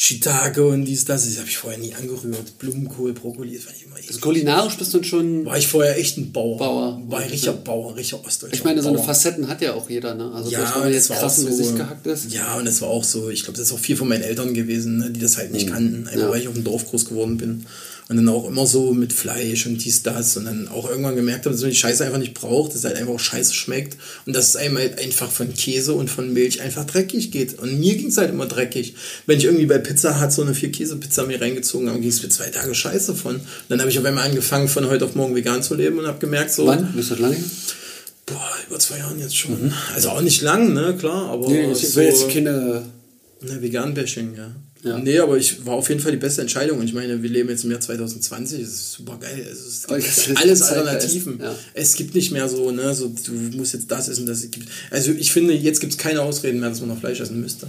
[0.01, 2.57] Shiitake und dies, das, das habe ich vorher nie angerührt.
[2.57, 4.21] Blumenkohl, Brokkoli, das fand ich immer Also eklig.
[4.21, 5.43] kulinarisch bist du schon.
[5.45, 6.57] War ich vorher echt ein Bauer.
[6.57, 7.01] Bauer.
[7.09, 8.55] War ein richtiger Bauer, richtiger Ostdeutscher.
[8.55, 9.07] Ich meine, so eine Bauer.
[9.07, 10.31] Facetten hat ja auch jeder, ne?
[10.34, 12.31] Also Ja, bloß, wenn jetzt war krass so, Gesicht gehackt ist.
[12.31, 14.53] Ja, und das war auch so, ich glaube, das ist auch viel von meinen Eltern
[14.53, 16.21] gewesen, ne, die das halt nicht kannten, einfach Mhm.
[16.21, 16.30] Ja.
[16.30, 17.65] weil ich auf dem Dorf groß geworden bin.
[18.10, 20.36] Und dann auch immer so mit Fleisch und dies, das.
[20.36, 22.86] Und dann auch irgendwann gemerkt habe, dass man die Scheiße einfach nicht braucht, dass es
[22.86, 23.98] halt einfach auch scheiße schmeckt.
[24.26, 27.60] Und dass es einem halt einfach von Käse und von Milch einfach dreckig geht.
[27.60, 28.95] Und mir ging es halt immer dreckig.
[29.27, 32.30] Wenn ich irgendwie bei Pizza hat so eine Vier-Käse-Pizza mir reingezogen habe, ging es mir
[32.30, 33.36] zwei Tage scheiße von.
[33.36, 36.07] Und dann habe ich auf einmal angefangen, von heute auf morgen vegan zu leben und
[36.07, 36.65] habe gemerkt, so.
[36.65, 36.91] Wann?
[36.94, 37.38] Bist du das lange?
[38.26, 39.72] Boah, über zwei Jahren jetzt schon.
[39.94, 41.48] Also auch nicht lang, ne, klar, aber.
[41.48, 42.84] Nee, ich will jetzt keine.
[43.41, 44.52] Ne, Vegan-Bashing, ja.
[44.84, 44.98] Ja.
[44.98, 46.80] Nee, aber ich war auf jeden Fall die beste Entscheidung.
[46.80, 49.45] Und ich meine, wir leben jetzt im Jahr 2020, das ist super geil.
[49.48, 51.40] Also es gibt ist alles Alternativen.
[51.41, 51.53] ja.
[51.74, 54.70] Es gibt nicht mehr so, ne, so du musst jetzt das essen, das gibt.
[54.90, 57.68] Also ich finde, jetzt gibt es keine Ausreden mehr, dass man noch Fleisch essen müsste.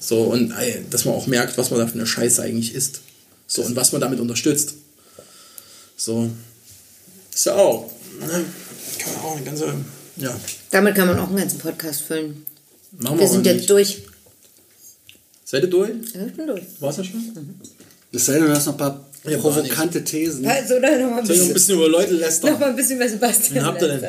[0.00, 3.00] So, und ey, dass man auch merkt, was man da für eine Scheiße eigentlich isst.
[3.46, 4.74] So, und was man damit unterstützt.
[5.96, 6.30] So.
[7.34, 7.90] Ist ja auch.
[8.20, 8.44] Ne?
[8.98, 9.74] Kann man auch eine ganze.
[10.16, 10.38] Ja.
[10.70, 12.44] Damit kann man auch einen ganzen Podcast füllen.
[12.92, 13.56] Machen Wir aber sind nicht.
[13.56, 14.02] jetzt durch.
[15.48, 15.90] Seid ihr durch?
[16.12, 16.62] Ja, ich bin durch.
[16.80, 17.22] War's ja schon?
[18.12, 20.44] Es sei denn, du hast noch ein paar Ja, provokante Thesen.
[20.46, 22.50] Also, dann noch mal ein Soll ich noch bisschen, ein bisschen über Leute lästern?
[22.52, 23.54] noch mal ein bisschen bei Sebastian.
[23.54, 24.04] Wen habt ihr denn?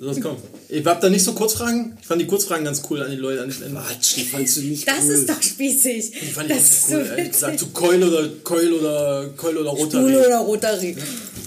[0.00, 0.36] Los, komm.
[0.70, 1.96] Ihr habt da nicht so Kurzfragen?
[2.00, 3.42] Ich fand die Kurzfragen ganz cool an die Leute.
[3.42, 5.10] An die, an Quatsch, die fandst du nicht Das cool.
[5.12, 6.10] ist doch spießig.
[6.10, 7.04] die fand ich das ganz ist cool.
[7.06, 7.30] so ey.
[7.32, 7.58] Sag witzig.
[7.60, 10.08] zu Keul oder Keul oder Keul oder Rotary.
[10.08, 10.96] Stuhl oder Rotary.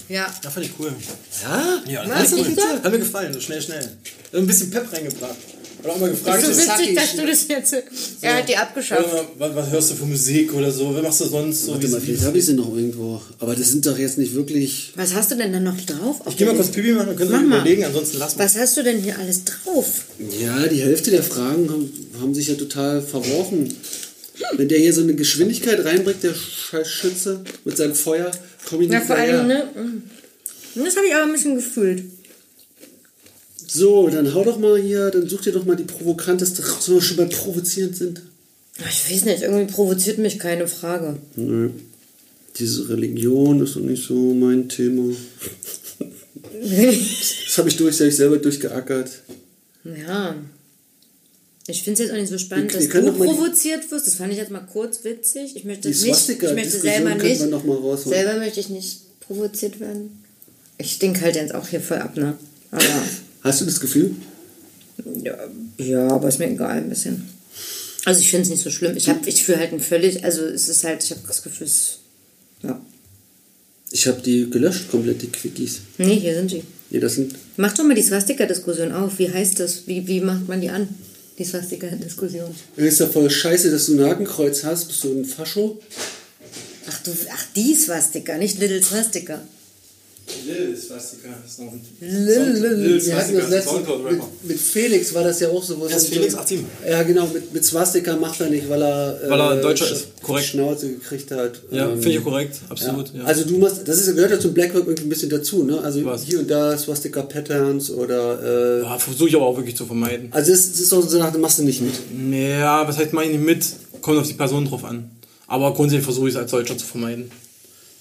[0.10, 0.34] Ja.
[0.44, 0.94] Ja, fand ich cool.
[1.44, 1.84] Ja?
[1.92, 2.30] Ja, Was?
[2.30, 2.48] das cool.
[2.48, 2.84] Echt?
[2.84, 3.92] Hat mir gefallen, so schnell, schnell.
[4.34, 5.36] Ein bisschen Pep reingebracht.
[5.88, 7.76] Oder auch mal gefragt, So so, witzig, dass du das jetzt.
[8.22, 9.06] Er hat die abgeschafft.
[9.38, 10.94] was, was hörst du für Musik oder so?
[10.94, 11.72] Was machst du sonst so?
[11.72, 13.22] Warte mal, vielleicht habe ich sie noch irgendwo.
[13.40, 14.92] Aber das sind doch jetzt nicht wirklich.
[14.96, 16.18] Was hast du denn da noch drauf?
[16.28, 17.60] Ich geh mal kurz Pipi machen, dann können wir mal.
[17.60, 19.86] überlegen, ansonsten lassen wir Was hast du denn hier alles drauf?
[20.42, 21.90] Ja, die Hälfte der Fragen haben,
[22.20, 23.74] haben sich ja total verworfen.
[24.58, 26.34] Wenn der hier so eine Geschwindigkeit reinbringt, der
[26.84, 28.30] Schütze mit seinem Feuer,
[28.70, 29.40] komm ich Ja, nicht vor hinterher.
[29.40, 29.64] allem, ne?
[30.76, 30.84] mm.
[30.84, 32.04] Das habe ich aber ein bisschen gefühlt.
[33.68, 37.02] So, dann hau doch mal hier, dann such dir doch mal die provokanteste, so wir
[37.02, 38.22] schon bei provozierend sind.
[38.80, 41.18] Ich weiß nicht, irgendwie provoziert mich keine Frage.
[41.36, 41.72] Nö.
[42.58, 45.14] Diese Religion ist doch nicht so mein Thema.
[46.60, 49.10] Das habe ich durch, hab ich selber durchgeackert.
[49.84, 50.36] ja.
[51.70, 54.08] Ich finde es jetzt auch nicht so spannend, Wir- wir dass können du provoziert wirst.
[54.08, 55.54] Das fand ich jetzt mal kurz witzig.
[55.58, 56.02] Ich möchte nicht.
[56.02, 56.08] Ich
[56.54, 57.40] möchte selber nicht.
[58.06, 60.24] Selber möchte ich nicht provoziert werden.
[60.78, 62.38] Ich stink halt jetzt auch hier voll ab, ne?
[62.72, 62.84] Aber
[63.48, 64.12] Hast du das Gefühl?
[65.24, 65.38] ja,
[65.78, 67.24] ja, aber ist mir egal ein bisschen.
[68.06, 68.96] Also ich finde es nicht so schlimm.
[68.98, 71.68] Ich, hab- ich fühle halt ein völlig, also es ist halt, ich habe das Gefühl,
[71.68, 72.00] es,
[72.64, 72.80] ja.
[73.92, 75.80] Ich habe die gelöscht, komplett, die Quickies.
[75.98, 76.64] Nee, hier sind sie.
[76.90, 77.36] Nee, das sind.
[77.58, 79.18] Mach doch mal die Swastika-Diskussion auf.
[79.20, 79.88] Wie heißt das?
[79.88, 80.88] Wie, wie macht man die an?
[81.38, 82.54] Die Swastika-Diskussion.
[82.76, 84.88] Ist ja voll scheiße, dass du ein Hakenkreuz hast.
[84.88, 85.80] Bist du ein Fascho?
[86.90, 89.42] Ach, du, ach, die Swastika, nicht Little Swastika.
[90.46, 95.40] Lil Swastika ist noch ein Lil, Wir hatten das letzte mit, mit Felix war das
[95.40, 95.88] ja auch so.
[95.88, 96.66] Erst so- Felix 18.
[96.90, 99.92] Ja, genau, mit, mit Swastika macht er nicht, weil er, äh, Weil er Deutscher Sch-
[99.94, 100.48] ist, korrekt.
[100.48, 101.62] Schnauze gekriegt hat.
[101.72, 103.14] Ja, Ähm, finde ich korrekt, absolut.
[103.14, 103.24] Ja.
[103.24, 105.80] Also du machst, das ist, gehört ja zum Blackwork irgendwie ein bisschen dazu, ne?
[105.82, 106.24] Also Was?
[106.24, 110.28] hier und da Swastika Patterns oder äh, ja, versuche ich aber auch wirklich zu vermeiden.
[110.32, 111.94] also es ist auch so eine Sache, machst du nicht mit.
[112.34, 113.66] Ja, was heißt meine ich nicht mit?
[114.02, 115.10] Kommt auf die Person drauf an.
[115.48, 117.32] Aber grundsätzlich versuche ich es als Deutscher zu vermeiden.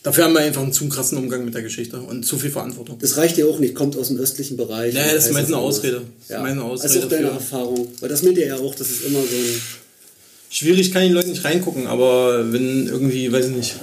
[0.07, 2.97] Dafür haben wir einfach einen zu krassen Umgang mit der Geschichte und zu viel Verantwortung.
[3.01, 4.95] Das reicht dir auch nicht, kommt aus dem östlichen Bereich.
[4.95, 5.77] Ja, und das ist heißt meist eine anders.
[5.79, 5.97] Ausrede.
[5.97, 6.43] Das ist Ja.
[6.43, 7.89] meine Das ist Ausrede auch deine für- Erfahrung.
[7.99, 9.61] Weil das meint ihr ja auch, das ist immer so ein...
[10.49, 13.75] Schwierig kann ich Leuten nicht reingucken, aber wenn irgendwie, weiß ich nicht,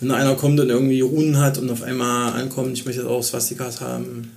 [0.00, 3.22] wenn einer kommt und irgendwie Runen hat und auf einmal ankommt, ich möchte jetzt auch
[3.22, 4.30] Swastikas haben.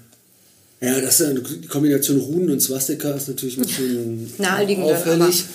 [0.86, 5.46] Ja, das ist ja die Kombination Runen und Swastika ist natürlich ein bisschen Naheliegend auffällig.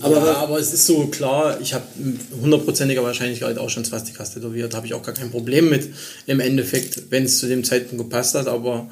[0.00, 4.34] Aber, ja, aber es ist so klar, ich habe mit hundertprozentiger Wahrscheinlichkeit auch schon Swastikas
[4.34, 5.88] tätowiert, habe ich auch gar kein Problem mit
[6.26, 8.88] im Endeffekt, wenn es zu dem Zeitpunkt gepasst hat, aber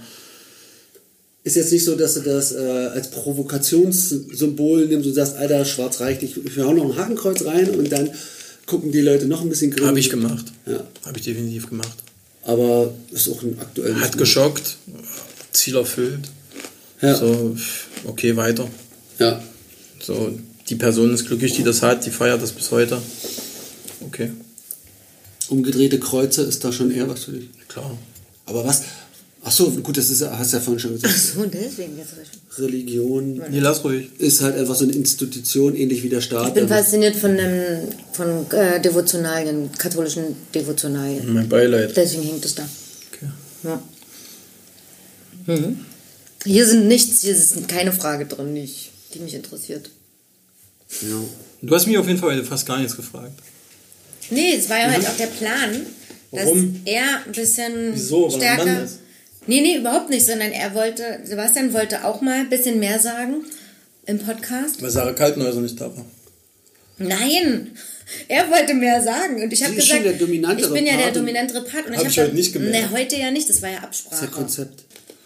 [1.43, 6.01] Ist jetzt nicht so, dass du das äh, als Provokationssymbol nimmst und sagst, Alter, schwarz
[6.01, 8.09] reicht nicht, ich hau noch ein Hakenkreuz rein und dann
[8.65, 9.87] gucken die Leute noch ein bisschen grün.
[9.87, 10.47] habe ich gemacht.
[10.65, 10.83] Ja.
[11.05, 11.99] Habe ich definitiv gemacht.
[12.45, 14.03] Aber ist auch ein aktuelles...
[14.03, 14.79] Hat geschockt,
[15.55, 16.29] Ziel erfüllt.
[17.01, 17.15] Ja.
[17.17, 17.57] So,
[18.05, 18.69] okay, weiter.
[19.19, 19.43] Ja.
[20.01, 23.01] So, die Person ist glücklich, die das hat, die feiert das bis heute.
[24.07, 24.31] Okay,
[25.49, 27.49] Umgedrehte Kreuze ist da schon eher was für dich.
[27.69, 27.97] klar.
[28.47, 28.83] Aber was...
[29.47, 31.15] Ach so, gut, das ist, hast du ja vorhin schon gesagt.
[31.19, 32.31] So, und deswegen jetzt recht.
[32.59, 34.09] Religion Nee, lass ruhig.
[34.19, 36.49] ist halt einfach so eine Institution, ähnlich wie der Staat.
[36.49, 37.53] Ich bin Also- fasziniert von, dem,
[38.13, 40.25] von äh, Devotionalien, katholischen
[40.55, 41.31] Devotionalien.
[41.35, 41.95] Mein Beileid.
[41.95, 42.67] Deswegen hängt es da.
[43.13, 43.27] Okay.
[43.65, 43.83] Ja.
[45.47, 45.85] Mhm.
[46.45, 49.91] Hier sind nichts, hier ist keine Frage drin, die, ich, die mich interessiert.
[51.03, 51.21] ja.
[51.63, 53.33] Du hast mich auf jeden Fall fast gar nichts gefragt.
[54.29, 55.87] Nee, es war ja halt auch der Plan,
[56.31, 56.81] dass Warum?
[56.85, 58.31] er ein bisschen Wieso?
[58.33, 58.85] Weil er ein Mann stärker.
[58.85, 58.99] ist?
[59.47, 63.45] Nee, nee, überhaupt nicht, sondern er wollte, Sebastian wollte auch mal ein bisschen mehr sagen
[64.05, 64.83] im Podcast.
[64.83, 66.05] Weil Sarah Kaltenhäuser nicht da war.
[66.99, 67.73] Nein!
[68.29, 71.87] Er wollte mehr sagen und ich habe gesagt, ich bin ja der Part dominantere Part
[71.87, 72.93] und Hab ich habe heute nicht gemerkt.
[72.93, 74.21] Nee, heute ja nicht, das war ja Das ist Absprache.
[74.27, 74.85] der Konzept.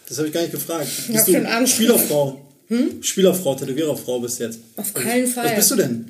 [0.09, 0.87] Das habe ich gar nicht gefragt.
[1.07, 1.67] Ja, Bist den du.
[1.67, 2.45] Spielerfrau?
[3.01, 4.59] Spielerfrau, Tätowiererfrau bist jetzt.
[4.75, 5.45] Auf keinen Fall.
[5.45, 6.05] Was bist du denn?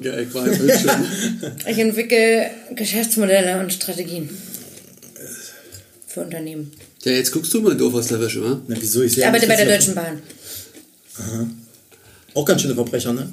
[0.00, 1.06] Geeignet war ein Bildschirm.
[1.66, 4.28] Ich entwickle Geschäftsmodelle und Strategien
[6.08, 6.72] für Unternehmen.
[7.04, 8.60] Ja, jetzt guckst du mal doof aus der Wäsche, wa?
[8.66, 9.02] Na, wieso?
[9.02, 10.22] Ich, Ich arbeite bei der Deutschen Bahn.
[12.34, 13.28] Auch ganz schöne Verbrecher, ne?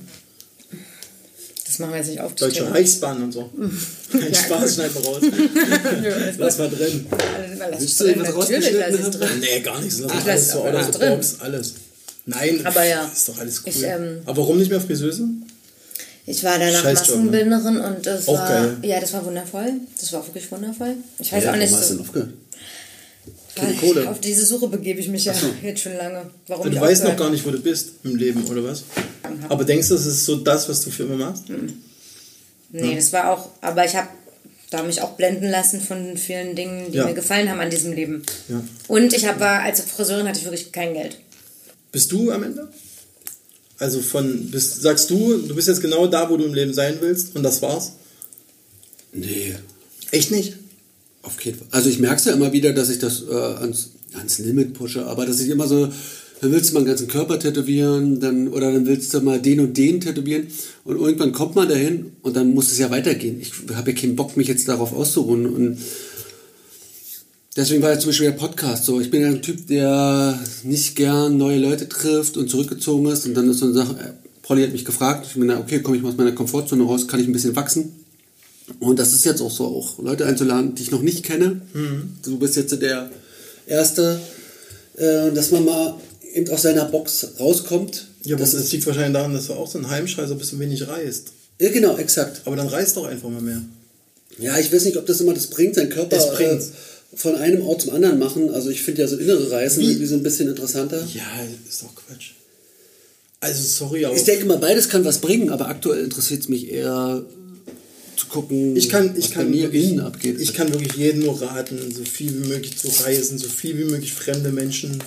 [1.74, 2.36] Das machen wir jetzt nicht auf.
[2.36, 2.70] Deutsche Thema.
[2.70, 3.50] Reichsbahn und so.
[4.12, 5.24] Kein Spaß, schneid mal raus.
[6.38, 7.08] Lass mal drin.
[7.58, 9.30] Lass Willst du drin, irgendwas rausgeschnitten drin.
[9.40, 10.00] Nee, gar nichts.
[10.02, 11.10] Lass Ach, alles so alles drin.
[11.10, 11.74] box, alles.
[12.28, 13.10] Nein, Aber ja.
[13.12, 13.74] ist doch alles cool.
[13.76, 15.24] Ich, ähm, Aber warum nicht mehr Friseuse?
[16.28, 17.84] Ich war danach Scheißjob, ne?
[17.88, 18.78] Und das Auch war geil.
[18.84, 19.72] ja, das war wundervoll.
[20.00, 20.94] Das war wirklich wundervoll.
[21.18, 22.30] Ich weiß Ja, auch nicht, warum hast du so, denn aufgehört?
[23.56, 24.10] Keine Kohle.
[24.10, 26.30] auf diese Suche begebe ich mich ja jetzt schon lange.
[26.48, 28.84] Warum Und du weißt noch gar nicht, wo du bist im Leben, oder was?
[29.50, 31.44] Aber denkst du, das ist so das, was du für immer machst?
[32.72, 34.08] Nee, das war auch, aber ich habe
[34.72, 37.06] da mich auch blenden lassen von vielen Dingen, die Ja.
[37.06, 38.24] mir gefallen haben an diesem Leben.
[38.50, 38.64] Ja.
[38.88, 41.20] Und ich hab, war, als Friseurin hatte ich wirklich kein Geld.
[41.92, 42.68] Bist du am Ende?
[43.78, 46.98] Also von, bist, sagst du, du bist jetzt genau da, wo du im Leben sein
[47.02, 47.92] willst und das war's?
[49.12, 49.56] Nee,
[50.10, 50.54] Echt nicht?
[51.24, 51.68] Auf keinen Fall.
[51.72, 55.06] Also ich merke es ja immer wieder, dass ich das äh, ans, ans Limit pushe,
[55.06, 55.88] aber dass ich immer so,
[56.42, 59.62] dann willst du mal den ganzen Körper tätowieren, dann, oder dann willst du mal den
[59.62, 60.48] und den tätowieren
[60.84, 63.40] und irgendwann kommt man dahin und dann muss es ja weitergehen.
[63.40, 65.78] Ich habe ja keinen Bock, mich jetzt darauf auszuruhen und
[67.56, 69.00] deswegen war ja zum Beispiel der Podcast so.
[69.00, 73.34] Ich bin ja ein Typ, der nicht gern neue Leute trifft und zurückgezogen ist und
[73.34, 75.96] dann ist so eine Sache, äh, Polly hat mich gefragt, ich bin da, okay, komme
[75.96, 78.03] ich mal aus meiner Komfortzone raus, kann ich ein bisschen wachsen.
[78.80, 81.62] Und das ist jetzt auch so, auch Leute einzuladen, die ich noch nicht kenne.
[82.24, 83.10] Du bist jetzt der
[83.68, 84.20] Erste,
[84.98, 85.96] äh, dass man mal
[86.34, 88.08] eben aus seiner Box rauskommt.
[88.24, 90.54] Ja, aber das das ist, liegt wahrscheinlich daran, dass du auch so ein Heimscheißer bist
[90.54, 91.34] und wenig reist.
[91.60, 92.42] ja, genau, exakt.
[92.46, 93.62] Aber dann reist doch einfach mal mehr.
[94.40, 96.68] Ja, ich weiß nicht, ob das immer das bringt, seinen Körper bringt's.
[96.68, 98.50] äh, von einem Ort zum anderen machen.
[98.50, 99.88] Also ich finde ja so innere Reisen Wie?
[99.90, 101.06] irgendwie so ein bisschen interessanter.
[101.14, 101.24] Ja,
[101.70, 102.32] ist doch Quatsch.
[103.40, 106.72] Also sorry, aber Ich denke mal, beides kann was bringen, aber aktuell interessiert es mich
[106.72, 107.24] eher
[108.24, 110.40] zu gucken, ich kann, ich was kann bei mir wirklich, innen abgeht.
[110.40, 113.86] Ich kann wirklich jedem nur raten, so viel wie möglich zu reisen, so viel wie
[113.86, 115.04] möglich fremde Menschen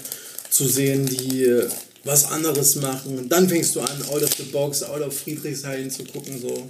[0.50, 1.68] zu sehen, die äh,
[2.04, 3.18] was anderes machen.
[3.18, 6.66] Und dann fängst du an, out of the box, out of Friedrichshain zu gucken, so.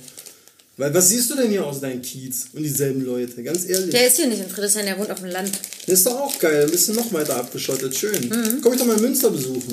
[0.78, 3.42] Weil was siehst du denn hier aus deinem Kiez und dieselben Leute?
[3.42, 3.90] Ganz ehrlich.
[3.90, 5.50] Der ist hier nicht in Friedrichshain, der wohnt auf dem Land.
[5.86, 6.64] Das ist doch auch geil.
[6.64, 7.96] Ein bisschen noch weiter abgeschottet.
[7.96, 8.28] Schön.
[8.28, 8.60] Mhm.
[8.62, 9.72] Komm ich doch mal in Münster besuchen.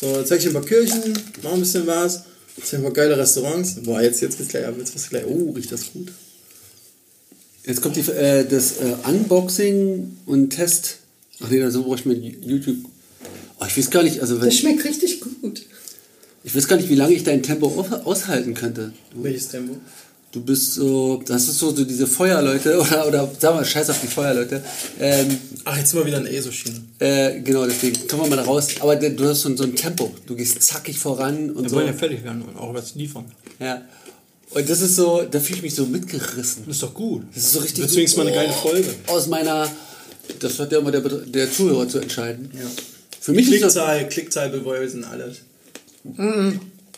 [0.00, 1.12] So, zeig ich dir ein paar Kirchen,
[1.42, 2.22] mach ein bisschen was.
[2.64, 3.76] Zeig ein paar geile Restaurants.
[3.82, 4.74] Boah, jetzt, jetzt geht's gleich ab.
[4.78, 5.24] Jetzt geht's gleich.
[5.26, 6.12] Oh, riecht das gut.
[7.64, 10.98] Jetzt kommt die, äh, das äh, Unboxing und Test.
[11.40, 12.78] Ach nee, so brauche ich mit YouTube.
[13.60, 15.62] Oh, ich weiß gar nicht, also wenn, schmeckt richtig gut.
[16.44, 17.66] ich weiß gar nicht, wie lange ich dein Tempo
[18.04, 18.92] aushalten könnte.
[19.14, 19.76] Welches Tempo?
[20.38, 24.00] Du bist so, das ist so, so diese Feuerleute oder oder sag mal, scheiß auf
[24.00, 24.62] die Feuerleute.
[25.00, 26.80] Ähm, Ach, jetzt sind wir wieder in der ESO-Schiene.
[27.00, 28.68] äh, genau, deswegen kommen wir mal da raus.
[28.78, 30.14] Aber du hast so, so ein Tempo.
[30.26, 31.76] Du gehst zackig voran und Wir so.
[31.76, 33.24] wollen ja fertig werden und auch was liefern.
[33.58, 33.82] Ja.
[34.50, 36.62] Und das ist so, da fühle ich mich so mitgerissen.
[36.66, 37.24] Das ist doch gut.
[37.34, 37.82] Das ist so richtig.
[37.82, 38.94] Wird wenigstens mal eine geile Folge.
[39.08, 39.68] Aus meiner,
[40.38, 42.48] das hat ja immer der, der Zuhörer zu entscheiden.
[43.20, 45.38] Für mich ist das, Klickzahl, Klickzahl beweisen, alles.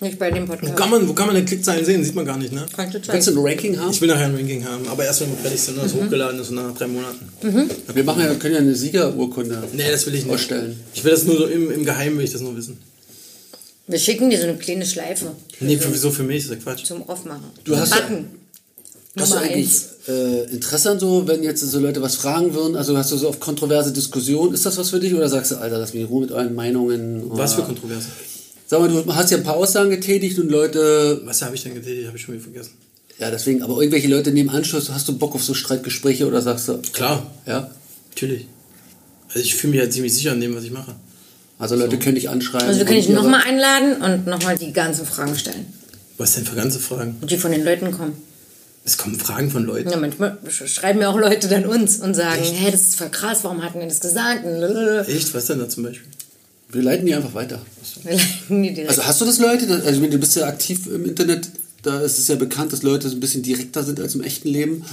[0.03, 0.77] Nicht bei dem Wo Podcast.
[0.77, 2.03] kann, man, wo kann man denn Klickzahlen sehen?
[2.03, 2.65] Sieht man gar nicht, ne?
[2.75, 3.91] Kannst du ein Ranking haben?
[3.91, 6.41] Ich will nachher ein Ranking haben, aber erst wenn wir fertig sind und das hochgeladen
[6.41, 7.29] ist und nach drei Monaten.
[7.95, 10.33] Wir machen ja, können ja eine Siegerurkunde Nee, das will ich nicht.
[10.35, 10.79] ausstellen.
[10.95, 12.79] Ich will das nur so im, im Geheimen, will ich das nur wissen.
[13.87, 16.45] Wir schicken dir so eine kleine Schleife Nee, für, wieso für mich?
[16.47, 16.85] Das ist ja Quatsch.
[16.87, 17.43] zum Aufmachen.
[17.65, 18.27] Du hast Backen.
[19.19, 19.89] Hast du Nummer eigentlich eins.
[20.09, 22.77] äh, Interesse an so, wenn jetzt so Leute was fragen würden?
[22.77, 24.55] Also hast du so auf kontroverse Diskussionen?
[24.55, 25.13] Ist das was für dich?
[25.13, 27.23] Oder sagst du, Alter, lass mich in Ruhe mit euren Meinungen?
[27.27, 28.07] Was für Kontroverse?
[28.71, 31.75] Sag mal, du hast ja ein paar Aussagen getätigt und Leute, Was habe ich denn
[31.75, 32.07] getätigt?
[32.07, 32.71] Habe ich schon wieder vergessen.
[33.19, 36.69] ja deswegen, aber irgendwelche Leute nehmen Anschluss, hast du Bock auf so Streitgespräche oder sagst
[36.69, 37.69] du, Klar, ja?
[38.11, 38.47] natürlich.
[39.27, 40.95] Also ich fühle mich halt ziemlich sicher an dem, was ich mache.
[41.59, 42.69] Also Leute können dich anschreiben.
[42.69, 45.67] Also wir können dich nochmal einladen und nochmal die ganzen Fragen stellen.
[46.17, 47.17] Was denn für ganze Fragen?
[47.29, 48.13] Die von den Leuten kommen.
[48.85, 49.91] Es kommen Fragen von Leuten.
[49.91, 53.11] Ja, manchmal sch- schreiben ja auch Leute dann uns und sagen, hä, das ist voll
[53.11, 54.45] krass, warum hat denn das gesagt?
[54.45, 55.35] Wir Echt?
[55.35, 56.09] Was denn da zum Beispiel?
[56.73, 57.61] Wir leiten die einfach weiter.
[58.05, 58.91] leiten die direkt.
[58.91, 59.67] Also hast du das Leute?
[59.69, 61.49] Also ich meine, du bist ja aktiv im Internet.
[61.83, 64.49] Da ist es ja bekannt, dass Leute so ein bisschen direkter sind als im echten
[64.49, 64.85] Leben.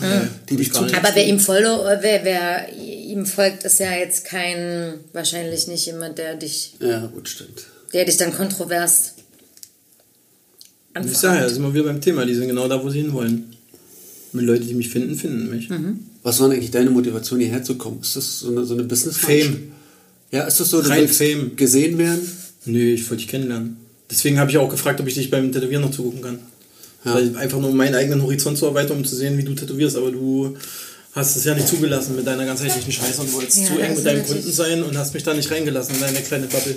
[0.49, 0.95] Die dich gar nicht.
[0.95, 5.85] zu Aber wer ihm, follow, wer, wer ihm folgt, ist ja jetzt kein, wahrscheinlich nicht
[5.85, 7.65] jemand, der dich, Ja, gut, stimmt.
[7.93, 9.15] der dich dann kontrovers
[10.95, 12.25] Und ich sage ja, sind wir wieder beim Thema.
[12.25, 13.53] Die sind genau da, wo sie hinwollen.
[14.31, 15.69] Und Leute, die mich finden, finden mich.
[16.23, 17.99] Was war denn eigentlich deine Motivation, hierher zu kommen?
[18.01, 19.73] Ist das so eine, so eine business Fame.
[20.31, 21.55] Ja, ist das so, du Rein Fame.
[21.55, 22.31] gesehen werden?
[22.65, 23.77] Nö, ich wollte dich kennenlernen.
[24.09, 26.39] Deswegen habe ich auch gefragt, ob ich dich beim Tätowieren noch zugucken kann.
[27.03, 29.95] Weil einfach nur um meinen eigenen Horizont zu erweitern, um zu sehen, wie du tätowierst.
[29.95, 30.57] Aber du
[31.13, 34.05] hast es ja nicht zugelassen mit deiner ganzheitlichen Scheiße und wolltest Ja, zu eng mit
[34.05, 36.75] deinem Kunden sein und hast mich da nicht reingelassen in deine kleine Bubble.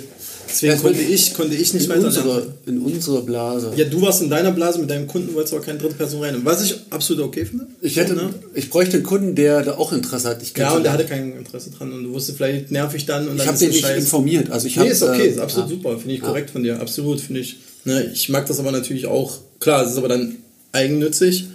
[0.51, 3.71] Deswegen Ja, konnte ich, konnte ich nicht in weiter unsere, in unsere Blase.
[3.75, 6.41] Ja, du warst in deiner Blase mit deinem Kunden, wolltest aber keine dritte Person rein.
[6.43, 7.67] Was ich absolut okay finde.
[7.81, 8.29] Ich hätte, ne?
[8.53, 10.43] ich bräuchte einen Kunden, der da auch Interesse hat.
[10.43, 13.37] Ich Ja, und der hatte kein Interesse dran und du wusstest vielleicht nervig dann und
[13.37, 14.51] ich habe den nicht informiert.
[14.51, 15.75] Also ich Nee, hab, ist okay, äh, ist absolut ja.
[15.75, 17.57] super, finde ich korrekt von dir, absolut, finde ich.
[17.85, 20.35] Ne, ich mag das aber natürlich auch, klar, es ist aber dann
[20.71, 21.45] eigennützig,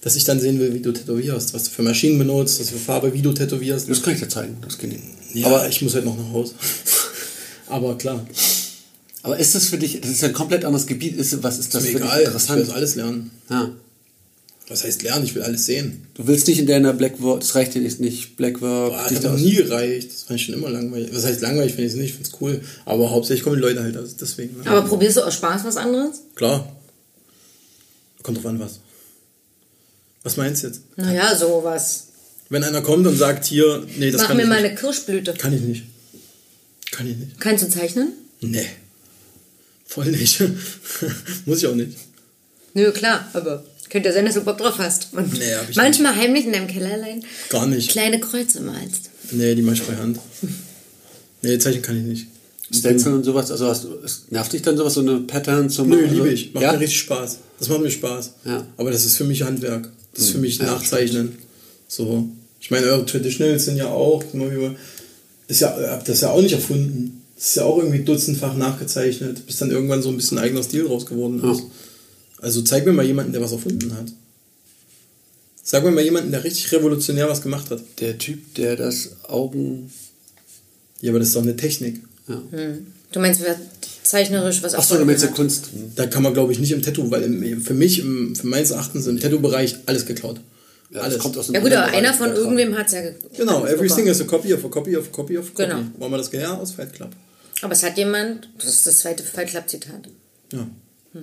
[0.00, 2.78] dass ich dann sehen will, wie du tätowierst, was du für Maschinen benutzt, was für
[2.78, 3.88] Farbe, wie du tätowierst.
[3.88, 4.56] Das kann ich dir zeigen.
[4.62, 5.40] Das ich.
[5.40, 6.54] Ja, aber ich muss halt noch nach Hause.
[7.68, 8.26] Aber klar,
[9.22, 11.84] Aber ist das für dich, das ist ein komplett anderes Gebiet, ist, was ist das
[11.84, 12.60] ist für mir dich egal, ich will interessant?
[12.62, 13.30] das alles lernen.
[13.50, 13.70] Ja.
[14.68, 15.24] Was heißt lernen?
[15.24, 16.06] Ich will alles sehen.
[16.14, 18.92] Du willst nicht in deiner Blackwork, das reicht dir nicht, nicht Blackwork.
[18.92, 20.10] Boah, dich hat noch aus- nie gereicht.
[20.12, 21.10] Das fand ich schon immer langweilig.
[21.12, 22.60] Was heißt langweilig, finde ich es nicht, ich finde es cool.
[22.86, 24.58] Aber hauptsächlich kommen die Leute halt, also deswegen.
[24.62, 24.70] Ne?
[24.70, 26.22] Aber probierst du aus Spaß was anderes?
[26.34, 26.70] Klar.
[28.22, 28.80] Kommt drauf an, was.
[30.22, 30.80] Was meinst du jetzt?
[30.96, 32.06] Naja, sowas.
[32.48, 34.70] Wenn einer kommt und sagt, hier, nee, das Mach kann mir ich mal nicht.
[34.70, 35.34] eine Kirschblüte.
[35.34, 35.84] Kann ich nicht.
[36.94, 37.40] Kann ich nicht.
[37.40, 38.12] Kannst du zeichnen?
[38.40, 38.66] Nee.
[39.86, 40.40] Voll nicht.
[41.46, 41.96] Muss ich auch nicht.
[42.74, 45.08] Nö, klar, aber könnte ja sein, dass du Bock drauf hast.
[45.12, 47.90] Und Nee, hab ich manchmal heimlich in deinem Kellerlein Gar nicht.
[47.90, 49.10] kleine Kreuze malst.
[49.30, 50.18] Nee, die mach ich bei Hand.
[51.42, 52.26] Nee, zeichnen kann ich nicht.
[52.72, 55.88] Stencil und sowas, also hast, du- es nervt dich dann sowas, so eine Pattern zum
[55.90, 56.52] Nö, also, liebe ich.
[56.54, 56.72] Macht ja?
[56.72, 57.38] mir richtig Spaß.
[57.58, 58.32] Das macht mir Spaß.
[58.46, 58.58] Ja.
[58.60, 58.66] Hm.
[58.76, 59.90] Aber das ist für mich Handwerk.
[60.14, 61.36] Das ist für mich Ja, Nachzeichnen.
[61.86, 62.28] So.
[62.60, 64.50] Ich meine, eure Traditionals sind ja auch, immer
[65.48, 67.22] ist ja, habt das ja auch nicht erfunden.
[67.36, 70.84] Das ist ja auch irgendwie dutzendfach nachgezeichnet, bis dann irgendwann so ein bisschen eigener Stil
[70.84, 71.60] draus geworden ist.
[71.60, 71.66] Ja.
[72.40, 74.06] Also zeig mir mal jemanden, der was erfunden hat.
[75.62, 77.82] Sag mir mal jemanden, der richtig revolutionär was gemacht hat.
[78.00, 79.90] Der Typ, der das Augen.
[81.00, 82.02] Ja, aber das ist doch eine Technik.
[82.28, 82.42] Ja.
[83.12, 83.58] Du meinst, wer
[84.02, 85.66] zeichnerisch was Achso, du meinst erfunden Kunst.
[85.72, 85.92] Hm.
[85.96, 88.70] Da kann man, glaube ich, nicht im Tattoo, weil im, für mich, im, für meines
[88.72, 90.40] Erachtens, im Tattoo-Bereich alles geklaut.
[90.94, 91.18] Ja, alles.
[91.18, 94.06] kommt aus dem Ja gut, aber einer von irgendwem hat es ja ge- Genau, everything
[94.06, 95.64] is a copy of a copy of a copy of a copy.
[95.68, 95.82] Genau.
[95.98, 97.10] Wollen wir das her aus Fight Club?
[97.62, 100.08] Aber es hat jemand, das ist das zweite Fight Club Zitat.
[100.52, 100.66] Ja.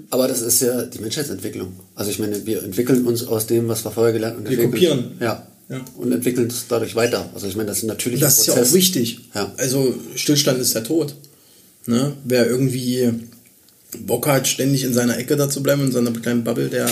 [0.09, 1.73] Aber das ist ja die Menschheitsentwicklung.
[1.95, 4.49] Also ich meine, wir entwickeln uns aus dem, was wir vorher gelernt haben.
[4.49, 5.11] Wir kopieren.
[5.19, 5.47] Ja.
[5.69, 5.85] Ja.
[5.97, 7.29] Und entwickeln es dadurch weiter.
[7.33, 9.19] Also ich meine, das ist natürlich das ist ja auch wichtig.
[9.33, 9.53] Ja.
[9.57, 11.15] Also Stillstand ist der Tod.
[11.85, 12.13] Ne?
[12.25, 13.09] Wer irgendwie
[13.99, 16.89] Bock hat, ständig in seiner Ecke da zu bleiben, in seiner kleinen Bubble, der.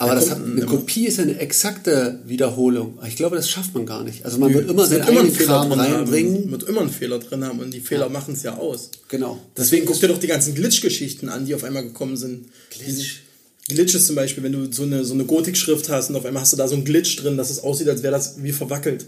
[0.00, 0.64] Aber das hat, eine.
[0.64, 2.98] Kopie ist ja eine exakte Wiederholung.
[3.06, 4.24] Ich glaube, das schafft man gar nicht.
[4.24, 5.80] Also man wird Es immer seinen wird immer einen eigenen Fehler Kram haben.
[5.80, 6.50] reinbringen.
[6.50, 8.90] Wird immer einen Fehler drin haben und die Fehler machen es ja aus.
[9.08, 9.38] Genau.
[9.56, 12.46] Deswegen guck dir doch die ganzen Glitch-Geschichten an, die auf einmal gekommen sind.
[12.70, 13.20] Glitch?
[13.68, 16.52] Glitches zum Beispiel, wenn du so eine, so eine Gotik-Schrift hast und auf einmal hast
[16.52, 19.06] du da so einen Glitch drin, dass es aussieht, als wäre das wie verwackelt.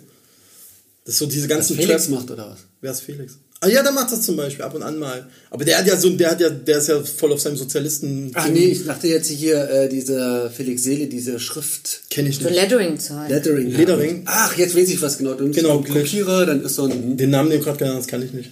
[1.05, 2.59] Das so diese Was ganzen Felix Trap- macht oder was?
[2.81, 3.39] Wer ist Felix?
[3.65, 5.25] Ah ja, der macht das zum Beispiel ab und an mal.
[5.49, 8.33] Aber der hat ja so, der hat ja, der ist ja voll auf seinem Sozialisten.
[8.35, 12.03] Ach nee, ich dachte jetzt hier äh, diese Felix Seele, diese Schrift.
[12.11, 12.57] kenne ich So nicht.
[12.57, 13.29] Lettering-Zahl.
[13.31, 13.71] Lettering.
[13.71, 14.23] Lettering.
[14.27, 15.35] Ach, jetzt weiß ich was genau.
[15.35, 17.17] Du Genau, kopiere, dann ist so ein.
[17.17, 18.51] Den Namen, den du gerade genannt hast, kann ich nicht.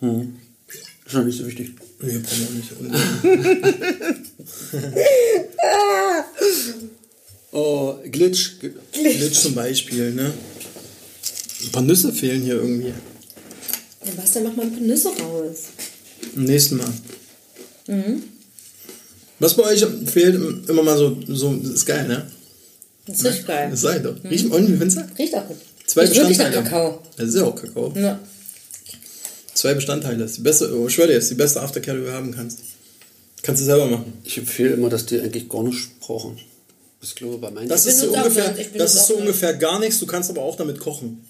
[0.00, 1.72] Ist noch nicht so wichtig.
[2.00, 4.16] Nee, brauchen wir auch nicht.
[7.52, 8.56] Oh, Glitch.
[8.92, 10.32] Glitch zum Beispiel, ne?
[11.64, 12.92] Ein paar Nüsse fehlen hier irgendwie.
[14.06, 15.64] Ja, Bastian, mach mal ein paar Nüsse raus.
[16.34, 16.92] Im nächsten Mal.
[17.88, 18.22] Mhm.
[19.38, 22.30] Was bei euch fehlt, immer mal so, so das ist geil, ne?
[23.06, 23.70] Das ist richtig geil.
[23.70, 24.16] Das sei doch.
[24.24, 25.02] Riechen und wie findest du?
[25.18, 25.56] Riecht auch gut.
[25.86, 26.70] Zwei Riecht wirklich nach Bestandteile.
[26.70, 27.02] Kakao.
[27.16, 27.92] Das ist ja auch Kakao.
[27.96, 28.18] Ja.
[29.54, 30.18] Zwei Bestandteile.
[30.18, 32.12] Das ist die beste, oh, ich schwöre dir, das ist die beste Aftercare, die du
[32.12, 32.60] haben kannst.
[33.42, 34.12] Kannst du selber machen.
[34.24, 36.38] Ich empfehle immer, dass die eigentlich gar nicht brauchen.
[37.02, 37.68] Ich glaube, bei meinen.
[37.68, 40.00] Das ist so ungefähr, das ist so ungefähr gar nichts.
[40.00, 41.24] Du kannst aber auch damit kochen.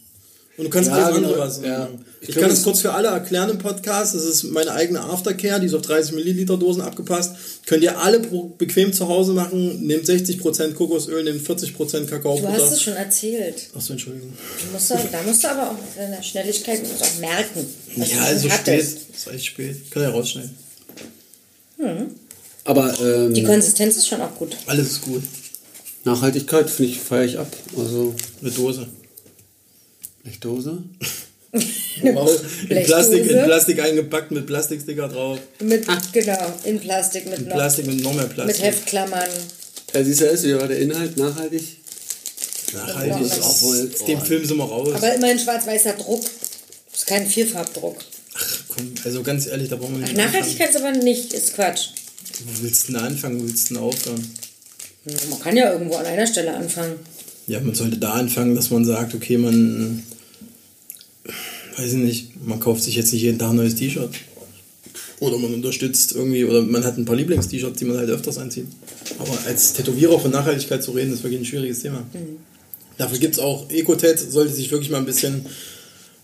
[0.58, 1.78] Und du kannst Ja, alles genau, andere was ja.
[1.80, 2.04] machen.
[2.22, 4.14] Ich, Ich kann das kurz für alle erklären im Podcast.
[4.14, 7.32] Das ist meine eigene Aftercare, die ist auf 30 Milliliter Dosen abgepasst.
[7.66, 8.20] Könnt ihr alle
[8.56, 9.86] bequem zu Hause machen.
[9.86, 12.72] Nehmt 60% Kokosöl, nehmt 40% Du hast Kakaobutter.
[12.72, 13.68] es schon erzählt.
[13.74, 14.32] Achso, Entschuldigung.
[14.64, 17.66] Du musst da, da musst du aber auch in der Schnelligkeit auch merken.
[17.96, 18.80] dass Ja, also es spät.
[18.80, 19.90] ist echt spät.
[19.90, 20.50] Kann ja rausschneiden.
[22.64, 24.56] Aber ähm, Die Konsistenz ist schon auch gut.
[24.66, 25.22] Alles ist gut.
[26.04, 27.48] Nachhaltigkeit finde ich feiere ich ab.
[27.76, 28.88] Also Eine Dose.
[30.26, 30.78] Blechdose.
[32.02, 32.28] Wow.
[32.68, 32.84] In.
[32.84, 35.38] Plastik, in Plastik eingepackt mit Plastiksticker drauf.
[35.60, 38.62] Mit, genau, in Plastik mit In noch, Plastik mit noch mehr mit Plastik.
[38.62, 39.30] Heftklammern.
[39.94, 41.62] Ja, siehst du, ist wieder der Inhalt nachhaltig.
[42.74, 43.30] Nachhaltig.
[43.30, 43.46] Genau.
[43.46, 44.94] Obwohl, Aus dem Film sind wir raus.
[44.96, 46.24] Aber immerhin schwarz-weißer Druck.
[46.90, 47.96] Das ist kein Vierfarbdruck.
[48.68, 50.18] Komm, also ganz ehrlich, da brauchen wir Ach, nicht.
[50.18, 51.88] Nachhaltigkeit ist aber nicht, ist Quatsch.
[52.44, 54.30] Wo willst du denn anfangen, wo willst du denn aufhören?
[55.30, 56.98] Man kann ja irgendwo an einer Stelle anfangen.
[57.46, 60.02] Ja, man sollte da anfangen, dass man sagt, okay, man,
[61.76, 64.10] weiß ich nicht, man kauft sich jetzt nicht jeden Tag ein neues T-Shirt.
[65.20, 68.66] Oder man unterstützt irgendwie, oder man hat ein paar Lieblings-T-Shirts, die man halt öfters anzieht.
[69.18, 72.02] Aber als Tätowierer von Nachhaltigkeit zu reden, ist wirklich ein schwieriges Thema.
[72.98, 75.46] Dafür gibt es auch, Ecotet sollte sich wirklich mal ein bisschen,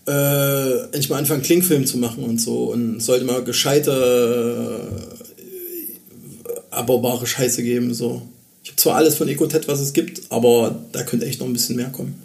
[0.07, 2.71] äh, endlich mal anfangen, Klingfilm zu machen und so.
[2.71, 8.21] Und sollte mal gescheite, äh, abbaubare Scheiße geben, so.
[8.63, 11.53] Ich habe zwar alles von Ecotet, was es gibt, aber da könnte echt noch ein
[11.53, 12.15] bisschen mehr kommen.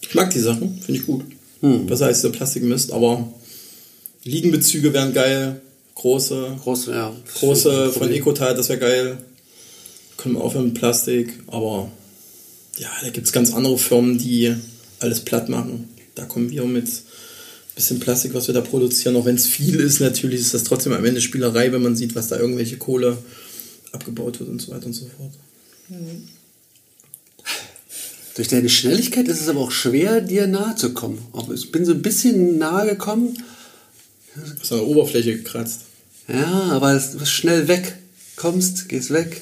[0.00, 1.24] Ich mag die Sachen, finde ich gut.
[1.60, 3.32] Besser als der Plastikmist, aber
[4.24, 5.60] Liegenbezüge wären geil.
[5.94, 7.12] Große, Große, ja.
[7.40, 8.12] große von.
[8.12, 9.18] Ecotal, das wäre geil.
[10.16, 11.90] Können wir aufhören mit Plastik, aber
[12.78, 14.54] ja, da gibt es ganz andere Firmen, die
[15.00, 15.88] alles platt machen.
[16.14, 16.88] Da kommen wir mit
[17.78, 20.92] bisschen Plastik, was wir da produzieren, auch wenn es viel ist, natürlich ist das trotzdem
[20.92, 23.16] am Ende Spielerei, wenn man sieht, was da irgendwelche Kohle
[23.92, 25.32] abgebaut wird und so weiter und so fort.
[28.38, 31.18] Durch deine Schnelligkeit ist es aber auch schwer, dir nahe zu kommen.
[31.32, 33.36] Aber ich bin so ein bisschen nahe gekommen.
[34.62, 35.80] Aus der Oberfläche gekratzt.
[36.28, 37.96] Ja, aber es- du bist schnell weg.
[38.36, 39.40] Kommst, gehst weg.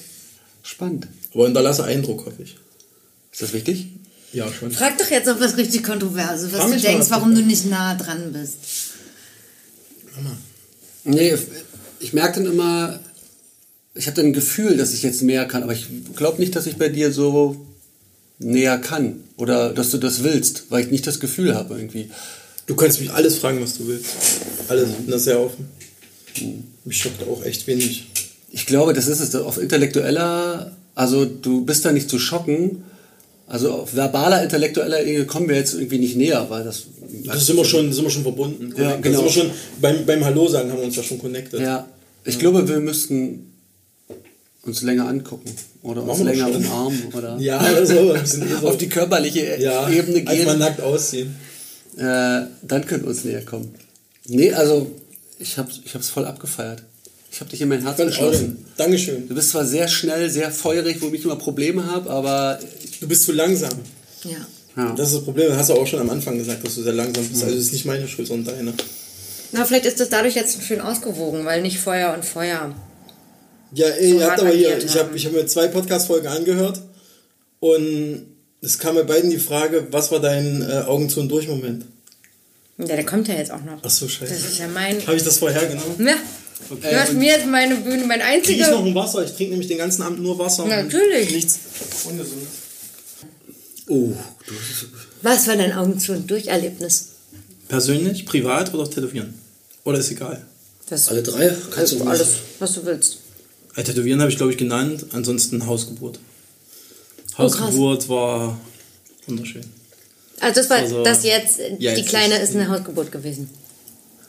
[0.63, 1.09] Spannend.
[1.35, 2.57] Aber hinterlasse Eindruck, hoffe ich.
[3.33, 3.89] Ist das wichtig?
[4.33, 4.73] Ja, schon.
[4.73, 7.95] Frag doch jetzt auf was richtig Kontroverses, was Frag du denkst, warum du nicht nah
[7.97, 8.55] dran bist.
[11.05, 11.37] Nee,
[12.01, 12.99] ich merke dann immer,
[13.95, 15.87] ich habe dann ein Gefühl, dass ich jetzt mehr kann, aber ich
[16.17, 17.67] glaube nicht, dass ich bei dir so
[18.39, 22.11] näher kann oder dass du das willst, weil ich nicht das Gefühl habe irgendwie.
[22.67, 24.07] Du kannst mich alles fragen, was du willst.
[24.69, 25.69] Alles, ich bin da sehr offen.
[26.85, 28.07] Mich schockt auch echt wenig.
[28.51, 29.35] Ich glaube, das ist es.
[29.35, 32.85] Auf intellektueller, also du bist da nicht zu schocken.
[33.47, 36.85] Also auf verbaler, intellektueller Ebene kommen wir jetzt irgendwie nicht näher, weil das.
[37.25, 38.75] Das sind wir schon, sind wir schon verbunden.
[38.77, 39.19] Ja, Das genau.
[39.19, 39.51] sind wir schon,
[39.81, 41.61] beim, beim Hallo sagen haben wir uns ja schon connected.
[41.61, 41.87] Ja,
[42.25, 43.53] ich glaube, wir müssten
[44.67, 45.51] uns länger angucken
[45.83, 46.65] oder uns Machen länger schon.
[46.65, 48.69] umarmen oder Ja, also ein bisschen so.
[48.69, 50.47] auf die körperliche ja, Ebene gehen.
[50.47, 51.37] mal nackt ausziehen.
[51.97, 53.75] Äh, dann können wir uns näher kommen.
[54.27, 54.91] Nee, also
[55.39, 56.83] ich habe ich hab's voll abgefeiert.
[57.31, 58.65] Ich habe dich in mein Herz Ganz geschlossen.
[58.77, 59.29] Dankeschön.
[59.29, 62.59] Du bist zwar sehr schnell, sehr feurig, wo ich immer Probleme habe, aber
[63.01, 63.73] Du bist zu langsam.
[64.25, 64.31] Ja.
[64.77, 64.93] ja.
[64.97, 65.49] Das ist das Problem.
[65.51, 67.43] Das hast du auch schon am Anfang gesagt, dass du sehr langsam bist.
[67.43, 68.73] Also das ist nicht meine Schuld, sondern deine.
[69.53, 72.75] Na, vielleicht ist das dadurch jetzt schön ausgewogen, weil nicht Feuer und Feuer.
[73.73, 76.81] Ja, ey, So ihr habt aber hier, ich habe ich hab mir zwei Podcast-Folgen angehört
[77.61, 78.27] und
[78.63, 81.85] es kam bei beiden die Frage, was war dein äh, Augen zu und durch Moment?
[82.79, 83.79] Ja, der kommt ja jetzt auch noch.
[83.83, 84.33] Ach so, scheiße.
[84.33, 85.05] Das ist ja mein.
[85.07, 86.07] Habe ich das vorhergenommen?
[86.07, 86.17] Ja.
[86.71, 88.79] Du hast mir jetzt meine Bühne, mein Krieg ich noch einziger.
[88.79, 89.25] ein Wasser?
[89.25, 90.63] Ich trinke nämlich den ganzen Abend nur Wasser.
[90.65, 91.31] und Natürlich.
[91.31, 91.59] Nichts
[92.05, 92.49] Ungesundes.
[93.89, 94.13] Oh,
[95.23, 97.09] Was war dein Augen zu und durch Erlebnis?
[97.69, 99.35] Persönlich, privat oder tätowieren?
[99.85, 100.45] Oder ist egal?
[100.89, 102.29] Das alle drei kannst du alles,
[102.59, 103.19] was du willst.
[103.77, 105.07] Äh, tätowieren habe ich, glaube ich, genannt.
[105.13, 106.19] Ansonsten Hausgeburt.
[107.35, 107.39] Oh.
[107.39, 108.59] Hausgeburt war
[109.27, 109.63] wunderschön.
[110.41, 113.49] Also das war Also, das jetzt, ja, die jetzt Kleine ist- eine Hausgeburt gewesen.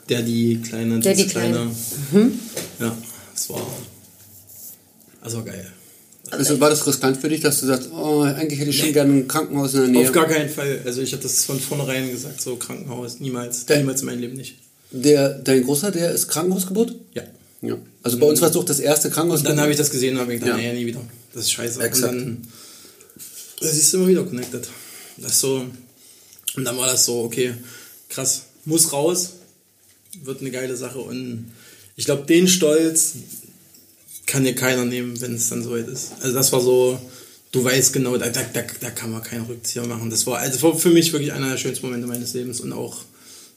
[0.09, 1.69] Der, die kleine, Der, das die Kleine.
[2.79, 2.95] Ja,
[3.35, 3.65] es war.
[5.21, 5.67] Also war geil.
[6.31, 9.13] Also war das riskant für dich, dass du sagst, oh, eigentlich hätte ich schon gerne
[9.13, 10.07] ein Krankenhaus in der Nähe?
[10.07, 10.81] Auf gar keinen Fall.
[10.85, 13.65] Also ich habe das von vornherein gesagt, so Krankenhaus, niemals.
[13.65, 14.55] Der- niemals in meinem Leben nicht.
[14.91, 16.95] Der, dein Großer, der ist Krankenhausgeburt?
[17.13, 17.23] Ja.
[17.61, 17.77] Ja.
[18.03, 19.39] Also bei uns war es doch das erste Krankenhaus.
[19.39, 20.57] Und dann habe ich das gesehen und habe gedacht, Ja.
[20.57, 21.01] nee, nie wieder.
[21.33, 21.81] Das ist scheiße.
[21.81, 22.13] Exakt.
[22.13, 22.47] Und dann
[23.59, 24.67] da siehst du immer wieder connected.
[25.17, 25.65] Das ist so.
[26.55, 27.53] Und dann war das so, okay,
[28.09, 29.33] krass, muss raus,
[30.23, 30.99] wird eine geile Sache.
[30.99, 31.51] Und
[31.95, 33.13] ich glaube, den Stolz
[34.25, 36.11] kann dir keiner nehmen, wenn es dann soweit ist.
[36.21, 36.99] Also das war so,
[37.51, 40.09] du weißt genau, da, da, da, da kann man keinen Rückzieher machen.
[40.09, 42.73] Das war, also das war für mich wirklich einer der schönsten Momente meines Lebens und
[42.73, 42.97] auch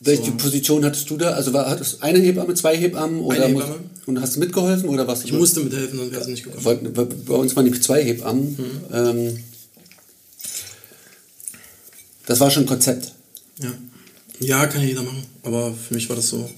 [0.01, 0.33] Welche so.
[0.33, 1.33] Position hattest du da?
[1.33, 3.21] Also war, hattest du eine Hebamme, zwei Hebammen?
[3.21, 3.81] Oder Eine Hebamme.
[4.07, 5.25] Und hast du mitgeholfen oder was?
[5.25, 6.93] Ich musste mithelfen, sonst wäre es nicht gekommen.
[7.27, 8.57] Bei, uns waren nämlich zwei Hebammen.
[8.57, 8.95] Mhm.
[8.95, 9.45] Ähm,
[12.27, 13.13] das war schon ein Konzept.
[13.63, 13.73] Ja.
[14.41, 15.23] ja, kann ja jeder machen.
[15.43, 16.49] Aber für mich war das so.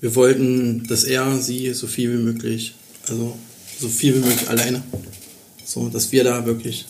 [0.00, 2.74] Wir wollten, dass er sie so viel wie möglich,
[3.08, 3.36] also
[3.78, 4.82] so viel wie möglich alleine.
[5.64, 6.86] So, dass wir da wirklich.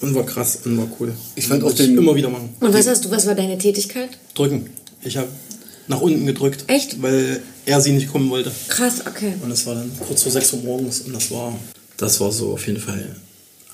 [0.00, 1.12] Und war krass und war cool.
[1.34, 2.50] Ich fand auch den- immer wieder machen.
[2.60, 4.10] Und was hast du, was war deine Tätigkeit?
[4.34, 4.70] Drücken.
[5.02, 5.28] Ich habe
[5.86, 6.64] nach unten gedrückt.
[6.68, 7.00] Echt?
[7.02, 8.52] Weil er sie nicht kommen wollte.
[8.68, 9.34] Krass, okay.
[9.42, 11.58] Und das war dann kurz vor 6 Uhr morgens und das war,
[11.96, 13.16] das war so auf jeden Fall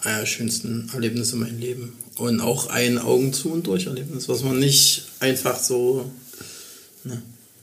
[0.02, 1.96] einer der schönsten Erlebnisse in meinem Leben.
[2.16, 6.10] Und auch ein Augen zu und durch Erlebnis, was man nicht einfach so,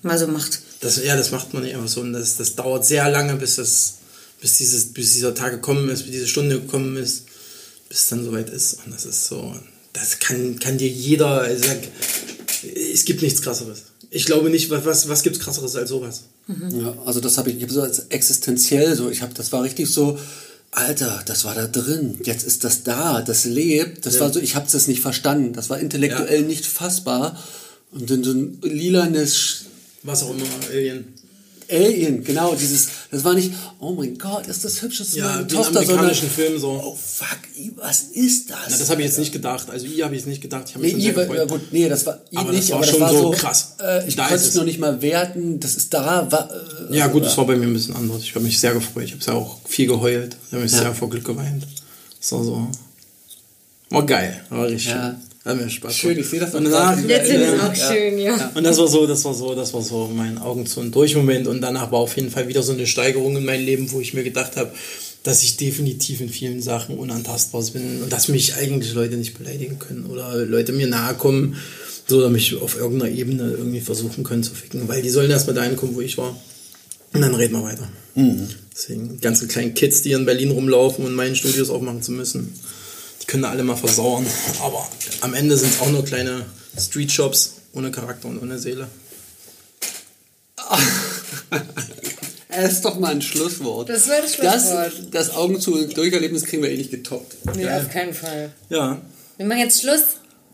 [0.03, 0.59] Mal so macht.
[0.81, 2.01] das, ja, das macht man nicht einfach so.
[2.01, 3.95] Und das, das dauert sehr lange, bis das,
[4.41, 7.25] bis dieses, bis dieser Tag gekommen ist, bis diese Stunde gekommen ist,
[7.87, 8.79] bis es dann soweit ist.
[8.85, 9.55] Und das ist so,
[9.93, 11.77] das kann, kann dir jeder, sag,
[12.63, 13.83] es gibt nichts krasseres.
[14.09, 16.23] ich glaube nicht, was, was, was gibt es krasseres als sowas?
[16.47, 19.63] Ja, also das habe ich, ich hab so als existenziell so, ich habe, das war
[19.63, 20.17] richtig so,
[20.71, 24.21] Alter, das war da drin, jetzt ist das da, das lebt, das Ja.
[24.21, 26.47] war so, ich habe das nicht verstanden, das war intellektuell Ja.
[26.47, 27.37] nicht fassbar
[27.91, 29.65] und dann so ein lilanes
[30.03, 31.05] Was auch immer, Alien.
[31.71, 35.25] Alien, genau, dieses, das war nicht, oh mein Gott, ist das hübsch, das ist Ja,
[35.27, 36.69] meine Tochter, sondern, amerikanischen Filmen so.
[36.83, 38.57] oh fuck, i- was ist das?
[38.69, 39.69] Na, das habe ich jetzt nicht gedacht.
[39.69, 40.65] Also I habe ich jetzt nicht gedacht.
[40.67, 42.51] Ich habe Nee, mich schon I, sehr war- ja gut, nee, das war I Aber
[42.51, 43.75] das nicht, war aber das schon war so so krass.
[43.81, 44.55] Äh, ich Da konnte es es.
[44.55, 46.31] noch nicht mal werten, das ist da.
[46.31, 46.49] War,
[46.91, 48.21] äh, Ja gut, das war bei mir ein bisschen anders.
[48.23, 49.05] Ich habe mich sehr gefreut.
[49.05, 50.35] Ich habe ja auch viel geheult.
[50.47, 50.79] Ich habe mich Ja.
[50.79, 51.65] sehr vor Glück geweint.
[52.19, 52.67] Das war so...
[53.89, 54.41] War geil.
[54.49, 55.11] War richtig Ja.
[55.11, 55.30] schön.
[55.43, 56.97] Hat mir Spaß Schön, ich sehe das Und danach.
[57.03, 57.67] Jetzt ist es Ja.
[57.67, 58.51] auch schön, ja.
[58.53, 61.15] Und das war so, das war so, das war so mein Augen zu und durch
[61.15, 61.47] Moment.
[61.47, 64.13] Und danach war auf jeden Fall wieder so eine Steigerung in meinem Leben, wo ich
[64.13, 64.71] mir gedacht habe,
[65.23, 69.79] dass ich definitiv in vielen Sachen unantastbar bin und dass mich eigentlich Leute nicht beleidigen
[69.79, 71.55] können oder Leute mir nahe kommen,
[72.07, 75.55] so oder mich auf irgendeiner Ebene irgendwie versuchen können zu ficken, weil die sollen erstmal
[75.55, 76.35] dahin kommen, wo ich war.
[77.13, 77.87] Und dann reden wir weiter.
[78.73, 82.53] Deswegen, die ganzen kleinen Kids, die in Berlin rumlaufen und meinen Studios aufmachen zu müssen,
[83.21, 84.25] die können da alle mal versauern.
[84.61, 84.87] Aber
[85.21, 86.45] am Ende sind es auch nur kleine
[86.77, 88.87] Street-Shops ohne Charakter und ohne Seele.
[92.53, 93.87] Es ist doch mal ein Schlusswort.
[93.87, 94.93] Das war das Schlusswort.
[95.13, 97.55] Das, das Augen zu Durcherlebnis kriegen wir eh nicht getoppt.
[97.55, 98.51] Nee, auf keinen Fall.
[98.69, 99.01] Ja,
[99.37, 100.01] Wir machen jetzt Schluss.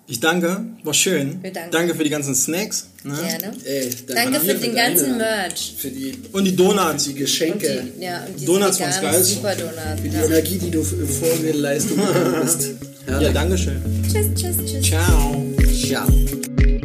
[0.08, 1.40] Ich danke, war schön.
[1.72, 2.88] Danke für die ganzen Snacks.
[3.04, 3.14] Ne?
[3.14, 3.56] Gerne.
[3.66, 5.76] Ey, Danke für den ganzen Merch.
[5.78, 7.04] Für die, Und die Donuts.
[7.06, 7.84] die Geschenke.
[7.98, 9.24] Die, ja, und Donuts veganen geil.
[9.24, 10.02] Super Für Donuts.
[10.04, 10.24] die Ja.
[10.26, 11.98] Energie, die du vor mir leistest.
[13.08, 13.82] Ja, danke schön.
[14.04, 14.82] Tschüss, tschüss, tschüss.
[14.86, 15.46] Ciao.
[15.88, 16.77] Ciao.